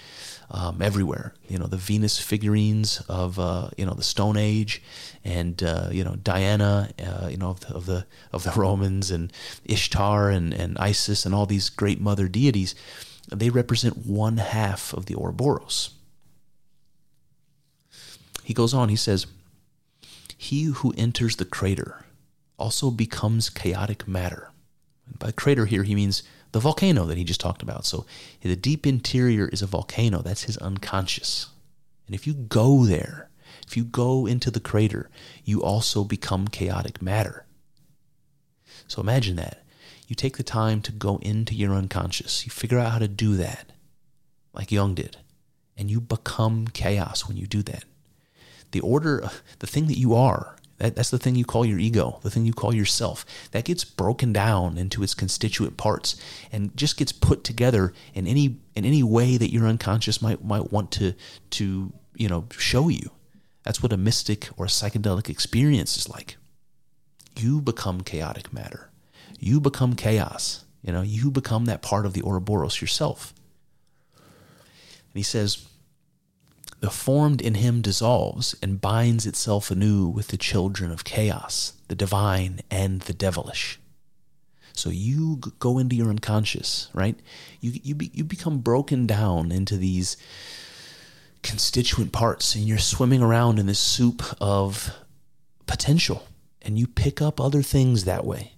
um, 0.49 0.81
everywhere. 0.81 1.33
You 1.47 1.57
know, 1.57 1.67
the 1.67 1.77
Venus 1.77 2.19
figurines 2.19 3.01
of, 3.07 3.39
uh, 3.39 3.69
you 3.77 3.85
know, 3.85 3.93
the 3.93 4.03
Stone 4.03 4.37
Age 4.37 4.81
and, 5.23 5.61
uh, 5.63 5.87
you 5.91 6.03
know, 6.03 6.15
Diana, 6.15 6.91
uh, 6.99 7.27
you 7.27 7.37
know, 7.37 7.49
of 7.49 7.61
the, 7.61 7.73
of 7.73 7.85
the, 7.85 8.05
of 8.31 8.43
the 8.43 8.51
Romans 8.55 9.11
and 9.11 9.31
Ishtar 9.65 10.29
and, 10.29 10.53
and 10.53 10.77
Isis 10.77 11.25
and 11.25 11.33
all 11.33 11.45
these 11.45 11.69
great 11.69 12.01
mother 12.01 12.27
deities. 12.27 12.75
They 13.31 13.49
represent 13.49 14.05
one 14.05 14.37
half 14.37 14.93
of 14.93 15.05
the 15.05 15.15
Ouroboros. 15.15 15.91
He 18.43 18.53
goes 18.53 18.73
on, 18.73 18.89
he 18.89 18.95
says, 18.95 19.27
he 20.41 20.63
who 20.63 20.91
enters 20.97 21.35
the 21.35 21.45
crater 21.45 22.03
also 22.57 22.89
becomes 22.89 23.47
chaotic 23.47 24.07
matter. 24.07 24.49
And 25.05 25.19
by 25.19 25.29
crater 25.29 25.67
here, 25.67 25.83
he 25.83 25.93
means 25.93 26.23
the 26.51 26.59
volcano 26.59 27.05
that 27.05 27.17
he 27.17 27.23
just 27.23 27.39
talked 27.39 27.61
about. 27.61 27.85
So 27.85 28.07
the 28.41 28.55
deep 28.55 28.87
interior 28.87 29.47
is 29.47 29.61
a 29.61 29.67
volcano. 29.67 30.23
That's 30.23 30.45
his 30.45 30.57
unconscious. 30.57 31.49
And 32.07 32.15
if 32.15 32.25
you 32.25 32.33
go 32.33 32.85
there, 32.85 33.29
if 33.67 33.77
you 33.77 33.83
go 33.83 34.25
into 34.25 34.49
the 34.49 34.59
crater, 34.59 35.11
you 35.45 35.61
also 35.61 36.03
become 36.03 36.47
chaotic 36.47 37.03
matter. 37.03 37.45
So 38.87 38.99
imagine 38.99 39.35
that. 39.35 39.63
You 40.07 40.15
take 40.15 40.37
the 40.37 40.43
time 40.43 40.81
to 40.81 40.91
go 40.91 41.17
into 41.17 41.53
your 41.53 41.75
unconscious. 41.75 42.45
You 42.45 42.51
figure 42.51 42.79
out 42.79 42.93
how 42.93 42.99
to 42.99 43.07
do 43.07 43.35
that, 43.35 43.73
like 44.53 44.71
Jung 44.71 44.95
did. 44.95 45.17
And 45.77 45.91
you 45.91 46.01
become 46.01 46.67
chaos 46.67 47.27
when 47.27 47.37
you 47.37 47.45
do 47.45 47.61
that 47.61 47.85
the 48.71 48.79
order, 48.79 49.29
the 49.59 49.67
thing 49.67 49.87
that 49.87 49.97
you 49.97 50.13
are, 50.15 50.55
that, 50.81 50.95
that's 50.95 51.11
the 51.11 51.19
thing 51.19 51.35
you 51.35 51.45
call 51.45 51.63
your 51.65 51.77
ego, 51.77 52.19
the 52.23 52.31
thing 52.31 52.45
you 52.45 52.53
call 52.53 52.73
yourself, 52.73 53.25
that 53.51 53.65
gets 53.65 53.83
broken 53.83 54.33
down 54.33 54.77
into 54.77 55.03
its 55.03 55.13
constituent 55.13 55.77
parts 55.77 56.19
and 56.51 56.75
just 56.75 56.97
gets 56.97 57.11
put 57.11 57.43
together 57.43 57.93
in 58.13 58.25
any 58.25 58.57
in 58.75 58.85
any 58.85 59.03
way 59.03 59.37
that 59.37 59.51
your 59.51 59.67
unconscious 59.67 60.21
might 60.21 60.43
might 60.43 60.71
want 60.71 60.91
to 60.91 61.13
to 61.51 61.93
you 62.15 62.27
know 62.27 62.47
show 62.57 62.89
you. 62.89 63.11
That's 63.63 63.83
what 63.83 63.93
a 63.93 63.97
mystic 63.97 64.49
or 64.57 64.65
a 64.65 64.69
psychedelic 64.69 65.29
experience 65.29 65.97
is 65.97 66.09
like. 66.09 66.37
You 67.37 67.61
become 67.61 68.01
chaotic 68.01 68.51
matter. 68.51 68.89
You 69.39 69.59
become 69.61 69.95
chaos. 69.95 70.65
You 70.81 70.91
know, 70.91 71.01
you 71.01 71.29
become 71.29 71.65
that 71.65 71.83
part 71.83 72.07
of 72.07 72.13
the 72.13 72.23
Ouroboros 72.23 72.81
yourself. 72.81 73.33
And 74.15 75.13
he 75.13 75.23
says, 75.23 75.67
the 76.81 76.89
formed 76.89 77.41
in 77.41 77.53
him 77.53 77.81
dissolves 77.81 78.55
and 78.61 78.81
binds 78.81 79.25
itself 79.25 79.71
anew 79.71 80.07
with 80.07 80.27
the 80.27 80.37
children 80.37 80.91
of 80.91 81.03
chaos, 81.03 81.73
the 81.87 81.95
divine 81.95 82.59
and 82.69 83.01
the 83.01 83.13
devilish. 83.13 83.79
So 84.73 84.89
you 84.89 85.37
go 85.59 85.77
into 85.77 85.95
your 85.95 86.09
unconscious, 86.09 86.89
right? 86.93 87.17
You 87.59 87.79
you 87.83 87.95
be, 87.95 88.09
you 88.13 88.23
become 88.23 88.59
broken 88.59 89.05
down 89.05 89.51
into 89.51 89.77
these 89.77 90.17
constituent 91.43 92.11
parts, 92.11 92.55
and 92.55 92.65
you're 92.65 92.77
swimming 92.79 93.21
around 93.21 93.59
in 93.59 93.67
this 93.67 93.79
soup 93.79 94.23
of 94.41 94.91
potential, 95.67 96.27
and 96.63 96.79
you 96.79 96.87
pick 96.87 97.21
up 97.21 97.39
other 97.39 97.61
things 97.61 98.05
that 98.05 98.25
way. 98.25 98.53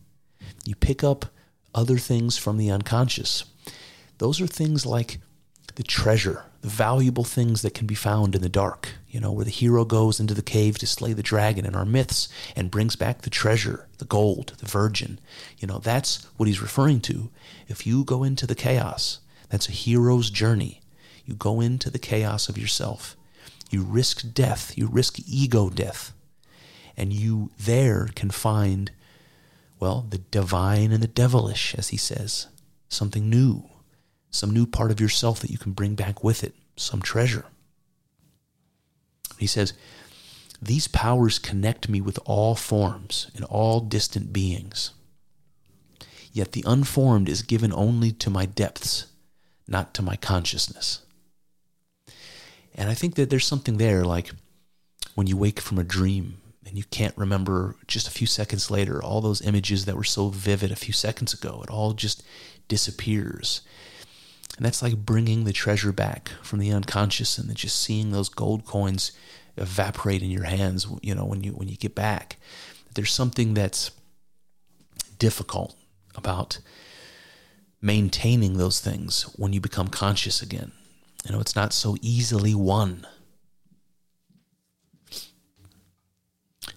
You 0.65 0.75
pick 0.75 1.03
up 1.03 1.25
other 1.75 1.97
things 1.97 2.37
from 2.37 2.57
the 2.57 2.71
unconscious. 2.71 3.43
Those 4.19 4.39
are 4.39 4.47
things 4.47 4.85
like 4.85 5.19
the 5.75 5.83
treasure, 5.83 6.45
the 6.63 6.69
valuable 6.69 7.25
things 7.25 7.61
that 7.61 7.73
can 7.73 7.85
be 7.85 7.93
found 7.93 8.33
in 8.33 8.41
the 8.41 8.47
dark, 8.47 8.87
you 9.09 9.19
know, 9.19 9.33
where 9.33 9.43
the 9.43 9.51
hero 9.51 9.83
goes 9.83 10.17
into 10.17 10.33
the 10.33 10.41
cave 10.41 10.77
to 10.77 10.87
slay 10.87 11.11
the 11.11 11.21
dragon 11.21 11.65
in 11.65 11.75
our 11.75 11.83
myths 11.83 12.29
and 12.55 12.71
brings 12.71 12.95
back 12.95 13.21
the 13.21 13.29
treasure, 13.29 13.85
the 13.97 14.05
gold, 14.05 14.53
the 14.59 14.65
virgin. 14.65 15.19
You 15.57 15.67
know, 15.67 15.79
that's 15.79 16.23
what 16.37 16.47
he's 16.47 16.61
referring 16.61 17.01
to. 17.01 17.29
If 17.67 17.85
you 17.85 18.05
go 18.05 18.23
into 18.23 18.47
the 18.47 18.55
chaos, 18.55 19.19
that's 19.49 19.67
a 19.67 19.73
hero's 19.73 20.29
journey. 20.29 20.79
You 21.25 21.33
go 21.33 21.59
into 21.59 21.89
the 21.89 21.99
chaos 21.99 22.47
of 22.47 22.57
yourself. 22.57 23.17
You 23.69 23.83
risk 23.83 24.33
death, 24.33 24.77
you 24.77 24.87
risk 24.87 25.19
ego 25.27 25.69
death, 25.69 26.13
and 26.95 27.11
you 27.11 27.51
there 27.59 28.07
can 28.15 28.29
find, 28.29 28.89
well, 29.81 30.05
the 30.09 30.19
divine 30.19 30.93
and 30.93 31.03
the 31.03 31.07
devilish, 31.07 31.75
as 31.77 31.89
he 31.89 31.97
says, 31.97 32.47
something 32.87 33.29
new 33.29 33.65
some 34.33 34.49
new 34.49 34.65
part 34.65 34.89
of 34.89 34.99
yourself 34.99 35.39
that 35.39 35.51
you 35.51 35.59
can 35.59 35.73
bring 35.73 35.93
back 35.93 36.23
with 36.23 36.43
it, 36.43 36.55
some 36.75 37.01
treasure. 37.01 37.45
He 39.37 39.45
says, 39.47 39.73
These 40.59 40.87
powers 40.87 41.37
connect 41.37 41.87
me 41.87 42.01
with 42.01 42.17
all 42.25 42.55
forms 42.55 43.29
and 43.35 43.45
all 43.45 43.79
distant 43.79 44.33
beings. 44.33 44.91
Yet 46.31 46.53
the 46.53 46.63
unformed 46.65 47.29
is 47.29 47.43
given 47.43 47.71
only 47.71 48.11
to 48.13 48.31
my 48.31 48.47
depths, 48.47 49.05
not 49.67 49.93
to 49.93 50.01
my 50.01 50.15
consciousness. 50.15 51.01
And 52.73 52.89
I 52.89 52.95
think 52.95 53.13
that 53.15 53.29
there's 53.29 53.45
something 53.45 53.77
there, 53.77 54.03
like 54.03 54.31
when 55.13 55.27
you 55.27 55.37
wake 55.37 55.59
from 55.59 55.77
a 55.77 55.83
dream 55.83 56.41
and 56.65 56.75
you 56.75 56.83
can't 56.85 57.15
remember 57.15 57.75
just 57.85 58.07
a 58.07 58.11
few 58.11 58.25
seconds 58.25 58.71
later 58.71 59.03
all 59.03 59.21
those 59.21 59.43
images 59.43 59.85
that 59.85 59.95
were 59.95 60.03
so 60.03 60.29
vivid 60.29 60.71
a 60.71 60.75
few 60.75 60.93
seconds 60.93 61.35
ago. 61.35 61.61
It 61.63 61.69
all 61.69 61.93
just 61.93 62.23
disappears. 62.67 63.61
And 64.57 64.65
that's 64.65 64.81
like 64.81 64.97
bringing 64.97 65.43
the 65.43 65.53
treasure 65.53 65.91
back 65.91 66.29
from 66.41 66.59
the 66.59 66.71
unconscious 66.71 67.37
and 67.37 67.49
then 67.49 67.55
just 67.55 67.81
seeing 67.81 68.11
those 68.11 68.29
gold 68.29 68.65
coins 68.65 69.11
evaporate 69.57 70.21
in 70.21 70.29
your 70.29 70.43
hands, 70.43 70.87
you 71.01 71.15
know, 71.15 71.25
when 71.25 71.43
you 71.43 71.51
when 71.51 71.67
you 71.67 71.77
get 71.77 71.95
back. 71.95 72.37
There's 72.93 73.11
something 73.11 73.53
that's 73.53 73.91
difficult 75.17 75.75
about 76.15 76.59
maintaining 77.81 78.57
those 78.57 78.79
things 78.79 79.23
when 79.35 79.53
you 79.53 79.59
become 79.59 79.87
conscious 79.87 80.41
again. 80.41 80.71
You 81.25 81.33
know, 81.33 81.39
it's 81.39 81.55
not 81.55 81.73
so 81.73 81.97
easily 82.01 82.53
won. 82.53 83.07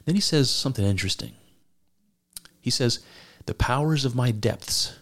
Then 0.04 0.14
he 0.14 0.20
says 0.20 0.50
something 0.50 0.84
interesting. 0.84 1.32
He 2.60 2.70
says, 2.70 3.00
The 3.44 3.54
powers 3.54 4.04
of 4.04 4.14
my 4.14 4.30
depths 4.30 4.96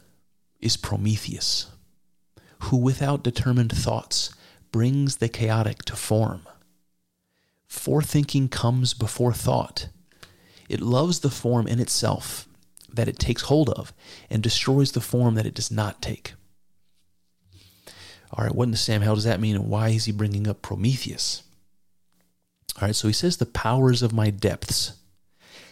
is 0.60 0.76
Prometheus 0.76 1.70
who 2.64 2.76
without 2.76 3.22
determined 3.22 3.72
thoughts 3.72 4.34
brings 4.72 5.16
the 5.16 5.28
chaotic 5.28 5.84
to 5.84 5.96
form. 5.96 6.46
Forethinking 7.68 8.50
comes 8.50 8.94
before 8.94 9.32
thought. 9.32 9.88
It 10.68 10.80
loves 10.80 11.20
the 11.20 11.30
form 11.30 11.66
in 11.66 11.80
itself 11.80 12.48
that 12.92 13.08
it 13.08 13.18
takes 13.18 13.42
hold 13.42 13.68
of 13.70 13.92
and 14.30 14.42
destroys 14.42 14.92
the 14.92 15.00
form 15.00 15.34
that 15.34 15.46
it 15.46 15.54
does 15.54 15.70
not 15.70 16.00
take. 16.00 16.34
All 18.32 18.44
right, 18.44 18.54
what 18.54 18.64
in 18.64 18.70
the 18.70 18.76
Sam 18.76 19.02
hell 19.02 19.14
does 19.14 19.24
that 19.24 19.40
mean 19.40 19.56
and 19.56 19.68
why 19.68 19.90
is 19.90 20.06
he 20.06 20.12
bringing 20.12 20.48
up 20.48 20.62
Prometheus? 20.62 21.42
All 22.80 22.88
right, 22.88 22.96
so 22.96 23.08
he 23.08 23.14
says 23.14 23.36
the 23.36 23.46
powers 23.46 24.02
of 24.02 24.12
my 24.12 24.30
depths. 24.30 24.94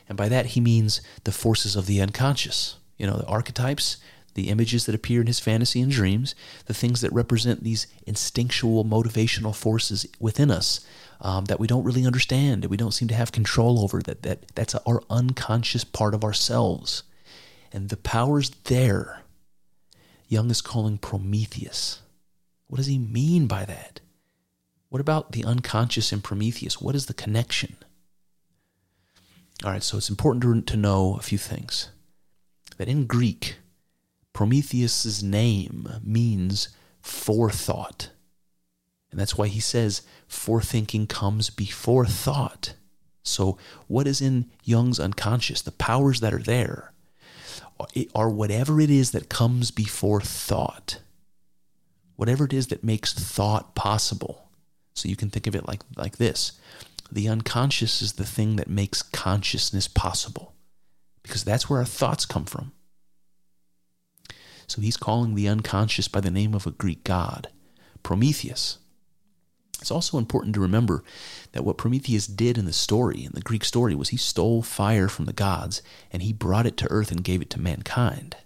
And 0.08 0.16
by 0.18 0.28
that 0.28 0.46
he 0.46 0.60
means 0.60 1.00
the 1.24 1.32
forces 1.32 1.74
of 1.74 1.86
the 1.86 2.00
unconscious. 2.00 2.76
You 2.98 3.06
know, 3.06 3.16
the 3.16 3.26
archetypes, 3.26 3.96
the 4.34 4.48
images 4.48 4.86
that 4.86 4.94
appear 4.94 5.20
in 5.20 5.26
his 5.26 5.40
fantasy 5.40 5.80
and 5.80 5.92
dreams, 5.92 6.34
the 6.66 6.74
things 6.74 7.00
that 7.00 7.12
represent 7.12 7.62
these 7.62 7.86
instinctual 8.06 8.84
motivational 8.84 9.54
forces 9.54 10.06
within 10.18 10.50
us 10.50 10.86
um, 11.20 11.44
that 11.46 11.60
we 11.60 11.66
don't 11.66 11.84
really 11.84 12.04
understand, 12.04 12.62
that 12.62 12.68
we 12.68 12.76
don't 12.76 12.92
seem 12.92 13.08
to 13.08 13.14
have 13.14 13.32
control 13.32 13.80
over, 13.80 14.00
that, 14.02 14.22
that 14.22 14.54
that's 14.54 14.74
our 14.74 15.02
unconscious 15.08 15.84
part 15.84 16.14
of 16.14 16.24
ourselves. 16.24 17.04
And 17.72 17.88
the 17.88 17.96
powers 17.96 18.50
there, 18.64 19.22
Jung 20.28 20.50
is 20.50 20.60
calling 20.60 20.98
Prometheus. 20.98 22.02
What 22.66 22.78
does 22.78 22.86
he 22.86 22.98
mean 22.98 23.46
by 23.46 23.64
that? 23.64 24.00
What 24.88 25.00
about 25.00 25.32
the 25.32 25.44
unconscious 25.44 26.12
in 26.12 26.20
Prometheus? 26.20 26.80
What 26.80 26.94
is 26.94 27.06
the 27.06 27.14
connection? 27.14 27.76
All 29.64 29.70
right, 29.70 29.82
so 29.82 29.96
it's 29.96 30.10
important 30.10 30.66
to 30.66 30.76
know 30.76 31.16
a 31.16 31.22
few 31.22 31.38
things. 31.38 31.90
That 32.78 32.88
in 32.88 33.06
Greek, 33.06 33.56
Prometheus's 34.32 35.22
name 35.22 35.88
means 36.02 36.68
forethought. 37.00 38.10
And 39.10 39.20
that's 39.20 39.36
why 39.36 39.48
he 39.48 39.60
says 39.60 40.02
forethinking 40.28 41.08
comes 41.08 41.50
before 41.50 42.06
thought. 42.06 42.74
So, 43.22 43.58
what 43.86 44.06
is 44.06 44.20
in 44.20 44.50
Jung's 44.64 44.98
unconscious, 44.98 45.62
the 45.62 45.70
powers 45.70 46.20
that 46.20 46.34
are 46.34 46.42
there, 46.42 46.92
are 48.14 48.30
whatever 48.30 48.80
it 48.80 48.90
is 48.90 49.12
that 49.12 49.28
comes 49.28 49.70
before 49.70 50.20
thought, 50.20 51.00
whatever 52.16 52.44
it 52.44 52.52
is 52.52 52.68
that 52.68 52.82
makes 52.82 53.12
thought 53.12 53.74
possible. 53.74 54.48
So, 54.94 55.08
you 55.08 55.14
can 55.14 55.30
think 55.30 55.46
of 55.46 55.54
it 55.54 55.68
like, 55.68 55.82
like 55.96 56.16
this 56.16 56.52
the 57.12 57.28
unconscious 57.28 58.00
is 58.00 58.14
the 58.14 58.24
thing 58.24 58.56
that 58.56 58.70
makes 58.70 59.02
consciousness 59.02 59.86
possible, 59.86 60.54
because 61.22 61.44
that's 61.44 61.68
where 61.68 61.80
our 61.80 61.84
thoughts 61.84 62.24
come 62.24 62.46
from. 62.46 62.72
So, 64.66 64.80
he's 64.80 64.96
calling 64.96 65.34
the 65.34 65.48
unconscious 65.48 66.08
by 66.08 66.20
the 66.20 66.30
name 66.30 66.54
of 66.54 66.66
a 66.66 66.70
Greek 66.70 67.04
god, 67.04 67.48
Prometheus. 68.02 68.78
It's 69.82 69.90
also 69.90 70.16
important 70.16 70.54
to 70.54 70.60
remember 70.60 71.02
that 71.50 71.64
what 71.64 71.76
Prometheus 71.76 72.28
did 72.28 72.56
in 72.56 72.66
the 72.66 72.72
story, 72.72 73.24
in 73.24 73.32
the 73.32 73.40
Greek 73.40 73.64
story, 73.64 73.96
was 73.96 74.10
he 74.10 74.16
stole 74.16 74.62
fire 74.62 75.08
from 75.08 75.24
the 75.24 75.32
gods 75.32 75.82
and 76.12 76.22
he 76.22 76.32
brought 76.32 76.66
it 76.66 76.76
to 76.78 76.90
earth 76.90 77.10
and 77.10 77.24
gave 77.24 77.42
it 77.42 77.50
to 77.50 77.60
mankind. 77.60 78.36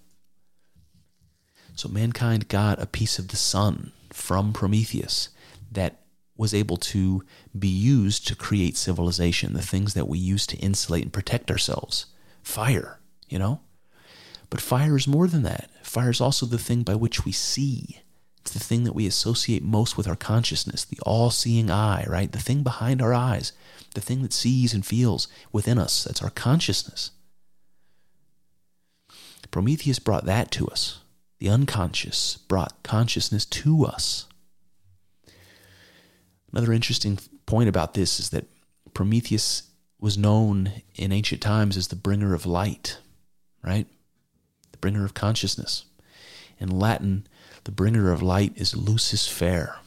So 1.75 1.91
mankind 1.91 2.49
got 2.49 2.81
a 2.81 2.87
piece 2.87 3.19
of 3.19 3.29
the 3.29 3.37
sun 3.37 3.93
from 4.11 4.55
Prometheus 4.55 5.29
that 5.71 6.01
was 6.39 6.55
able 6.55 6.79
to 6.79 7.23
be 7.57 7.69
used 7.69 8.27
to 8.29 8.35
create 8.35 8.79
civilization, 8.79 9.53
the 9.53 9.61
things 9.61 9.93
that 9.93 10.09
we 10.09 10.19
use 10.19 10.47
to 10.47 10.57
insulate 10.57 11.03
and 11.03 11.12
protect 11.12 11.51
ourselves. 11.51 12.07
Fire, 12.43 12.99
you 13.29 13.39
know? 13.39 13.61
But 14.49 14.62
fire 14.62 14.97
is 14.97 15.07
more 15.07 15.27
than 15.27 15.43
that. 15.43 15.71
Fire 15.87 16.11
is 16.11 16.20
also 16.20 16.47
the 16.47 16.59
thing 16.59 16.82
by 16.82 16.95
which 16.95 17.24
we 17.24 17.32
see. 17.32 18.01
It's 18.41 18.53
the 18.53 18.59
thing 18.59 18.84
that 18.84 18.95
we 18.95 19.07
associate 19.07 19.62
most 19.62 19.97
with 19.97 20.07
our 20.07 20.16
consciousness, 20.16 20.84
the 20.84 20.99
all 21.03 21.30
seeing 21.30 21.70
eye, 21.70 22.05
right? 22.09 22.30
The 22.30 22.39
thing 22.39 22.62
behind 22.62 23.01
our 23.01 23.14
eyes, 23.14 23.53
the 23.95 24.01
thing 24.01 24.22
that 24.22 24.32
sees 24.32 24.74
and 24.74 24.84
feels 24.84 25.28
within 25.53 25.78
us. 25.78 26.05
That's 26.05 26.22
our 26.22 26.30
consciousness. 26.30 27.12
Prometheus 29.51 29.99
brought 29.99 30.26
that 30.26 30.51
to 30.51 30.66
us. 30.66 31.01
The 31.39 31.49
unconscious 31.49 32.37
brought 32.37 32.82
consciousness 32.82 33.47
to 33.47 33.87
us. 33.87 34.26
Another 36.53 36.72
interesting 36.72 37.18
point 37.47 37.68
about 37.68 37.95
this 37.95 38.20
is 38.20 38.30
that 38.30 38.47
Prometheus 38.93 39.70
was 40.01 40.18
known 40.18 40.72
in 40.95 41.12
ancient 41.12 41.41
times 41.41 41.76
as 41.76 41.89
the 41.89 41.97
bringer 41.97 42.34
of 42.34 42.45
light, 42.45 42.99
right? 43.62 43.87
The 44.77 44.81
bringer 44.81 45.07
of 45.07 45.14
consciousness. 45.14 45.87
In 46.59 46.68
Latin, 46.68 47.27
the 47.64 47.72
bringer 47.72 48.12
of 48.12 48.20
light 48.20 48.53
is 48.57 48.77
Lucis 48.77 49.27
Fer. 49.27 49.79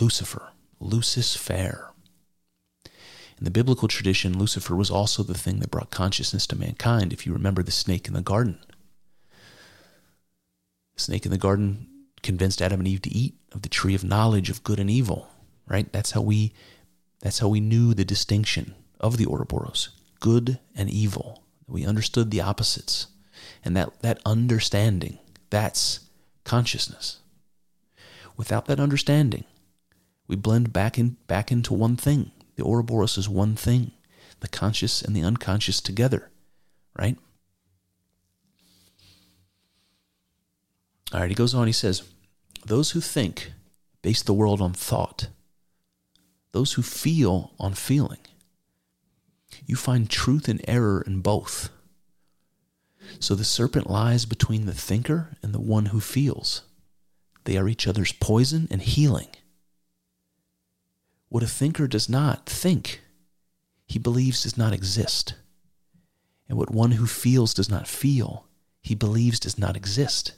Lucifer, 0.00 0.52
Lucis 0.80 1.36
Fair. 1.36 1.90
In 2.86 3.44
the 3.44 3.50
biblical 3.50 3.88
tradition, 3.88 4.38
Lucifer 4.38 4.74
was 4.74 4.90
also 4.90 5.22
the 5.22 5.36
thing 5.36 5.60
that 5.60 5.70
brought 5.70 5.90
consciousness 5.90 6.46
to 6.46 6.56
mankind, 6.56 7.12
if 7.12 7.26
you 7.26 7.34
remember 7.34 7.62
the 7.62 7.70
snake 7.70 8.08
in 8.08 8.14
the 8.14 8.22
garden. 8.22 8.58
The 10.94 11.02
snake 11.02 11.26
in 11.26 11.30
the 11.30 11.36
garden 11.36 11.88
convinced 12.22 12.62
Adam 12.62 12.80
and 12.80 12.88
Eve 12.88 13.02
to 13.02 13.14
eat 13.14 13.34
of 13.52 13.60
the 13.60 13.68
tree 13.68 13.94
of 13.94 14.02
knowledge 14.02 14.48
of 14.48 14.64
good 14.64 14.80
and 14.80 14.88
evil, 14.88 15.28
right? 15.68 15.92
That's 15.92 16.12
how 16.12 16.22
we 16.22 16.54
that's 17.20 17.40
how 17.40 17.48
we 17.48 17.60
knew 17.60 17.92
the 17.92 18.06
distinction 18.06 18.76
of 18.98 19.18
the 19.18 19.26
Ouroboros, 19.26 19.90
good 20.20 20.58
and 20.74 20.88
evil. 20.88 21.42
We 21.68 21.86
understood 21.86 22.30
the 22.30 22.40
opposites. 22.40 23.06
And 23.64 23.76
that, 23.76 24.00
that 24.02 24.20
understanding, 24.26 25.18
that's 25.50 26.00
consciousness. 26.44 27.20
Without 28.36 28.66
that 28.66 28.80
understanding, 28.80 29.44
we 30.26 30.36
blend 30.36 30.72
back 30.72 30.98
in 30.98 31.16
back 31.26 31.52
into 31.52 31.74
one 31.74 31.96
thing. 31.96 32.30
The 32.56 32.64
Ouroboros 32.64 33.18
is 33.18 33.28
one 33.28 33.54
thing, 33.54 33.92
the 34.40 34.48
conscious 34.48 35.02
and 35.02 35.14
the 35.14 35.22
unconscious 35.22 35.80
together, 35.80 36.30
right? 36.98 37.16
All 41.12 41.20
right, 41.20 41.28
he 41.28 41.34
goes 41.34 41.54
on, 41.54 41.66
he 41.66 41.72
says, 41.72 42.02
Those 42.64 42.92
who 42.92 43.00
think 43.00 43.52
base 44.00 44.22
the 44.22 44.34
world 44.34 44.60
on 44.60 44.72
thought, 44.72 45.28
those 46.52 46.72
who 46.72 46.82
feel 46.82 47.52
on 47.58 47.74
feeling. 47.74 48.20
You 49.66 49.76
find 49.76 50.08
truth 50.08 50.48
and 50.48 50.60
error 50.66 51.02
in 51.06 51.20
both. 51.20 51.70
So 53.20 53.34
the 53.34 53.44
serpent 53.44 53.88
lies 53.88 54.24
between 54.24 54.66
the 54.66 54.74
thinker 54.74 55.36
and 55.42 55.54
the 55.54 55.60
one 55.60 55.86
who 55.86 56.00
feels. 56.00 56.62
They 57.44 57.56
are 57.56 57.68
each 57.68 57.86
other's 57.86 58.12
poison 58.12 58.68
and 58.70 58.82
healing. 58.82 59.28
What 61.28 61.42
a 61.42 61.48
thinker 61.48 61.86
does 61.86 62.08
not 62.08 62.46
think, 62.46 63.00
he 63.86 63.98
believes 63.98 64.42
does 64.42 64.58
not 64.58 64.72
exist. 64.72 65.34
And 66.48 66.58
what 66.58 66.70
one 66.70 66.92
who 66.92 67.06
feels 67.06 67.54
does 67.54 67.70
not 67.70 67.88
feel, 67.88 68.46
he 68.82 68.94
believes 68.94 69.40
does 69.40 69.58
not 69.58 69.76
exist. 69.76 70.32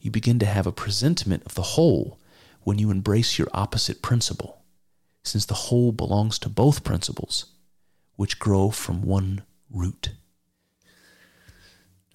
You 0.00 0.10
begin 0.10 0.38
to 0.38 0.46
have 0.46 0.66
a 0.66 0.72
presentiment 0.72 1.44
of 1.44 1.54
the 1.54 1.62
whole 1.62 2.18
when 2.62 2.78
you 2.78 2.90
embrace 2.90 3.38
your 3.38 3.48
opposite 3.52 4.02
principle, 4.02 4.62
since 5.22 5.44
the 5.44 5.54
whole 5.54 5.92
belongs 5.92 6.38
to 6.40 6.48
both 6.48 6.84
principles, 6.84 7.46
which 8.16 8.38
grow 8.38 8.70
from 8.70 9.02
one 9.02 9.42
root. 9.70 10.10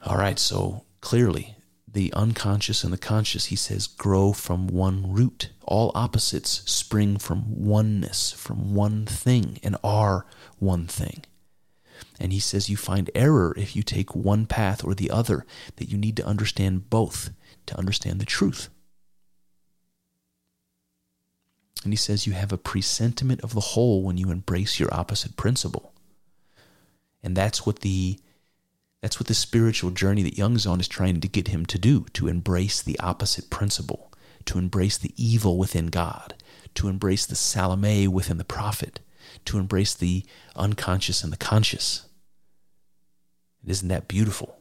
All 0.08 0.18
right, 0.18 0.40
so 0.40 0.86
clearly 1.02 1.58
the 1.86 2.14
unconscious 2.14 2.86
and 2.86 2.94
the 2.94 2.98
conscious, 2.98 3.48
he 3.48 3.58
says, 3.58 3.88
grow 3.88 4.32
from 4.32 4.68
one 4.68 5.12
root. 5.12 5.50
All 5.64 5.92
opposites 5.96 6.62
spring 6.72 7.18
from 7.18 7.44
oneness, 7.66 8.32
from 8.32 8.74
one 8.74 9.06
thing, 9.06 9.60
and 9.64 9.76
are 9.84 10.26
one 10.60 10.88
thing. 10.88 11.26
And 12.22 12.32
he 12.32 12.40
says 12.40 12.70
you 12.70 12.78
find 12.78 13.12
error 13.16 13.54
if 13.58 13.76
you 13.76 13.84
take 13.84 14.16
one 14.16 14.46
path 14.46 14.82
or 14.86 14.96
the 14.96 15.12
other, 15.12 15.46
that 15.76 15.90
you 15.90 15.98
need 15.98 16.16
to 16.18 16.26
understand 16.26 16.90
both 16.90 17.32
to 17.66 17.78
understand 17.78 18.22
the 18.22 18.26
truth. 18.26 18.70
And 21.84 21.92
he 21.92 21.98
says 21.98 22.26
you 22.26 22.34
have 22.34 22.54
a 22.54 22.58
presentiment 22.58 23.42
of 23.42 23.54
the 23.54 23.60
whole 23.60 24.04
when 24.04 24.18
you 24.18 24.32
embrace 24.32 24.80
your 24.80 24.94
opposite 24.94 25.36
principle. 25.36 25.94
And 27.22 27.36
that's 27.36 27.66
what 27.66 27.80
the 27.80 28.20
that's 29.02 29.20
what 29.20 29.28
the 29.28 29.34
spiritual 29.34 29.92
journey 29.92 30.24
that 30.24 30.38
Jung's 30.38 30.66
on 30.66 30.80
is 30.80 30.88
trying 30.88 31.22
to 31.22 31.28
get 31.28 31.50
him 31.50 31.66
to 31.68 31.78
do 31.78 32.06
to 32.14 32.28
embrace 32.28 32.82
the 32.82 33.00
opposite 33.00 33.50
principle, 33.50 34.12
to 34.46 34.58
embrace 34.58 34.98
the 34.98 35.14
evil 35.16 35.58
within 35.58 35.88
God, 35.88 36.34
to 36.76 36.88
embrace 36.88 37.26
the 37.26 37.36
Salome 37.36 38.08
within 38.08 38.38
the 38.38 38.44
prophet, 38.44 39.00
to 39.46 39.58
embrace 39.58 39.94
the 39.94 40.26
unconscious 40.56 41.24
and 41.24 41.32
the 41.32 41.38
conscious. 41.38 42.08
And 43.62 43.70
isn't 43.70 43.88
that 43.88 44.08
beautiful? 44.08 44.58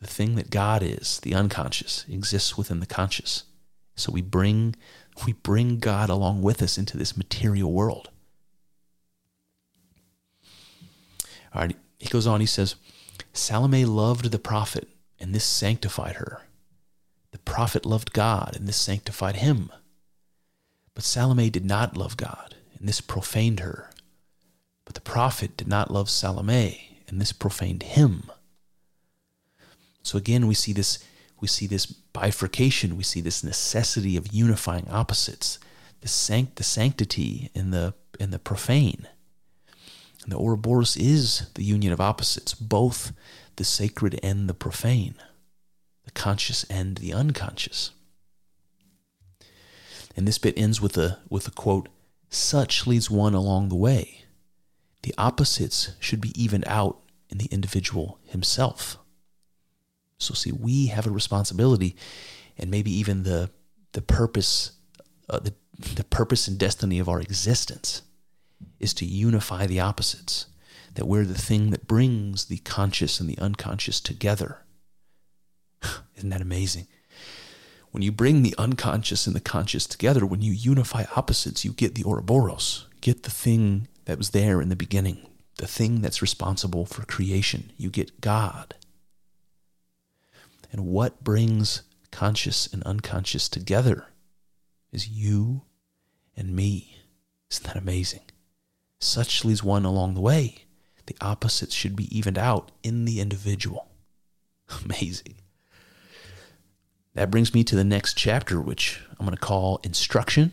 The 0.00 0.06
thing 0.06 0.34
that 0.36 0.50
God 0.50 0.82
is, 0.82 1.20
the 1.20 1.34
unconscious, 1.34 2.04
exists 2.08 2.56
within 2.56 2.80
the 2.80 2.86
conscious. 2.86 3.44
So 3.94 4.10
we 4.10 4.22
bring 4.22 4.74
we 5.26 5.34
bring 5.34 5.78
God 5.78 6.08
along 6.08 6.40
with 6.42 6.62
us 6.62 6.78
into 6.78 6.96
this 6.96 7.16
material 7.16 7.70
world. 7.70 8.08
All 11.54 11.60
right, 11.60 11.76
he 11.98 12.08
goes 12.08 12.26
on, 12.26 12.40
he 12.40 12.46
says, 12.46 12.76
Salome 13.32 13.84
loved 13.84 14.30
the 14.30 14.38
prophet, 14.38 14.88
and 15.18 15.34
this 15.34 15.44
sanctified 15.44 16.16
her. 16.16 16.42
The 17.30 17.38
prophet 17.38 17.86
loved 17.86 18.12
God, 18.12 18.54
and 18.56 18.68
this 18.68 18.76
sanctified 18.76 19.36
him. 19.36 19.70
But 20.94 21.04
Salome 21.04 21.50
did 21.50 21.64
not 21.64 21.96
love 21.96 22.16
God, 22.16 22.56
and 22.78 22.86
this 22.86 23.00
profaned 23.00 23.60
her. 23.60 23.90
But 24.84 24.94
the 24.94 25.00
prophet 25.00 25.56
did 25.56 25.68
not 25.68 25.90
love 25.90 26.10
Salome, 26.10 26.98
and 27.08 27.20
this 27.20 27.32
profaned 27.32 27.82
him. 27.82 28.30
So 30.02 30.18
again, 30.18 30.46
we 30.46 30.54
see 30.54 30.72
this 30.72 30.98
we 31.40 31.48
see 31.48 31.66
this 31.66 31.86
bifurcation, 31.86 32.96
we 32.96 33.02
see 33.02 33.20
this 33.20 33.42
necessity 33.42 34.16
of 34.16 34.32
unifying 34.32 34.86
opposites, 34.88 35.58
the, 36.00 36.06
sanct- 36.06 36.54
the 36.54 36.62
sanctity 36.62 37.50
in 37.52 37.72
the 37.72 37.94
in 38.20 38.30
the 38.30 38.38
profane. 38.38 39.08
And 40.22 40.32
the 40.32 40.38
Ouroboros 40.38 40.96
is 40.96 41.50
the 41.54 41.64
union 41.64 41.92
of 41.92 42.00
opposites, 42.00 42.54
both 42.54 43.12
the 43.56 43.64
sacred 43.64 44.18
and 44.22 44.48
the 44.48 44.54
profane, 44.54 45.14
the 46.04 46.12
conscious 46.12 46.64
and 46.64 46.96
the 46.98 47.12
unconscious. 47.12 47.90
And 50.16 50.28
this 50.28 50.38
bit 50.38 50.56
ends 50.56 50.80
with 50.80 50.96
a 50.96 51.18
with 51.28 51.48
a 51.48 51.50
quote, 51.50 51.88
such 52.28 52.86
leads 52.86 53.10
one 53.10 53.34
along 53.34 53.68
the 53.68 53.74
way. 53.74 54.24
The 55.02 55.14
opposites 55.18 55.92
should 55.98 56.20
be 56.20 56.40
evened 56.40 56.64
out 56.66 57.00
in 57.28 57.38
the 57.38 57.46
individual 57.46 58.18
himself. 58.26 58.98
So 60.18 60.34
see, 60.34 60.52
we 60.52 60.86
have 60.86 61.06
a 61.06 61.10
responsibility 61.10 61.96
and 62.56 62.70
maybe 62.70 62.92
even 62.92 63.24
the 63.24 63.50
the 63.92 64.02
purpose 64.02 64.72
uh, 65.28 65.40
the, 65.40 65.54
the 65.96 66.04
purpose 66.04 66.46
and 66.46 66.58
destiny 66.58 66.98
of 66.98 67.08
our 67.08 67.20
existence 67.20 68.02
is 68.82 68.92
to 68.94 69.06
unify 69.06 69.66
the 69.66 69.80
opposites, 69.80 70.46
that 70.94 71.06
we're 71.06 71.24
the 71.24 71.34
thing 71.34 71.70
that 71.70 71.86
brings 71.86 72.46
the 72.46 72.58
conscious 72.58 73.20
and 73.20 73.28
the 73.28 73.38
unconscious 73.38 74.00
together. 74.00 74.58
Isn't 76.16 76.30
that 76.30 76.42
amazing? 76.42 76.88
When 77.92 78.02
you 78.02 78.10
bring 78.10 78.42
the 78.42 78.54
unconscious 78.58 79.26
and 79.26 79.36
the 79.36 79.40
conscious 79.40 79.86
together, 79.86 80.26
when 80.26 80.42
you 80.42 80.52
unify 80.52 81.04
opposites, 81.14 81.64
you 81.64 81.72
get 81.72 81.94
the 81.94 82.04
Ouroboros, 82.04 82.86
get 83.00 83.22
the 83.22 83.30
thing 83.30 83.86
that 84.06 84.18
was 84.18 84.30
there 84.30 84.60
in 84.60 84.68
the 84.68 84.76
beginning, 84.76 85.26
the 85.58 85.66
thing 85.66 86.00
that's 86.00 86.22
responsible 86.22 86.86
for 86.86 87.04
creation. 87.04 87.70
You 87.76 87.90
get 87.90 88.20
God. 88.20 88.74
And 90.72 90.86
what 90.86 91.22
brings 91.22 91.82
conscious 92.10 92.66
and 92.66 92.82
unconscious 92.84 93.48
together 93.48 94.06
is 94.90 95.08
you 95.08 95.62
and 96.34 96.56
me. 96.56 96.96
Isn't 97.50 97.66
that 97.66 97.76
amazing? 97.76 98.22
Such 99.02 99.44
leaves 99.44 99.64
one 99.64 99.84
along 99.84 100.14
the 100.14 100.20
way. 100.20 100.58
The 101.06 101.16
opposites 101.20 101.74
should 101.74 101.96
be 101.96 102.16
evened 102.16 102.38
out 102.38 102.70
in 102.84 103.04
the 103.04 103.18
individual. 103.18 103.88
Amazing. 104.84 105.34
That 107.14 107.28
brings 107.28 107.52
me 107.52 107.64
to 107.64 107.74
the 107.74 107.82
next 107.82 108.16
chapter, 108.16 108.60
which 108.60 109.00
I'm 109.18 109.26
going 109.26 109.36
to 109.36 109.40
call 109.40 109.80
Instruction. 109.82 110.52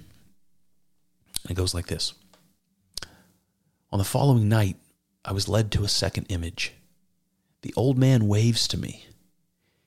And 1.43 1.51
It 1.51 1.53
goes 1.53 1.75
like 1.75 1.87
this 1.87 2.15
On 3.91 3.99
the 3.99 4.03
following 4.03 4.49
night, 4.49 4.77
I 5.23 5.31
was 5.31 5.47
led 5.47 5.71
to 5.73 5.83
a 5.83 5.87
second 5.87 6.25
image. 6.29 6.73
The 7.61 7.73
old 7.77 7.99
man 7.99 8.27
waves 8.27 8.67
to 8.69 8.79
me. 8.79 9.05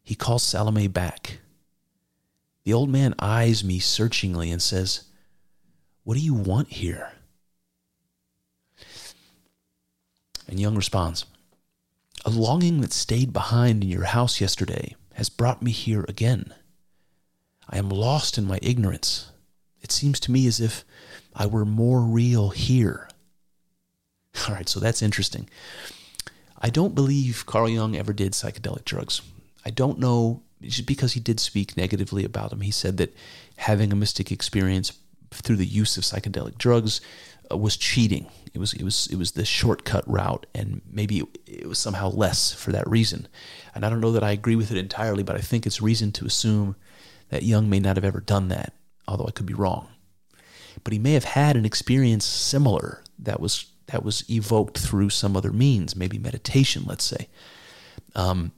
He 0.04 0.14
calls 0.14 0.44
Salome 0.44 0.86
back. 0.86 1.40
The 2.62 2.72
old 2.72 2.90
man 2.90 3.16
eyes 3.18 3.64
me 3.64 3.80
searchingly 3.80 4.52
and 4.52 4.62
says, 4.62 5.06
What 6.04 6.14
do 6.14 6.20
you 6.20 6.34
want 6.34 6.68
here? 6.68 7.12
And 10.52 10.60
Jung 10.60 10.74
responds, 10.74 11.24
A 12.26 12.30
longing 12.30 12.82
that 12.82 12.92
stayed 12.92 13.32
behind 13.32 13.82
in 13.82 13.88
your 13.88 14.04
house 14.04 14.38
yesterday 14.38 14.94
has 15.14 15.30
brought 15.30 15.62
me 15.62 15.70
here 15.70 16.04
again. 16.08 16.52
I 17.70 17.78
am 17.78 17.88
lost 17.88 18.36
in 18.36 18.44
my 18.44 18.58
ignorance. 18.60 19.30
It 19.80 19.90
seems 19.90 20.20
to 20.20 20.30
me 20.30 20.46
as 20.46 20.60
if 20.60 20.84
I 21.34 21.46
were 21.46 21.64
more 21.64 22.02
real 22.02 22.50
here. 22.50 23.08
All 24.46 24.54
right, 24.54 24.68
so 24.68 24.78
that's 24.78 25.00
interesting. 25.00 25.48
I 26.60 26.68
don't 26.68 26.94
believe 26.94 27.46
Carl 27.46 27.70
Jung 27.70 27.96
ever 27.96 28.12
did 28.12 28.32
psychedelic 28.32 28.84
drugs. 28.84 29.22
I 29.64 29.70
don't 29.70 29.98
know, 29.98 30.42
just 30.60 30.84
because 30.84 31.14
he 31.14 31.20
did 31.20 31.40
speak 31.40 31.78
negatively 31.78 32.26
about 32.26 32.50
them. 32.50 32.60
He 32.60 32.72
said 32.72 32.98
that 32.98 33.16
having 33.56 33.90
a 33.90 33.96
mystic 33.96 34.30
experience 34.30 34.92
through 35.30 35.56
the 35.56 35.64
use 35.64 35.96
of 35.96 36.04
psychedelic 36.04 36.58
drugs 36.58 37.00
was 37.58 37.76
cheating. 37.76 38.30
It 38.54 38.58
was 38.58 38.72
it 38.74 38.82
was 38.82 39.06
it 39.08 39.16
was 39.16 39.32
the 39.32 39.44
shortcut 39.44 40.04
route, 40.06 40.46
and 40.54 40.82
maybe 40.90 41.20
it, 41.20 41.38
it 41.46 41.66
was 41.66 41.78
somehow 41.78 42.10
less 42.10 42.52
for 42.52 42.72
that 42.72 42.88
reason. 42.88 43.28
And 43.74 43.84
I 43.84 43.88
don't 43.88 44.00
know 44.00 44.12
that 44.12 44.24
I 44.24 44.32
agree 44.32 44.56
with 44.56 44.70
it 44.70 44.78
entirely, 44.78 45.22
but 45.22 45.36
I 45.36 45.40
think 45.40 45.66
it's 45.66 45.80
reason 45.80 46.12
to 46.12 46.26
assume 46.26 46.76
that 47.30 47.42
Jung 47.42 47.70
may 47.70 47.80
not 47.80 47.96
have 47.96 48.04
ever 48.04 48.20
done 48.20 48.48
that, 48.48 48.74
although 49.08 49.26
I 49.26 49.30
could 49.30 49.46
be 49.46 49.54
wrong. 49.54 49.88
But 50.84 50.92
he 50.92 50.98
may 50.98 51.12
have 51.12 51.24
had 51.24 51.56
an 51.56 51.64
experience 51.64 52.24
similar 52.24 53.02
that 53.18 53.40
was 53.40 53.66
that 53.86 54.04
was 54.04 54.28
evoked 54.30 54.78
through 54.78 55.10
some 55.10 55.36
other 55.36 55.52
means, 55.52 55.96
maybe 55.96 56.18
meditation, 56.18 56.84
let's 56.86 57.04
say. 57.04 57.28
Um, 58.14 58.52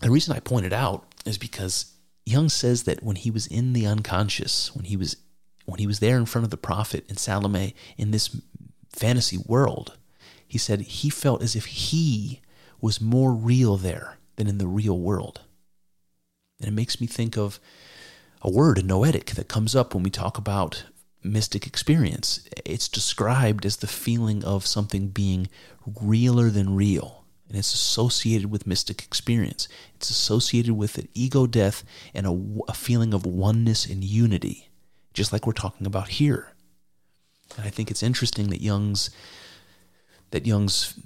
the 0.00 0.10
reason 0.10 0.34
I 0.36 0.40
point 0.40 0.66
it 0.66 0.72
out 0.72 1.04
is 1.24 1.38
because 1.38 1.92
Jung 2.24 2.48
says 2.48 2.84
that 2.84 3.02
when 3.02 3.16
he 3.16 3.30
was 3.30 3.46
in 3.46 3.72
the 3.72 3.86
unconscious, 3.86 4.74
when 4.74 4.84
he 4.84 4.96
was 4.96 5.16
when 5.66 5.78
he 5.78 5.86
was 5.86 6.00
there 6.00 6.16
in 6.16 6.26
front 6.26 6.44
of 6.44 6.50
the 6.50 6.56
prophet 6.56 7.04
and 7.08 7.18
Salome 7.18 7.74
in 7.98 8.10
this 8.10 8.40
fantasy 8.90 9.36
world, 9.36 9.96
he 10.48 10.58
said 10.58 10.80
he 10.80 11.10
felt 11.10 11.42
as 11.42 11.54
if 11.54 11.66
he 11.66 12.40
was 12.80 13.00
more 13.00 13.32
real 13.32 13.76
there 13.76 14.18
than 14.36 14.46
in 14.46 14.58
the 14.58 14.66
real 14.66 14.98
world. 14.98 15.42
And 16.60 16.68
it 16.68 16.72
makes 16.72 17.00
me 17.00 17.06
think 17.06 17.36
of 17.36 17.60
a 18.42 18.50
word, 18.50 18.78
a 18.78 18.82
noetic, 18.82 19.32
that 19.32 19.48
comes 19.48 19.74
up 19.74 19.92
when 19.92 20.02
we 20.02 20.10
talk 20.10 20.38
about 20.38 20.84
mystic 21.22 21.66
experience. 21.66 22.48
It's 22.64 22.88
described 22.88 23.66
as 23.66 23.78
the 23.78 23.86
feeling 23.86 24.44
of 24.44 24.66
something 24.66 25.08
being 25.08 25.48
realer 26.00 26.50
than 26.50 26.76
real. 26.76 27.24
And 27.48 27.56
it's 27.56 27.74
associated 27.74 28.50
with 28.50 28.66
mystic 28.66 29.02
experience. 29.02 29.68
It's 29.96 30.10
associated 30.10 30.74
with 30.74 30.98
an 30.98 31.08
ego 31.14 31.46
death 31.46 31.84
and 32.14 32.26
a, 32.26 32.70
a 32.70 32.74
feeling 32.74 33.14
of 33.14 33.24
oneness 33.24 33.86
and 33.86 34.02
unity, 34.02 34.65
just 35.16 35.32
like 35.32 35.46
we're 35.46 35.52
talking 35.52 35.86
about 35.86 36.08
here. 36.08 36.52
And 37.56 37.66
I 37.66 37.70
think 37.70 37.90
it's 37.90 38.02
interesting 38.02 38.50
that 38.50 38.60
Jung's 38.60 39.10
that 40.30 40.46
Jung's 40.46 40.98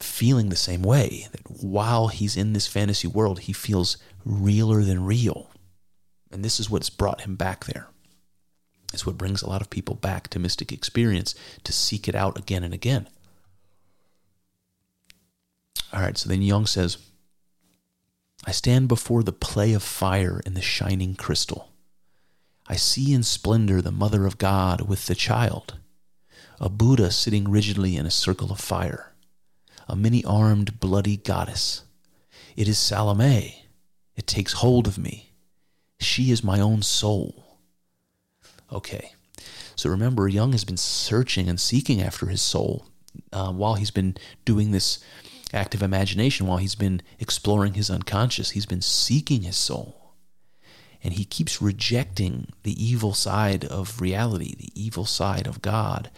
feeling 0.00 0.48
the 0.48 0.56
same 0.56 0.82
way. 0.82 1.28
That 1.32 1.62
while 1.62 2.08
he's 2.08 2.36
in 2.36 2.52
this 2.52 2.66
fantasy 2.66 3.06
world, 3.06 3.40
he 3.40 3.52
feels 3.52 3.98
realer 4.24 4.82
than 4.82 5.04
real. 5.04 5.50
And 6.32 6.44
this 6.44 6.58
is 6.58 6.70
what's 6.70 6.90
brought 6.90 7.22
him 7.22 7.36
back 7.36 7.66
there. 7.66 7.88
It's 8.92 9.04
what 9.04 9.18
brings 9.18 9.42
a 9.42 9.48
lot 9.48 9.60
of 9.60 9.70
people 9.70 9.94
back 9.94 10.28
to 10.28 10.38
mystic 10.38 10.72
experience 10.72 11.34
to 11.64 11.72
seek 11.72 12.08
it 12.08 12.14
out 12.14 12.38
again 12.38 12.64
and 12.64 12.72
again. 12.72 13.08
All 15.92 16.00
right, 16.00 16.16
so 16.16 16.28
then 16.28 16.42
Jung 16.42 16.66
says, 16.66 16.98
I 18.46 18.52
stand 18.52 18.88
before 18.88 19.22
the 19.22 19.32
play 19.32 19.74
of 19.74 19.82
fire 19.82 20.40
in 20.46 20.54
the 20.54 20.62
shining 20.62 21.14
crystal. 21.14 21.68
I 22.70 22.76
see 22.76 23.12
in 23.12 23.24
splendor 23.24 23.82
the 23.82 23.90
Mother 23.90 24.26
of 24.26 24.38
God 24.38 24.82
with 24.82 25.06
the 25.06 25.16
child, 25.16 25.80
a 26.60 26.68
Buddha 26.68 27.10
sitting 27.10 27.50
rigidly 27.50 27.96
in 27.96 28.06
a 28.06 28.12
circle 28.12 28.52
of 28.52 28.60
fire, 28.60 29.12
a 29.88 29.96
many 29.96 30.24
armed, 30.24 30.78
bloody 30.78 31.16
goddess. 31.16 31.82
It 32.54 32.68
is 32.68 32.78
Salome. 32.78 33.66
It 34.14 34.28
takes 34.28 34.52
hold 34.52 34.86
of 34.86 34.98
me. 34.98 35.32
She 35.98 36.30
is 36.30 36.44
my 36.44 36.60
own 36.60 36.82
soul. 36.82 37.58
Okay, 38.70 39.14
so 39.74 39.90
remember, 39.90 40.28
Jung 40.28 40.52
has 40.52 40.62
been 40.62 40.76
searching 40.76 41.48
and 41.48 41.58
seeking 41.58 42.00
after 42.00 42.26
his 42.26 42.40
soul 42.40 42.86
uh, 43.32 43.50
while 43.52 43.74
he's 43.74 43.90
been 43.90 44.16
doing 44.44 44.70
this 44.70 45.00
active 45.52 45.82
imagination, 45.82 46.46
while 46.46 46.58
he's 46.58 46.76
been 46.76 47.02
exploring 47.18 47.74
his 47.74 47.90
unconscious. 47.90 48.50
He's 48.50 48.64
been 48.64 48.80
seeking 48.80 49.42
his 49.42 49.56
soul 49.56 49.99
and 51.02 51.14
he 51.14 51.24
keeps 51.24 51.62
rejecting 51.62 52.48
the 52.62 52.82
evil 52.82 53.14
side 53.14 53.64
of 53.64 54.00
reality, 54.00 54.54
the 54.54 54.70
evil 54.74 55.04
side 55.04 55.46
of 55.46 55.62
God. 55.62 56.10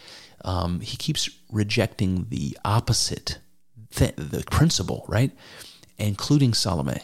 Um, 0.43 0.81
he 0.81 0.97
keeps 0.97 1.29
rejecting 1.51 2.27
the 2.29 2.57
opposite, 2.65 3.39
th- 3.95 4.15
the 4.17 4.43
principle, 4.51 5.05
right? 5.07 5.31
Including 5.97 6.53
Salome. 6.53 7.01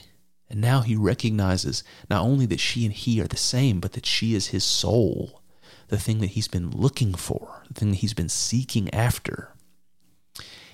And 0.49 0.59
now 0.59 0.81
he 0.81 0.95
recognizes 0.95 1.83
not 2.09 2.23
only 2.23 2.45
that 2.47 2.59
she 2.59 2.83
and 2.83 2.93
he 2.93 3.21
are 3.21 3.27
the 3.27 3.37
same, 3.37 3.79
but 3.79 3.93
that 3.93 4.05
she 4.05 4.33
is 4.33 4.47
his 4.47 4.63
soul, 4.63 5.41
the 5.87 5.99
thing 5.99 6.19
that 6.19 6.31
he's 6.31 6.47
been 6.47 6.71
looking 6.71 7.13
for, 7.13 7.63
the 7.67 7.79
thing 7.79 7.91
that 7.91 7.97
he's 7.97 8.15
been 8.15 8.29
seeking 8.29 8.93
after. 8.93 9.53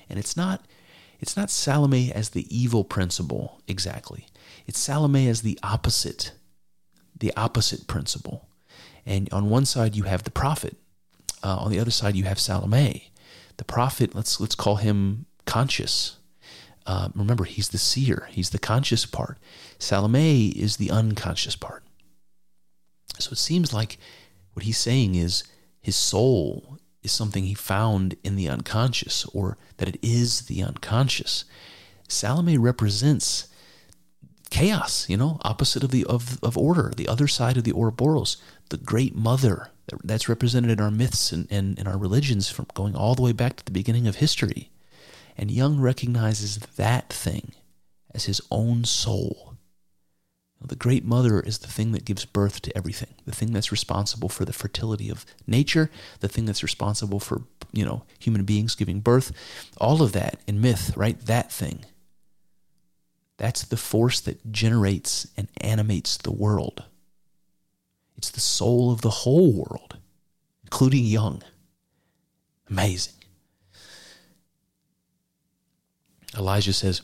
And 0.09 0.17
it's 0.17 0.37
not 0.37 0.65
it's 1.19 1.37
not 1.37 1.49
Salome 1.49 2.11
as 2.11 2.29
the 2.29 2.45
evil 2.55 2.83
principle 2.83 3.61
exactly. 3.67 4.27
It's 4.67 4.79
Salome 4.79 5.27
as 5.27 5.41
the 5.41 5.57
opposite 5.63 6.33
the 7.17 7.33
opposite 7.35 7.87
principle. 7.87 8.47
And 9.05 9.31
on 9.31 9.49
one 9.49 9.65
side 9.65 9.95
you 9.95 10.03
have 10.03 10.23
the 10.23 10.31
prophet, 10.31 10.75
uh, 11.43 11.57
on 11.57 11.71
the 11.71 11.79
other 11.79 11.91
side 11.91 12.15
you 12.15 12.23
have 12.25 12.39
Salome. 12.39 13.11
The 13.57 13.63
prophet, 13.63 14.15
let's 14.15 14.39
let's 14.39 14.55
call 14.55 14.77
him 14.77 15.25
conscious. 15.45 16.17
Uh, 16.85 17.09
remember, 17.15 17.45
he's 17.45 17.69
the 17.69 17.77
seer. 17.77 18.27
He's 18.31 18.51
the 18.51 18.59
conscious 18.59 19.05
part. 19.05 19.39
Salome 19.79 20.49
is 20.49 20.77
the 20.77 20.91
unconscious 20.91 21.55
part. 21.55 21.83
So 23.17 23.31
it 23.31 23.37
seems 23.37 23.73
like 23.73 23.97
what 24.53 24.65
he's 24.65 24.77
saying 24.77 25.15
is 25.15 25.43
his 25.81 25.95
soul 25.95 26.77
is 27.01 27.11
something 27.11 27.45
he 27.45 27.53
found 27.53 28.15
in 28.23 28.35
the 28.35 28.49
unconscious, 28.49 29.25
or 29.33 29.57
that 29.77 29.87
it 29.87 29.99
is 30.01 30.41
the 30.43 30.63
unconscious. 30.63 31.45
Salome 32.07 32.57
represents 32.57 33.47
chaos, 34.49 35.09
you 35.09 35.17
know, 35.17 35.39
opposite 35.41 35.83
of 35.83 35.91
the 35.91 36.05
of, 36.05 36.39
of 36.43 36.57
order, 36.57 36.93
the 36.95 37.07
other 37.07 37.27
side 37.27 37.57
of 37.57 37.63
the 37.63 37.73
Ouroboros, 37.73 38.37
the 38.69 38.77
great 38.77 39.15
mother 39.15 39.69
that's 40.03 40.29
represented 40.29 40.71
in 40.71 40.79
our 40.79 40.91
myths 40.91 41.31
and, 41.31 41.47
and, 41.51 41.77
and 41.77 41.87
our 41.87 41.97
religions 41.97 42.49
from 42.49 42.67
going 42.73 42.95
all 42.95 43.15
the 43.15 43.21
way 43.21 43.31
back 43.31 43.55
to 43.55 43.65
the 43.65 43.71
beginning 43.71 44.07
of 44.07 44.15
history. 44.15 44.71
And 45.37 45.51
Jung 45.51 45.79
recognizes 45.79 46.57
that 46.77 47.11
thing 47.11 47.53
as 48.13 48.25
his 48.25 48.41
own 48.49 48.85
soul. 48.85 49.55
The 50.61 50.75
great 50.75 51.05
mother 51.05 51.39
is 51.39 51.59
the 51.59 51.67
thing 51.67 51.91
that 51.91 52.05
gives 52.05 52.25
birth 52.25 52.61
to 52.63 52.75
everything, 52.75 53.13
the 53.25 53.35
thing 53.35 53.51
that's 53.51 53.71
responsible 53.71 54.29
for 54.29 54.45
the 54.45 54.53
fertility 54.53 55.09
of 55.09 55.25
nature, 55.45 55.91
the 56.21 56.29
thing 56.29 56.45
that's 56.45 56.63
responsible 56.63 57.19
for, 57.19 57.43
you 57.71 57.85
know, 57.85 58.03
human 58.17 58.45
beings 58.45 58.73
giving 58.73 59.01
birth. 59.01 59.31
All 59.77 60.01
of 60.01 60.13
that 60.13 60.39
in 60.47 60.61
myth, 60.61 60.95
right? 60.95 61.19
That 61.19 61.51
thing 61.51 61.85
that's 63.37 63.63
the 63.63 63.77
force 63.77 64.21
that 64.21 64.51
generates 64.51 65.27
and 65.35 65.47
animates 65.57 66.17
the 66.17 66.31
world. 66.31 66.85
It's 68.17 68.29
the 68.29 68.39
soul 68.39 68.91
of 68.91 69.01
the 69.01 69.09
whole 69.09 69.51
world, 69.51 69.97
including 70.63 71.05
Jung. 71.05 71.43
Amazing. 72.69 73.13
Elijah 76.37 76.73
says, 76.73 77.01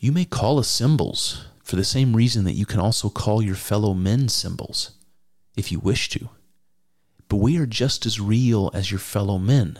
You 0.00 0.12
may 0.12 0.24
call 0.24 0.58
us 0.58 0.68
symbols, 0.68 1.44
for 1.62 1.76
the 1.76 1.84
same 1.84 2.14
reason 2.14 2.44
that 2.44 2.52
you 2.52 2.66
can 2.66 2.80
also 2.80 3.08
call 3.08 3.40
your 3.40 3.54
fellow 3.54 3.94
men 3.94 4.28
symbols, 4.28 4.90
if 5.56 5.70
you 5.70 5.78
wish 5.78 6.08
to. 6.10 6.28
But 7.28 7.36
we 7.36 7.56
are 7.58 7.66
just 7.66 8.04
as 8.04 8.20
real 8.20 8.70
as 8.74 8.90
your 8.90 9.00
fellow 9.00 9.38
men. 9.38 9.78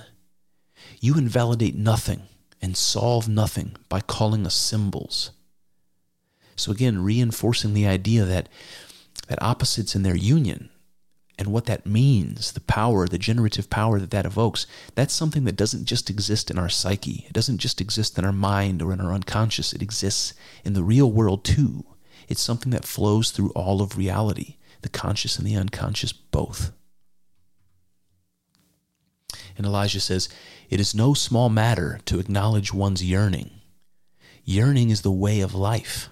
You 1.01 1.19
invalidate 1.19 1.75
nothing 1.75 2.23
and 2.63 2.77
solve 2.77 3.29
nothing 3.29 3.77
by 3.89 4.01
calling 4.01 4.47
us 4.47 4.55
symbols. 4.55 5.33
So 6.57 6.71
again, 6.71 7.03
reinforcing 7.03 7.75
the 7.75 7.87
idea 7.87 8.25
that 8.25 8.49
that 9.29 9.43
opposites 9.43 9.95
in 9.95 10.03
their 10.03 10.17
union 10.17 10.71
and 11.39 11.49
what 11.49 11.65
that 11.67 11.87
means, 11.87 12.53
the 12.53 12.61
power, 12.61 13.09
the 13.09 13.19
generative 13.19 13.69
power 13.69 13.99
that 13.99 14.11
that 14.11 14.27
evokes, 14.27 14.67
that's 14.95 15.15
something 15.15 15.45
that 15.45 15.57
doesn't 15.57 15.87
just 15.87 16.11
exist 16.11 16.51
in 16.51 16.59
our 16.59 16.69
psyche. 16.69 17.25
It 17.27 17.33
doesn't 17.33 17.59
just 17.59 17.81
exist 17.81 18.19
in 18.19 18.25
our 18.25 18.33
mind 18.33 18.83
or 18.83 18.93
in 18.93 19.01
our 19.01 19.13
unconscious. 19.13 19.73
It 19.73 19.83
exists 19.83 20.35
in 20.65 20.75
the 20.75 20.85
real 20.85 21.11
world 21.11 21.45
too. 21.45 21.85
It's 22.29 22.41
something 22.41 22.71
that 22.71 22.85
flows 22.85 23.31
through 23.31 23.51
all 23.51 23.83
of 23.83 23.97
reality, 23.97 24.57
the 24.83 24.89
conscious 24.89 25.39
and 25.39 25.47
the 25.47 25.57
unconscious 25.57 26.13
both. 26.13 26.73
And 29.57 29.67
Elijah 29.67 30.01
says, 30.01 30.29
It 30.73 30.81
is 30.81 30.95
no 30.95 31.13
small 31.13 31.51
matter 31.51 32.01
to 32.07 32.19
acknowledge 32.19 32.73
one's 32.73 33.05
yearning. 33.05 33.51
Yearning 34.43 34.89
is 34.89 35.03
the 35.03 35.11
way 35.11 35.43
of 35.43 35.55
life. 35.55 36.09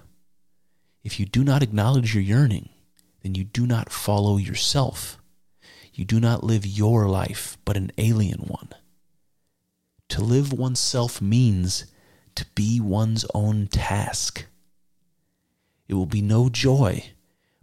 If 1.02 1.18
you 1.18 1.24
do 1.24 1.42
not 1.42 1.62
acknowledge 1.62 2.14
your 2.14 2.22
yearning, 2.22 2.68
then 3.22 3.34
you 3.34 3.42
do 3.42 3.66
not 3.66 3.90
follow 3.90 4.36
yourself. 4.36 5.16
You 5.94 6.04
do 6.04 6.20
not 6.20 6.44
live 6.44 6.66
your 6.66 7.08
life, 7.08 7.56
but 7.64 7.78
an 7.78 7.90
alien 7.96 8.40
one. 8.48 8.68
To 10.10 10.20
live 10.20 10.52
oneself 10.52 11.22
means 11.22 11.86
to 12.34 12.44
be 12.54 12.80
one's 12.82 13.24
own 13.32 13.66
task. 13.66 14.44
It 15.88 15.94
will 15.94 16.04
be 16.04 16.20
no 16.20 16.50
joy, 16.50 17.12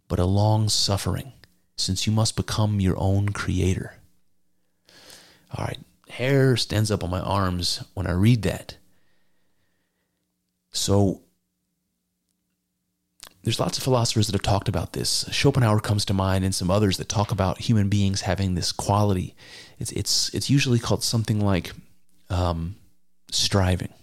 but 0.07 0.17
a 0.17 0.25
long 0.25 0.67
suffering, 0.67 1.33
since 1.75 2.07
you 2.07 2.11
must 2.11 2.35
become 2.35 2.79
your 2.79 2.97
own 2.97 3.29
creator. 3.29 3.93
All 5.55 5.63
right, 5.63 5.77
hair 6.17 6.57
stands 6.57 6.89
up 6.91 7.03
on 7.03 7.09
my 7.09 7.19
arms 7.19 7.83
when 7.93 8.07
I 8.07 8.11
read 8.11 8.41
that. 8.41 8.77
So, 10.71 11.21
there's 13.43 13.59
lots 13.59 13.77
of 13.77 13.83
philosophers 13.83 14.27
that 14.27 14.33
have 14.33 14.41
talked 14.41 14.67
about 14.67 14.93
this. 14.93 15.25
Schopenhauer 15.31 15.79
comes 15.79 16.05
to 16.05 16.13
mind, 16.13 16.43
and 16.43 16.53
some 16.53 16.69
others 16.69 16.97
that 16.97 17.07
talk 17.07 17.31
about 17.31 17.59
human 17.59 17.87
beings 17.87 18.21
having 18.21 18.55
this 18.55 18.71
quality. 18.71 19.35
It's 19.79 19.91
it's 19.93 20.33
it's 20.33 20.49
usually 20.49 20.79
called 20.79 21.03
something 21.03 21.39
like 21.39 21.71
um, 22.29 22.75
striving. 23.31 23.93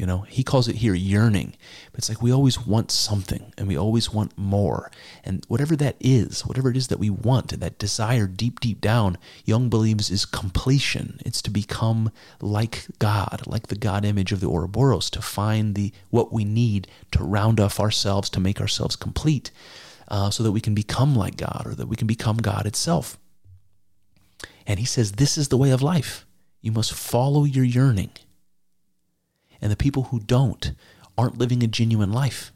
You 0.00 0.06
know, 0.06 0.20
he 0.20 0.42
calls 0.42 0.66
it 0.66 0.76
here 0.76 0.94
yearning. 0.94 1.56
But 1.92 1.98
it's 1.98 2.08
like 2.08 2.22
we 2.22 2.32
always 2.32 2.58
want 2.58 2.90
something 2.90 3.52
and 3.58 3.68
we 3.68 3.76
always 3.76 4.10
want 4.10 4.32
more. 4.38 4.90
And 5.24 5.44
whatever 5.46 5.76
that 5.76 5.96
is, 6.00 6.40
whatever 6.46 6.70
it 6.70 6.76
is 6.78 6.88
that 6.88 6.98
we 6.98 7.10
want, 7.10 7.52
and 7.52 7.60
that 7.60 7.78
desire 7.78 8.26
deep, 8.26 8.60
deep 8.60 8.80
down, 8.80 9.18
Jung 9.44 9.68
believes 9.68 10.10
is 10.10 10.24
completion. 10.24 11.20
It's 11.26 11.42
to 11.42 11.50
become 11.50 12.10
like 12.40 12.86
God, 12.98 13.42
like 13.46 13.66
the 13.66 13.76
God 13.76 14.06
image 14.06 14.32
of 14.32 14.40
the 14.40 14.48
Ouroboros, 14.48 15.10
to 15.10 15.20
find 15.20 15.74
the 15.74 15.92
what 16.08 16.32
we 16.32 16.46
need 16.46 16.88
to 17.10 17.22
round 17.22 17.60
off 17.60 17.78
ourselves, 17.78 18.30
to 18.30 18.40
make 18.40 18.58
ourselves 18.58 18.96
complete, 18.96 19.50
uh, 20.08 20.30
so 20.30 20.42
that 20.42 20.52
we 20.52 20.62
can 20.62 20.74
become 20.74 21.14
like 21.14 21.36
God 21.36 21.64
or 21.66 21.74
that 21.74 21.88
we 21.88 21.96
can 21.96 22.06
become 22.06 22.38
God 22.38 22.64
itself. 22.64 23.18
And 24.66 24.80
he 24.80 24.86
says, 24.86 25.12
This 25.12 25.36
is 25.36 25.48
the 25.48 25.58
way 25.58 25.72
of 25.72 25.82
life. 25.82 26.24
You 26.62 26.72
must 26.72 26.94
follow 26.94 27.44
your 27.44 27.64
yearning 27.64 28.12
and 29.60 29.70
the 29.70 29.76
people 29.76 30.04
who 30.04 30.20
don't 30.20 30.72
aren't 31.16 31.38
living 31.38 31.62
a 31.62 31.66
genuine 31.66 32.12
life. 32.12 32.52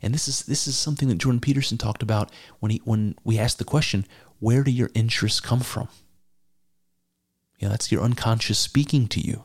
And 0.00 0.14
this 0.14 0.28
is 0.28 0.42
this 0.42 0.66
is 0.66 0.76
something 0.76 1.08
that 1.08 1.18
Jordan 1.18 1.40
Peterson 1.40 1.78
talked 1.78 2.02
about 2.02 2.30
when 2.60 2.70
he 2.70 2.80
when 2.84 3.14
we 3.24 3.38
asked 3.38 3.58
the 3.58 3.64
question, 3.64 4.06
where 4.38 4.62
do 4.62 4.70
your 4.70 4.90
interests 4.94 5.40
come 5.40 5.60
from? 5.60 5.88
Know, 7.60 7.70
that's 7.70 7.90
your 7.90 8.02
unconscious 8.02 8.58
speaking 8.58 9.08
to 9.08 9.20
you. 9.20 9.44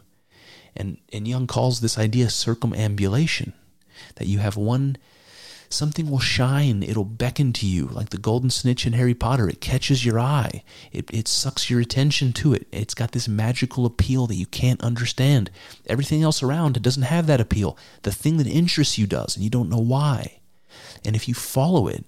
And 0.76 0.98
and 1.12 1.28
Jung 1.28 1.48
calls 1.48 1.82
this 1.82 1.98
idea 1.98 2.30
circumambulation, 2.30 3.54
that 4.16 4.28
you 4.28 4.40
have 4.40 4.56
one 4.56 4.98
something 5.74 6.10
will 6.10 6.20
shine. 6.20 6.84
It'll 6.84 7.06
beckon 7.06 7.54
to 7.54 7.66
you 7.66 7.88
like 7.88 8.10
the 8.10 8.18
golden 8.18 8.50
snitch 8.50 8.86
in 8.86 8.94
Harry 8.94 9.14
Potter. 9.14 9.50
It 9.50 9.62
catches 9.62 10.06
your 10.06 10.20
eye. 10.20 10.64
It, 10.92 11.10
it 11.12 11.28
sucks 11.28 11.70
your 11.70 11.80
attention 11.80 12.34
to 12.34 12.54
it. 12.54 12.68
It's 12.72 12.94
got 12.94 13.12
this 13.12 13.28
magical 13.28 13.86
appeal 13.86 14.28
that 14.28 14.36
you 14.36 14.46
can't 14.46 14.82
understand. 14.82 15.50
Everything 15.88 16.24
else 16.24 16.42
around 16.42 16.78
it 16.78 16.84
doesn't 16.84 17.04
have 17.04 17.28
that 17.28 17.42
appeal. 17.42 17.78
The 18.04 18.12
thing 18.12 18.38
that 18.38 18.48
interests 18.48 18.98
you 18.98 19.08
does, 19.08 19.36
and 19.36 19.44
you 19.44 19.50
don't 19.50 19.70
know 19.70 19.80
why. 19.80 20.40
And 21.04 21.16
if 21.16 21.28
you 21.28 21.34
follow 21.34 21.88
it, 21.88 22.06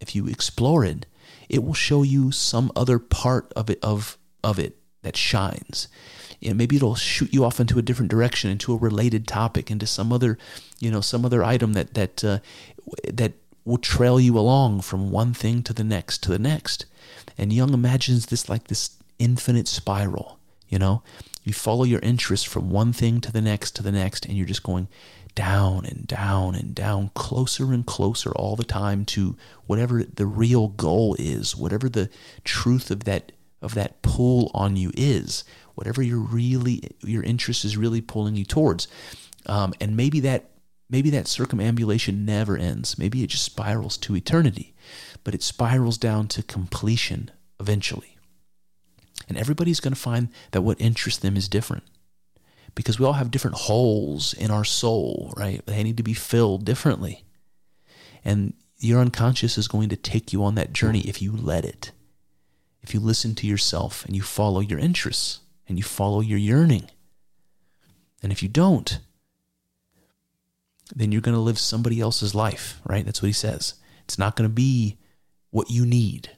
if 0.00 0.14
you 0.14 0.26
explore 0.26 0.84
it, 0.84 1.06
it 1.48 1.62
will 1.62 1.74
show 1.74 2.02
you 2.02 2.30
some 2.30 2.72
other 2.74 2.98
part 2.98 3.52
of 3.54 3.68
it 3.68 3.78
of 3.82 4.18
of 4.42 4.58
it 4.58 4.78
that 5.02 5.16
shines 5.16 5.88
know, 6.50 6.54
maybe 6.54 6.76
it'll 6.76 6.94
shoot 6.94 7.32
you 7.32 7.44
off 7.44 7.60
into 7.60 7.78
a 7.78 7.82
different 7.82 8.10
direction, 8.10 8.50
into 8.50 8.72
a 8.72 8.76
related 8.76 9.26
topic, 9.26 9.70
into 9.70 9.86
some 9.86 10.12
other, 10.12 10.38
you 10.78 10.90
know, 10.90 11.00
some 11.00 11.24
other 11.24 11.42
item 11.42 11.72
that 11.72 11.94
that 11.94 12.24
uh, 12.24 12.38
that 13.12 13.32
will 13.64 13.78
trail 13.78 14.20
you 14.20 14.38
along 14.38 14.82
from 14.82 15.10
one 15.10 15.32
thing 15.32 15.62
to 15.62 15.72
the 15.72 15.84
next 15.84 16.22
to 16.22 16.30
the 16.30 16.38
next. 16.38 16.86
And 17.38 17.52
Jung 17.52 17.72
imagines 17.72 18.26
this 18.26 18.48
like 18.48 18.68
this 18.68 18.96
infinite 19.18 19.68
spiral. 19.68 20.38
You 20.68 20.78
know, 20.78 21.02
you 21.42 21.52
follow 21.52 21.84
your 21.84 22.00
interest 22.00 22.48
from 22.48 22.70
one 22.70 22.92
thing 22.92 23.20
to 23.20 23.32
the 23.32 23.40
next 23.40 23.72
to 23.76 23.82
the 23.82 23.92
next, 23.92 24.26
and 24.26 24.36
you're 24.36 24.46
just 24.46 24.62
going 24.62 24.88
down 25.34 25.84
and 25.84 26.06
down 26.06 26.54
and 26.54 26.74
down, 26.74 27.10
closer 27.14 27.72
and 27.72 27.84
closer 27.84 28.30
all 28.32 28.56
the 28.56 28.64
time 28.64 29.04
to 29.04 29.36
whatever 29.66 30.02
the 30.02 30.26
real 30.26 30.68
goal 30.68 31.16
is, 31.18 31.56
whatever 31.56 31.88
the 31.88 32.08
truth 32.44 32.90
of 32.90 33.04
that 33.04 33.32
of 33.60 33.74
that 33.74 34.02
pull 34.02 34.50
on 34.52 34.76
you 34.76 34.90
is, 34.94 35.44
whatever 35.74 36.02
you're 36.02 36.18
really 36.18 36.82
your 37.02 37.22
interest 37.22 37.64
is 37.64 37.76
really 37.76 38.00
pulling 38.00 38.36
you 38.36 38.44
towards. 38.44 38.88
Um, 39.46 39.74
and 39.80 39.96
maybe 39.96 40.20
that 40.20 40.50
maybe 40.88 41.10
that 41.10 41.26
circumambulation 41.26 42.24
never 42.24 42.56
ends. 42.56 42.98
Maybe 42.98 43.22
it 43.22 43.30
just 43.30 43.44
spirals 43.44 43.96
to 43.98 44.16
eternity, 44.16 44.74
but 45.22 45.34
it 45.34 45.42
spirals 45.42 45.98
down 45.98 46.28
to 46.28 46.42
completion 46.42 47.30
eventually. 47.58 48.16
And 49.28 49.38
everybody's 49.38 49.80
going 49.80 49.94
to 49.94 50.00
find 50.00 50.28
that 50.50 50.62
what 50.62 50.80
interests 50.80 51.20
them 51.20 51.36
is 51.36 51.48
different 51.48 51.84
because 52.74 52.98
we 52.98 53.06
all 53.06 53.14
have 53.14 53.30
different 53.30 53.56
holes 53.56 54.34
in 54.34 54.50
our 54.50 54.64
soul, 54.64 55.32
right? 55.36 55.64
They 55.66 55.82
need 55.82 55.96
to 55.96 56.02
be 56.02 56.14
filled 56.14 56.64
differently. 56.64 57.24
And 58.24 58.54
your 58.78 59.00
unconscious 59.00 59.56
is 59.56 59.68
going 59.68 59.88
to 59.90 59.96
take 59.96 60.32
you 60.32 60.42
on 60.44 60.56
that 60.56 60.72
journey 60.72 61.00
if 61.00 61.22
you 61.22 61.32
let 61.32 61.64
it. 61.64 61.92
If 62.82 62.92
you 62.92 63.00
listen 63.00 63.34
to 63.36 63.46
yourself 63.46 64.04
and 64.04 64.14
you 64.14 64.22
follow 64.22 64.60
your 64.60 64.78
interests 64.78 65.40
and 65.68 65.78
you 65.78 65.84
follow 65.84 66.20
your 66.20 66.38
yearning. 66.38 66.90
And 68.22 68.32
if 68.32 68.42
you 68.42 68.48
don't, 68.48 68.98
then 70.94 71.10
you're 71.10 71.20
going 71.20 71.36
to 71.36 71.40
live 71.40 71.58
somebody 71.58 72.00
else's 72.00 72.34
life, 72.34 72.80
right? 72.84 73.04
That's 73.04 73.20
what 73.20 73.26
he 73.26 73.32
says. 73.32 73.74
It's 74.04 74.18
not 74.18 74.36
going 74.36 74.48
to 74.48 74.54
be 74.54 74.98
what 75.50 75.70
you 75.70 75.84
need. 75.84 76.30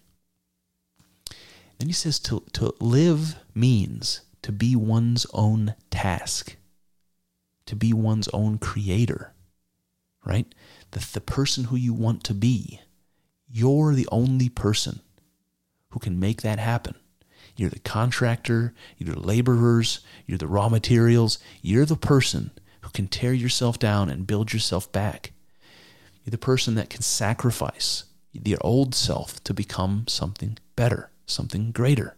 Then 1.78 1.88
he 1.88 1.92
says 1.92 2.18
to, 2.20 2.42
to 2.54 2.74
live 2.80 3.36
means 3.54 4.22
to 4.42 4.52
be 4.52 4.74
one's 4.74 5.26
own 5.32 5.74
task, 5.90 6.56
to 7.66 7.76
be 7.76 7.92
one's 7.92 8.28
own 8.28 8.58
creator, 8.58 9.34
right? 10.24 10.46
The, 10.92 11.06
the 11.12 11.20
person 11.20 11.64
who 11.64 11.76
you 11.76 11.92
want 11.92 12.24
to 12.24 12.34
be, 12.34 12.80
you're 13.48 13.94
the 13.94 14.08
only 14.10 14.48
person 14.48 15.00
who 15.90 15.98
can 15.98 16.18
make 16.18 16.42
that 16.42 16.58
happen. 16.58 16.94
You're 17.56 17.70
the 17.70 17.78
contractor, 17.80 18.74
you're 18.98 19.14
the 19.14 19.20
laborers, 19.20 20.00
you're 20.26 20.38
the 20.38 20.46
raw 20.46 20.68
materials, 20.68 21.38
you're 21.62 21.86
the 21.86 21.96
person 21.96 22.50
who 22.86 22.92
can 22.92 23.08
tear 23.08 23.32
yourself 23.32 23.80
down 23.80 24.08
and 24.08 24.28
build 24.28 24.52
yourself 24.52 24.90
back. 24.92 25.32
You're 26.24 26.30
the 26.30 26.38
person 26.38 26.76
that 26.76 26.88
can 26.88 27.02
sacrifice 27.02 28.04
your 28.32 28.58
old 28.60 28.94
self 28.94 29.42
to 29.42 29.52
become 29.52 30.04
something 30.06 30.56
better, 30.76 31.10
something 31.26 31.72
greater. 31.72 32.16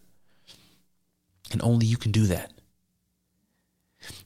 And 1.50 1.62
only 1.62 1.86
you 1.86 1.96
can 1.96 2.12
do 2.12 2.26
that. 2.26 2.52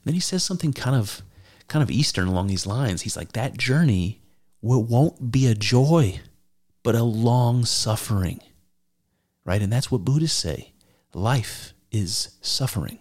Then 0.03 0.13
he 0.13 0.19
says 0.19 0.43
something 0.43 0.73
kind 0.73 0.97
of 0.97 1.21
kind 1.69 1.81
of 1.81 1.89
eastern 1.89 2.27
along 2.27 2.47
these 2.47 2.67
lines. 2.67 3.03
He's 3.03 3.15
like 3.15 3.31
that 3.31 3.57
journey 3.57 4.21
won't 4.61 5.31
be 5.31 5.47
a 5.47 5.55
joy, 5.55 6.19
but 6.83 6.93
a 6.93 7.03
long 7.03 7.63
suffering. 7.63 8.41
Right? 9.45 9.61
And 9.61 9.71
that's 9.71 9.89
what 9.89 10.03
Buddhists 10.03 10.37
say. 10.37 10.73
Life 11.13 11.73
is 11.89 12.35
suffering. 12.41 12.99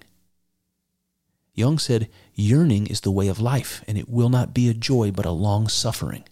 Jung 1.55 1.79
said, 1.79 2.09
Yearning 2.35 2.87
is 2.87 3.03
the 3.03 3.11
way 3.11 3.29
of 3.29 3.41
life, 3.41 3.85
and 3.87 3.99
it 3.99 4.09
will 4.09 4.29
not 4.29 4.55
be 4.55 4.69
a 4.69 4.75
joy 4.75 5.11
but 5.11 5.27
a 5.27 5.31
long 5.31 5.69
suffering. 5.69 6.25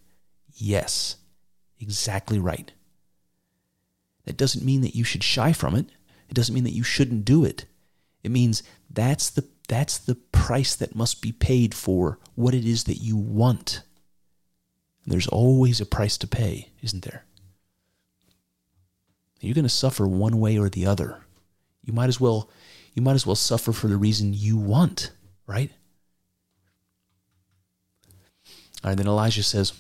Yes, 0.54 1.16
exactly 1.78 2.38
right. 2.38 2.72
That 4.24 4.36
doesn't 4.36 4.64
mean 4.64 4.80
that 4.82 4.94
you 4.94 5.04
should 5.04 5.22
shy 5.22 5.52
from 5.52 5.74
it. 5.74 5.86
It 6.28 6.34
doesn't 6.34 6.54
mean 6.54 6.64
that 6.64 6.74
you 6.74 6.82
shouldn't 6.82 7.24
do 7.24 7.44
it. 7.44 7.66
It 8.22 8.30
means 8.30 8.62
that's 8.88 9.30
the, 9.30 9.46
that's 9.68 9.98
the 9.98 10.14
price 10.14 10.74
that 10.76 10.94
must 10.94 11.22
be 11.22 11.32
paid 11.32 11.74
for 11.74 12.18
what 12.34 12.54
it 12.54 12.64
is 12.64 12.84
that 12.84 12.98
you 12.98 13.16
want. 13.16 13.82
There's 15.06 15.26
always 15.26 15.80
a 15.80 15.86
price 15.86 16.16
to 16.18 16.26
pay, 16.26 16.70
isn't 16.82 17.04
there? 17.04 17.24
You're 19.40 19.54
going 19.54 19.64
to 19.64 19.70
suffer 19.70 20.06
one 20.06 20.38
way 20.38 20.58
or 20.58 20.68
the 20.68 20.86
other. 20.86 21.18
You 21.82 21.92
might 21.92 22.08
as 22.08 22.20
well 22.20 22.50
you 22.94 23.02
might 23.02 23.14
as 23.14 23.26
well 23.26 23.36
suffer 23.36 23.72
for 23.72 23.86
the 23.86 23.96
reason 23.96 24.34
you 24.34 24.56
want, 24.56 25.12
right? 25.46 25.70
Right, 28.84 28.96
then 28.96 29.06
Elijah 29.06 29.42
says, 29.42 29.72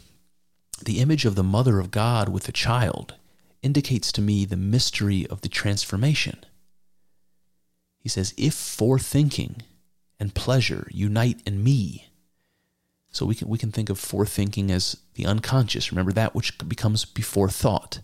The 0.84 1.00
image 1.00 1.24
of 1.24 1.34
the 1.34 1.42
mother 1.42 1.78
of 1.78 1.90
God 1.90 2.28
with 2.28 2.44
the 2.44 2.52
child 2.52 3.14
indicates 3.62 4.12
to 4.12 4.22
me 4.22 4.44
the 4.44 4.56
mystery 4.56 5.26
of 5.26 5.40
the 5.40 5.48
transformation. 5.48 6.44
He 7.98 8.08
says, 8.08 8.34
If 8.36 8.54
forethinking 8.54 9.62
and 10.18 10.34
pleasure 10.34 10.86
unite 10.90 11.40
in 11.46 11.62
me, 11.62 12.10
so 13.12 13.26
we 13.26 13.34
can 13.34 13.48
we 13.48 13.58
can 13.58 13.72
think 13.72 13.90
of 13.90 13.98
forethinking 13.98 14.70
as 14.70 14.96
the 15.14 15.26
unconscious. 15.26 15.90
Remember 15.90 16.12
that 16.12 16.34
which 16.34 16.56
becomes 16.68 17.04
before 17.04 17.48
thought. 17.48 18.00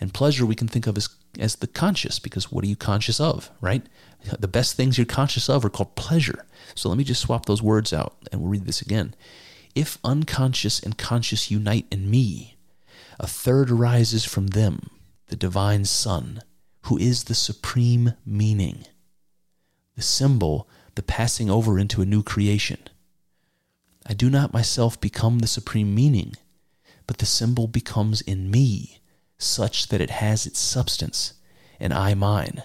And 0.00 0.14
pleasure 0.14 0.46
we 0.46 0.54
can 0.54 0.68
think 0.68 0.86
of 0.86 0.96
as 0.96 1.08
as 1.38 1.56
the 1.56 1.66
conscious 1.66 2.18
because 2.18 2.52
what 2.52 2.64
are 2.64 2.68
you 2.68 2.76
conscious 2.76 3.20
of, 3.20 3.50
right? 3.60 3.86
The 4.38 4.48
best 4.48 4.74
things 4.76 4.98
you're 4.98 5.06
conscious 5.06 5.48
of 5.48 5.64
are 5.64 5.70
called 5.70 5.94
pleasure. 5.94 6.46
So 6.74 6.88
let 6.88 6.98
me 6.98 7.04
just 7.04 7.22
swap 7.22 7.46
those 7.46 7.62
words 7.62 7.92
out 7.92 8.16
and 8.30 8.40
we'll 8.40 8.50
read 8.50 8.66
this 8.66 8.82
again. 8.82 9.14
If 9.78 9.96
unconscious 10.02 10.80
and 10.80 10.98
conscious 10.98 11.52
unite 11.52 11.86
in 11.92 12.10
me, 12.10 12.56
a 13.20 13.28
third 13.28 13.70
arises 13.70 14.24
from 14.24 14.48
them, 14.48 14.90
the 15.28 15.36
divine 15.36 15.84
Son, 15.84 16.42
who 16.86 16.98
is 16.98 17.22
the 17.22 17.34
supreme 17.36 18.14
meaning, 18.26 18.86
the 19.94 20.02
symbol, 20.02 20.68
the 20.96 21.02
passing 21.04 21.48
over 21.48 21.78
into 21.78 22.02
a 22.02 22.06
new 22.06 22.24
creation. 22.24 22.80
I 24.04 24.14
do 24.14 24.28
not 24.28 24.52
myself 24.52 25.00
become 25.00 25.38
the 25.38 25.46
supreme 25.46 25.94
meaning, 25.94 26.34
but 27.06 27.18
the 27.18 27.24
symbol 27.24 27.68
becomes 27.68 28.20
in 28.22 28.50
me 28.50 28.98
such 29.38 29.90
that 29.90 30.00
it 30.00 30.10
has 30.10 30.44
its 30.44 30.58
substance, 30.58 31.34
and 31.78 31.94
I 31.94 32.14
mine. 32.14 32.64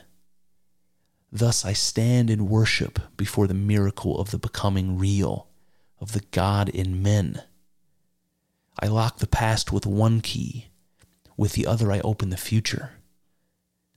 Thus 1.32 1.64
I 1.64 1.74
stand 1.74 2.32
in 2.32 2.50
worship 2.50 2.98
before 3.18 3.46
the 3.46 3.54
miracle 3.54 4.20
of 4.20 4.32
the 4.32 4.40
becoming 4.40 4.98
real, 4.98 5.53
of 6.04 6.12
the 6.12 6.22
God 6.30 6.70
in 6.70 7.02
men. 7.02 7.42
I 8.80 8.86
lock 8.86 9.18
the 9.18 9.26
past 9.26 9.72
with 9.72 9.88
one 9.88 10.22
key, 10.22 10.68
with 11.36 11.54
the 11.54 11.66
other 11.66 11.92
I 11.92 12.02
open 12.02 12.30
the 12.30 12.38
future. 12.38 12.92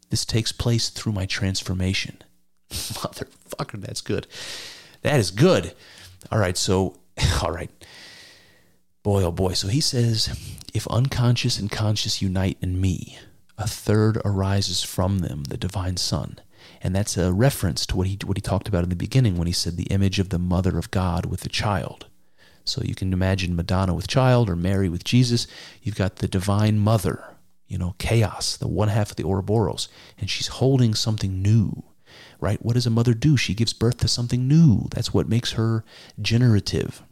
This 0.09 0.25
takes 0.25 0.53
place 0.53 0.89
through 0.89 1.13
my 1.13 1.27
transformation. 1.27 2.23
Motherfucker, 2.71 3.81
that's 3.81 4.01
good. 4.01 4.27
That 5.03 5.21
is 5.21 5.31
good. 5.31 5.75
All 6.33 6.39
right, 6.39 6.57
so 6.57 6.97
All 7.43 7.51
right. 7.51 7.71
Boy, 9.03 9.23
oh 9.23 9.33
boy. 9.33 9.53
So 9.53 9.69
he 9.69 9.81
says, 9.81 10.29
if 10.75 10.87
unconscious 10.89 11.59
and 11.59 11.71
conscious 11.71 12.21
unite 12.21 12.59
in 12.61 12.81
me, 12.81 13.19
a 13.57 13.67
third 13.67 14.21
arises 14.25 14.83
from 14.83 15.21
them, 15.21 15.45
the 15.45 15.57
divine 15.57 15.97
Son. 15.97 16.39
And 16.87 16.95
that's 16.95 17.17
a 17.17 17.33
reference 17.33 17.85
to 17.87 17.97
what 17.97 18.07
he, 18.07 18.17
what 18.25 18.37
he 18.37 18.41
talked 18.41 18.69
about 18.69 18.85
in 18.85 18.91
the 18.91 18.95
beginning 18.95 19.37
when 19.37 19.49
he 19.49 19.53
said 19.53 19.77
the 19.77 19.89
image 19.91 20.21
of 20.21 20.29
the 20.29 20.39
mother 20.39 20.79
of 20.79 20.93
God 20.93 21.27
with 21.27 21.41
the 21.41 21.49
child. 21.49 22.07
So 22.65 22.81
you 22.85 22.95
can 22.95 23.13
imagine 23.13 23.57
Madonna 23.57 23.93
with 23.93 24.07
child 24.07 24.49
or 24.49 24.55
Mary 24.55 24.89
with 24.89 25.03
Jesus. 25.03 25.49
You've 25.83 25.97
got 25.97 26.17
the 26.17 26.29
divine 26.29 26.79
mother, 26.79 27.25
you 27.67 27.77
know, 27.77 27.97
chaos, 27.99 28.57
the 28.57 28.69
one 28.69 28.87
half 28.87 29.11
of 29.11 29.17
the 29.17 29.25
Ouroboros, 29.25 29.89
and 30.17 30.31
she's 30.31 30.47
holding 30.47 30.95
something 30.95 31.43
new 31.43 31.83
right? 32.39 32.65
What 32.65 32.75
does 32.75 32.87
a 32.87 32.91
mother 32.91 33.15
do? 33.15 33.37
She 33.37 33.53
gives 33.55 33.73
birth 33.73 33.97
to 33.99 34.09
something 34.09 34.47
new. 34.47 34.87
That's 34.91 35.13
what 35.13 35.29
makes 35.29 35.53
her 35.53 35.85
generative. 36.21 37.03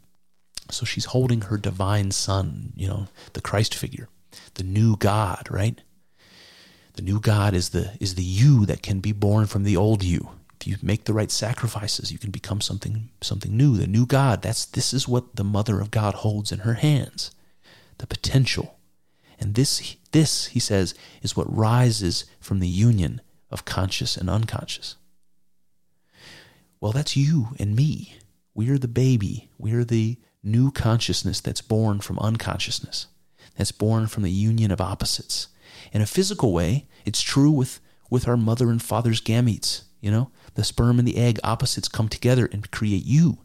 So 0.71 0.85
she's 0.85 1.05
holding 1.05 1.41
her 1.41 1.57
divine 1.57 2.11
son, 2.11 2.71
you 2.75 2.87
know, 2.87 3.07
the 3.33 3.41
Christ 3.41 3.75
figure, 3.75 4.07
the 4.53 4.63
new 4.63 4.95
God, 4.97 5.47
right? 5.51 5.81
The 6.95 7.01
new 7.01 7.19
God 7.19 7.53
is 7.53 7.69
the 7.69 7.91
is 7.99 8.15
the 8.15 8.23
you 8.23 8.65
that 8.65 8.81
can 8.81 8.99
be 8.99 9.11
born 9.11 9.47
from 9.47 9.63
the 9.63 9.77
old 9.77 10.03
you. 10.03 10.29
If 10.59 10.67
you 10.67 10.77
make 10.81 11.03
the 11.03 11.13
right 11.13 11.29
sacrifices, 11.29 12.11
you 12.11 12.17
can 12.17 12.31
become 12.31 12.61
something 12.61 13.09
something 13.21 13.55
new. 13.55 13.77
The 13.77 13.87
new 13.87 14.05
God, 14.05 14.41
that's 14.41 14.65
this 14.65 14.93
is 14.93 15.07
what 15.07 15.35
the 15.35 15.43
mother 15.43 15.81
of 15.81 15.91
God 15.91 16.15
holds 16.15 16.51
in 16.51 16.59
her 16.59 16.75
hands. 16.75 17.31
The 17.97 18.07
potential. 18.07 18.77
And 19.39 19.55
this 19.55 19.97
this, 20.11 20.47
he 20.47 20.59
says, 20.59 20.95
is 21.21 21.35
what 21.35 21.53
rises 21.53 22.25
from 22.39 22.59
the 22.59 22.69
union 22.69 23.19
of 23.51 23.65
conscious 23.65 24.15
and 24.15 24.29
unconscious. 24.29 24.95
Well, 26.79 26.93
that's 26.93 27.17
you 27.17 27.49
and 27.59 27.75
me. 27.75 28.15
We're 28.53 28.77
the 28.77 28.87
baby. 28.87 29.49
We're 29.57 29.83
the 29.83 30.17
new 30.41 30.71
consciousness 30.71 31.41
that's 31.41 31.61
born 31.61 31.99
from 31.99 32.19
unconsciousness, 32.19 33.07
that's 33.57 33.71
born 33.73 34.07
from 34.07 34.23
the 34.23 34.31
union 34.31 34.71
of 34.71 34.79
opposites. 34.79 35.49
In 35.91 36.01
a 36.01 36.07
physical 36.07 36.53
way, 36.53 36.87
it's 37.05 37.21
true 37.21 37.51
with, 37.51 37.79
with 38.09 38.27
our 38.27 38.37
mother 38.37 38.69
and 38.69 38.81
father's 38.81 39.21
gametes. 39.21 39.83
You 40.01 40.11
know, 40.11 40.31
the 40.53 40.63
sperm 40.63 40.99
and 40.99 41.07
the 41.07 41.17
egg 41.17 41.39
opposites 41.43 41.87
come 41.87 42.09
together 42.09 42.47
and 42.51 42.69
create 42.69 43.05
you. 43.05 43.39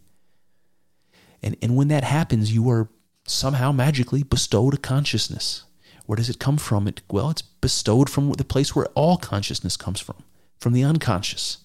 And, 1.42 1.56
and 1.62 1.76
when 1.76 1.88
that 1.88 2.04
happens, 2.04 2.52
you 2.52 2.68
are 2.70 2.90
somehow 3.26 3.72
magically 3.72 4.22
bestowed 4.22 4.74
a 4.74 4.78
consciousness. 4.78 5.64
Where 6.04 6.16
does 6.16 6.28
it 6.28 6.38
come 6.38 6.56
from? 6.56 6.88
It, 6.88 7.02
well, 7.10 7.30
it's 7.30 7.42
bestowed 7.42 8.10
from 8.10 8.32
the 8.32 8.44
place 8.44 8.74
where 8.74 8.86
all 8.94 9.16
consciousness 9.16 9.76
comes 9.76 10.00
from, 10.00 10.24
from 10.58 10.72
the 10.72 10.82
unconscious. 10.82 11.58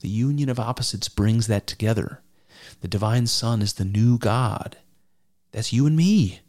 The 0.00 0.08
union 0.08 0.48
of 0.48 0.60
opposites 0.60 1.08
brings 1.08 1.46
that 1.46 1.66
together. 1.66 2.22
The 2.80 2.88
divine 2.88 3.26
Son 3.26 3.62
is 3.62 3.74
the 3.74 3.84
new 3.84 4.18
God. 4.18 4.76
That's 5.52 5.72
you 5.72 5.86
and 5.86 5.96
me. 5.96 6.40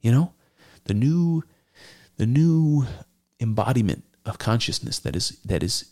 You 0.00 0.12
know? 0.12 0.34
The 0.84 0.94
new 0.94 1.44
the 2.16 2.26
new 2.26 2.86
embodiment 3.40 4.04
of 4.24 4.38
consciousness 4.38 4.98
that 5.00 5.14
is 5.16 5.38
that 5.44 5.62
is 5.62 5.90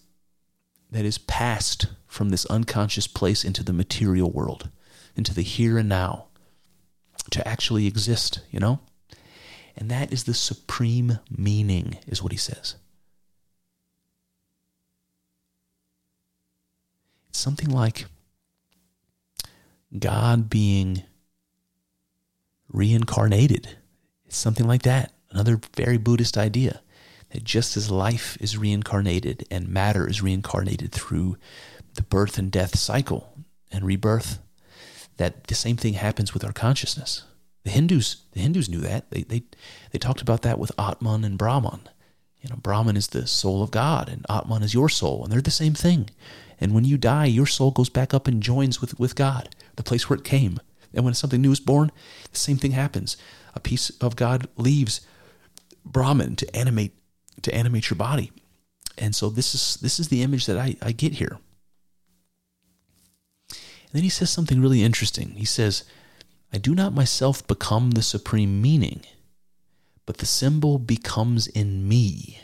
that 0.90 1.04
is 1.04 1.18
passed 1.18 1.86
from 2.06 2.28
this 2.28 2.44
unconscious 2.46 3.06
place 3.06 3.44
into 3.44 3.64
the 3.64 3.72
material 3.72 4.30
world, 4.30 4.68
into 5.16 5.34
the 5.34 5.42
here 5.42 5.78
and 5.78 5.88
now, 5.88 6.26
to 7.30 7.46
actually 7.48 7.86
exist, 7.86 8.40
you 8.50 8.60
know? 8.60 8.80
And 9.74 9.90
that 9.90 10.12
is 10.12 10.24
the 10.24 10.34
supreme 10.34 11.18
meaning, 11.30 11.96
is 12.06 12.22
what 12.22 12.32
he 12.32 12.38
says. 12.38 12.76
It's 17.30 17.38
something 17.38 17.70
like 17.70 18.04
God 19.98 20.50
being 20.50 21.04
reincarnated. 22.68 23.78
It's 24.26 24.36
something 24.36 24.66
like 24.66 24.82
that. 24.82 25.12
Another 25.32 25.60
very 25.74 25.98
Buddhist 25.98 26.36
idea 26.36 26.82
that 27.30 27.44
just 27.44 27.76
as 27.76 27.90
life 27.90 28.36
is 28.40 28.58
reincarnated 28.58 29.46
and 29.50 29.68
matter 29.68 30.08
is 30.08 30.22
reincarnated 30.22 30.92
through 30.92 31.36
the 31.94 32.02
birth 32.02 32.38
and 32.38 32.50
death 32.50 32.78
cycle 32.78 33.34
and 33.70 33.84
rebirth, 33.84 34.38
that 35.16 35.46
the 35.46 35.54
same 35.54 35.76
thing 35.76 35.94
happens 35.94 36.34
with 36.34 36.44
our 36.44 36.52
consciousness. 36.52 37.24
The 37.64 37.70
Hindus, 37.70 38.22
the 38.32 38.40
Hindus 38.40 38.68
knew 38.68 38.80
that. 38.80 39.10
They, 39.10 39.22
they, 39.22 39.42
they 39.90 39.98
talked 39.98 40.20
about 40.20 40.42
that 40.42 40.58
with 40.58 40.72
Atman 40.78 41.24
and 41.24 41.38
Brahman. 41.38 41.88
You 42.40 42.50
know, 42.50 42.56
Brahman 42.56 42.96
is 42.96 43.08
the 43.08 43.26
soul 43.26 43.62
of 43.62 43.70
God, 43.70 44.08
and 44.08 44.26
Atman 44.28 44.62
is 44.62 44.74
your 44.74 44.88
soul, 44.88 45.22
and 45.22 45.32
they're 45.32 45.40
the 45.40 45.50
same 45.50 45.74
thing. 45.74 46.10
And 46.60 46.74
when 46.74 46.84
you 46.84 46.98
die, 46.98 47.26
your 47.26 47.46
soul 47.46 47.70
goes 47.70 47.88
back 47.88 48.12
up 48.12 48.26
and 48.26 48.42
joins 48.42 48.80
with, 48.80 48.98
with 48.98 49.14
God, 49.14 49.54
the 49.76 49.82
place 49.82 50.10
where 50.10 50.18
it 50.18 50.24
came. 50.24 50.58
And 50.92 51.04
when 51.04 51.14
something 51.14 51.40
new 51.40 51.52
is 51.52 51.60
born, 51.60 51.92
the 52.30 52.38
same 52.38 52.56
thing 52.56 52.72
happens. 52.72 53.16
A 53.54 53.60
piece 53.60 53.90
of 54.00 54.16
God 54.16 54.48
leaves 54.56 55.00
Brahman 55.84 56.36
to 56.36 56.56
animate 56.56 56.94
to 57.42 57.54
animate 57.54 57.90
your 57.90 57.96
body. 57.96 58.30
And 58.98 59.14
so 59.14 59.28
this 59.28 59.54
is 59.54 59.76
this 59.80 59.98
is 59.98 60.08
the 60.08 60.22
image 60.22 60.46
that 60.46 60.58
I, 60.58 60.76
I 60.82 60.92
get 60.92 61.14
here. 61.14 61.38
And 63.50 63.98
then 63.98 64.02
he 64.02 64.08
says 64.08 64.30
something 64.30 64.60
really 64.60 64.82
interesting. 64.82 65.30
He 65.30 65.44
says, 65.44 65.84
I 66.52 66.58
do 66.58 66.74
not 66.74 66.94
myself 66.94 67.46
become 67.46 67.90
the 67.90 68.02
supreme 68.02 68.62
meaning, 68.62 69.02
but 70.06 70.18
the 70.18 70.26
symbol 70.26 70.78
becomes 70.78 71.46
in 71.46 71.88
me. 71.88 72.40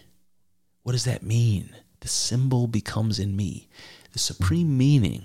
What 0.83 0.93
does 0.93 1.05
that 1.05 1.23
mean? 1.23 1.71
The 2.01 2.09
symbol 2.09 2.67
becomes 2.67 3.19
in 3.19 3.37
me. 3.37 3.69
The 4.13 4.19
supreme 4.19 4.77
meaning 4.77 5.25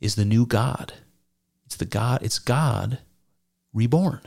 is 0.00 0.14
the 0.14 0.24
new 0.24 0.46
God. 0.46 0.94
It's 1.66 1.76
the 1.76 1.84
God, 1.84 2.22
it's 2.22 2.38
God 2.38 2.98
reborn. 3.72 4.20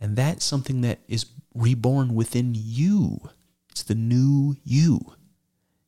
And 0.00 0.16
that's 0.16 0.44
something 0.44 0.80
that 0.80 1.00
is 1.08 1.26
reborn 1.54 2.14
within 2.14 2.52
you. 2.54 3.20
It's 3.70 3.82
the 3.82 3.94
new 3.94 4.56
you. 4.64 5.00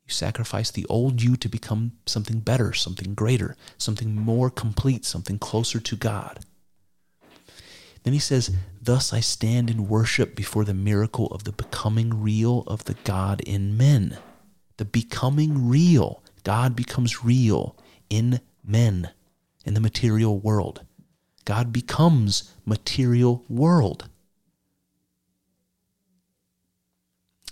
You 0.05 0.09
sacrifice 0.09 0.71
the 0.71 0.87
old 0.87 1.23
you 1.23 1.37
to 1.37 1.49
become 1.49 1.93
something 2.07 2.41
better, 2.41 2.73
something 2.73 3.15
greater, 3.15 3.57
something 3.79 4.15
more 4.15 4.51
complete, 4.51 5.05
something 5.05 5.39
closer 5.39 5.81
to 5.81 5.97
God. 5.97 6.41
Then 8.03 8.13
he 8.13 8.19
says, 8.19 8.51
Thus 8.81 9.13
I 9.13 9.21
stand 9.21 9.71
in 9.71 9.89
worship 9.89 10.35
before 10.35 10.65
the 10.65 10.75
miracle 10.75 11.29
of 11.29 11.45
the 11.45 11.53
becoming 11.53 12.21
real 12.21 12.65
of 12.67 12.85
the 12.85 12.97
God 13.05 13.41
in 13.43 13.77
men 13.77 14.19
the 14.83 14.85
becoming 14.85 15.69
real. 15.69 16.25
God 16.43 16.75
becomes 16.75 17.25
real 17.25 17.77
in 18.11 18.41
men, 18.65 19.11
in 19.65 19.75
the 19.75 19.81
material 19.81 20.41
world. 20.41 20.85
God 21.45 21.73
becomes 21.73 22.53
material 22.65 23.45
world. 23.49 24.09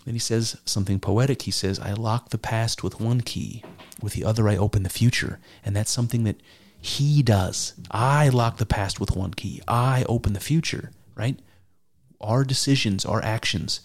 Then 0.04 0.14
he 0.14 0.20
says 0.20 0.56
something 0.64 0.98
poetic. 0.98 1.42
He 1.42 1.50
says, 1.50 1.78
I 1.78 1.92
lock 1.92 2.30
the 2.30 2.38
past 2.38 2.82
with 2.82 3.00
one 3.00 3.20
key, 3.20 3.62
with 4.02 4.14
the 4.14 4.24
other 4.24 4.48
I 4.48 4.56
open 4.56 4.82
the 4.82 4.88
future. 4.88 5.38
And 5.64 5.76
that's 5.76 5.90
something 5.90 6.24
that 6.24 6.40
he 6.80 7.22
does. 7.22 7.74
I 7.90 8.28
lock 8.28 8.56
the 8.56 8.66
past 8.66 8.98
with 8.98 9.14
one 9.14 9.34
key, 9.34 9.60
I 9.68 10.04
open 10.08 10.32
the 10.32 10.40
future, 10.40 10.90
right? 11.14 11.38
Our 12.20 12.44
decisions, 12.44 13.04
our 13.04 13.22
actions 13.22 13.80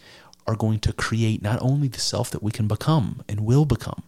are 0.47 0.55
going 0.55 0.79
to 0.79 0.93
create 0.93 1.41
not 1.41 1.61
only 1.61 1.87
the 1.87 1.99
self 1.99 2.29
that 2.31 2.43
we 2.43 2.51
can 2.51 2.67
become 2.67 3.23
and 3.27 3.41
will 3.41 3.65
become, 3.65 4.03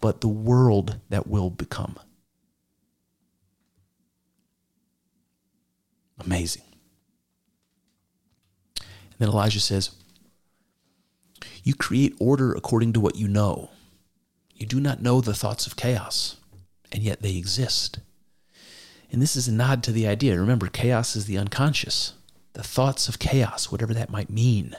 but 0.00 0.20
the 0.20 0.28
world 0.28 0.98
that 1.08 1.26
will 1.26 1.50
become. 1.50 1.98
Amazing. 6.24 6.62
And 8.80 9.18
then 9.18 9.28
Elijah 9.28 9.60
says, 9.60 9.90
You 11.62 11.74
create 11.74 12.14
order 12.18 12.52
according 12.52 12.92
to 12.94 13.00
what 13.00 13.16
you 13.16 13.28
know. 13.28 13.70
You 14.54 14.66
do 14.66 14.80
not 14.80 15.02
know 15.02 15.20
the 15.20 15.34
thoughts 15.34 15.66
of 15.66 15.76
chaos, 15.76 16.36
and 16.90 17.02
yet 17.02 17.22
they 17.22 17.36
exist. 17.36 18.00
And 19.12 19.22
this 19.22 19.36
is 19.36 19.48
a 19.48 19.52
nod 19.52 19.82
to 19.84 19.92
the 19.92 20.06
idea. 20.06 20.38
Remember, 20.38 20.66
chaos 20.66 21.14
is 21.16 21.26
the 21.26 21.38
unconscious. 21.38 22.14
The 22.54 22.62
thoughts 22.62 23.08
of 23.08 23.18
chaos, 23.18 23.70
whatever 23.70 23.94
that 23.94 24.10
might 24.10 24.30
mean. 24.30 24.74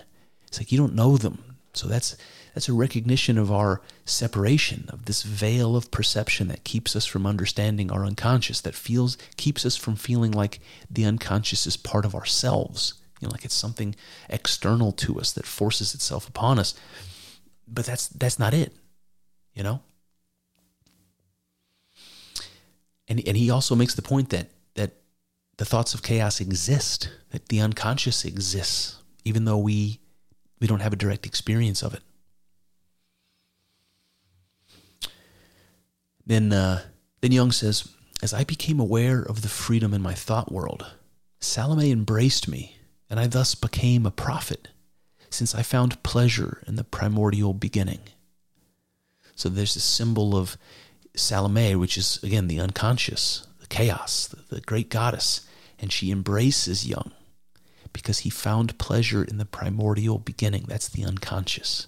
It's 0.48 0.60
like 0.60 0.72
you 0.72 0.78
don't 0.78 0.96
know 0.96 1.18
them. 1.18 1.56
So 1.74 1.88
that's 1.88 2.18
that's 2.58 2.68
a 2.68 2.74
recognition 2.74 3.38
of 3.38 3.52
our 3.52 3.84
separation, 4.04 4.90
of 4.90 5.06
this 5.06 5.22
veil 5.22 5.76
of 5.76 5.92
perception 5.92 6.48
that 6.48 6.64
keeps 6.64 6.96
us 6.96 7.06
from 7.06 7.28
understanding 7.28 7.92
our 7.92 8.04
unconscious, 8.04 8.62
that 8.62 8.74
feels 8.74 9.16
keeps 9.36 9.64
us 9.64 9.76
from 9.76 9.96
feeling 9.96 10.32
like 10.32 10.60
the 10.90 11.06
unconscious 11.06 11.68
is 11.68 11.78
part 11.78 12.04
of 12.04 12.16
ourselves. 12.16 12.96
You 13.22 13.28
know, 13.28 13.32
like 13.32 13.46
it's 13.46 13.54
something 13.54 13.96
external 14.28 14.92
to 14.94 15.20
us 15.20 15.34
that 15.34 15.46
forces 15.46 15.94
itself 15.94 16.28
upon 16.28 16.58
us. 16.58 16.74
But 17.68 17.86
that's 17.86 18.08
that's 18.08 18.40
not 18.40 18.56
it. 18.56 18.76
You 19.54 19.62
know? 19.62 19.82
And 23.08 23.22
and 23.28 23.38
he 23.38 23.52
also 23.52 23.76
makes 23.76 23.94
the 23.94 24.02
point 24.02 24.32
that 24.32 24.50
that 24.74 24.94
the 25.58 25.66
thoughts 25.66 25.94
of 25.94 26.02
chaos 26.02 26.42
exist, 26.42 27.12
that 27.30 27.50
the 27.50 27.62
unconscious 27.62 28.26
exists, 28.26 28.96
even 29.24 29.46
though 29.46 29.60
we 29.60 30.00
we 30.60 30.66
don't 30.66 30.82
have 30.82 30.94
a 30.94 30.96
direct 30.96 31.28
experience 31.28 31.84
of 31.84 31.94
it. 31.94 32.02
Then, 36.28 36.52
uh, 36.52 36.84
then 37.22 37.32
Jung 37.32 37.54
says, 37.54 37.88
as 38.22 38.34
I 38.34 38.44
became 38.44 38.82
aware 38.82 39.22
of 39.22 39.42
the 39.42 39.48
freedom 39.48 39.94
in 39.94 40.02
my 40.02 40.14
thought 40.14 40.52
world, 40.52 40.86
Salome 41.40 41.90
embraced 41.90 42.50
me, 42.50 42.76
and 43.10 43.18
I 43.18 43.28
thus 43.28 43.56
became 43.56 44.06
a 44.06 44.12
prophet, 44.12 44.68
since 45.30 45.56
I 45.56 45.62
found 45.62 46.04
pleasure 46.04 46.62
in 46.68 46.76
the 46.76 46.84
primordial 46.84 47.54
beginning. 47.54 48.02
So 49.36 49.48
there's 49.48 49.76
this 49.76 49.86
symbol 49.86 50.36
of 50.36 50.58
Salome, 51.16 51.76
which 51.76 51.98
is, 51.98 52.22
again, 52.22 52.50
the 52.50 52.60
unconscious, 52.60 53.48
the 53.62 53.68
chaos, 53.68 54.28
the, 54.28 54.56
the 54.56 54.62
great 54.62 54.90
goddess, 54.90 55.48
and 55.80 55.94
she 55.94 56.12
embraces 56.12 56.86
Jung 56.86 57.14
because 57.94 58.20
he 58.20 58.30
found 58.30 58.78
pleasure 58.78 59.24
in 59.24 59.38
the 59.38 59.46
primordial 59.46 60.18
beginning. 60.18 60.66
That's 60.68 60.90
the 60.90 61.06
unconscious. 61.06 61.88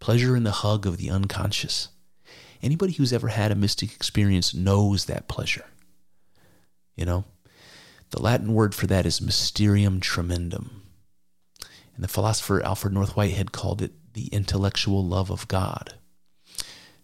Pleasure 0.00 0.34
in 0.34 0.42
the 0.42 0.50
hug 0.50 0.84
of 0.84 0.96
the 0.96 1.10
unconscious. 1.10 1.88
Anybody 2.62 2.92
who's 2.92 3.12
ever 3.12 3.28
had 3.28 3.50
a 3.50 3.56
mystic 3.56 3.92
experience 3.92 4.54
knows 4.54 5.06
that 5.06 5.28
pleasure. 5.28 5.64
You 6.96 7.04
know? 7.04 7.24
The 8.10 8.22
Latin 8.22 8.54
word 8.54 8.74
for 8.74 8.86
that 8.86 9.06
is 9.06 9.20
mysterium 9.20 9.98
tremendum. 10.00 10.82
And 11.94 12.04
the 12.04 12.08
philosopher 12.08 12.62
Alfred 12.62 12.92
North 12.92 13.16
Whitehead 13.16 13.52
called 13.52 13.82
it 13.82 13.92
the 14.12 14.26
intellectual 14.26 15.04
love 15.04 15.30
of 15.30 15.48
God. 15.48 15.94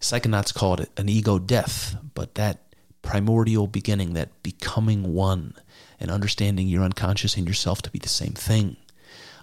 Psychonauts 0.00 0.54
called 0.54 0.80
it 0.80 0.90
an 0.96 1.08
ego 1.08 1.38
death, 1.38 1.96
but 2.14 2.34
that 2.36 2.74
primordial 3.02 3.66
beginning, 3.66 4.12
that 4.14 4.42
becoming 4.42 5.14
one, 5.14 5.54
and 5.98 6.10
understanding 6.10 6.68
your 6.68 6.84
unconscious 6.84 7.36
and 7.36 7.48
yourself 7.48 7.82
to 7.82 7.90
be 7.90 7.98
the 7.98 8.08
same 8.08 8.32
thing, 8.32 8.76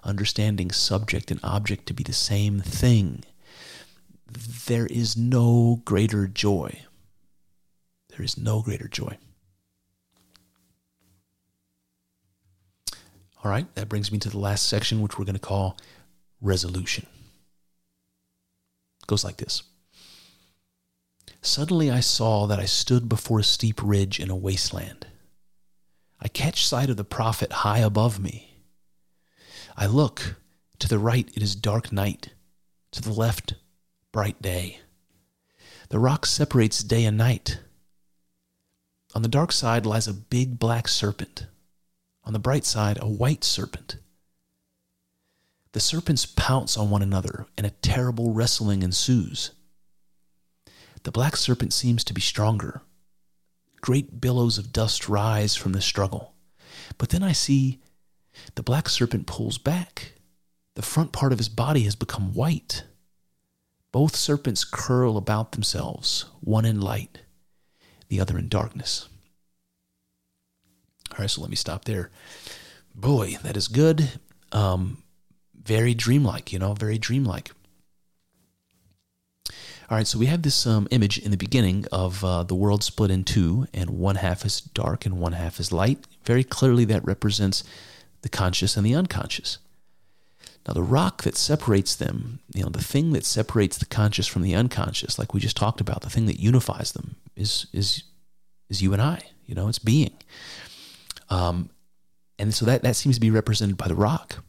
understanding 0.03 0.71
subject 0.71 1.31
and 1.31 1.39
object 1.43 1.87
to 1.87 1.93
be 1.93 2.03
the 2.03 2.13
same 2.13 2.61
thing, 2.61 3.23
there 4.27 4.85
is 4.87 5.15
no 5.15 5.81
greater 5.85 6.27
joy. 6.27 6.81
There 8.09 8.23
is 8.23 8.37
no 8.37 8.61
greater 8.61 8.87
joy. 8.87 9.17
All 13.43 13.51
right, 13.51 13.73
that 13.75 13.89
brings 13.89 14.11
me 14.11 14.17
to 14.19 14.29
the 14.29 14.39
last 14.39 14.67
section, 14.67 15.01
which 15.01 15.19
we're 15.19 15.25
going 15.25 15.35
to 15.35 15.39
call 15.39 15.77
resolution. 16.41 17.05
It 19.01 19.07
goes 19.07 19.23
like 19.23 19.37
this 19.37 19.63
Suddenly 21.41 21.91
I 21.91 21.99
saw 21.99 22.47
that 22.47 22.59
I 22.59 22.65
stood 22.65 23.07
before 23.07 23.39
a 23.39 23.43
steep 23.43 23.79
ridge 23.83 24.19
in 24.19 24.31
a 24.31 24.35
wasteland. 24.35 25.05
I 26.19 26.27
catch 26.27 26.65
sight 26.65 26.89
of 26.89 26.97
the 26.97 27.03
prophet 27.03 27.51
high 27.51 27.79
above 27.79 28.19
me. 28.19 28.55
I 29.77 29.85
look. 29.85 30.37
To 30.79 30.89
the 30.89 30.99
right, 30.99 31.29
it 31.35 31.43
is 31.43 31.55
dark 31.55 31.91
night. 31.91 32.29
To 32.91 33.01
the 33.01 33.13
left, 33.13 33.53
bright 34.15 34.41
day. 34.41 34.79
The 35.89 35.99
rock 35.99 36.25
separates 36.25 36.81
day 36.81 37.03
and 37.03 37.17
night. 37.17 37.59
On 39.13 39.23
the 39.23 39.27
dark 39.27 39.51
side 39.51 39.85
lies 39.85 40.07
a 40.07 40.13
big 40.13 40.57
black 40.57 40.87
serpent. 40.87 41.47
On 42.23 42.31
the 42.31 42.39
bright 42.39 42.63
side, 42.63 42.97
a 43.01 43.09
white 43.09 43.43
serpent. 43.43 43.97
The 45.73 45.81
serpents 45.81 46.25
pounce 46.25 46.77
on 46.77 46.89
one 46.89 47.01
another, 47.01 47.45
and 47.57 47.67
a 47.67 47.71
terrible 47.71 48.31
wrestling 48.31 48.83
ensues. 48.83 49.51
The 51.03 51.11
black 51.11 51.35
serpent 51.35 51.73
seems 51.73 52.05
to 52.05 52.13
be 52.13 52.21
stronger. 52.21 52.83
Great 53.81 54.21
billows 54.21 54.57
of 54.57 54.71
dust 54.71 55.09
rise 55.09 55.57
from 55.57 55.73
the 55.73 55.81
struggle. 55.81 56.35
But 56.97 57.09
then 57.09 57.21
I 57.21 57.33
see 57.33 57.81
the 58.55 58.63
black 58.63 58.87
serpent 58.87 59.27
pulls 59.27 59.57
back. 59.57 60.13
The 60.75 60.81
front 60.81 61.11
part 61.11 61.33
of 61.33 61.37
his 61.37 61.49
body 61.49 61.81
has 61.81 61.97
become 61.97 62.33
white. 62.33 62.85
Both 63.95 64.17
serpents 64.17 64.65
curl 64.65 65.15
about 65.15 65.53
themselves, 65.53 66.25
one 66.41 66.65
in 66.65 66.81
light, 66.81 67.19
the 68.09 68.19
other 68.19 68.37
in 68.37 68.49
darkness. 68.49 69.07
All 71.13 71.19
right, 71.19 71.29
so 71.29 71.39
let 71.39 71.49
me 71.49 71.55
stop 71.55 71.85
there. 71.85 72.11
Boy, 72.93 73.37
that 73.41 73.55
is 73.55 73.69
good. 73.69 74.19
Um, 74.51 75.01
very 75.57 75.93
dreamlike, 75.93 76.51
you 76.51 76.59
know, 76.59 76.73
very 76.73 76.97
dreamlike. 76.97 77.51
All 79.89 79.97
right, 79.97 80.05
so 80.05 80.19
we 80.19 80.25
have 80.25 80.41
this 80.41 80.67
um, 80.67 80.89
image 80.91 81.17
in 81.17 81.31
the 81.31 81.37
beginning 81.37 81.85
of 81.89 82.21
uh, 82.21 82.43
the 82.43 82.53
world 82.53 82.83
split 82.83 83.11
in 83.11 83.23
two, 83.23 83.65
and 83.73 83.91
one 83.91 84.17
half 84.17 84.43
is 84.43 84.59
dark 84.59 85.05
and 85.05 85.21
one 85.21 85.31
half 85.31 85.57
is 85.57 85.71
light. 85.71 86.05
Very 86.25 86.43
clearly, 86.43 86.83
that 86.83 87.05
represents 87.05 87.63
the 88.23 88.29
conscious 88.29 88.75
and 88.75 88.85
the 88.85 88.93
unconscious. 88.93 89.59
Now, 90.67 90.73
the 90.73 90.83
rock 90.83 91.23
that 91.23 91.37
separates 91.37 91.95
them, 91.95 92.39
you 92.53 92.63
know, 92.63 92.69
the 92.69 92.83
thing 92.83 93.11
that 93.13 93.25
separates 93.25 93.77
the 93.77 93.85
conscious 93.85 94.25
from 94.25 94.41
the 94.41 94.55
unconscious, 94.55 95.19
like 95.19 95.33
we 95.33 95.39
just 95.39 95.57
talked 95.57 95.79
about, 95.79 96.01
the 96.01 96.09
thing 96.09 96.25
that 96.25 96.39
unifies 96.39 96.91
them 96.93 97.15
is 97.35 97.67
is 97.71 98.03
is 98.69 98.81
you 98.81 98.93
and 98.93 99.01
I. 99.01 99.21
You 99.45 99.53
know, 99.53 99.67
it's 99.67 99.79
being. 99.79 100.13
Um, 101.29 101.69
and 102.39 102.53
so 102.53 102.65
that 102.65 102.81
that 102.81 102.95
seems 102.95 103.15
to 103.15 103.21
be 103.21 103.29
represented 103.29 103.77
by 103.77 103.87
the 103.87 103.95
rock. 103.95 104.43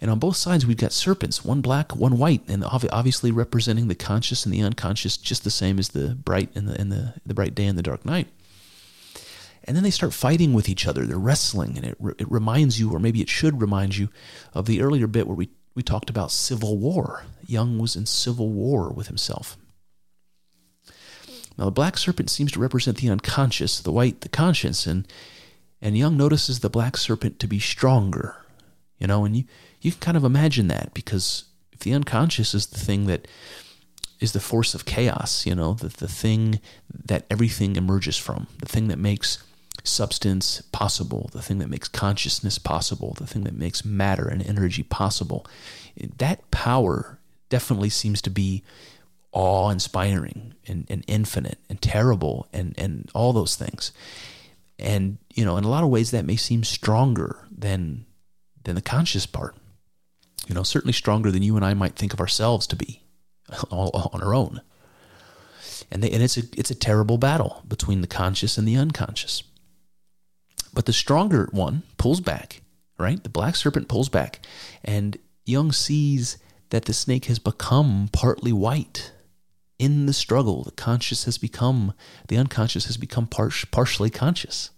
And 0.00 0.10
on 0.10 0.18
both 0.18 0.36
sides, 0.36 0.66
we've 0.66 0.76
got 0.76 0.92
serpents, 0.92 1.44
one 1.44 1.62
black, 1.62 1.96
one 1.96 2.18
white, 2.18 2.42
and 2.48 2.62
obviously 2.64 3.30
representing 3.30 3.88
the 3.88 3.94
conscious 3.94 4.44
and 4.44 4.52
the 4.52 4.60
unconscious, 4.60 5.16
just 5.16 5.42
the 5.42 5.50
same 5.50 5.78
as 5.78 5.90
the 5.90 6.14
bright 6.14 6.50
and 6.54 6.68
the 6.68 6.78
and 6.80 6.90
the, 6.90 7.14
the 7.24 7.32
bright 7.32 7.54
day 7.54 7.66
and 7.66 7.78
the 7.78 7.82
dark 7.82 8.04
night. 8.04 8.28
And 9.66 9.76
then 9.76 9.82
they 9.82 9.90
start 9.90 10.14
fighting 10.14 10.52
with 10.52 10.68
each 10.68 10.86
other. 10.86 11.04
They're 11.04 11.18
wrestling, 11.18 11.76
and 11.76 11.84
it, 11.84 11.98
it 12.18 12.30
reminds 12.30 12.78
you, 12.78 12.92
or 12.92 13.00
maybe 13.00 13.20
it 13.20 13.28
should 13.28 13.60
remind 13.60 13.96
you, 13.96 14.08
of 14.54 14.66
the 14.66 14.80
earlier 14.80 15.06
bit 15.06 15.26
where 15.26 15.34
we, 15.34 15.50
we 15.74 15.82
talked 15.82 16.08
about 16.08 16.30
civil 16.30 16.78
war. 16.78 17.24
Jung 17.46 17.78
was 17.78 17.96
in 17.96 18.06
civil 18.06 18.50
war 18.50 18.90
with 18.90 19.08
himself. 19.08 19.56
Now, 21.58 21.64
the 21.64 21.70
black 21.70 21.96
serpent 21.96 22.30
seems 22.30 22.52
to 22.52 22.60
represent 22.60 22.98
the 22.98 23.10
unconscious, 23.10 23.80
the 23.80 23.92
white, 23.92 24.20
the 24.20 24.28
conscience, 24.28 24.86
and, 24.86 25.08
and 25.80 25.96
Jung 25.96 26.16
notices 26.16 26.60
the 26.60 26.70
black 26.70 26.96
serpent 26.96 27.38
to 27.40 27.48
be 27.48 27.58
stronger. 27.58 28.36
You 28.98 29.06
know, 29.06 29.24
and 29.24 29.36
you, 29.36 29.44
you 29.80 29.90
can 29.90 30.00
kind 30.00 30.16
of 30.16 30.24
imagine 30.24 30.68
that 30.68 30.94
because 30.94 31.44
if 31.72 31.80
the 31.80 31.92
unconscious 31.92 32.54
is 32.54 32.66
the 32.66 32.78
thing 32.78 33.06
that 33.06 33.26
is 34.20 34.32
the 34.32 34.40
force 34.40 34.74
of 34.74 34.84
chaos, 34.84 35.44
you 35.44 35.54
know, 35.54 35.74
the, 35.74 35.88
the 35.88 36.08
thing 36.08 36.60
that 37.04 37.26
everything 37.30 37.76
emerges 37.76 38.16
from, 38.16 38.46
the 38.58 38.66
thing 38.66 38.88
that 38.88 38.98
makes 38.98 39.42
substance 39.86 40.62
possible, 40.72 41.30
the 41.32 41.42
thing 41.42 41.58
that 41.58 41.70
makes 41.70 41.88
consciousness 41.88 42.58
possible, 42.58 43.14
the 43.18 43.26
thing 43.26 43.44
that 43.44 43.56
makes 43.56 43.84
matter 43.84 44.28
and 44.28 44.46
energy 44.46 44.82
possible. 44.82 45.46
That 46.18 46.50
power 46.50 47.18
definitely 47.48 47.90
seems 47.90 48.20
to 48.22 48.30
be 48.30 48.62
awe 49.32 49.70
inspiring 49.70 50.54
and, 50.66 50.86
and 50.88 51.04
infinite 51.06 51.58
and 51.68 51.80
terrible 51.80 52.48
and, 52.52 52.74
and 52.78 53.10
all 53.14 53.32
those 53.32 53.54
things. 53.56 53.92
And, 54.78 55.18
you 55.34 55.44
know, 55.44 55.56
in 55.56 55.64
a 55.64 55.68
lot 55.68 55.84
of 55.84 55.90
ways 55.90 56.10
that 56.10 56.24
may 56.24 56.36
seem 56.36 56.64
stronger 56.64 57.46
than 57.50 58.06
than 58.64 58.74
the 58.74 58.82
conscious 58.82 59.26
part. 59.26 59.54
You 60.46 60.54
know, 60.54 60.62
certainly 60.62 60.92
stronger 60.92 61.30
than 61.30 61.42
you 61.42 61.56
and 61.56 61.64
I 61.64 61.74
might 61.74 61.96
think 61.96 62.12
of 62.12 62.20
ourselves 62.20 62.66
to 62.68 62.76
be 62.76 63.02
on 63.70 64.22
our 64.22 64.34
own. 64.34 64.60
And 65.90 66.02
they, 66.02 66.10
and 66.10 66.22
it's 66.22 66.36
a 66.36 66.42
it's 66.56 66.70
a 66.70 66.74
terrible 66.74 67.18
battle 67.18 67.62
between 67.66 68.00
the 68.00 68.06
conscious 68.06 68.58
and 68.58 68.66
the 68.66 68.76
unconscious. 68.76 69.42
But 70.76 70.84
the 70.84 70.92
stronger 70.92 71.48
one 71.52 71.84
pulls 71.96 72.20
back, 72.20 72.60
right? 72.98 73.22
The 73.22 73.30
black 73.30 73.56
serpent 73.56 73.88
pulls 73.88 74.10
back, 74.10 74.44
and 74.84 75.16
Jung 75.46 75.72
sees 75.72 76.36
that 76.68 76.84
the 76.84 76.92
snake 76.92 77.24
has 77.24 77.38
become 77.38 78.10
partly 78.12 78.52
white. 78.52 79.10
In 79.78 80.04
the 80.04 80.12
struggle, 80.12 80.64
the 80.64 80.72
conscious 80.72 81.24
has 81.24 81.38
become, 81.38 81.94
the 82.28 82.36
unconscious 82.36 82.84
has 82.84 82.98
become 82.98 83.26
par- 83.26 83.52
partially 83.70 84.10
conscious. 84.10 84.68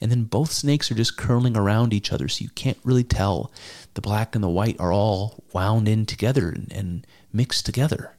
And 0.00 0.10
then 0.10 0.24
both 0.24 0.50
snakes 0.50 0.90
are 0.90 0.94
just 0.94 1.18
curling 1.18 1.54
around 1.54 1.92
each 1.92 2.10
other, 2.10 2.26
so 2.26 2.42
you 2.42 2.48
can't 2.48 2.78
really 2.82 3.04
tell. 3.04 3.52
The 3.92 4.00
black 4.00 4.34
and 4.34 4.42
the 4.42 4.48
white 4.48 4.80
are 4.80 4.90
all 4.90 5.44
wound 5.52 5.86
in 5.86 6.06
together 6.06 6.48
and, 6.48 6.72
and 6.72 7.06
mixed 7.30 7.66
together. 7.66 8.16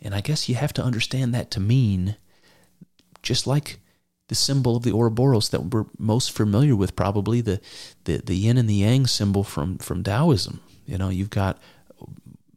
And 0.00 0.14
I 0.14 0.20
guess 0.20 0.48
you 0.48 0.54
have 0.54 0.72
to 0.74 0.84
understand 0.84 1.34
that 1.34 1.50
to 1.50 1.58
mean, 1.58 2.14
just 3.24 3.48
like 3.48 3.80
the 4.32 4.36
symbol 4.36 4.76
of 4.76 4.82
the 4.82 4.92
Ouroboros 4.92 5.50
that 5.50 5.60
we're 5.60 5.84
most 5.98 6.32
familiar 6.32 6.74
with, 6.74 6.96
probably 6.96 7.42
the, 7.42 7.60
the, 8.04 8.16
the 8.16 8.34
yin 8.34 8.56
and 8.56 8.66
the 8.66 8.76
yang 8.76 9.06
symbol 9.06 9.44
from, 9.44 9.76
from 9.76 10.02
Taoism. 10.02 10.58
You 10.86 10.96
know, 10.96 11.10
you've 11.10 11.28
got 11.28 11.58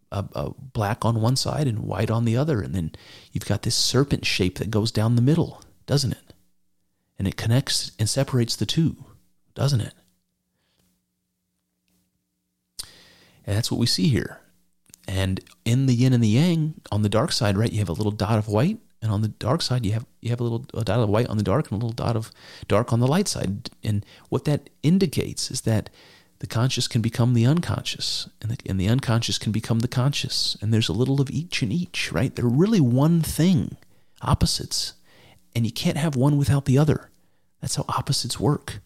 a, 0.09 0.23
a, 0.33 0.51
black 0.51 1.03
on 1.03 1.19
one 1.19 1.35
side 1.35 1.67
and 1.67 1.79
white 1.79 2.09
on 2.09 2.23
the 2.23 2.37
other, 2.37 2.61
and 2.61 2.73
then 2.73 2.93
you've 3.33 3.45
got 3.45 3.63
this 3.63 3.75
serpent 3.75 4.25
shape 4.25 4.57
that 4.59 4.71
goes 4.71 4.89
down 4.89 5.17
the 5.17 5.21
middle, 5.21 5.61
doesn't 5.85 6.13
it? 6.13 6.33
And 7.19 7.27
it 7.27 7.35
connects 7.35 7.91
and 7.99 8.09
separates 8.09 8.55
the 8.55 8.65
two, 8.65 8.95
doesn't 9.53 9.81
it? 9.81 9.93
And 13.45 13.57
that's 13.57 13.69
what 13.69 13.81
we 13.81 13.85
see 13.85 14.07
here. 14.07 14.39
And 15.09 15.41
in 15.65 15.87
the 15.87 15.93
yin 15.93 16.13
and 16.13 16.23
the 16.23 16.29
yang, 16.29 16.75
on 16.89 17.01
the 17.01 17.09
dark 17.09 17.33
side, 17.33 17.57
right, 17.57 17.71
you 17.71 17.79
have 17.79 17.89
a 17.89 17.93
little 17.93 18.13
dot 18.13 18.39
of 18.39 18.47
white, 18.47 18.79
and 19.05 19.13
on 19.13 19.21
the 19.21 19.27
dark 19.27 19.61
side, 19.61 19.85
you 19.85 19.93
have 19.93 20.05
you 20.19 20.31
have 20.31 20.39
a 20.39 20.43
little 20.43 20.65
a 20.73 20.83
dot 20.83 20.99
of 20.99 21.09
white 21.09 21.27
on 21.27 21.37
the 21.37 21.43
dark 21.43 21.71
and 21.71 21.73
a 21.73 21.85
little 21.85 21.93
dot 21.93 22.15
of 22.15 22.31
dark 22.67 22.91
on 22.91 22.99
the 22.99 23.07
light 23.07 23.27
side. 23.27 23.69
And 23.83 24.03
what 24.29 24.45
that 24.45 24.71
indicates 24.81 25.51
is 25.51 25.61
that 25.61 25.91
the 26.39 26.47
conscious 26.47 26.87
can 26.87 27.03
become 27.03 27.35
the 27.35 27.45
unconscious, 27.45 28.27
and 28.41 28.49
the, 28.49 28.57
and 28.67 28.79
the 28.79 28.89
unconscious 28.89 29.37
can 29.37 29.51
become 29.51 29.79
the 29.79 29.87
conscious. 29.87 30.57
And 30.59 30.73
there's 30.73 30.89
a 30.89 30.93
little 30.93 31.21
of 31.21 31.29
each 31.29 31.61
in 31.61 31.71
each, 31.71 32.11
right? 32.11 32.35
They're 32.35 32.45
really 32.45 32.81
one 32.81 33.21
thing, 33.21 33.77
opposites, 34.23 34.93
and 35.55 35.65
you 35.65 35.71
can't 35.71 35.97
have 35.97 36.15
one 36.15 36.35
without 36.35 36.65
the 36.65 36.79
other. 36.79 37.11
That's 37.61 37.75
how 37.75 37.85
opposites 37.87 38.39
work. 38.39 38.79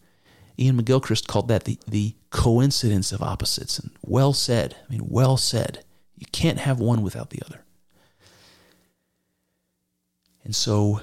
Iain 0.60 0.78
McGilchrist 0.78 1.28
called 1.28 1.48
that 1.48 1.64
the, 1.64 1.78
the 1.88 2.14
coincidence 2.28 3.10
of 3.10 3.22
opposites, 3.22 3.78
and 3.78 3.90
well 4.02 4.34
said. 4.34 4.76
I 4.86 4.92
mean, 4.92 5.06
well 5.08 5.38
said. 5.38 5.82
You 6.16 6.26
can't 6.30 6.58
have 6.58 6.78
one 6.78 7.00
without 7.00 7.30
the 7.30 7.40
other. 7.46 7.64
And 10.50 10.56
so, 10.56 11.00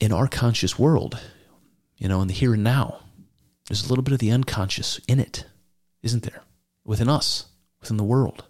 in 0.00 0.12
our 0.12 0.28
conscious 0.28 0.78
world, 0.78 1.18
you 1.96 2.08
know, 2.08 2.20
in 2.20 2.28
the 2.28 2.34
here 2.34 2.52
and 2.52 2.62
now, 2.62 3.00
there's 3.66 3.86
a 3.86 3.88
little 3.88 4.02
bit 4.02 4.12
of 4.12 4.18
the 4.18 4.32
unconscious 4.32 5.00
in 5.08 5.18
it, 5.18 5.46
isn't 6.02 6.22
there? 6.22 6.42
Within 6.84 7.08
us, 7.08 7.46
within 7.80 7.96
the 7.96 8.04
world. 8.04 8.44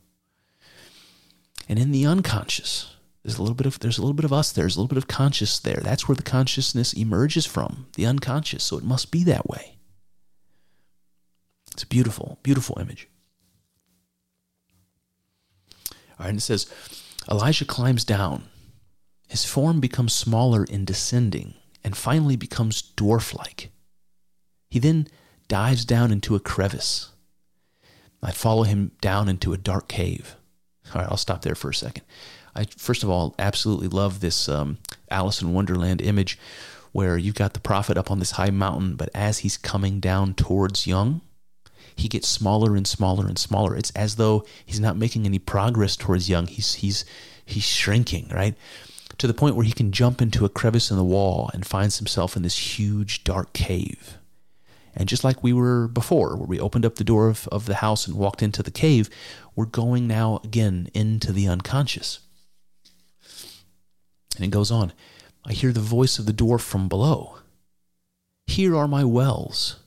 And 1.69 1.79
in 1.79 1.93
the 1.93 2.05
unconscious, 2.05 2.97
there's 3.23 3.39
a 3.39 3.41
little 3.41 3.55
bit 3.55 3.69
of 3.69 3.79
there's 3.79 3.99
a 3.99 4.01
little 4.01 4.15
bit 4.15 4.25
of 4.25 4.33
us 4.33 4.51
there, 4.51 4.63
there's 4.63 4.75
a 4.75 4.81
little 4.81 4.89
bit 4.93 4.99
of 4.99 5.07
conscious 5.07 5.61
there. 5.61 5.79
That's 5.81 6.09
where 6.09 6.17
the 6.17 6.25
consciousness 6.25 6.93
emerges 6.93 7.47
from, 7.47 7.87
the 7.95 8.05
unconscious. 8.05 8.65
So 8.65 8.77
it 8.79 8.83
must 8.83 9.13
be 9.13 9.23
that 9.23 9.49
way. 9.49 9.77
It's 11.71 11.85
a 11.85 11.87
beautiful, 11.87 12.41
beautiful 12.43 12.81
image. 12.81 13.09
All 16.19 16.25
right, 16.25 16.31
and 16.31 16.39
it 16.39 16.43
says, 16.43 16.69
Elijah 17.31 17.65
climbs 17.65 18.03
down. 18.05 18.49
His 19.27 19.45
form 19.45 19.81
becomes 19.81 20.15
smaller 20.15 20.65
in 20.65 20.85
descending 20.85 21.55
and 21.85 21.97
finally 21.97 22.37
becomes 22.37 22.93
dwarf 22.97 23.37
like. 23.37 23.71
He 24.71 24.79
then 24.79 25.09
dives 25.49 25.85
down 25.85 26.11
into 26.11 26.35
a 26.35 26.41
crevice. 26.41 27.11
I 28.23 28.33
follow 28.33 28.65
him 28.65 28.93
down 29.01 29.29
into 29.29 29.53
a 29.53 29.59
dark 29.59 29.89
cave. 29.89 30.37
All 30.95 31.01
right, 31.01 31.11
I'll 31.11 31.17
stop 31.17 31.43
there 31.43 31.55
for 31.55 31.71
a 31.71 31.75
second. 31.75 32.05
I 32.55 32.65
first 32.77 33.03
of 33.03 33.11
all 33.11 33.35
absolutely 33.39 33.89
love 33.89 34.21
this 34.21 34.49
um, 34.49 34.79
Alice 35.11 35.43
in 35.43 35.53
Wonderland 35.53 36.01
image 36.01 36.39
where 36.93 37.19
you've 37.19 37.35
got 37.35 37.53
the 37.53 37.61
prophet 37.61 37.99
up 37.99 38.11
on 38.11 38.19
this 38.19 38.33
high 38.33 38.51
mountain, 38.51 38.97
but 38.97 39.11
as 39.15 39.39
he's 39.39 39.59
coming 39.59 40.01
down 40.01 40.33
towards 40.33 40.87
Jung, 40.87 41.21
he 41.95 42.09
gets 42.09 42.27
smaller 42.29 42.75
and 42.75 42.87
smaller 42.87 43.27
and 43.27 43.39
smaller. 43.39 43.77
It's 43.77 43.91
as 43.91 44.17
though 44.17 44.45
he's 44.65 44.81
not 44.81 44.97
making 44.97 45.27
any 45.27 45.39
progress 45.39 45.97
towards 45.97 46.29
Jung. 46.29 46.47
He's 46.47 46.75
he's 46.75 47.05
he's 47.45 47.65
shrinking, 47.65 48.31
right? 48.33 48.55
To 49.19 49.27
the 49.27 49.35
point 49.35 49.57
where 49.57 49.65
he 49.65 49.73
can 49.73 49.93
jump 49.93 50.21
into 50.21 50.45
a 50.45 50.51
crevice 50.51 50.91
in 50.91 50.97
the 50.97 51.05
wall 51.05 51.51
and 51.55 51.67
finds 51.67 51.99
himself 51.99 52.37
in 52.37 52.43
this 52.43 52.79
huge 52.79 53.25
dark 53.25 53.53
cave. 53.53 54.19
And 54.95 55.09
just 55.09 55.25
like 55.25 55.43
we 55.43 55.53
were 55.53 55.89
before, 55.89 56.37
where 56.37 56.47
we 56.47 56.59
opened 56.59 56.87
up 56.87 56.97
the 56.97 57.05
door 57.05 57.29
of, 57.29 57.47
of 57.49 57.67
the 57.67 57.77
house 57.77 58.07
and 58.07 58.17
walked 58.17 58.43
into 58.43 58.63
the 58.63 58.71
cave, 58.71 59.11
we're 59.55 59.67
going 59.67 60.07
now 60.07 60.41
again 60.43 60.89
into 60.95 61.33
the 61.33 61.49
unconscious. 61.49 62.21
And 64.37 64.45
it 64.45 64.51
goes 64.51 64.71
on 64.71 64.93
I 65.45 65.53
hear 65.53 65.73
the 65.73 65.81
voice 65.81 66.19
of 66.19 66.27
the 66.27 66.33
dwarf 66.33 66.61
from 66.61 66.89
below. 66.89 67.39
Here 68.47 68.75
are 68.75 68.89
my 68.89 69.05
wells. 69.05 69.81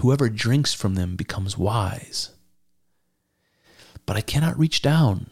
Whoever 0.00 0.28
drinks 0.28 0.74
from 0.74 0.94
them 0.94 1.16
becomes 1.16 1.56
wise. 1.56 2.30
But 4.06 4.16
I 4.16 4.20
cannot 4.20 4.58
reach 4.58 4.82
down. 4.82 5.30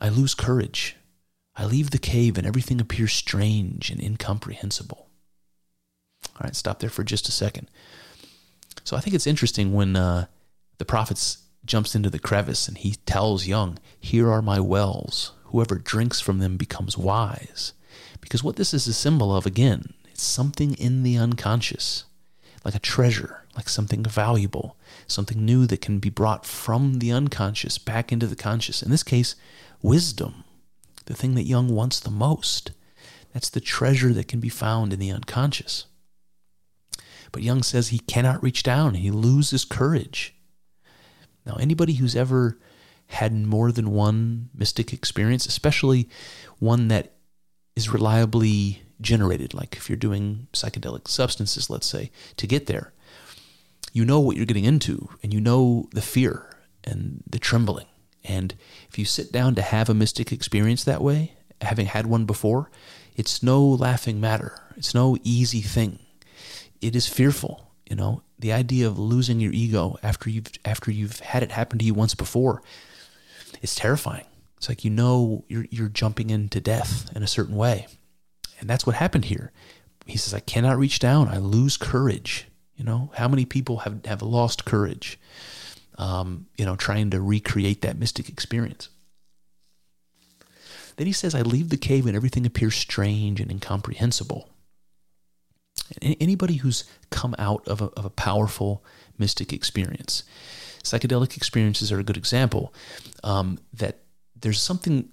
I 0.00 0.08
lose 0.08 0.34
courage. 0.34 0.96
I 1.56 1.64
leave 1.64 1.90
the 1.90 1.98
cave 1.98 2.38
and 2.38 2.46
everything 2.46 2.80
appears 2.80 3.12
strange 3.12 3.90
and 3.90 4.00
incomprehensible. 4.00 5.08
All 6.34 6.40
right, 6.44 6.56
stop 6.56 6.78
there 6.78 6.90
for 6.90 7.04
just 7.04 7.28
a 7.28 7.32
second. 7.32 7.70
So 8.84 8.96
I 8.96 9.00
think 9.00 9.14
it's 9.14 9.26
interesting 9.26 9.72
when 9.72 9.96
uh, 9.96 10.26
the 10.78 10.84
prophet 10.84 11.36
jumps 11.64 11.94
into 11.94 12.10
the 12.10 12.18
crevice 12.18 12.68
and 12.68 12.78
he 12.78 12.96
tells 13.06 13.46
Jung, 13.46 13.78
Here 14.00 14.30
are 14.30 14.42
my 14.42 14.60
wells. 14.60 15.32
Whoever 15.44 15.76
drinks 15.76 16.20
from 16.20 16.38
them 16.38 16.56
becomes 16.56 16.96
wise. 16.96 17.74
Because 18.20 18.42
what 18.42 18.56
this 18.56 18.72
is 18.72 18.86
a 18.86 18.94
symbol 18.94 19.34
of, 19.34 19.44
again, 19.44 19.92
it's 20.10 20.22
something 20.22 20.74
in 20.74 21.02
the 21.02 21.18
unconscious, 21.18 22.04
like 22.64 22.74
a 22.74 22.78
treasure 22.78 23.42
like 23.56 23.68
something 23.68 24.02
valuable, 24.04 24.76
something 25.06 25.44
new 25.44 25.66
that 25.66 25.80
can 25.80 25.98
be 25.98 26.10
brought 26.10 26.46
from 26.46 26.98
the 26.98 27.12
unconscious 27.12 27.78
back 27.78 28.12
into 28.12 28.26
the 28.26 28.36
conscious. 28.36 28.82
In 28.82 28.90
this 28.90 29.02
case, 29.02 29.34
wisdom, 29.82 30.44
the 31.06 31.14
thing 31.14 31.34
that 31.34 31.44
Jung 31.44 31.68
wants 31.68 32.00
the 32.00 32.10
most. 32.10 32.72
That's 33.32 33.50
the 33.50 33.60
treasure 33.60 34.12
that 34.12 34.28
can 34.28 34.40
be 34.40 34.48
found 34.48 34.92
in 34.92 34.98
the 34.98 35.10
unconscious. 35.10 35.86
But 37.32 37.42
Jung 37.42 37.62
says 37.62 37.88
he 37.88 37.98
cannot 37.98 38.42
reach 38.42 38.62
down, 38.62 38.94
he 38.94 39.10
loses 39.10 39.64
courage. 39.64 40.34
Now, 41.46 41.54
anybody 41.54 41.94
who's 41.94 42.14
ever 42.14 42.58
had 43.06 43.34
more 43.34 43.72
than 43.72 43.90
one 43.90 44.48
mystic 44.54 44.92
experience, 44.92 45.46
especially 45.46 46.08
one 46.58 46.88
that 46.88 47.14
is 47.74 47.92
reliably 47.92 48.82
generated, 49.00 49.54
like 49.54 49.76
if 49.76 49.88
you're 49.88 49.96
doing 49.96 50.46
psychedelic 50.52 51.08
substances, 51.08 51.68
let's 51.68 51.86
say, 51.86 52.10
to 52.36 52.46
get 52.46 52.66
there, 52.66 52.92
you 53.92 54.04
know 54.04 54.20
what 54.20 54.36
you're 54.36 54.46
getting 54.46 54.64
into 54.64 55.08
and 55.22 55.34
you 55.34 55.40
know 55.40 55.88
the 55.92 56.02
fear 56.02 56.56
and 56.84 57.22
the 57.28 57.38
trembling. 57.38 57.86
And 58.24 58.54
if 58.88 58.98
you 58.98 59.04
sit 59.04 59.32
down 59.32 59.54
to 59.56 59.62
have 59.62 59.88
a 59.88 59.94
mystic 59.94 60.32
experience 60.32 60.84
that 60.84 61.02
way, 61.02 61.34
having 61.60 61.86
had 61.86 62.06
one 62.06 62.24
before, 62.24 62.70
it's 63.16 63.42
no 63.42 63.64
laughing 63.64 64.20
matter. 64.20 64.58
It's 64.76 64.94
no 64.94 65.16
easy 65.22 65.60
thing. 65.60 65.98
It 66.80 66.96
is 66.96 67.08
fearful, 67.08 67.70
you 67.88 67.96
know. 67.96 68.22
The 68.38 68.52
idea 68.52 68.88
of 68.88 68.98
losing 68.98 69.38
your 69.38 69.52
ego 69.52 69.96
after 70.02 70.28
you've 70.28 70.48
after 70.64 70.90
you've 70.90 71.20
had 71.20 71.44
it 71.44 71.52
happen 71.52 71.78
to 71.78 71.84
you 71.84 71.94
once 71.94 72.14
before, 72.14 72.62
it's 73.60 73.76
terrifying. 73.76 74.24
It's 74.56 74.68
like 74.68 74.84
you 74.84 74.90
know 74.90 75.44
you're 75.48 75.66
you're 75.70 75.88
jumping 75.88 76.30
into 76.30 76.60
death 76.60 77.10
in 77.14 77.22
a 77.22 77.28
certain 77.28 77.54
way. 77.54 77.86
And 78.62 78.70
that's 78.70 78.86
what 78.86 78.96
happened 78.96 79.26
here. 79.26 79.52
He 80.06 80.16
says, 80.16 80.32
I 80.32 80.40
cannot 80.40 80.78
reach 80.78 80.98
down. 80.98 81.28
I 81.28 81.38
lose 81.38 81.76
courage. 81.76 82.46
You 82.76 82.84
know, 82.84 83.10
how 83.14 83.28
many 83.28 83.44
people 83.44 83.78
have, 83.78 84.04
have 84.06 84.22
lost 84.22 84.64
courage, 84.64 85.18
um, 86.02 86.46
you 86.58 86.64
know, 86.64 86.74
trying 86.74 87.10
to 87.10 87.20
recreate 87.20 87.80
that 87.82 87.96
mystic 87.96 88.28
experience? 88.28 88.88
Then 90.96 91.06
he 91.06 91.12
says, 91.12 91.32
I 91.32 91.42
leave 91.42 91.68
the 91.68 91.76
cave 91.76 92.06
and 92.06 92.16
everything 92.16 92.44
appears 92.44 92.74
strange 92.74 93.40
and 93.40 93.50
incomprehensible. 93.50 94.48
Anybody 96.02 96.56
who's 96.56 96.84
come 97.10 97.36
out 97.38 97.66
of 97.68 97.80
a, 97.80 97.84
of 97.96 98.04
a 98.04 98.10
powerful 98.10 98.84
mystic 99.16 99.52
experience, 99.52 100.24
psychedelic 100.82 101.36
experiences 101.36 101.92
are 101.92 102.00
a 102.00 102.04
good 102.04 102.16
example. 102.16 102.74
Um, 103.22 103.58
that 103.72 104.00
there's 104.34 104.60
something, 104.60 105.08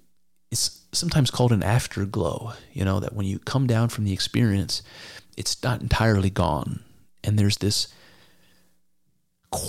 it's 0.50 0.82
sometimes 0.90 1.30
called 1.30 1.52
an 1.52 1.62
afterglow, 1.62 2.54
you 2.72 2.84
know, 2.84 2.98
that 2.98 3.14
when 3.14 3.26
you 3.26 3.38
come 3.38 3.68
down 3.68 3.90
from 3.90 4.04
the 4.04 4.12
experience, 4.12 4.82
it's 5.36 5.62
not 5.62 5.80
entirely 5.80 6.30
gone. 6.30 6.82
And 7.22 7.38
there's 7.38 7.58
this 7.58 7.86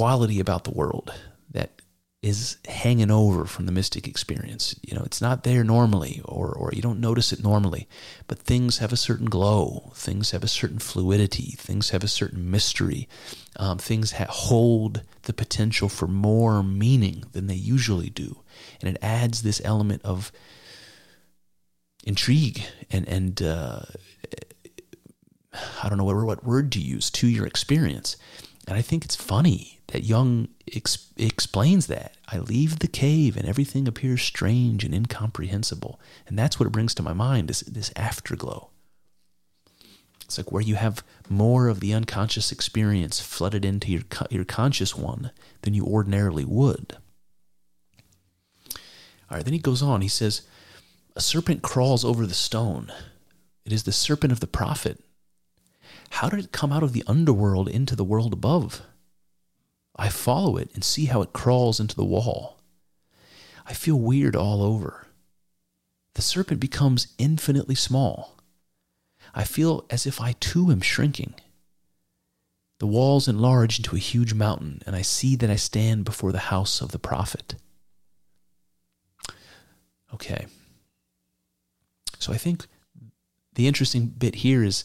quality 0.02 0.40
about 0.40 0.64
the 0.64 0.72
world 0.72 1.14
that 1.52 1.80
is 2.24 2.58
hanging 2.68 3.12
over 3.12 3.46
from 3.46 3.68
the 3.68 3.72
mystic 3.72 4.08
experience. 4.08 4.74
You 4.82 4.96
know, 4.96 5.04
it's 5.06 5.22
not 5.22 5.44
there 5.44 5.64
normally, 5.64 6.24
or, 6.26 6.52
or 6.52 6.72
you 6.74 6.82
don't 6.82 7.00
notice 7.00 7.32
it 7.32 7.44
normally, 7.44 7.88
but 8.26 8.40
things 8.40 8.80
have 8.80 8.92
a 8.92 8.98
certain 8.98 9.28
glow, 9.28 9.92
things 9.94 10.32
have 10.32 10.44
a 10.44 10.48
certain 10.48 10.80
fluidity, 10.80 11.52
things 11.56 11.92
have 11.92 12.04
a 12.04 12.08
certain 12.08 12.50
mystery, 12.50 13.08
um, 13.58 13.78
things 13.78 14.14
ha- 14.14 14.26
hold 14.28 15.04
the 15.22 15.34
potential 15.34 15.88
for 15.88 16.08
more 16.08 16.64
meaning 16.64 17.24
than 17.34 17.46
they 17.46 17.54
usually 17.54 18.10
do. 18.10 18.42
And 18.82 18.90
it 18.90 18.98
adds 19.04 19.44
this 19.44 19.62
element 19.64 20.02
of 20.04 20.32
intrigue 22.08 22.64
and, 22.90 23.08
and 23.08 23.40
uh, 23.40 23.82
I 25.84 25.90
don't 25.90 26.00
know 26.00 26.06
what, 26.06 26.16
what 26.26 26.44
word 26.44 26.72
to 26.72 26.80
use 26.80 27.12
to 27.12 27.28
your 27.28 27.46
experience. 27.46 28.18
And 28.72 28.78
I 28.78 28.82
think 28.82 29.04
it's 29.04 29.18
funny 29.18 29.82
that 29.88 30.06
Jung 30.06 30.48
ex- 30.74 31.12
explains 31.18 31.88
that. 31.88 32.16
I 32.30 32.38
leave 32.38 32.80
the 32.80 32.88
cave 32.88 33.36
and 33.36 33.46
everything 33.46 33.86
appears 33.86 34.22
strange 34.22 34.86
and 34.86 34.96
incomprehensible. 34.96 36.00
And 36.26 36.40
that's 36.40 36.58
what 36.58 36.68
it 36.68 36.72
brings 36.72 36.96
to 36.96 37.04
my 37.04 37.12
mind 37.12 37.52
is 37.52 37.60
this 37.60 37.92
afterglow. 37.98 38.70
It's 40.24 40.38
like 40.38 40.54
where 40.54 40.62
you 40.62 40.76
have 40.76 41.04
more 41.28 41.68
of 41.68 41.82
the 41.82 41.94
unconscious 41.94 42.50
experience 42.50 43.20
flooded 43.20 43.66
into 43.66 43.92
your, 43.92 44.04
your 44.30 44.46
conscious 44.46 44.96
one 44.96 45.32
than 45.64 45.74
you 45.74 45.84
ordinarily 45.84 46.46
would. 46.46 46.96
All 49.30 49.36
right, 49.36 49.44
then 49.44 49.54
he 49.54 49.60
goes 49.60 49.84
on. 49.84 50.00
He 50.00 50.08
says, 50.08 50.44
A 51.18 51.20
serpent 51.20 51.62
crawls 51.62 52.06
over 52.06 52.26
the 52.26 52.34
stone. 52.34 52.90
It 53.66 53.74
is 53.74 53.84
the 53.84 53.92
serpent 53.92 54.32
of 54.32 54.40
the 54.40 54.48
prophet. 54.48 55.04
How 56.12 56.30
did 56.30 56.40
it 56.40 56.52
come 56.52 56.72
out 56.72 56.84
of 56.84 56.94
the 56.94 57.04
underworld 57.08 57.68
into 57.68 57.96
the 57.96 58.04
world 58.04 58.34
above? 58.34 58.82
I 59.96 60.10
follow 60.10 60.58
it 60.58 60.70
and 60.74 60.84
see 60.84 61.06
how 61.06 61.22
it 61.22 61.34
crawls 61.34 61.80
into 61.80 61.96
the 61.96 62.06
wall. 62.06 62.60
I 63.66 63.74
feel 63.74 64.00
weird 64.00 64.36
all 64.36 64.62
over. 64.62 65.08
The 66.16 66.22
serpent 66.22 66.60
becomes 66.60 67.08
infinitely 67.18 67.76
small. 67.76 68.38
I 69.34 69.46
feel 69.46 69.86
as 69.90 70.06
if 70.06 70.20
I 70.20 70.34
too 70.34 70.70
am 70.72 70.82
shrinking. 70.82 71.34
The 72.80 72.88
walls 72.88 73.28
enlarge 73.28 73.80
into 73.80 73.96
a 73.96 74.00
huge 74.00 74.34
mountain, 74.34 74.82
and 74.86 74.96
I 74.96 75.04
see 75.04 75.36
that 75.38 75.50
I 75.50 75.56
stand 75.56 76.04
before 76.04 76.32
the 76.32 76.40
house 76.40 76.82
of 76.82 76.92
the 76.92 77.00
prophet. 77.00 77.56
Okay. 80.14 80.48
So 82.20 82.34
I 82.34 82.38
think 82.38 82.68
the 83.54 83.68
interesting 83.68 84.08
bit 84.08 84.36
here 84.36 84.64
is 84.64 84.84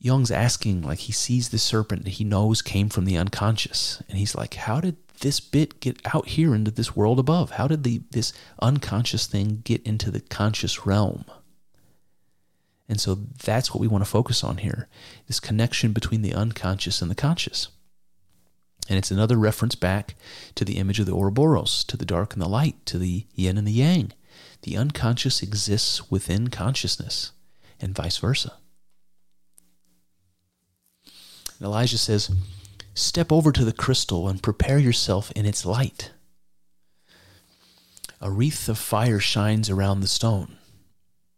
Jung's 0.00 0.30
asking, 0.30 0.80
like, 0.80 1.00
he 1.00 1.12
sees 1.12 1.50
the 1.50 1.58
serpent 1.58 2.04
that 2.04 2.14
he 2.14 2.24
knows 2.24 2.62
came 2.62 2.88
from 2.88 3.04
the 3.04 3.18
unconscious. 3.18 4.02
And 4.08 4.18
he's 4.18 4.34
like, 4.34 4.54
how 4.54 4.80
did 4.80 4.96
this 5.20 5.40
bit 5.40 5.80
get 5.80 6.00
out 6.14 6.28
here 6.28 6.54
into 6.54 6.70
this 6.70 6.96
world 6.96 7.18
above? 7.18 7.52
How 7.52 7.68
did 7.68 7.84
the, 7.84 8.00
this 8.10 8.32
unconscious 8.62 9.26
thing 9.26 9.60
get 9.62 9.82
into 9.86 10.10
the 10.10 10.20
conscious 10.20 10.86
realm? 10.86 11.26
And 12.88 12.98
so 12.98 13.14
that's 13.14 13.72
what 13.72 13.80
we 13.80 13.86
want 13.86 14.02
to 14.02 14.10
focus 14.10 14.42
on 14.42 14.56
here 14.56 14.88
this 15.28 15.38
connection 15.38 15.92
between 15.92 16.22
the 16.22 16.34
unconscious 16.34 17.02
and 17.02 17.10
the 17.10 17.14
conscious. 17.14 17.68
And 18.88 18.98
it's 18.98 19.12
another 19.12 19.36
reference 19.36 19.74
back 19.74 20.16
to 20.56 20.64
the 20.64 20.78
image 20.78 20.98
of 20.98 21.06
the 21.06 21.14
Ouroboros, 21.14 21.84
to 21.84 21.96
the 21.96 22.06
dark 22.06 22.32
and 22.32 22.42
the 22.42 22.48
light, 22.48 22.84
to 22.86 22.98
the 22.98 23.26
yin 23.34 23.58
and 23.58 23.66
the 23.66 23.72
yang. 23.72 24.12
The 24.62 24.76
unconscious 24.76 25.42
exists 25.42 26.10
within 26.10 26.48
consciousness, 26.48 27.32
and 27.78 27.94
vice 27.94 28.16
versa. 28.16 28.54
And 31.60 31.66
Elijah 31.66 31.98
says, 31.98 32.30
Step 32.94 33.30
over 33.30 33.52
to 33.52 33.64
the 33.64 33.72
crystal 33.72 34.28
and 34.28 34.42
prepare 34.42 34.78
yourself 34.78 35.30
in 35.32 35.44
its 35.44 35.66
light. 35.66 36.10
A 38.20 38.30
wreath 38.30 38.68
of 38.68 38.78
fire 38.78 39.20
shines 39.20 39.68
around 39.68 40.00
the 40.00 40.08
stone. 40.08 40.56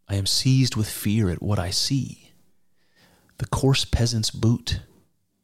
I 0.07 0.15
am 0.15 0.25
seized 0.25 0.75
with 0.75 0.89
fear 0.89 1.29
at 1.29 1.41
what 1.41 1.59
I 1.59 1.69
see. 1.69 2.31
The 3.37 3.47
coarse 3.47 3.83
peasant's 3.83 4.31
boot, 4.31 4.79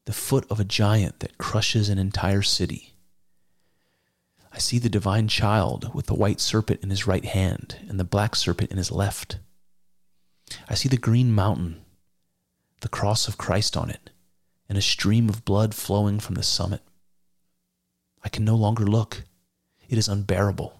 the 0.05 0.13
foot 0.13 0.45
of 0.49 0.59
a 0.59 0.65
giant 0.65 1.19
that 1.19 1.37
crushes 1.37 1.89
an 1.89 1.99
entire 1.99 2.41
city. 2.41 2.93
I 4.51 4.59
see 4.59 4.79
the 4.79 4.89
divine 4.89 5.27
child 5.27 5.93
with 5.93 6.07
the 6.07 6.15
white 6.15 6.39
serpent 6.39 6.81
in 6.81 6.89
his 6.89 7.05
right 7.05 7.25
hand 7.25 7.77
and 7.89 7.99
the 7.99 8.05
black 8.05 8.35
serpent 8.35 8.71
in 8.71 8.77
his 8.77 8.91
left. 8.91 9.39
I 10.69 10.73
see 10.73 10.89
the 10.89 10.97
green 10.97 11.33
mountain, 11.33 11.83
the 12.81 12.89
cross 12.89 13.27
of 13.27 13.37
Christ 13.37 13.77
on 13.77 13.89
it, 13.89 14.09
and 14.69 14.77
a 14.77 14.81
stream 14.81 15.27
of 15.27 15.43
blood 15.43 15.75
flowing 15.75 16.19
from 16.19 16.35
the 16.35 16.43
summit. 16.43 16.81
I 18.23 18.29
can 18.29 18.45
no 18.45 18.55
longer 18.55 18.85
look. 18.85 19.23
It 19.89 19.97
is 19.97 20.07
unbearable. 20.07 20.79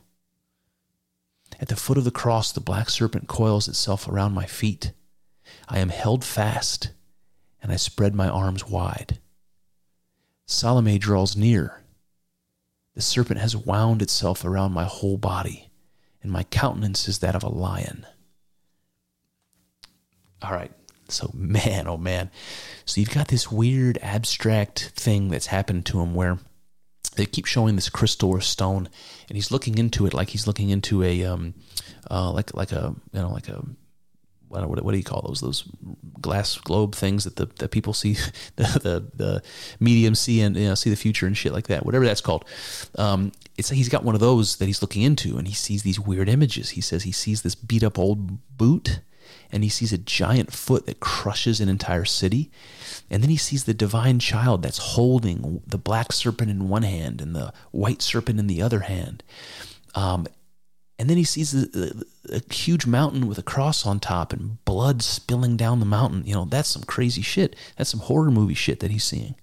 At 1.59 1.67
the 1.67 1.75
foot 1.75 1.97
of 1.97 2.03
the 2.03 2.11
cross, 2.11 2.51
the 2.51 2.61
black 2.61 2.89
serpent 2.89 3.27
coils 3.27 3.67
itself 3.67 4.07
around 4.07 4.33
my 4.33 4.45
feet. 4.45 4.93
I 5.67 5.79
am 5.79 5.89
held 5.89 6.23
fast, 6.23 6.91
and 7.61 7.71
I 7.71 7.75
spread 7.75 8.13
my 8.13 8.29
arms 8.29 8.67
wide. 8.67 9.19
Salome 10.45 10.99
draws 10.99 11.35
near. 11.35 11.81
The 12.95 13.01
serpent 13.01 13.39
has 13.39 13.55
wound 13.55 14.01
itself 14.01 14.45
around 14.45 14.73
my 14.73 14.85
whole 14.85 15.17
body, 15.17 15.69
and 16.21 16.31
my 16.31 16.43
countenance 16.43 17.07
is 17.07 17.19
that 17.19 17.35
of 17.35 17.43
a 17.43 17.49
lion. 17.49 18.05
All 20.41 20.51
right, 20.51 20.71
so, 21.11 21.31
man, 21.33 21.87
oh 21.87 21.97
man. 21.97 22.31
So, 22.85 22.99
you've 23.01 23.11
got 23.11 23.27
this 23.27 23.51
weird 23.51 23.97
abstract 24.01 24.91
thing 24.95 25.29
that's 25.29 25.47
happened 25.47 25.85
to 25.87 25.99
him 25.99 26.13
where 26.15 26.39
they 27.15 27.25
keep 27.25 27.45
showing 27.45 27.75
this 27.75 27.89
crystal 27.89 28.29
or 28.29 28.41
stone, 28.41 28.89
and 29.27 29.35
he's 29.35 29.51
looking 29.51 29.77
into 29.77 30.05
it 30.05 30.13
like 30.13 30.29
he's 30.29 30.47
looking 30.47 30.69
into 30.69 31.03
a, 31.03 31.23
um, 31.25 31.53
uh, 32.09 32.31
like, 32.31 32.53
like 32.53 32.71
a, 32.71 32.95
you 33.13 33.21
know, 33.21 33.31
like 33.31 33.49
a, 33.49 33.63
what, 34.49 34.83
what, 34.83 34.91
do 34.91 34.97
you 34.97 35.03
call 35.03 35.21
those? 35.21 35.41
Those 35.41 35.63
glass 36.19 36.57
globe 36.57 36.95
things 36.95 37.23
that 37.23 37.35
the 37.35 37.45
that 37.59 37.69
people 37.69 37.93
see, 37.93 38.13
the 38.55 38.63
the, 38.63 39.23
the 39.23 39.43
medium 39.79 40.15
see 40.15 40.41
and 40.41 40.55
you 40.55 40.67
know, 40.67 40.75
see 40.75 40.89
the 40.89 40.95
future 40.95 41.27
and 41.27 41.37
shit 41.37 41.53
like 41.53 41.67
that. 41.67 41.85
Whatever 41.85 42.05
that's 42.05 42.21
called. 42.21 42.45
Um, 42.97 43.31
it's 43.57 43.69
he's 43.69 43.89
got 43.89 44.03
one 44.03 44.15
of 44.15 44.21
those 44.21 44.57
that 44.57 44.65
he's 44.65 44.81
looking 44.81 45.03
into, 45.03 45.37
and 45.37 45.47
he 45.47 45.53
sees 45.53 45.83
these 45.83 45.99
weird 45.99 46.29
images. 46.29 46.71
He 46.71 46.81
says 46.81 47.03
he 47.03 47.11
sees 47.11 47.43
this 47.43 47.55
beat 47.55 47.83
up 47.83 47.99
old 47.99 48.57
boot 48.57 49.01
and 49.51 49.63
he 49.63 49.69
sees 49.69 49.91
a 49.91 49.97
giant 49.97 50.53
foot 50.53 50.85
that 50.85 50.99
crushes 50.99 51.59
an 51.59 51.69
entire 51.69 52.05
city. 52.05 52.51
And 53.09 53.23
then 53.23 53.29
he 53.29 53.37
sees 53.37 53.63
the 53.63 53.73
divine 53.73 54.19
child 54.19 54.61
that's 54.61 54.77
holding 54.77 55.61
the 55.65 55.77
black 55.77 56.11
serpent 56.11 56.51
in 56.51 56.69
one 56.69 56.83
hand 56.83 57.21
and 57.21 57.35
the 57.35 57.53
white 57.71 58.01
serpent 58.01 58.39
in 58.39 58.47
the 58.47 58.61
other 58.61 58.81
hand. 58.81 59.23
Um, 59.95 60.27
and 60.99 61.09
then 61.09 61.17
he 61.17 61.23
sees 61.23 61.55
a, 61.55 61.67
a, 62.31 62.35
a, 62.35 62.53
huge 62.53 62.85
mountain 62.85 63.27
with 63.27 63.37
a 63.37 63.43
cross 63.43 63.85
on 63.85 63.99
top 63.99 64.33
and 64.33 64.63
blood 64.65 65.01
spilling 65.01 65.55
down 65.55 65.79
the 65.79 65.85
mountain. 65.85 66.23
You 66.25 66.35
know, 66.35 66.45
that's 66.45 66.69
some 66.69 66.83
crazy 66.83 67.21
shit. 67.21 67.55
That's 67.77 67.89
some 67.89 68.01
horror 68.01 68.29
movie 68.29 68.53
shit 68.53 68.81
that 68.81 68.91
he's 68.91 69.05
seeing. 69.05 69.35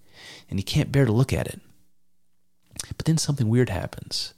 And 0.50 0.58
he 0.58 0.62
can't 0.62 0.92
bear 0.92 1.06
to 1.06 1.12
look 1.12 1.32
at 1.32 1.46
it. 1.46 1.60
But 2.96 3.06
then 3.06 3.16
something 3.16 3.48
weird 3.48 3.70
happens. 3.70 4.34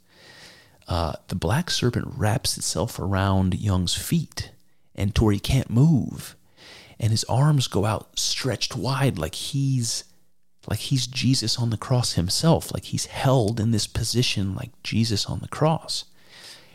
Uh, 0.87 1.15
the 1.27 1.35
black 1.35 1.71
serpent 1.71 2.07
wraps 2.17 2.57
itself 2.57 2.99
around 2.99 3.55
Jung's 3.55 3.95
feet 3.95 4.53
and 4.99 5.15
to 5.15 5.25
where 5.25 5.33
he 5.33 5.41
can't 5.41 5.71
move. 5.71 6.37
And 7.01 7.11
his 7.13 7.25
arms 7.25 7.69
go 7.69 7.87
out 7.87 8.19
stretched 8.19 8.77
wide 8.77 9.17
like 9.17 9.37
he's 9.37 10.05
like 10.69 10.81
he's 10.81 11.07
Jesus 11.07 11.59
on 11.59 11.71
the 11.71 11.79
cross 11.79 12.13
himself, 12.13 12.75
like 12.75 12.85
he's 12.85 13.07
held 13.07 13.59
in 13.59 13.71
this 13.71 13.87
position 13.87 14.55
like 14.55 14.71
Jesus 14.83 15.25
on 15.25 15.39
the 15.39 15.49
cross. 15.49 16.05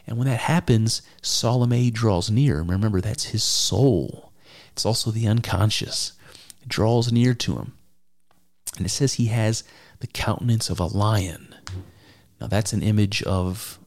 And 0.07 0.17
when 0.17 0.27
that 0.27 0.39
happens, 0.39 1.03
Salome 1.21 1.91
draws 1.91 2.31
near. 2.31 2.61
Remember, 2.63 2.99
that's 2.99 3.25
his 3.25 3.43
soul. 3.43 4.31
It's 4.71 4.85
also 4.85 5.11
the 5.11 5.27
unconscious. 5.27 6.13
It 6.61 6.69
draws 6.69 7.11
near 7.11 7.35
to 7.35 7.57
him. 7.57 7.73
And 8.77 8.85
it 8.85 8.89
says 8.89 9.13
he 9.13 9.27
has 9.27 9.63
the 9.99 10.07
countenance 10.07 10.69
of 10.69 10.79
a 10.79 10.85
lion. 10.85 11.53
Now 12.41 12.47
that's 12.47 12.73
an 12.73 12.81
image 12.81 13.21
of 13.23 13.79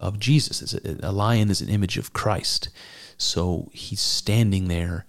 of 0.00 0.18
Jesus. 0.18 0.74
A 1.02 1.12
lion 1.12 1.48
is 1.48 1.60
an 1.60 1.68
image 1.68 1.96
of 1.96 2.12
Christ. 2.12 2.68
So 3.16 3.70
he's 3.72 4.00
standing 4.00 4.68
there 4.68 5.06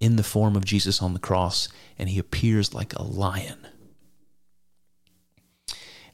in 0.00 0.16
the 0.16 0.22
form 0.22 0.56
of 0.56 0.64
Jesus 0.64 1.00
on 1.02 1.14
the 1.14 1.20
cross, 1.20 1.68
and 1.98 2.08
he 2.08 2.18
appears 2.18 2.74
like 2.74 2.94
a 2.94 3.02
lion. 3.02 3.66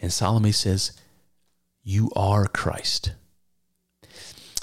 And 0.00 0.12
Salome 0.12 0.52
says, 0.52 0.92
You 1.82 2.10
are 2.14 2.46
Christ. 2.46 3.12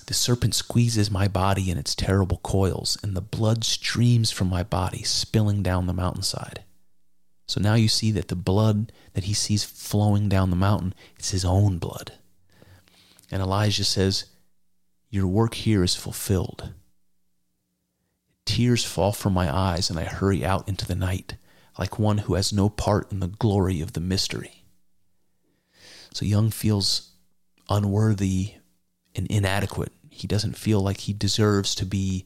The 0.08 0.14
serpent 0.14 0.56
squeezes 0.56 1.12
my 1.12 1.28
body 1.28 1.70
in 1.70 1.78
its 1.78 1.94
terrible 1.94 2.38
coils, 2.38 2.98
and 3.04 3.16
the 3.16 3.22
blood 3.22 3.64
streams 3.64 4.32
from 4.32 4.50
my 4.50 4.64
body, 4.64 5.04
spilling 5.04 5.62
down 5.62 5.86
the 5.86 5.94
mountainside. 5.94 6.64
So 7.46 7.62
now 7.62 7.76
you 7.76 7.88
see 7.88 8.12
that 8.12 8.28
the 8.28 8.36
blood 8.36 8.92
that 9.14 9.26
he 9.26 9.34
sees 9.34 9.64
flowing 9.64 10.28
down 10.28 10.50
the 10.50 10.56
mountain, 10.56 10.94
it's 11.18 11.32
his 11.32 11.46
own 11.46 11.78
blood. 11.78 12.14
And 13.32 13.42
Elijah 13.42 13.84
says, 13.84 14.26
your 15.10 15.28
work 15.28 15.56
here 15.56 15.84
is 15.84 15.96
fulfilled. 15.96 16.74
Tears 18.46 18.84
fall 18.84 19.12
from 19.12 19.34
my 19.34 19.54
eyes, 19.54 19.90
and 19.90 20.00
I 20.00 20.04
hurry 20.04 20.44
out 20.44 20.68
into 20.68 20.86
the 20.86 20.96
night, 20.96 21.36
like 21.78 22.00
one 22.00 22.20
who 22.20 22.36
has 22.36 22.54
no 22.54 22.70
part 22.70 23.12
in 23.12 23.20
the 23.20 23.28
glory 23.28 23.82
of 23.82 23.94
the 23.94 24.00
mystery. 24.00 24.64
So 26.14 26.26
Jung 26.26 26.52
feels 26.52 27.12
unworthy 27.70 28.54
and 29.16 29.28
inadequate. 29.28 29.92
He 30.10 30.28
doesn't 30.28 30.58
feel 30.58 30.82
like 30.82 31.02
he 31.02 31.14
deserves 31.14 31.76
to 31.76 31.86
be 31.86 32.26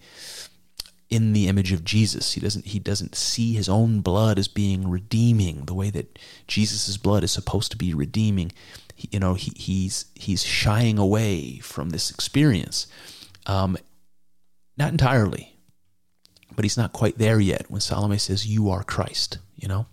in 1.10 1.34
the 1.34 1.48
image 1.48 1.72
of 1.72 1.84
Jesus. 1.84 2.34
He 2.34 2.42
doesn't 2.42 2.66
he 2.66 2.80
doesn't 2.80 3.16
see 3.16 3.54
his 3.54 3.70
own 3.70 4.02
blood 4.02 4.40
as 4.40 4.48
being 4.48 4.90
redeeming 4.90 5.66
the 5.66 5.74
way 5.74 5.90
that 5.92 6.18
Jesus' 6.48 6.98
blood 6.98 7.24
is 7.24 7.32
supposed 7.32 7.72
to 7.72 7.78
be 7.78 7.94
redeeming. 7.94 8.52
You 9.12 9.20
know, 9.20 9.34
he, 9.34 9.52
he's 9.56 10.06
he's 10.16 10.44
shying 10.44 10.98
away 10.98 11.60
from 11.60 11.90
this 11.90 12.12
experience. 12.12 12.88
Um, 13.46 13.78
not 14.78 14.92
entirely, 14.92 15.54
but 16.56 16.66
he's 16.66 16.78
not 16.78 16.94
quite 16.94 17.18
there 17.18 17.40
yet 17.40 17.70
when 17.70 17.82
Salome 17.82 18.18
says, 18.18 18.48
You 18.48 18.70
are 18.70 18.84
Christ, 18.84 19.38
you 19.56 19.68
know? 19.68 19.86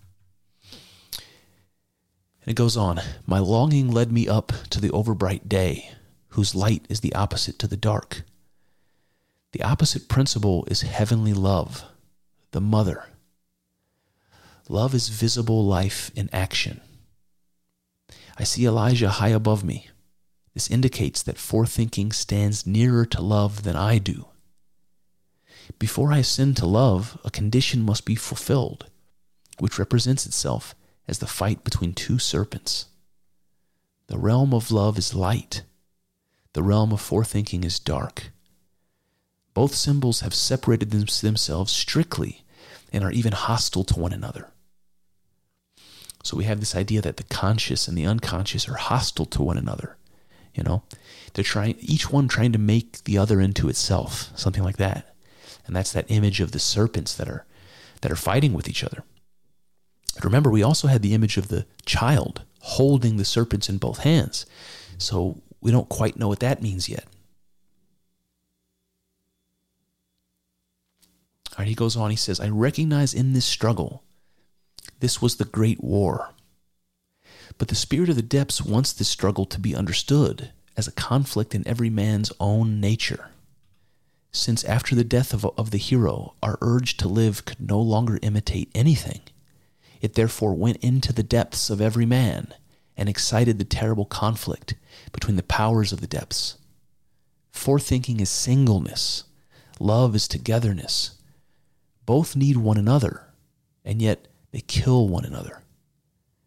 And 1.13 2.49
it 2.49 2.55
goes 2.55 2.77
on 2.77 3.01
My 3.27 3.39
longing 3.39 3.91
led 3.91 4.13
me 4.13 4.29
up 4.29 4.53
to 4.71 4.81
the 4.81 4.91
overbright 4.91 5.49
day, 5.49 5.91
whose 6.29 6.55
light 6.55 6.87
is 6.89 7.01
the 7.01 7.15
opposite 7.15 7.59
to 7.59 7.67
the 7.67 7.77
dark. 7.77 8.23
The 9.53 9.63
opposite 9.63 10.09
principle 10.09 10.65
is 10.71 10.83
heavenly 10.83 11.35
love, 11.35 11.85
the 12.53 12.61
mother. 12.61 13.07
Love 14.69 14.95
is 14.95 15.09
visible 15.09 15.67
life 15.67 16.13
in 16.15 16.31
action. 16.33 16.81
I 18.41 18.45
see 18.45 18.65
Elijah 18.65 19.11
high 19.11 19.29
above 19.29 19.63
me. 19.63 19.91
This 20.55 20.71
indicates 20.71 21.23
that 21.23 21.37
forethinking 21.37 22.15
stands 22.15 22.67
nearer 22.67 23.05
to 23.05 23.21
love 23.21 23.65
than 23.65 23.77
I 23.77 23.99
do. 23.99 24.29
Before 25.79 26.11
I 26.11 26.19
ascend 26.19 26.57
to 26.57 26.67
love, 26.67 27.21
a 27.23 27.31
condition 27.31 27.83
must 27.83 28.07
be 28.07 28.15
fulfilled, 28.15 28.89
which 29.59 29.79
represents 29.79 30.25
itself 30.25 30.75
as 31.07 31.19
the 31.19 31.27
fight 31.27 31.65
between 31.65 31.93
two 31.93 32.19
serpents. 32.19 32.87
The 34.07 34.17
realm 34.17 34.55
of 34.55 34.73
love 34.73 34.97
is 34.97 35.15
light, 35.15 35.65
the 36.55 36.63
realm 36.63 36.93
of 36.93 37.03
forethinking 37.03 37.63
is 37.63 37.79
dark. 37.79 38.31
Both 39.53 39.75
symbols 39.75 40.21
have 40.21 40.33
separated 40.33 40.93
them, 40.93 41.05
themselves 41.21 41.73
strictly 41.73 42.47
and 42.91 43.05
are 43.05 43.13
even 43.13 43.33
hostile 43.33 43.85
to 43.85 43.99
one 44.01 44.15
another. 44.15 44.51
So 46.23 46.37
we 46.37 46.45
have 46.45 46.61
this 46.61 46.77
idea 46.77 47.01
that 47.03 47.17
the 47.17 47.25
conscious 47.25 47.89
and 47.89 47.97
the 47.97 48.07
unconscious 48.07 48.69
are 48.69 48.75
hostile 48.75 49.27
to 49.27 49.43
one 49.43 49.57
another. 49.57 49.97
You 50.55 50.63
know, 50.63 50.83
they're 51.35 51.45
trying, 51.45 51.77
each 51.81 52.11
one 52.11 52.29
trying 52.29 52.53
to 52.53 52.59
make 52.59 53.05
the 53.05 53.17
other 53.17 53.41
into 53.41 53.69
itself, 53.69 54.31
something 54.37 54.63
like 54.63 54.77
that. 54.77 55.15
And 55.67 55.75
that's 55.75 55.93
that 55.93 56.11
image 56.11 56.41
of 56.41 56.53
the 56.53 56.59
serpents 56.59 57.15
that 57.15 57.29
are 57.29 57.47
that 58.01 58.11
are 58.11 58.17
fighting 58.17 58.55
with 58.55 58.69
each 58.69 58.83
other. 58.83 59.05
Remember, 60.23 60.51
we 60.51 60.63
also 60.63 60.89
had 60.89 61.03
the 61.03 61.15
image 61.15 61.37
of 61.37 61.49
the 61.49 61.67
child 61.85 62.43
holding 62.61 63.17
the 63.17 63.25
serpents 63.25 63.69
in 63.69 63.79
both 63.79 63.99
hands. 63.99 64.47
So 64.99 65.41
we 65.61 65.71
don't 65.71 65.89
quite 65.89 66.17
know 66.17 66.29
what 66.29 66.41
that 66.41 66.63
means 66.63 66.89
yet. 66.89 67.05
All 71.53 71.59
right, 71.59 71.69
he 71.69 71.75
goes 71.75 71.97
on, 71.97 72.11
he 72.11 72.17
says, 72.17 72.41
I 72.41 72.49
recognize 72.49 73.13
in 73.13 73.33
this 73.33 73.45
struggle, 73.45 74.03
this 75.01 75.21
was 75.21 75.37
the 75.37 75.45
great 75.45 75.83
war. 75.83 76.31
But 77.59 77.69
the 77.69 77.75
spirit 77.75 78.09
of 78.09 78.17
the 78.17 78.23
depths 78.23 78.63
wants 78.63 78.93
this 78.93 79.09
struggle 79.09 79.45
to 79.47 79.61
be 79.61 79.75
understood 79.75 80.53
as 80.77 80.87
a 80.87 80.93
conflict 80.93 81.55
in 81.55 81.67
every 81.67 81.91
man's 81.91 82.33
own 82.39 82.81
nature. 82.81 83.31
Since 84.33 84.65
after 84.65 84.95
the 84.95 85.05
death 85.05 85.35
of, 85.35 85.45
of 85.59 85.71
the 85.71 85.79
hero, 85.79 86.35
our 86.43 86.57
urge 86.61 86.97
to 86.99 87.09
live 87.09 87.45
could 87.45 87.61
no 87.61 87.81
longer 87.81 88.19
imitate 88.23 88.71
anything, 88.75 89.21
it 90.01 90.15
therefore 90.15 90.55
went 90.55 90.79
into 90.79 91.13
the 91.13 91.23
depths 91.23 91.69
of 91.69 91.81
every 91.81 92.07
man 92.07 92.55
and 92.97 93.09
excited 93.09 93.59
the 93.59 93.65
terrible 93.65 94.05
conflict 94.05 94.75
between 95.13 95.37
the 95.37 95.43
powers 95.43 95.93
of 95.93 96.01
the 96.01 96.07
depths. 96.07 96.59
Forethinking 97.53 98.21
is 98.21 98.31
singleness, 98.31 99.25
love 99.81 100.15
is 100.15 100.29
togetherness, 100.29 101.17
both 102.07 102.37
need 102.37 102.57
one 102.57 102.79
another, 102.79 103.27
and 103.85 104.01
yet 104.01 104.29
they 104.53 104.61
kill 104.61 105.09
one 105.09 105.25
another. 105.25 105.63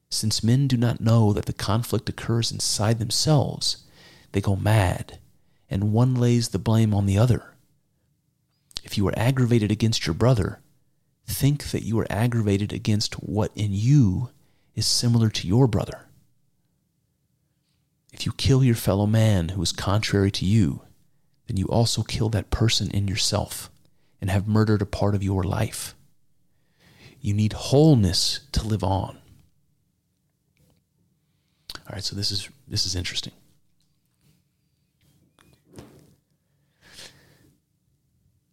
Since 0.09 0.43
men 0.43 0.67
do 0.67 0.77
not 0.77 1.01
know 1.01 1.33
that 1.33 1.45
the 1.45 1.53
conflict 1.53 2.07
occurs 2.09 2.51
inside 2.51 2.99
themselves, 2.99 3.85
they 4.31 4.41
go 4.41 4.55
mad, 4.55 5.19
and 5.69 5.91
one 5.91 6.15
lays 6.15 6.49
the 6.49 6.59
blame 6.59 6.93
on 6.93 7.05
the 7.05 7.17
other. 7.17 7.55
If 8.83 8.97
you 8.97 9.07
are 9.07 9.17
aggravated 9.17 9.71
against 9.71 10.05
your 10.05 10.13
brother, 10.13 10.59
think 11.25 11.71
that 11.71 11.83
you 11.83 11.97
are 11.99 12.11
aggravated 12.11 12.73
against 12.73 13.15
what 13.15 13.51
in 13.55 13.71
you 13.71 14.29
is 14.75 14.85
similar 14.85 15.29
to 15.29 15.47
your 15.47 15.67
brother. 15.67 16.07
If 18.11 18.25
you 18.25 18.33
kill 18.33 18.63
your 18.63 18.75
fellow 18.75 19.07
man 19.07 19.49
who 19.49 19.61
is 19.61 19.71
contrary 19.71 20.31
to 20.31 20.45
you, 20.45 20.81
then 21.47 21.57
you 21.57 21.65
also 21.65 22.03
kill 22.03 22.29
that 22.29 22.51
person 22.51 22.91
in 22.91 23.07
yourself 23.07 23.71
and 24.21 24.29
have 24.29 24.47
murdered 24.47 24.81
a 24.81 24.85
part 24.85 25.15
of 25.15 25.23
your 25.23 25.43
life. 25.43 25.95
You 27.23 27.33
need 27.33 27.53
wholeness 27.53 28.41
to 28.51 28.67
live 28.67 28.83
on. 28.83 29.17
All 31.77 31.93
right, 31.93 32.03
so 32.03 32.17
this 32.17 32.31
is 32.31 32.49
this 32.67 32.85
is 32.85 32.95
interesting. 32.95 33.31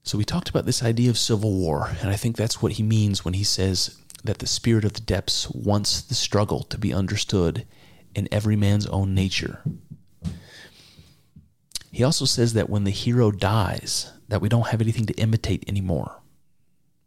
So 0.04 0.16
we 0.16 0.24
talked 0.24 0.48
about 0.48 0.66
this 0.66 0.84
idea 0.84 1.10
of 1.10 1.18
civil 1.18 1.52
war, 1.52 1.90
and 2.00 2.10
I 2.10 2.16
think 2.16 2.36
that's 2.36 2.62
what 2.62 2.72
he 2.72 2.84
means 2.84 3.24
when 3.24 3.34
he 3.34 3.42
says 3.42 3.98
that 4.22 4.38
the 4.38 4.46
spirit 4.46 4.84
of 4.84 4.92
the 4.92 5.00
depths 5.00 5.50
wants 5.50 6.00
the 6.00 6.14
struggle 6.14 6.62
to 6.64 6.78
be 6.78 6.94
understood 6.94 7.66
in 8.14 8.28
every 8.30 8.56
man's 8.56 8.86
own 8.86 9.14
nature. 9.14 9.62
He 11.90 12.04
also 12.04 12.24
says 12.24 12.52
that 12.52 12.70
when 12.70 12.84
the 12.84 12.90
hero 12.92 13.32
dies, 13.32 14.12
that 14.28 14.40
we 14.40 14.48
don't 14.48 14.68
have 14.68 14.80
anything 14.80 15.06
to 15.06 15.14
imitate 15.14 15.68
anymore. 15.68 16.20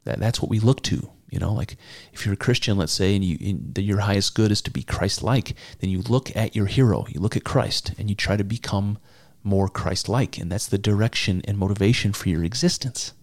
That 0.04 0.20
that's 0.20 0.42
what 0.42 0.50
we 0.50 0.60
look 0.60 0.82
to. 0.84 1.10
You 1.34 1.40
know, 1.40 1.52
like 1.52 1.78
if 2.14 2.26
you're 2.26 2.36
a 2.36 2.38
Christian, 2.38 2.78
let's 2.78 2.94
say, 2.94 3.16
and 3.16 3.26
you 3.26 3.60
your 3.76 4.02
highest 4.02 4.36
good 4.36 4.52
is 4.52 4.62
to 4.62 4.70
be 4.70 4.84
Christ-like, 4.84 5.56
then 5.80 5.90
you 5.90 6.04
look 6.04 6.36
at 6.36 6.56
your 6.56 6.68
hero, 6.68 7.08
you 7.10 7.20
look 7.20 7.36
at 7.36 7.44
Christ, 7.44 7.92
and 7.98 8.08
you 8.08 8.16
try 8.16 8.38
to 8.38 8.44
become 8.44 9.00
more 9.42 9.68
Christ-like, 9.68 10.38
and 10.38 10.52
that's 10.52 10.68
the 10.68 10.78
direction 10.78 11.42
and 11.48 11.58
motivation 11.58 12.14
for 12.14 12.30
your 12.30 12.44
existence. 12.44 13.14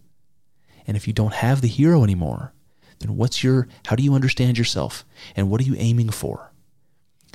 And 0.89 0.97
if 0.97 1.07
you 1.07 1.13
don't 1.13 1.35
have 1.35 1.61
the 1.61 1.69
hero 1.69 2.03
anymore, 2.03 2.53
then 2.99 3.17
what's 3.17 3.45
your? 3.45 3.69
How 3.87 3.95
do 3.95 4.03
you 4.03 4.15
understand 4.15 4.59
yourself, 4.59 5.05
and 5.37 5.49
what 5.49 5.61
are 5.61 5.65
you 5.71 5.77
aiming 5.79 6.11
for? 6.11 6.51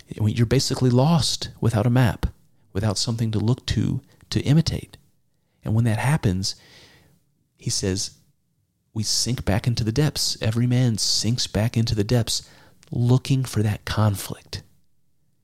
You're 0.09 0.45
basically 0.45 0.89
lost 0.89 1.51
without 1.61 1.87
a 1.87 1.89
map, 1.89 2.25
without 2.73 2.97
something 2.97 3.31
to 3.31 3.39
look 3.39 3.65
to 3.67 4.01
to 4.29 4.41
imitate. 4.41 4.97
And 5.63 5.73
when 5.73 5.85
that 5.85 5.99
happens, 5.99 6.57
he 7.55 7.69
says, 7.69 8.14
we 8.95 9.03
sink 9.03 9.45
back 9.45 9.67
into 9.67 9.83
the 9.83 9.91
depths. 9.91 10.37
Every 10.41 10.65
man 10.65 10.97
sinks 10.97 11.45
back 11.45 11.77
into 11.77 11.93
the 11.93 12.03
depths 12.03 12.49
looking 12.89 13.43
for 13.43 13.61
that 13.61 13.85
conflict. 13.85 14.63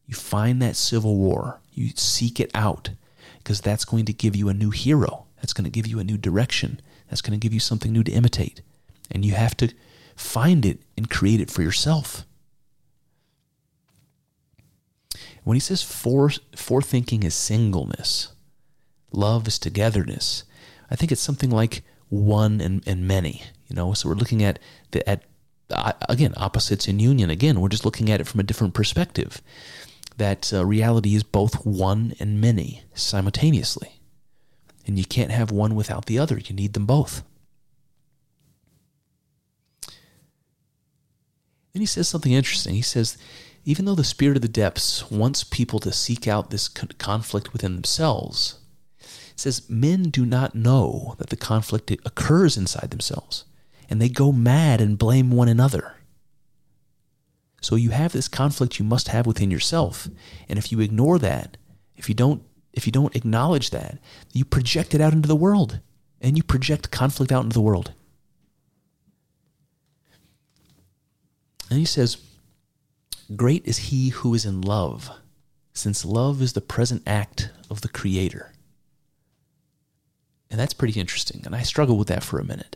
You 0.07 0.15
find 0.15 0.61
that 0.61 0.75
civil 0.75 1.17
war, 1.17 1.59
you 1.71 1.89
seek 1.95 2.39
it 2.39 2.49
out 2.55 2.89
because 3.37 3.61
that's 3.61 3.85
going 3.85 4.05
to 4.05 4.13
give 4.13 4.35
you 4.35 4.49
a 4.49 4.53
new 4.53 4.71
hero. 4.71 5.25
That's 5.35 5.53
going 5.53 5.65
to 5.65 5.69
give 5.69 5.85
you 5.85 5.99
a 5.99 6.03
new 6.03 6.17
direction. 6.17 6.79
That's 7.09 7.21
going 7.21 7.37
to 7.37 7.43
give 7.43 7.53
you 7.53 7.59
something 7.59 7.91
new 7.91 8.03
to 8.03 8.11
imitate. 8.11 8.61
And 9.11 9.25
you 9.25 9.33
have 9.33 9.57
to 9.57 9.73
find 10.15 10.65
it 10.65 10.79
and 10.95 11.09
create 11.09 11.41
it 11.41 11.51
for 11.51 11.61
yourself. 11.61 12.25
When 15.43 15.55
he 15.55 15.59
says 15.59 15.83
fore, 15.83 16.29
forethinking 16.55 17.25
is 17.25 17.33
singleness, 17.33 18.29
Love 19.11 19.47
is 19.47 19.59
togetherness. 19.59 20.45
I 20.89 20.95
think 20.95 21.11
it's 21.11 21.21
something 21.21 21.49
like 21.49 21.83
one 22.11 22.61
and, 22.61 22.83
and 22.85 23.07
many. 23.07 23.41
You 23.67 23.75
know, 23.75 23.93
so 23.93 24.09
we're 24.09 24.15
looking 24.15 24.43
at 24.43 24.59
the 24.91 25.07
at 25.09 25.23
uh, 25.71 25.93
again 26.07 26.33
opposites 26.37 26.87
in 26.87 26.99
union. 26.99 27.31
Again, 27.31 27.59
we're 27.59 27.69
just 27.69 27.85
looking 27.85 28.11
at 28.11 28.21
it 28.21 28.27
from 28.27 28.39
a 28.39 28.43
different 28.43 28.75
perspective. 28.75 29.41
That 30.17 30.53
uh, 30.53 30.65
reality 30.65 31.15
is 31.15 31.23
both 31.23 31.65
one 31.65 32.13
and 32.19 32.39
many 32.39 32.83
simultaneously, 32.93 33.99
and 34.85 34.99
you 34.99 35.05
can't 35.05 35.31
have 35.31 35.51
one 35.51 35.73
without 35.73 36.05
the 36.05 36.19
other. 36.19 36.37
You 36.37 36.53
need 36.53 36.73
them 36.73 36.85
both. 36.85 37.23
Then 41.73 41.79
he 41.79 41.85
says 41.85 42.09
something 42.09 42.33
interesting. 42.33 42.75
He 42.75 42.81
says, 42.81 43.17
even 43.63 43.85
though 43.85 43.95
the 43.95 44.03
spirit 44.03 44.35
of 44.35 44.41
the 44.41 44.49
depths 44.49 45.09
wants 45.09 45.45
people 45.45 45.79
to 45.79 45.93
seek 45.93 46.27
out 46.27 46.49
this 46.49 46.67
conflict 46.67 47.53
within 47.53 47.75
themselves, 47.75 48.59
says 49.41 49.69
men 49.69 50.03
do 50.03 50.25
not 50.25 50.55
know 50.55 51.15
that 51.17 51.29
the 51.29 51.35
conflict 51.35 51.91
occurs 52.05 52.57
inside 52.57 52.91
themselves, 52.91 53.45
and 53.89 54.01
they 54.01 54.09
go 54.09 54.31
mad 54.31 54.79
and 54.79 54.97
blame 54.97 55.31
one 55.31 55.49
another. 55.49 55.95
So 57.61 57.75
you 57.75 57.89
have 57.91 58.11
this 58.11 58.27
conflict 58.27 58.79
you 58.79 58.85
must 58.85 59.09
have 59.09 59.27
within 59.27 59.51
yourself, 59.51 60.07
and 60.47 60.57
if 60.57 60.71
you 60.71 60.79
ignore 60.79 61.19
that, 61.19 61.57
if 61.95 62.07
you 62.07 62.15
don't 62.15 62.43
if 62.73 62.85
you 62.85 62.91
don't 62.91 63.15
acknowledge 63.15 63.71
that, 63.71 63.99
you 64.31 64.45
project 64.45 64.95
it 64.95 65.01
out 65.01 65.11
into 65.11 65.27
the 65.27 65.35
world 65.35 65.81
and 66.21 66.37
you 66.37 66.43
project 66.43 66.91
conflict 66.91 67.31
out 67.31 67.43
into 67.43 67.53
the 67.53 67.61
world. 67.61 67.93
And 71.69 71.79
he 71.79 71.85
says, 71.85 72.17
Great 73.35 73.65
is 73.65 73.77
he 73.77 74.09
who 74.09 74.33
is 74.33 74.45
in 74.45 74.61
love, 74.61 75.09
since 75.73 76.05
love 76.05 76.41
is 76.41 76.53
the 76.53 76.61
present 76.61 77.01
act 77.07 77.49
of 77.69 77.81
the 77.81 77.89
Creator. 77.89 78.51
And 80.51 80.59
that's 80.59 80.73
pretty 80.73 80.99
interesting. 80.99 81.41
And 81.45 81.55
I 81.55 81.63
struggle 81.63 81.97
with 81.97 82.09
that 82.09 82.23
for 82.23 82.37
a 82.37 82.43
minute. 82.43 82.75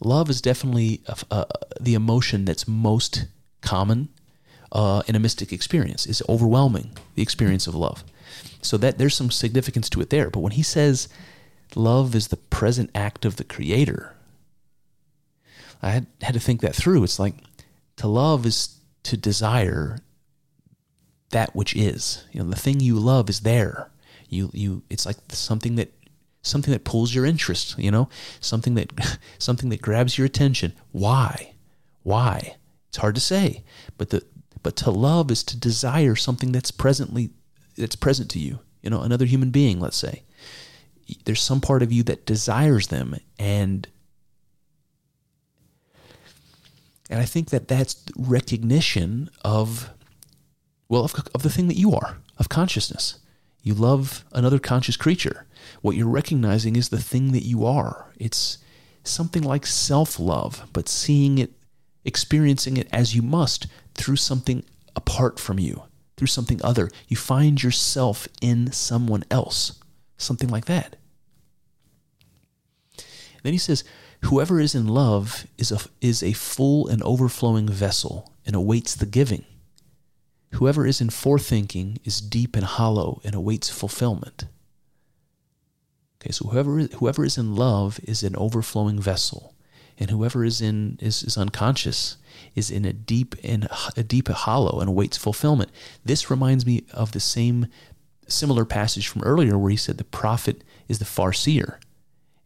Love 0.00 0.30
is 0.30 0.40
definitely 0.40 1.02
the 1.80 1.94
emotion 1.94 2.44
that's 2.44 2.66
most 2.66 3.26
common 3.60 4.08
uh, 4.70 5.02
in 5.06 5.14
a 5.14 5.20
mystic 5.20 5.52
experience. 5.52 6.06
Is 6.06 6.22
overwhelming 6.28 6.96
the 7.14 7.22
experience 7.22 7.66
of 7.66 7.74
love. 7.74 8.04
So 8.62 8.76
that 8.78 8.98
there's 8.98 9.16
some 9.16 9.30
significance 9.30 9.90
to 9.90 10.00
it 10.00 10.10
there. 10.10 10.30
But 10.30 10.40
when 10.40 10.52
he 10.52 10.62
says 10.62 11.08
love 11.74 12.14
is 12.14 12.28
the 12.28 12.36
present 12.36 12.90
act 12.94 13.24
of 13.24 13.36
the 13.36 13.44
Creator, 13.44 14.14
I 15.82 15.90
had, 15.90 16.06
had 16.20 16.34
to 16.34 16.40
think 16.40 16.60
that 16.60 16.76
through. 16.76 17.02
It's 17.02 17.18
like 17.18 17.34
to 17.96 18.06
love 18.06 18.46
is 18.46 18.78
to 19.04 19.16
desire 19.16 19.98
that 21.30 21.54
which 21.56 21.74
is. 21.74 22.24
You 22.32 22.42
know, 22.42 22.50
the 22.50 22.56
thing 22.56 22.78
you 22.80 22.98
love 22.98 23.28
is 23.28 23.40
there. 23.40 23.90
You 24.28 24.50
you 24.52 24.82
it's 24.88 25.04
like 25.04 25.16
something 25.30 25.74
that 25.76 25.92
something 26.42 26.72
that 26.72 26.84
pulls 26.84 27.14
your 27.14 27.24
interest, 27.24 27.78
you 27.78 27.90
know? 27.90 28.08
Something 28.40 28.74
that 28.74 29.18
something 29.38 29.70
that 29.70 29.80
grabs 29.80 30.18
your 30.18 30.26
attention. 30.26 30.74
Why? 30.90 31.54
Why? 32.02 32.56
It's 32.88 32.98
hard 32.98 33.14
to 33.14 33.20
say. 33.20 33.64
But 33.96 34.10
the 34.10 34.24
but 34.62 34.76
to 34.76 34.90
love 34.90 35.30
is 35.30 35.42
to 35.44 35.56
desire 35.56 36.14
something 36.14 36.52
that's 36.52 36.70
presently 36.70 37.30
that's 37.76 37.96
present 37.96 38.30
to 38.32 38.38
you. 38.38 38.60
You 38.82 38.90
know, 38.90 39.02
another 39.02 39.24
human 39.24 39.50
being, 39.50 39.80
let's 39.80 39.96
say. 39.96 40.24
There's 41.24 41.40
some 41.40 41.60
part 41.60 41.82
of 41.82 41.92
you 41.92 42.02
that 42.04 42.26
desires 42.26 42.88
them 42.88 43.16
and 43.38 43.88
and 47.10 47.20
I 47.20 47.24
think 47.24 47.50
that 47.50 47.68
that's 47.68 48.02
recognition 48.16 49.30
of 49.44 49.90
well 50.88 51.04
of, 51.04 51.14
of 51.34 51.42
the 51.42 51.50
thing 51.50 51.68
that 51.68 51.76
you 51.76 51.92
are, 51.92 52.18
of 52.38 52.48
consciousness. 52.48 53.18
You 53.62 53.74
love 53.74 54.24
another 54.32 54.58
conscious 54.58 54.96
creature. 54.96 55.46
What 55.82 55.96
you're 55.96 56.08
recognizing 56.08 56.76
is 56.76 56.88
the 56.88 57.02
thing 57.02 57.32
that 57.32 57.44
you 57.44 57.66
are. 57.66 58.12
It's 58.16 58.58
something 59.04 59.42
like 59.42 59.66
self 59.66 60.18
love, 60.18 60.68
but 60.72 60.88
seeing 60.88 61.38
it, 61.38 61.52
experiencing 62.04 62.76
it 62.76 62.88
as 62.92 63.14
you 63.14 63.20
must 63.20 63.66
through 63.94 64.16
something 64.16 64.64
apart 64.96 65.38
from 65.38 65.58
you, 65.58 65.82
through 66.16 66.28
something 66.28 66.60
other. 66.62 66.88
You 67.08 67.16
find 67.16 67.62
yourself 67.62 68.28
in 68.40 68.72
someone 68.72 69.24
else, 69.30 69.80
something 70.16 70.48
like 70.48 70.66
that. 70.66 70.96
Then 73.42 73.52
he 73.52 73.58
says, 73.58 73.84
Whoever 74.26 74.60
is 74.60 74.76
in 74.76 74.86
love 74.86 75.48
is 75.58 75.72
a, 75.72 75.80
is 76.00 76.22
a 76.22 76.32
full 76.32 76.86
and 76.86 77.02
overflowing 77.02 77.68
vessel 77.68 78.32
and 78.46 78.54
awaits 78.54 78.94
the 78.94 79.06
giving. 79.06 79.44
Whoever 80.52 80.86
is 80.86 81.00
in 81.00 81.08
forethinking 81.08 81.98
is 82.04 82.20
deep 82.20 82.54
and 82.54 82.64
hollow 82.64 83.20
and 83.24 83.34
awaits 83.34 83.68
fulfillment. 83.68 84.44
Okay, 86.22 86.30
so 86.30 86.48
whoever 86.48 86.78
whoever 86.82 87.24
is 87.24 87.36
in 87.36 87.56
love 87.56 87.98
is 88.04 88.22
an 88.22 88.36
overflowing 88.36 89.00
vessel, 89.00 89.54
and 89.98 90.08
whoever 90.08 90.44
is 90.44 90.60
in 90.60 90.96
is, 91.00 91.24
is 91.24 91.36
unconscious 91.36 92.16
is 92.54 92.70
in 92.70 92.84
a 92.84 92.92
deep 92.92 93.34
and 93.42 93.66
a 93.96 94.04
deep 94.04 94.28
hollow 94.28 94.78
and 94.78 94.88
awaits 94.88 95.16
fulfillment. 95.16 95.70
This 96.04 96.30
reminds 96.30 96.64
me 96.64 96.84
of 96.92 97.10
the 97.10 97.20
same 97.20 97.66
similar 98.28 98.64
passage 98.64 99.08
from 99.08 99.22
earlier 99.22 99.58
where 99.58 99.70
he 99.70 99.76
said 99.76 99.98
the 99.98 100.04
prophet 100.04 100.62
is 100.86 101.00
the 101.00 101.04
far 101.04 101.32
seer, 101.32 101.80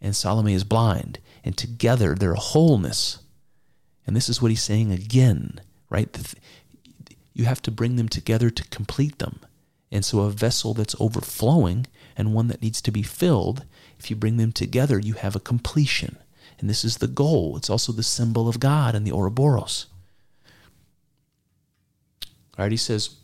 and 0.01 0.17
Salome 0.17 0.55
is 0.55 0.65
blind, 0.65 1.19
and 1.45 1.55
together 1.55 2.15
they're 2.15 2.33
a 2.33 2.41
wholeness. 2.41 3.19
And 4.07 4.17
this 4.17 4.29
is 4.31 4.41
what 4.41 4.51
he's 4.51 4.63
saying 4.63 4.91
again, 4.91 5.61
right? 5.91 6.17
you 7.35 7.45
have 7.45 7.61
to 7.61 7.71
bring 7.71 7.97
them 7.97 8.09
together 8.09 8.49
to 8.49 8.69
complete 8.69 9.19
them. 9.19 9.41
And 9.93 10.03
so, 10.03 10.21
a 10.21 10.31
vessel 10.31 10.73
that's 10.73 10.97
overflowing 10.99 11.87
and 12.17 12.33
one 12.33 12.49
that 12.49 12.63
needs 12.63 12.81
to 12.83 12.91
be 12.91 13.03
filled, 13.03 13.65
if 13.99 14.11
you 14.11 14.17
bring 14.17 14.37
them 14.37 14.53
together, 14.53 14.99
you 14.99 15.15
have 15.15 15.37
a 15.37 15.41
completion. 15.41 16.17
And 16.59 16.71
this 16.71 16.85
is 16.85 16.99
the 16.99 17.07
goal. 17.07 17.57
It's 17.57 17.71
also 17.71 17.93
the 17.93 18.03
symbol 18.03 18.49
of 18.49 18.61
God 18.61 18.95
and 18.95 19.07
the 19.07 19.13
Ouroboros. 19.13 19.87
All 22.59 22.65
right, 22.65 22.71
he 22.71 22.79
says, 22.79 23.17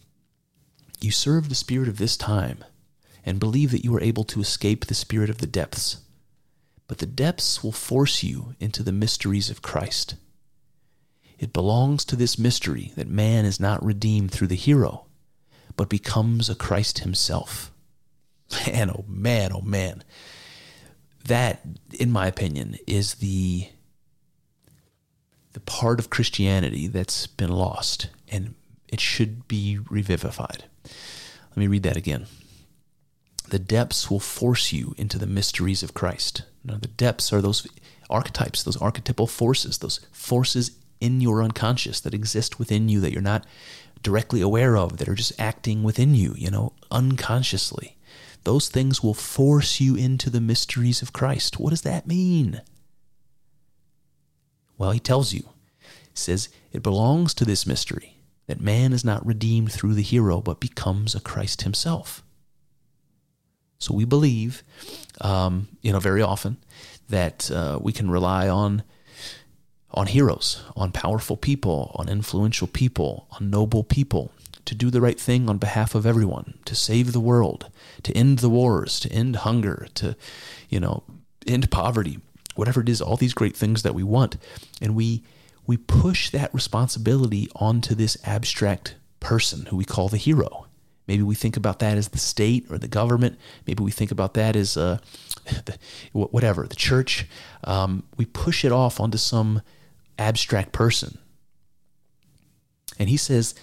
You 1.01 1.11
serve 1.11 1.49
the 1.49 1.55
spirit 1.55 1.89
of 1.89 1.97
this 1.97 2.17
time 2.17 2.65
and 3.25 3.41
believe 3.41 3.71
that 3.71 3.85
you 3.85 3.95
are 3.97 4.03
able 4.03 4.25
to 4.25 4.41
escape 4.41 4.87
the 4.87 4.95
spirit 4.95 5.31
of 5.31 5.39
the 5.39 5.47
depths. 5.47 5.99
But 6.87 6.99
the 6.99 7.07
depths 7.07 7.65
will 7.65 7.73
force 7.73 8.23
you 8.23 8.55
into 8.61 8.83
the 8.83 8.93
mysteries 8.93 9.49
of 9.49 9.63
Christ. 9.63 10.17
It 11.39 11.53
belongs 11.53 12.05
to 12.05 12.17
this 12.17 12.39
mystery 12.39 12.93
that 12.97 13.09
man 13.09 13.45
is 13.45 13.59
not 13.59 13.85
redeemed 13.85 14.31
through 14.31 14.49
the 14.49 14.55
hero, 14.55 15.07
but 15.77 15.89
becomes 15.89 16.51
a 16.51 16.55
Christ 16.55 17.01
himself. 17.01 17.72
Man, 18.53 18.91
oh 18.91 19.05
man, 19.09 19.53
oh 19.53 19.61
man. 19.61 20.05
That, 21.25 21.63
in 21.99 22.11
my 22.11 22.27
opinion, 22.27 22.77
is 22.87 23.15
the 23.15 23.69
the 25.53 25.61
part 25.61 25.99
of 25.99 26.11
Christianity 26.11 26.87
that's 26.87 27.27
been 27.27 27.51
lost, 27.51 28.09
and 28.29 28.55
it 28.89 29.01
should 29.01 29.47
be 29.49 29.79
revivified. 29.91 30.65
Let 31.51 31.57
me 31.57 31.67
read 31.67 31.83
that 31.83 31.97
again. 31.97 32.27
The 33.49 33.59
depths 33.59 34.11
will 34.11 34.21
force 34.21 34.73
you 34.73 34.95
into 34.97 35.19
the 35.19 35.27
mysteries 35.27 35.83
of 35.83 35.93
Christ. 35.93 36.45
Now, 36.65 36.79
the 36.79 36.89
depths 36.89 37.33
are 37.33 37.43
those 37.43 37.67
archetypes, 38.09 38.63
those 38.63 38.81
archetypal 38.81 39.27
forces, 39.27 39.79
those 39.79 40.01
forces 40.11 40.73
in 41.01 41.21
your 41.21 41.43
unconscious 41.43 42.01
that 42.01 42.15
exist 42.15 42.59
within 42.59 42.89
you 42.89 43.01
that 43.01 43.13
you're 43.13 43.21
not 43.21 43.45
directly 44.03 44.41
aware 44.41 44.77
of, 44.77 44.97
that 44.97 45.09
are 45.09 45.15
just 45.15 45.39
acting 45.39 45.83
within 45.83 46.15
you, 46.15 46.35
you 46.37 46.51
know, 46.51 46.73
unconsciously. 46.91 47.97
Those 48.45 48.69
things 48.69 49.03
will 49.03 49.15
force 49.15 49.81
you 49.81 49.95
into 49.95 50.31
the 50.31 50.41
mysteries 50.41 51.03
of 51.03 51.13
Christ. 51.13 51.59
What 51.61 51.71
does 51.71 51.83
that 51.83 52.07
mean? 52.07 52.63
Well, 54.79 54.91
he 54.91 55.01
tells 55.01 55.33
you. 55.33 55.45
He 55.81 56.15
says, 56.15 56.49
It 56.73 56.83
belongs 56.83 57.35
to 57.35 57.45
this 57.45 57.67
mystery 57.67 58.17
that 58.47 58.61
man 58.61 58.93
is 58.93 59.05
not 59.05 59.25
redeemed 59.25 59.73
through 59.73 59.95
the 59.95 60.03
hero, 60.03 60.41
but 60.41 60.61
becomes 60.61 61.15
a 61.15 61.21
Christ 61.21 61.63
himself. 61.63 62.23
So 63.79 63.95
we 63.95 64.05
believe, 64.05 64.63
um, 65.21 65.69
you 65.81 65.93
know, 65.93 66.01
very 66.01 66.23
often 66.23 66.57
that 67.09 67.51
uh, 67.51 67.79
we 67.81 67.93
can 67.93 68.11
rely 68.11 68.49
on 68.49 68.83
on 69.95 70.07
heroes, 70.07 70.63
on 70.75 70.91
powerful 70.91 71.37
people, 71.37 71.93
on 71.97 72.09
influential 72.09 72.67
people, 72.67 73.27
on 73.33 73.51
noble 73.51 73.85
people, 73.85 74.33
to 74.65 74.75
do 74.75 74.91
the 74.91 75.01
right 75.01 75.19
thing 75.19 75.49
on 75.49 75.59
behalf 75.59 75.95
of 75.95 76.07
everyone, 76.07 76.59
to 76.65 76.75
save 76.75 77.13
the 77.13 77.21
world, 77.21 77.71
to 78.03 78.17
end 78.17 78.39
the 78.39 78.51
wars, 78.51 79.01
to 79.01 79.11
end 79.13 79.37
hunger, 79.37 79.89
to, 79.95 80.17
you 80.69 80.79
know, 80.79 81.03
end 81.47 81.71
poverty, 81.71 82.19
whatever 82.55 82.81
it 82.81 82.89
is, 82.89 83.01
all 83.01 83.17
these 83.17 83.35
great 83.35 83.57
things 83.57 83.83
that 83.83 83.95
we 83.95 84.03
want. 84.03 84.37
And 84.81 84.95
we 84.95 85.23
we 85.65 85.77
push 85.77 86.31
that 86.31 86.53
responsibility 86.53 87.49
onto 87.55 87.95
this 87.95 88.17
abstract 88.25 88.97
person 89.21 89.67
who 89.67 89.77
we 89.77 89.85
call 89.85 90.09
the 90.09 90.17
hero. 90.17 90.67
Maybe 91.07 91.23
we 91.23 91.35
think 91.35 91.57
about 91.57 91.79
that 91.81 91.97
as 91.97 92.09
the 92.09 92.19
state 92.19 92.67
or 92.71 92.79
the 92.79 92.89
government. 92.89 93.39
Maybe 93.67 93.83
we 93.83 93.91
think 93.91 94.11
about 94.11 94.35
that 94.35 94.57
as 94.57 94.77
uh, 94.77 94.99
the, 95.45 95.79
whatever, 96.13 96.67
the 96.67 96.77
church. 96.77 97.27
Um, 97.65 98.05
we 98.17 98.25
push 98.25 98.65
it 98.65 98.73
off 98.73 99.01
onto 99.01 99.19
some 99.19 99.63
abstract 100.19 100.73
person. 100.73 101.19
And 102.99 103.09
he 103.09 103.17
says 103.17 103.55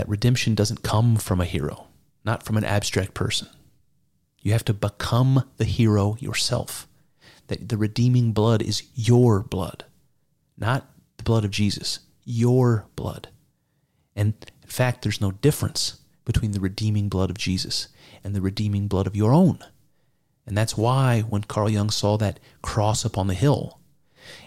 that 0.00 0.08
redemption 0.08 0.54
doesn't 0.54 0.82
come 0.82 1.16
from 1.16 1.42
a 1.42 1.44
hero, 1.44 1.86
not 2.24 2.42
from 2.42 2.56
an 2.56 2.64
abstract 2.64 3.12
person. 3.12 3.46
You 4.40 4.52
have 4.52 4.64
to 4.64 4.72
become 4.72 5.44
the 5.58 5.66
hero 5.66 6.16
yourself. 6.18 6.88
That 7.48 7.68
the 7.68 7.76
redeeming 7.76 8.32
blood 8.32 8.62
is 8.62 8.82
your 8.94 9.42
blood, 9.42 9.84
not 10.56 10.90
the 11.18 11.22
blood 11.22 11.44
of 11.44 11.50
Jesus, 11.50 11.98
your 12.24 12.86
blood. 12.96 13.28
And 14.16 14.32
in 14.62 14.70
fact, 14.70 15.02
there's 15.02 15.20
no 15.20 15.32
difference 15.32 16.00
between 16.24 16.52
the 16.52 16.60
redeeming 16.60 17.10
blood 17.10 17.28
of 17.28 17.36
Jesus 17.36 17.88
and 18.24 18.34
the 18.34 18.40
redeeming 18.40 18.88
blood 18.88 19.06
of 19.06 19.14
your 19.14 19.34
own. 19.34 19.58
And 20.46 20.56
that's 20.56 20.78
why 20.78 21.20
when 21.28 21.42
Carl 21.42 21.68
Jung 21.68 21.90
saw 21.90 22.16
that 22.16 22.40
cross 22.62 23.04
upon 23.04 23.26
the 23.26 23.34
hill, 23.34 23.78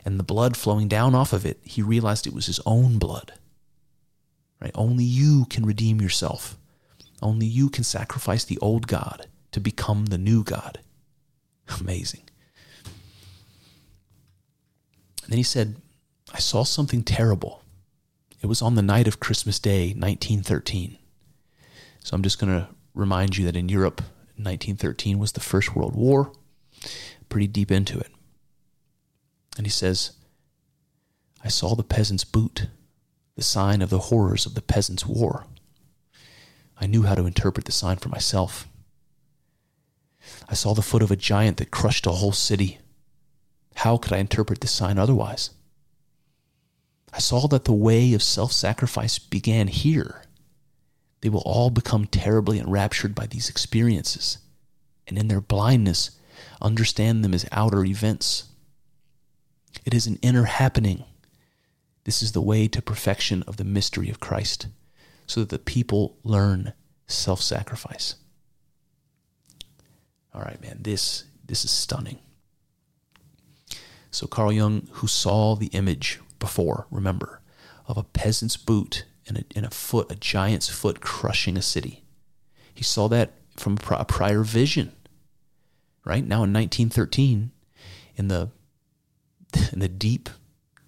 and 0.03 0.17
the 0.17 0.23
blood 0.23 0.57
flowing 0.57 0.88
down 0.88 1.13
off 1.13 1.31
of 1.31 1.45
it, 1.45 1.59
he 1.61 1.84
realized 1.84 2.25
it 2.25 2.34
was 2.34 2.47
his 2.47 2.59
own 2.65 2.97
blood. 2.97 3.34
Right? 4.64 4.72
Only 4.76 5.03
you 5.03 5.45
can 5.49 5.65
redeem 5.65 5.99
yourself. 5.99 6.57
Only 7.22 7.45
you 7.45 7.69
can 7.69 7.84
sacrifice 7.84 8.45
the 8.45 8.57
old 8.60 8.88
God 8.88 9.27
to 9.52 9.60
become 9.60 10.06
the 10.06 10.18
new 10.18 10.41
God. 10.44 10.80
Amazing. 11.81 12.22
And 15.23 15.31
then 15.31 15.38
he 15.38 15.44
said, 15.44 15.76
I 16.34 16.40
saw 16.40 16.64
something 16.64 17.03
terrible. 17.03 17.61
It 18.41 18.48
was 18.48 18.61
on 18.61 18.76
the 18.76 18.81
night 18.81 19.07
of 19.07 19.19
Christmas 19.19 19.60
Day, 19.60 19.88
1913. 19.88 20.98
So 21.99 22.15
I'm 22.15 22.23
just 22.23 22.40
going 22.40 22.52
to 22.53 22.69
remind 22.94 23.38
you 23.38 23.45
that 23.45 23.57
in 23.57 23.68
Europe, 23.69 24.02
1913 24.38 25.19
was 25.19 25.34
the 25.34 25.40
First 25.40 25.76
World 25.76 25.95
War, 25.95 26.31
pretty 27.27 27.48
deep 27.48 27.72
into 27.72 27.99
it. 27.99 28.11
And 29.57 29.65
he 29.65 29.72
says, 29.72 30.14
I 31.44 31.49
saw 31.49 31.76
the 31.76 31.84
peasant's 31.84 32.23
boot, 32.23 32.68
the 33.35 33.43
sign 33.43 33.81
of 33.81 33.89
the 33.89 33.99
horrors 33.99 34.45
of 34.45 34.53
the 34.53 34.61
peasant's 34.61 35.05
war. 35.05 35.45
I 36.80 36.85
knew 36.85 37.03
how 37.03 37.15
to 37.15 37.26
interpret 37.26 37.65
the 37.65 37.72
sign 37.72 37.97
for 37.97 38.10
myself. 38.10 38.68
I 40.47 40.53
saw 40.53 40.73
the 40.73 40.81
foot 40.81 41.01
of 41.01 41.11
a 41.11 41.15
giant 41.15 41.57
that 41.57 41.72
crushed 41.72 42.05
a 42.05 42.11
whole 42.11 42.31
city. 42.31 42.80
How 43.76 43.97
could 43.97 44.14
I 44.14 44.18
interpret 44.18 44.61
this 44.61 44.72
sign 44.72 44.97
otherwise? 44.97 45.51
I 47.11 47.19
saw 47.19 47.47
that 47.47 47.65
the 47.65 47.73
way 47.73 48.14
of 48.14 48.23
self 48.23 48.51
sacrifice 48.51 49.19
began 49.19 49.68
here. 49.68 50.23
They 51.22 51.30
will 51.30 51.43
all 51.45 51.69
become 51.69 52.05
terribly 52.05 52.60
enraptured 52.60 53.15
by 53.15 53.27
these 53.27 53.49
experiences, 53.49 54.39
and 55.07 55.18
in 55.18 55.27
their 55.27 55.41
blindness, 55.41 56.11
understand 56.61 57.23
them 57.23 57.34
as 57.34 57.45
outer 57.51 57.85
events. 57.85 58.45
It 59.85 59.93
is 59.93 60.07
an 60.07 60.19
inner 60.22 60.45
happening. 60.45 61.05
This 62.03 62.21
is 62.21 62.34
the 62.34 62.41
way 62.41 62.67
to 62.67 62.81
perfection 62.81 63.43
of 63.47 63.57
the 63.57 63.63
mystery 63.63 64.09
of 64.09 64.19
Christ, 64.19 64.67
so 65.25 65.39
that 65.39 65.49
the 65.49 65.59
people 65.59 66.17
learn 66.23 66.73
self 67.07 67.41
sacrifice. 67.41 68.15
All 70.34 70.41
right, 70.41 70.61
man, 70.61 70.80
this, 70.81 71.25
this 71.45 71.63
is 71.63 71.71
stunning. 71.71 72.19
So, 74.11 74.27
Carl 74.27 74.51
Jung, 74.51 74.88
who 74.93 75.07
saw 75.07 75.55
the 75.55 75.67
image 75.67 76.19
before, 76.39 76.88
remember, 76.91 77.41
of 77.88 77.97
a 77.97 78.03
peasant's 78.03 78.57
boot 78.57 79.05
and 79.27 79.39
a, 79.39 79.43
and 79.55 79.65
a 79.65 79.69
foot, 79.69 80.11
a 80.11 80.15
giant's 80.15 80.69
foot 80.69 81.01
crushing 81.01 81.57
a 81.57 81.61
city, 81.61 82.03
he 82.73 82.84
saw 82.84 83.07
that 83.09 83.34
from 83.55 83.77
a 83.91 84.05
prior 84.05 84.43
vision. 84.43 84.91
Right 86.05 86.25
now, 86.25 86.43
in 86.43 86.51
1913, 86.51 87.51
in 88.15 88.27
the 88.27 88.49
in 89.71 89.80
the 89.80 89.88
deep, 89.88 90.30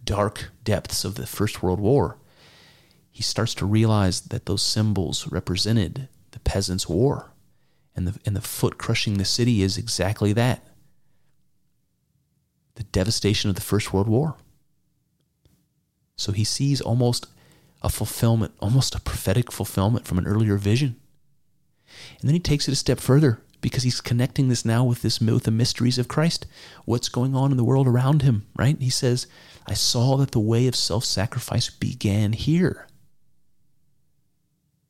dark 0.05 0.51
depths 0.63 1.03
of 1.03 1.15
the 1.15 1.27
First 1.27 1.61
World 1.61 1.79
War, 1.79 2.17
he 3.11 3.23
starts 3.23 3.53
to 3.55 3.65
realize 3.65 4.21
that 4.21 4.45
those 4.45 4.61
symbols 4.61 5.27
represented 5.27 6.07
the 6.31 6.39
peasants' 6.39 6.87
war 6.87 7.31
and 7.95 8.07
the, 8.07 8.19
and 8.25 8.35
the 8.35 8.41
foot 8.41 8.77
crushing 8.77 9.17
the 9.17 9.25
city 9.25 9.61
is 9.61 9.77
exactly 9.77 10.33
that 10.33 10.61
the 12.75 12.83
devastation 12.83 13.49
of 13.49 13.55
the 13.55 13.61
First 13.61 13.93
World 13.93 14.07
War. 14.07 14.35
So 16.17 16.31
he 16.31 16.43
sees 16.43 16.81
almost 16.81 17.27
a 17.81 17.89
fulfillment, 17.89 18.53
almost 18.59 18.95
a 18.95 18.99
prophetic 18.99 19.51
fulfillment 19.51 20.05
from 20.05 20.17
an 20.17 20.27
earlier 20.27 20.57
vision. 20.57 20.95
And 22.19 22.29
then 22.29 22.33
he 22.33 22.39
takes 22.39 22.67
it 22.67 22.73
a 22.73 22.75
step 22.75 22.99
further 22.99 23.39
because 23.61 23.83
he's 23.83 24.01
connecting 24.01 24.49
this 24.49 24.65
now 24.65 24.83
with 24.83 25.01
this 25.01 25.19
with 25.19 25.43
the 25.43 25.51
mysteries 25.51 25.97
of 25.97 26.07
Christ. 26.07 26.45
What's 26.85 27.09
going 27.09 27.33
on 27.35 27.51
in 27.51 27.57
the 27.57 27.63
world 27.63 27.87
around 27.87 28.21
him, 28.21 28.45
right? 28.55 28.79
He 28.79 28.89
says, 28.89 29.27
I 29.67 29.73
saw 29.73 30.17
that 30.17 30.31
the 30.31 30.39
way 30.39 30.67
of 30.67 30.75
self-sacrifice 30.75 31.69
began 31.69 32.33
here. 32.33 32.87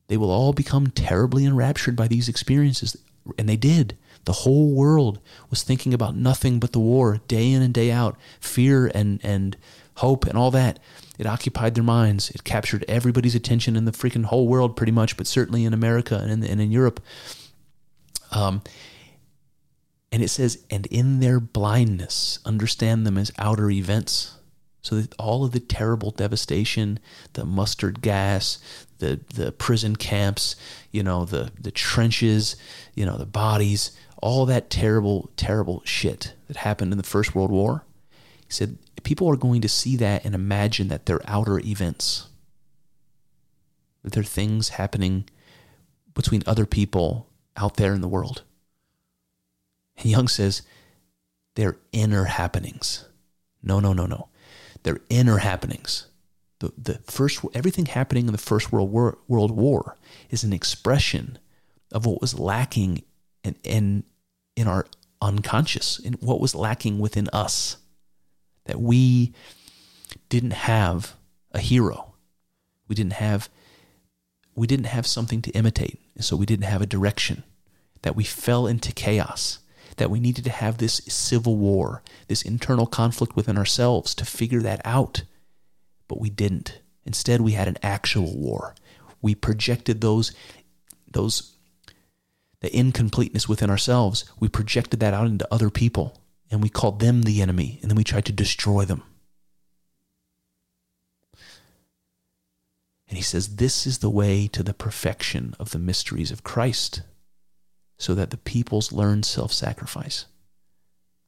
They 0.08 0.18
will 0.18 0.32
all 0.32 0.54
become 0.54 0.88
terribly 0.88 1.46
enraptured 1.46 1.96
by 1.96 2.08
these 2.08 2.30
experiences. 2.30 2.98
And 3.38 3.50
they 3.50 3.58
did. 3.58 3.98
The 4.26 4.34
whole 4.34 4.74
world 4.74 5.20
was 5.50 5.64
thinking 5.64 5.94
about 5.94 6.16
nothing 6.16 6.60
but 6.60 6.74
the 6.74 6.80
war, 6.80 7.22
day 7.28 7.52
in 7.52 7.62
and 7.62 7.74
day 7.74 7.92
out, 7.92 8.18
fear 8.40 8.92
and, 8.94 9.20
and 9.24 9.58
hope 9.98 10.26
and 10.26 10.38
all 10.38 10.52
that. 10.52 10.80
It 11.18 11.26
occupied 11.26 11.76
their 11.76 11.84
minds. 11.84 12.30
It 12.32 12.44
captured 12.44 12.86
everybody's 12.88 13.36
attention 13.36 13.76
in 13.76 13.86
the 13.86 13.92
freaking 13.92 14.26
whole 14.26 14.48
world, 14.48 14.76
pretty 14.76 14.92
much, 14.92 15.16
but 15.16 15.28
certainly 15.28 15.64
in 15.64 15.74
America 15.74 16.20
and 16.22 16.32
in, 16.32 16.44
and 16.44 16.62
in 16.62 16.72
Europe. 16.72 17.00
Um, 18.32 18.62
and 20.12 20.22
it 20.22 20.30
says, 20.30 20.64
and 20.70 20.86
in 20.88 21.20
their 21.20 21.40
blindness, 21.40 22.40
understand 22.46 23.08
them 23.08 23.18
as 23.18 23.32
outer 23.38 23.70
events. 23.70 24.38
So 24.86 25.02
all 25.18 25.44
of 25.44 25.52
the 25.52 25.60
terrible 25.60 26.12
devastation, 26.12 27.00
the 27.34 27.44
mustard 27.44 28.04
gas, 28.04 28.60
the 29.00 29.20
the 29.34 29.52
prison 29.52 29.96
camps, 29.96 30.56
you 30.92 31.02
know, 31.02 31.26
the 31.26 31.52
the 31.60 31.72
trenches, 31.72 32.56
you 32.94 33.04
know, 33.04 33.18
the 33.18 33.26
bodies, 33.26 33.98
all 34.22 34.46
that 34.46 34.70
terrible, 34.70 35.32
terrible 35.38 35.82
shit 35.86 36.36
that 36.48 36.58
happened 36.58 36.92
in 36.92 37.00
the 37.00 37.04
First 37.04 37.34
World 37.34 37.50
War. 37.50 37.84
He 38.46 38.54
said 38.54 38.78
people 39.02 39.28
are 39.28 39.36
going 39.36 39.62
to 39.62 39.68
see 39.68 39.96
that 39.96 40.24
and 40.24 40.36
imagine 40.36 40.90
that 40.90 41.08
they're 41.08 41.28
outer 41.28 41.58
events. 41.58 42.28
That 44.04 44.14
they're 44.14 44.22
things 44.22 44.70
happening 44.70 45.28
between 46.14 46.44
other 46.46 46.68
people 46.68 47.28
out 47.58 47.78
there 47.78 47.96
in 47.96 48.02
the 48.02 48.08
world. 48.08 48.44
And 49.98 50.06
Jung 50.06 50.28
says 50.28 50.62
they're 51.56 51.78
inner 51.92 52.26
happenings. 52.26 53.06
No, 53.64 53.80
no, 53.80 53.92
no, 53.94 54.06
no. 54.06 54.30
They're 54.86 55.02
inner 55.10 55.40
happenings. 55.40 56.06
The, 56.60 56.72
the 56.78 56.94
first, 57.06 57.44
everything 57.56 57.88
happening 57.88 58.28
in 58.28 58.32
the 58.32 58.38
First 58.38 58.72
World 58.72 58.92
War, 58.92 59.18
World 59.28 59.50
War 59.50 59.98
is 60.30 60.44
an 60.44 60.54
expression 60.54 61.40
of 61.92 62.06
what 62.06 62.22
was 62.22 62.38
lacking 62.38 63.02
in, 63.44 63.56
in, 63.64 64.04
in 64.56 64.68
our 64.68 64.86
unconscious, 65.24 65.98
in 65.98 66.14
what 66.14 66.40
was 66.40 66.54
lacking 66.54 67.00
within 67.00 67.28
us. 67.34 67.78
That 68.66 68.80
we 68.80 69.34
didn't 70.30 70.54
have 70.54 71.16
a 71.52 71.60
hero. 71.60 72.14
We 72.88 72.94
didn't 72.94 73.14
have 73.14 73.50
we 74.54 74.68
didn't 74.68 74.86
have 74.86 75.08
something 75.08 75.42
to 75.42 75.52
imitate, 75.52 76.00
and 76.14 76.24
so 76.24 76.38
we 76.38 76.46
didn't 76.46 76.66
have 76.66 76.82
a 76.84 76.86
direction. 76.86 77.44
That 78.04 78.16
we 78.16 78.24
fell 78.24 78.68
into 78.68 78.94
chaos 78.94 79.60
that 79.98 80.12
we 80.12 80.20
needed 80.20 80.44
to 80.44 80.50
have 80.50 80.78
this 80.78 81.02
civil 81.08 81.56
war, 81.56 82.04
this 82.28 82.42
internal 82.42 82.86
conflict 82.86 83.36
within 83.36 83.58
ourselves 83.58 84.14
to 84.16 84.26
figure 84.26 84.62
that 84.62 84.82
out. 84.84 85.24
But 86.08 86.20
we 86.20 86.30
didn't. 86.30 86.82
Instead, 87.06 87.42
we 87.42 87.54
had 87.54 87.68
an 87.68 87.78
actual 87.82 88.36
war. 88.36 88.76
We 89.22 89.36
projected 89.36 90.02
those, 90.02 90.34
those, 91.12 91.56
the 92.62 92.76
incompleteness 92.76 93.48
within 93.48 93.70
ourselves. 93.70 94.26
We 94.40 94.50
projected 94.50 95.00
that 95.00 95.14
out 95.14 95.28
into 95.28 95.48
other 95.54 95.70
people, 95.70 96.22
and 96.52 96.62
we 96.62 96.70
called 96.70 97.00
them 97.00 97.24
the 97.24 97.42
enemy, 97.42 97.80
and 97.82 97.90
then 97.90 97.96
we 97.96 98.04
tried 98.04 98.26
to 98.26 98.32
destroy 98.32 98.86
them. 98.86 99.04
And 103.08 103.18
he 103.18 103.24
says, 103.24 103.56
This 103.56 103.86
is 103.86 104.00
the 104.00 104.10
way 104.10 104.48
to 104.48 104.64
the 104.64 104.74
perfection 104.74 105.56
of 105.60 105.72
the 105.72 105.80
mysteries 105.80 106.32
of 106.32 106.44
Christ 106.44 107.02
so 107.98 108.14
that 108.16 108.30
the 108.30 108.38
peoples 108.38 108.92
learn 108.92 109.24
self 109.24 109.52
sacrifice. 109.52 110.26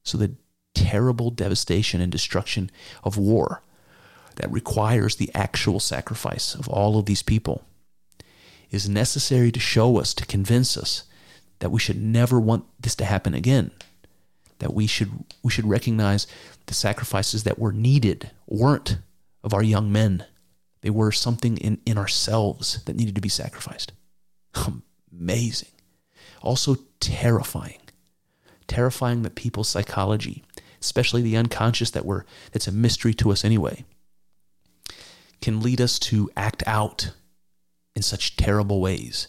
So 0.04 0.18
the 0.18 0.36
terrible 0.74 1.32
devastation 1.32 2.02
and 2.02 2.12
destruction 2.12 2.70
of 3.04 3.18
war 3.18 3.62
that 4.36 4.52
requires 4.52 5.16
the 5.16 5.32
actual 5.34 5.80
sacrifice 5.80 6.54
of 6.54 6.68
all 6.68 7.00
of 7.00 7.06
these 7.06 7.24
people 7.24 7.64
is 8.70 8.88
necessary 8.88 9.52
to 9.52 9.60
show 9.60 9.98
us, 9.98 10.14
to 10.14 10.26
convince 10.26 10.78
us 10.78 11.04
that 11.60 11.72
we 11.72 11.80
should 11.80 12.02
never 12.02 12.40
want 12.40 12.66
this 12.80 12.96
to 12.96 13.06
happen 13.06 13.34
again. 13.34 13.72
That 14.60 14.74
we 14.74 14.88
should 14.88 15.12
we 15.44 15.52
should 15.52 15.66
recognize 15.68 16.28
the 16.66 16.74
sacrifices 16.74 17.44
that 17.44 17.60
were 17.60 17.72
needed 17.72 18.32
weren't 18.48 18.98
of 19.44 19.54
our 19.54 19.64
young 19.64 19.92
men. 19.92 20.26
They 20.82 20.90
were 20.90 21.12
something 21.12 21.58
in, 21.58 21.80
in 21.86 21.98
ourselves 21.98 22.84
that 22.86 22.96
needed 22.96 23.16
to 23.16 23.22
be 23.22 23.30
sacrificed. 23.30 23.94
Amazing 25.12 25.70
also 26.48 26.78
terrifying. 27.00 27.80
Terrifying 28.68 29.22
that 29.22 29.36
people's 29.36 29.70
psychology, 29.70 30.44
especially 30.82 31.22
the 31.22 31.38
unconscious 31.38 31.92
that 31.92 32.06
we're 32.06 32.24
that's 32.52 32.68
a 32.68 32.72
mystery 32.72 33.14
to 33.16 33.32
us 33.32 33.46
anyway, 33.46 33.86
can 35.42 35.62
lead 35.62 35.80
us 35.80 36.00
to 36.00 36.30
act 36.36 36.64
out 36.66 37.12
in 37.96 38.02
such 38.02 38.36
terrible 38.36 38.82
ways 38.82 39.28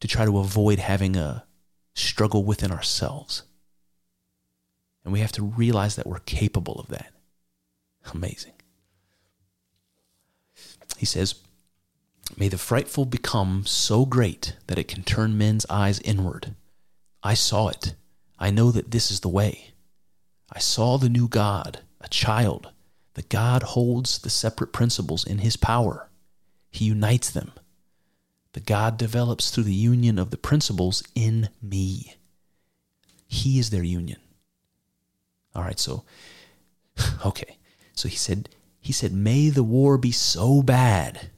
to 0.00 0.08
try 0.08 0.24
to 0.24 0.38
avoid 0.38 0.78
having 0.78 1.16
a 1.16 1.44
struggle 1.94 2.44
within 2.44 2.70
ourselves. 2.70 3.42
And 5.04 5.12
we 5.12 5.20
have 5.20 5.32
to 5.32 5.42
realize 5.42 5.96
that 5.96 6.06
we're 6.06 6.18
capable 6.20 6.74
of 6.74 6.88
that. 6.88 7.12
Amazing. 8.12 8.52
He 10.96 11.06
says, 11.06 11.34
May 12.36 12.48
the 12.48 12.58
frightful 12.58 13.04
become 13.04 13.64
so 13.64 14.04
great 14.04 14.56
that 14.66 14.78
it 14.78 14.88
can 14.88 15.04
turn 15.04 15.38
men's 15.38 15.64
eyes 15.70 16.00
inward. 16.00 16.54
I 17.22 17.34
saw 17.34 17.68
it. 17.68 17.94
I 18.38 18.50
know 18.50 18.72
that 18.72 18.90
this 18.90 19.10
is 19.10 19.20
the 19.20 19.28
way. 19.28 19.70
I 20.52 20.58
saw 20.58 20.98
the 20.98 21.08
new 21.08 21.28
God, 21.28 21.80
a 22.00 22.08
child. 22.08 22.70
The 23.14 23.22
God 23.22 23.62
holds 23.62 24.18
the 24.18 24.30
separate 24.30 24.72
principles 24.72 25.24
in 25.24 25.38
his 25.38 25.56
power. 25.56 26.08
He 26.70 26.86
unites 26.86 27.30
them. 27.30 27.52
The 28.52 28.60
God 28.60 28.96
develops 28.96 29.50
through 29.50 29.64
the 29.64 29.72
union 29.72 30.18
of 30.18 30.30
the 30.30 30.36
principles 30.36 31.04
in 31.14 31.48
me. 31.62 32.14
He 33.28 33.60
is 33.60 33.70
their 33.70 33.84
union. 33.84 34.18
All 35.54 35.62
right, 35.62 35.78
so 35.78 36.04
okay. 37.26 37.58
So 37.94 38.08
he 38.08 38.16
said 38.16 38.48
he 38.80 38.92
said 38.92 39.12
may 39.12 39.50
the 39.50 39.62
war 39.62 39.96
be 39.96 40.10
so 40.10 40.62
bad 40.62 41.30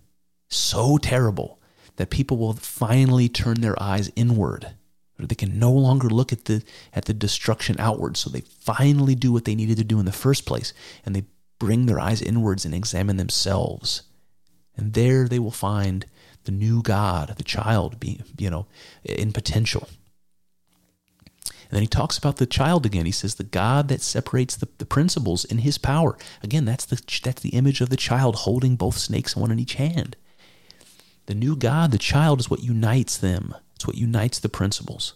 so 0.48 0.98
terrible 0.98 1.60
that 1.96 2.10
people 2.10 2.36
will 2.36 2.54
finally 2.54 3.28
turn 3.28 3.60
their 3.60 3.80
eyes 3.82 4.10
inward. 4.16 4.74
They 5.18 5.34
can 5.34 5.58
no 5.58 5.72
longer 5.72 6.08
look 6.10 6.32
at 6.32 6.44
the 6.44 6.62
at 6.92 7.06
the 7.06 7.14
destruction 7.14 7.76
outward, 7.78 8.18
so 8.18 8.28
they 8.28 8.42
finally 8.42 9.14
do 9.14 9.32
what 9.32 9.46
they 9.46 9.54
needed 9.54 9.78
to 9.78 9.84
do 9.84 9.98
in 9.98 10.04
the 10.04 10.12
first 10.12 10.44
place, 10.44 10.74
and 11.06 11.16
they 11.16 11.24
bring 11.58 11.86
their 11.86 11.98
eyes 11.98 12.20
inwards 12.20 12.66
and 12.66 12.74
examine 12.74 13.16
themselves. 13.16 14.02
And 14.76 14.92
there 14.92 15.26
they 15.26 15.38
will 15.38 15.50
find 15.50 16.04
the 16.44 16.52
new 16.52 16.82
God, 16.82 17.34
the 17.38 17.44
child 17.44 17.98
being, 17.98 18.22
you 18.38 18.50
know, 18.50 18.66
in 19.04 19.32
potential. 19.32 19.88
And 21.68 21.72
then 21.72 21.82
he 21.82 21.88
talks 21.88 22.18
about 22.18 22.36
the 22.36 22.46
child 22.46 22.86
again. 22.86 23.06
He 23.06 23.12
says 23.12 23.34
the 23.36 23.42
God 23.42 23.88
that 23.88 24.02
separates 24.02 24.54
the, 24.54 24.68
the 24.78 24.86
principles 24.86 25.44
in 25.44 25.58
his 25.58 25.78
power. 25.78 26.16
Again, 26.42 26.66
that's 26.66 26.84
the 26.84 27.00
that's 27.22 27.42
the 27.42 27.50
image 27.50 27.80
of 27.80 27.88
the 27.88 27.96
child 27.96 28.36
holding 28.36 28.76
both 28.76 28.98
snakes, 28.98 29.34
one 29.34 29.50
in 29.50 29.58
each 29.58 29.74
hand. 29.74 30.14
The 31.26 31.34
new 31.34 31.56
God, 31.56 31.90
the 31.90 31.98
child, 31.98 32.40
is 32.40 32.48
what 32.48 32.62
unites 32.62 33.18
them. 33.18 33.54
It's 33.74 33.86
what 33.86 33.96
unites 33.96 34.38
the 34.38 34.48
principles. 34.48 35.14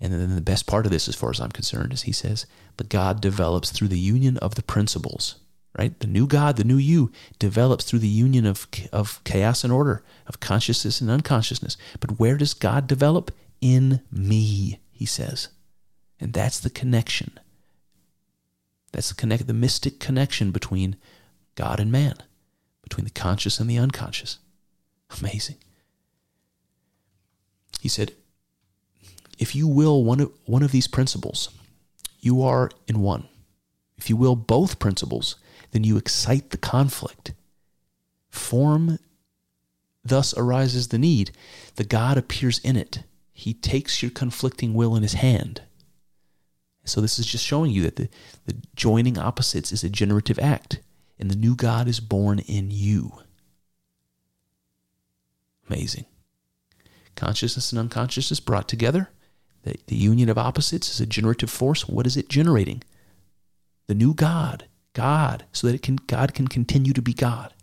And 0.00 0.12
then 0.12 0.34
the 0.34 0.40
best 0.40 0.66
part 0.66 0.84
of 0.84 0.90
this, 0.90 1.08
as 1.08 1.14
far 1.14 1.30
as 1.30 1.40
I'm 1.40 1.52
concerned, 1.52 1.92
is 1.92 2.02
he 2.02 2.12
says, 2.12 2.44
the 2.76 2.84
God 2.84 3.20
develops 3.20 3.70
through 3.70 3.88
the 3.88 3.98
union 3.98 4.36
of 4.38 4.56
the 4.56 4.62
principles, 4.62 5.36
right? 5.78 5.98
The 6.00 6.08
new 6.08 6.26
God, 6.26 6.56
the 6.56 6.64
new 6.64 6.76
you, 6.76 7.12
develops 7.38 7.84
through 7.84 8.00
the 8.00 8.08
union 8.08 8.44
of, 8.44 8.66
of 8.92 9.22
chaos 9.22 9.62
and 9.62 9.72
order, 9.72 10.02
of 10.26 10.40
consciousness 10.40 11.00
and 11.00 11.08
unconsciousness. 11.08 11.76
But 12.00 12.18
where 12.18 12.36
does 12.36 12.52
God 12.52 12.88
develop? 12.88 13.30
In 13.60 14.00
me, 14.10 14.80
he 14.90 15.06
says. 15.06 15.50
And 16.18 16.32
that's 16.32 16.58
the 16.58 16.70
connection. 16.70 17.38
That's 18.90 19.10
the 19.10 19.14
connect, 19.14 19.46
the 19.46 19.54
mystic 19.54 20.00
connection 20.00 20.50
between 20.50 20.96
God 21.54 21.78
and 21.78 21.92
man 21.92 22.16
between 22.92 23.06
the 23.06 23.10
conscious 23.10 23.58
and 23.58 23.70
the 23.70 23.78
unconscious. 23.78 24.38
Amazing. 25.18 25.56
He 27.80 27.88
said, 27.88 28.12
if 29.38 29.54
you 29.54 29.66
will 29.66 30.04
one 30.04 30.20
of, 30.20 30.30
one 30.44 30.62
of 30.62 30.72
these 30.72 30.86
principles, 30.86 31.48
you 32.20 32.42
are 32.42 32.70
in 32.86 33.00
one. 33.00 33.28
If 33.96 34.10
you 34.10 34.16
will 34.16 34.36
both 34.36 34.78
principles, 34.78 35.36
then 35.70 35.84
you 35.84 35.96
excite 35.96 36.50
the 36.50 36.58
conflict. 36.58 37.32
Form 38.28 38.98
thus 40.04 40.36
arises 40.36 40.88
the 40.88 40.98
need. 40.98 41.30
The 41.76 41.84
God 41.84 42.18
appears 42.18 42.58
in 42.58 42.76
it. 42.76 43.04
He 43.32 43.54
takes 43.54 44.02
your 44.02 44.10
conflicting 44.10 44.74
will 44.74 44.94
in 44.96 45.02
his 45.02 45.14
hand. 45.14 45.62
So 46.84 47.00
this 47.00 47.18
is 47.18 47.24
just 47.24 47.46
showing 47.46 47.70
you 47.70 47.84
that 47.84 47.96
the, 47.96 48.10
the 48.44 48.56
joining 48.76 49.16
opposites 49.16 49.72
is 49.72 49.82
a 49.82 49.88
generative 49.88 50.38
act 50.38 50.80
and 51.22 51.30
the 51.30 51.36
new 51.36 51.54
God 51.54 51.86
is 51.86 52.00
born 52.00 52.40
in 52.40 52.72
you. 52.72 53.12
Amazing. 55.68 56.06
Consciousness 57.14 57.70
and 57.70 57.78
unconsciousness 57.78 58.40
brought 58.40 58.66
together. 58.66 59.08
The, 59.62 59.76
the 59.86 59.94
union 59.94 60.28
of 60.28 60.36
opposites 60.36 60.92
is 60.92 61.00
a 61.00 61.06
generative 61.06 61.48
force. 61.48 61.86
What 61.88 62.08
is 62.08 62.16
it 62.16 62.28
generating? 62.28 62.82
The 63.86 63.94
new 63.94 64.14
God. 64.14 64.64
God, 64.94 65.44
so 65.52 65.68
that 65.68 65.76
it 65.76 65.82
can 65.82 65.94
God 65.94 66.34
can 66.34 66.48
continue 66.48 66.92
to 66.92 67.00
be 67.00 67.14
God. 67.14 67.54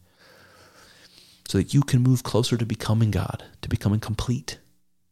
So 1.49 1.57
that 1.57 1.73
you 1.73 1.81
can 1.81 2.01
move 2.01 2.23
closer 2.23 2.55
to 2.55 2.65
becoming 2.65 3.11
God, 3.11 3.43
to 3.61 3.67
becoming 3.67 3.99
complete, 3.99 4.57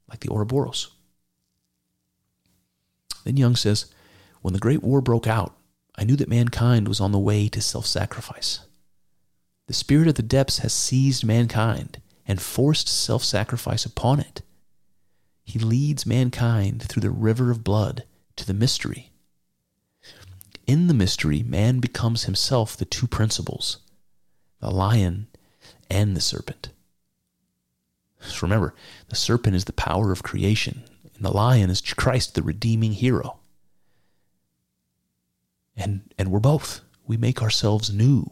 like 0.09 0.21
the 0.21 0.29
Ouroboros. 0.29 0.91
Then 3.25 3.35
Jung 3.35 3.57
says, 3.57 3.87
when 4.41 4.53
the 4.53 4.59
Great 4.61 4.83
War 4.83 5.01
broke 5.01 5.27
out, 5.27 5.57
I 5.97 6.03
knew 6.03 6.15
that 6.17 6.29
mankind 6.29 6.87
was 6.87 7.01
on 7.01 7.11
the 7.11 7.19
way 7.19 7.47
to 7.49 7.61
self 7.61 7.87
sacrifice. 7.87 8.59
The 9.67 9.73
spirit 9.73 10.07
of 10.07 10.15
the 10.15 10.21
depths 10.21 10.59
has 10.59 10.73
seized 10.73 11.25
mankind 11.25 12.01
and 12.27 12.41
forced 12.41 12.87
self 12.87 13.23
sacrifice 13.23 13.85
upon 13.85 14.19
it. 14.19 14.41
He 15.43 15.59
leads 15.59 16.05
mankind 16.05 16.83
through 16.83 17.01
the 17.01 17.09
river 17.09 17.49
of 17.51 17.63
blood 17.63 18.03
to 18.35 18.45
the 18.45 18.53
mystery. 18.53 19.11
In 20.67 20.87
the 20.87 20.93
mystery, 20.93 21.41
man 21.43 21.79
becomes 21.79 22.25
himself 22.25 22.77
the 22.77 22.85
two 22.85 23.07
principles 23.07 23.77
the 24.59 24.69
lion 24.71 25.27
and 25.89 26.15
the 26.15 26.21
serpent. 26.21 26.69
Just 28.21 28.41
remember, 28.41 28.73
the 29.09 29.15
serpent 29.15 29.55
is 29.55 29.65
the 29.65 29.73
power 29.73 30.11
of 30.11 30.23
creation, 30.23 30.83
and 31.15 31.23
the 31.23 31.31
lion 31.31 31.69
is 31.69 31.81
Christ, 31.81 32.35
the 32.35 32.41
redeeming 32.41 32.93
hero 32.93 33.39
and 35.77 36.01
and 36.17 36.31
we're 36.31 36.39
both. 36.39 36.81
We 37.05 37.15
make 37.15 37.41
ourselves 37.41 37.93
new. 37.93 38.29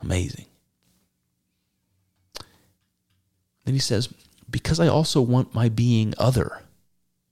Amazing. 0.00 0.46
Then 3.64 3.74
he 3.74 3.80
says, 3.80 4.12
because 4.48 4.78
I 4.78 4.86
also 4.86 5.20
want 5.20 5.54
my 5.54 5.68
being 5.68 6.14
other 6.18 6.62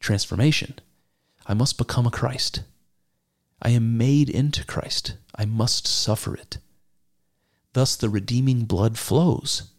transformation, 0.01 0.75
I 1.47 1.55
must 1.55 1.79
become 1.79 2.07
a 2.07 2.11
Christ. 2.11 2.63
I 3.61 3.71
am 3.71 3.97
made 3.97 4.29
into 4.29 4.65
Christ. 4.65 5.17
I 5.37 5.45
must 5.45 5.87
suffer 5.87 6.35
it. 6.35 6.59
Thus 7.75 7.95
the 7.95 8.09
redeeming 8.09 8.65
blood 8.65 8.99
flows. 8.99 9.71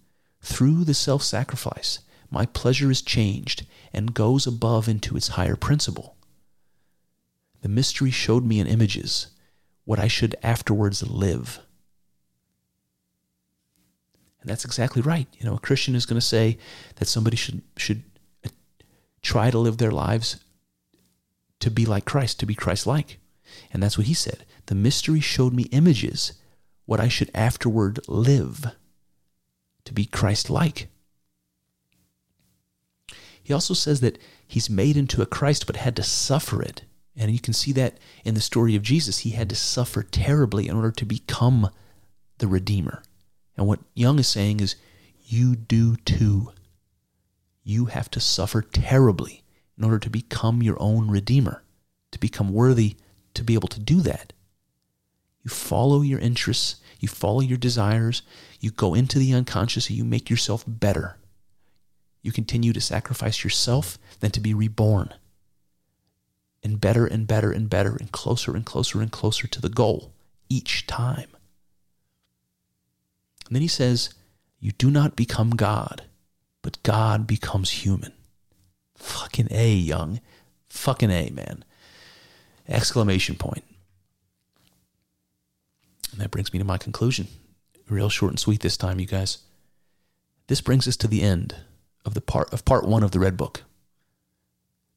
Through 0.41 0.84
the 0.84 0.94
self 0.94 1.24
sacrifice, 1.24 1.99
my 2.30 2.45
pleasure 2.45 2.91
is 2.91 3.02
changed 3.02 3.65
and 3.91 4.14
goes 4.14 4.48
above 4.48 4.88
into 4.88 5.18
its 5.18 5.30
higher 5.30 5.56
principle. 5.56 6.15
The 7.64 7.69
mystery 7.69 8.11
showed 8.11 8.44
me 8.44 8.60
in 8.60 8.68
images 8.68 9.27
what 9.85 9.98
I 9.98 10.10
should 10.10 10.35
afterwards 10.44 11.02
live. 11.02 11.60
And 14.41 14.49
that's 14.49 14.65
exactly 14.65 15.02
right. 15.02 15.30
You 15.40 15.45
know, 15.45 15.56
a 15.56 15.60
Christian 15.60 15.95
is 15.95 16.06
going 16.06 16.19
to 16.19 16.26
say 16.26 16.57
that 16.98 17.07
somebody 17.07 17.38
should 17.38 17.61
should 17.77 18.03
uh, 18.45 18.49
try 19.22 19.49
to 19.49 19.57
live 19.57 19.77
their 19.77 19.91
lives 19.91 20.44
to 21.61 21.72
be 21.72 21.85
like 21.85 22.03
Christ, 22.03 22.41
to 22.41 22.45
be 22.45 22.53
Christ-like. 22.53 23.19
And 23.72 23.81
that's 23.81 23.98
what 23.98 24.07
he 24.07 24.14
said. 24.14 24.45
The 24.65 24.76
mystery 24.76 25.22
showed 25.22 25.53
me 25.53 25.64
images 25.72 26.34
what 26.85 26.99
I 26.99 27.07
should 27.07 27.31
afterward 27.34 28.02
live 28.10 28.76
to 29.85 29.94
be 29.94 30.06
Christ-like. 30.06 30.90
He 33.41 33.53
also 33.53 33.73
says 33.73 34.02
that 34.02 34.18
he's 34.45 34.69
made 34.69 34.98
into 34.98 35.22
a 35.22 35.26
Christ 35.26 35.65
but 35.65 35.77
had 35.77 35.95
to 35.95 36.03
suffer 36.03 36.61
it 36.61 36.84
and 37.15 37.31
you 37.31 37.40
can 37.40 37.53
see 37.53 37.72
that 37.73 37.98
in 38.26 38.34
the 38.34 38.41
story 38.41 38.76
of 38.76 38.81
Jesus. 38.81 39.19
He 39.19 39.31
had 39.31 39.49
to 39.49 39.56
suffer 39.56 40.03
terribly 40.03 40.68
in 40.68 40.76
order 40.76 40.91
to 40.91 41.06
become 41.06 41.69
the 42.40 42.48
Redeemer. 42.48 43.03
And 43.56 43.68
what 43.68 43.81
Jung 43.94 44.19
is 44.19 44.27
saying 44.27 44.60
is, 44.60 44.76
you 45.26 45.56
do 45.56 45.95
too. 45.98 46.52
You 47.64 47.85
have 47.85 48.10
to 48.11 48.19
suffer 48.19 48.61
terribly 48.61 49.44
in 49.77 49.84
order 49.84 49.99
to 49.99 50.10
become 50.10 50.64
your 50.64 50.77
own 50.80 51.10
Redeemer, 51.10 51.64
to 52.11 52.19
become 52.19 52.52
worthy 52.52 52.95
to 53.34 53.44
be 53.44 53.53
able 53.53 53.69
to 53.69 53.80
do 53.80 54.02
that. 54.02 54.34
You 55.44 55.49
follow 55.49 56.02
your 56.02 56.19
interests, 56.19 56.77
you 56.99 57.07
follow 57.07 57.41
your 57.41 57.57
desires, 57.57 58.22
you 58.60 58.72
go 58.72 58.94
into 58.94 59.19
the 59.19 59.34
unconscious, 59.34 59.90
and 59.90 59.98
you 59.98 60.06
make 60.06 60.30
yourself 60.30 60.64
better. 60.68 61.18
You 62.22 62.31
continue 62.31 62.72
to 62.73 62.81
sacrifice 62.81 63.44
yourself 63.44 63.98
than 64.19 64.31
to 64.31 64.40
be 64.40 64.53
reborn 64.53 65.14
and 66.64 66.80
better 66.80 67.06
and 67.06 67.27
better 67.27 67.52
and 67.52 67.69
better 67.69 67.95
and 67.95 68.11
closer 68.11 68.56
and 68.56 68.65
closer 68.65 69.02
and 69.02 69.11
closer 69.11 69.48
to 69.48 69.61
the 69.61 69.69
goal 69.69 70.14
each 70.49 70.88
time. 70.88 71.30
And 73.45 73.56
then 73.56 73.61
he 73.61 73.68
says, 73.68 74.14
You 74.60 74.72
do 74.72 74.90
not 74.90 75.15
become 75.15 75.52
God, 75.52 76.03
but 76.61 76.81
God 76.84 77.27
becomes 77.27 77.72
human. 77.72 78.14
Fucking 78.95 79.49
A, 79.52 79.73
Jung. 79.73 80.22
Fucking 80.69 81.11
A, 81.11 81.30
man. 81.31 81.65
Exclamation 82.68 83.35
point. 83.35 83.64
And 86.11 86.22
that 86.22 86.31
brings 86.31 86.53
me 86.53 86.60
to 86.60 86.65
my 86.65 86.77
conclusion. 86.77 87.27
Real 87.90 88.10
short 88.10 88.31
and 88.31 88.40
sweet 88.40 88.61
this 88.61 88.77
time, 88.77 88.99
you 88.99 89.06
guys. 89.06 89.40
This 90.48 90.61
brings 90.61 90.88
us 90.88 90.95
to 90.98 91.07
the 91.07 91.22
end 91.22 91.56
of 92.06 92.14
the 92.14 92.22
part 92.22 92.53
of 92.53 92.64
part 92.65 92.88
one 92.88 93.03
of 93.03 93.11
the 93.11 93.19
Red 93.19 93.35
Book. 93.35 93.64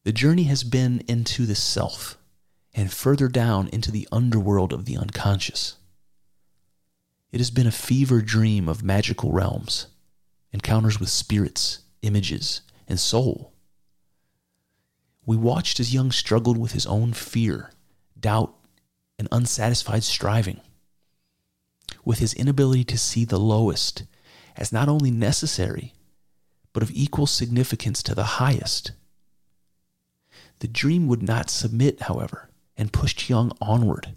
The 0.06 0.12
journey 0.12 0.44
has 0.44 0.62
been 0.62 1.02
into 1.08 1.46
the 1.46 1.56
self 1.56 2.16
and 2.72 2.92
further 2.92 3.26
down 3.26 3.66
into 3.72 3.90
the 3.90 4.06
underworld 4.12 4.72
of 4.72 4.84
the 4.84 4.96
unconscious. 4.96 5.78
It 7.32 7.40
has 7.40 7.50
been 7.50 7.66
a 7.66 7.72
fever 7.72 8.22
dream 8.22 8.68
of 8.68 8.84
magical 8.84 9.32
realms, 9.32 9.88
encounters 10.52 11.00
with 11.00 11.08
spirits, 11.08 11.80
images, 12.02 12.60
and 12.86 13.00
soul. 13.00 13.52
We 15.24 15.36
watched 15.36 15.80
as 15.80 15.92
Jung 15.92 16.12
struggled 16.12 16.56
with 16.56 16.70
his 16.70 16.86
own 16.86 17.12
fear, 17.12 17.72
doubt, 18.16 18.54
and 19.18 19.26
unsatisfied 19.32 20.04
striving, 20.04 20.60
with 22.04 22.20
his 22.20 22.32
inability 22.32 22.84
to 22.84 22.96
see 22.96 23.24
the 23.24 23.40
lowest 23.40 24.04
as 24.54 24.70
not 24.70 24.88
only 24.88 25.10
necessary, 25.10 25.94
but 26.72 26.84
of 26.84 26.92
equal 26.92 27.26
significance 27.26 28.04
to 28.04 28.14
the 28.14 28.38
highest. 28.38 28.92
The 30.60 30.68
dream 30.68 31.06
would 31.06 31.22
not 31.22 31.50
submit, 31.50 32.02
however, 32.02 32.50
and 32.76 32.92
pushed 32.92 33.28
Jung 33.28 33.52
onward. 33.60 34.14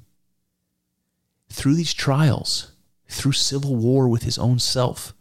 Through 1.49 1.76
these 1.76 1.94
trials, 1.94 2.72
through 3.07 3.34
civil 3.34 3.76
war 3.76 4.07
with 4.07 4.24
his 4.24 4.38
own 4.38 4.60
self, 4.60 5.14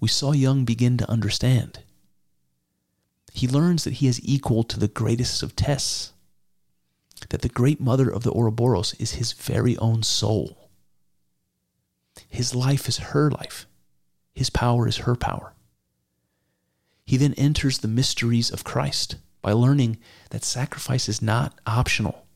we 0.00 0.08
saw 0.08 0.32
Jung 0.32 0.64
begin 0.64 0.96
to 0.96 1.10
understand. 1.10 1.80
he 3.32 3.46
learns 3.46 3.84
that 3.84 3.94
he 3.94 4.08
is 4.08 4.20
equal 4.24 4.64
to 4.64 4.78
the 4.80 4.88
greatest 4.88 5.42
of 5.42 5.54
tests, 5.54 6.12
that 7.28 7.42
the 7.42 7.48
great 7.48 7.80
mother 7.80 8.10
of 8.10 8.24
the 8.24 8.32
Ouroboros 8.32 8.94
is 8.94 9.12
his 9.12 9.32
very 9.32 9.76
own 9.78 10.02
soul. 10.02 10.68
His 12.28 12.54
life 12.54 12.88
is 12.88 12.98
her 12.98 13.30
life, 13.30 13.66
his 14.34 14.50
power 14.50 14.88
is 14.88 14.98
her 14.98 15.14
power. 15.14 15.54
He 17.04 17.16
then 17.16 17.34
enters 17.34 17.78
the 17.78 17.88
mysteries 17.88 18.50
of 18.50 18.64
Christ 18.64 19.16
by 19.42 19.52
learning 19.52 19.98
that 20.30 20.44
sacrifice 20.44 21.08
is 21.08 21.22
not 21.22 21.58
optional 21.66 22.26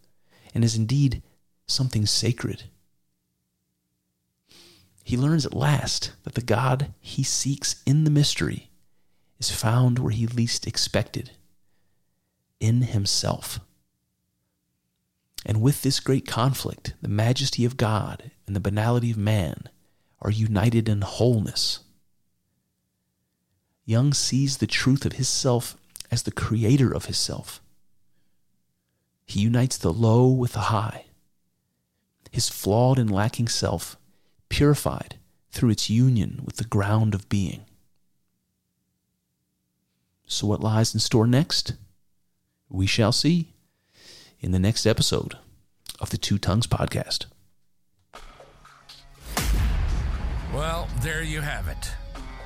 and 0.55 0.65
is 0.65 0.77
indeed 0.77 1.23
something 1.67 2.07
sacred. 2.07 2.65
He 5.03 5.17
learns 5.17 5.45
at 5.45 5.55
last 5.55 6.13
that 6.25 6.35
the 6.35 6.41
God 6.41 6.95
he 7.01 7.23
seeks 7.23 7.83
in 7.85 8.05
the 8.05 8.11
mystery 8.11 8.71
is 9.39 9.51
found 9.51 9.99
where 9.99 10.13
he 10.13 10.27
least 10.27 10.67
expected 10.67 11.33
in 12.59 12.83
himself. 12.83 13.61
And 15.45 15.61
with 15.61 15.83
this 15.83 16.01
great 16.01 16.27
conflict, 16.27 16.95
the 17.03 17.09
majesty 17.09 17.67
of 17.67 17.77
God 17.77 18.31
and 18.47 18.57
the 18.57 18.61
banality 18.61 19.11
of 19.11 19.19
man 19.19 19.69
are 20.23 20.31
united 20.31 20.89
in 20.89 21.03
wholeness. 21.03 21.81
Jung 23.85 24.15
sees 24.15 24.57
the 24.57 24.67
truth 24.67 25.05
of 25.05 25.15
his 25.15 25.29
self 25.29 25.77
as 26.11 26.23
the 26.23 26.33
creator 26.33 26.93
of 26.93 27.07
his 27.07 27.19
self. 27.19 27.61
He 29.27 29.41
unites 29.41 29.77
the 29.77 29.93
low 29.93 30.29
with 30.29 30.53
the 30.53 30.61
high. 30.61 31.07
His 32.31 32.49
flawed 32.49 32.99
and 32.99 33.11
lacking 33.11 33.49
self, 33.49 33.97
purified 34.49 35.17
through 35.51 35.71
its 35.71 35.89
union 35.89 36.43
with 36.45 36.57
the 36.57 36.65
ground 36.65 37.15
of 37.15 37.29
being. 37.29 37.65
So, 40.27 40.47
what 40.47 40.61
lies 40.61 40.95
in 40.95 41.01
store 41.01 41.27
next? 41.27 41.75
We 42.69 42.87
shall 42.87 43.13
see 43.13 43.55
in 44.41 44.51
the 44.51 44.59
next 44.59 44.85
episode 44.87 45.37
of 46.01 46.11
the 46.11 46.17
Two 46.17 46.39
Tongues 46.39 46.67
Podcast. 46.67 47.27
Well, 50.53 50.89
there 51.01 51.23
you 51.23 51.41
have 51.41 51.69
it. 51.69 51.91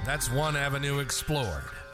That's 0.04 0.30
one 0.30 0.56
avenue 0.56 0.98
explored, 0.98 1.64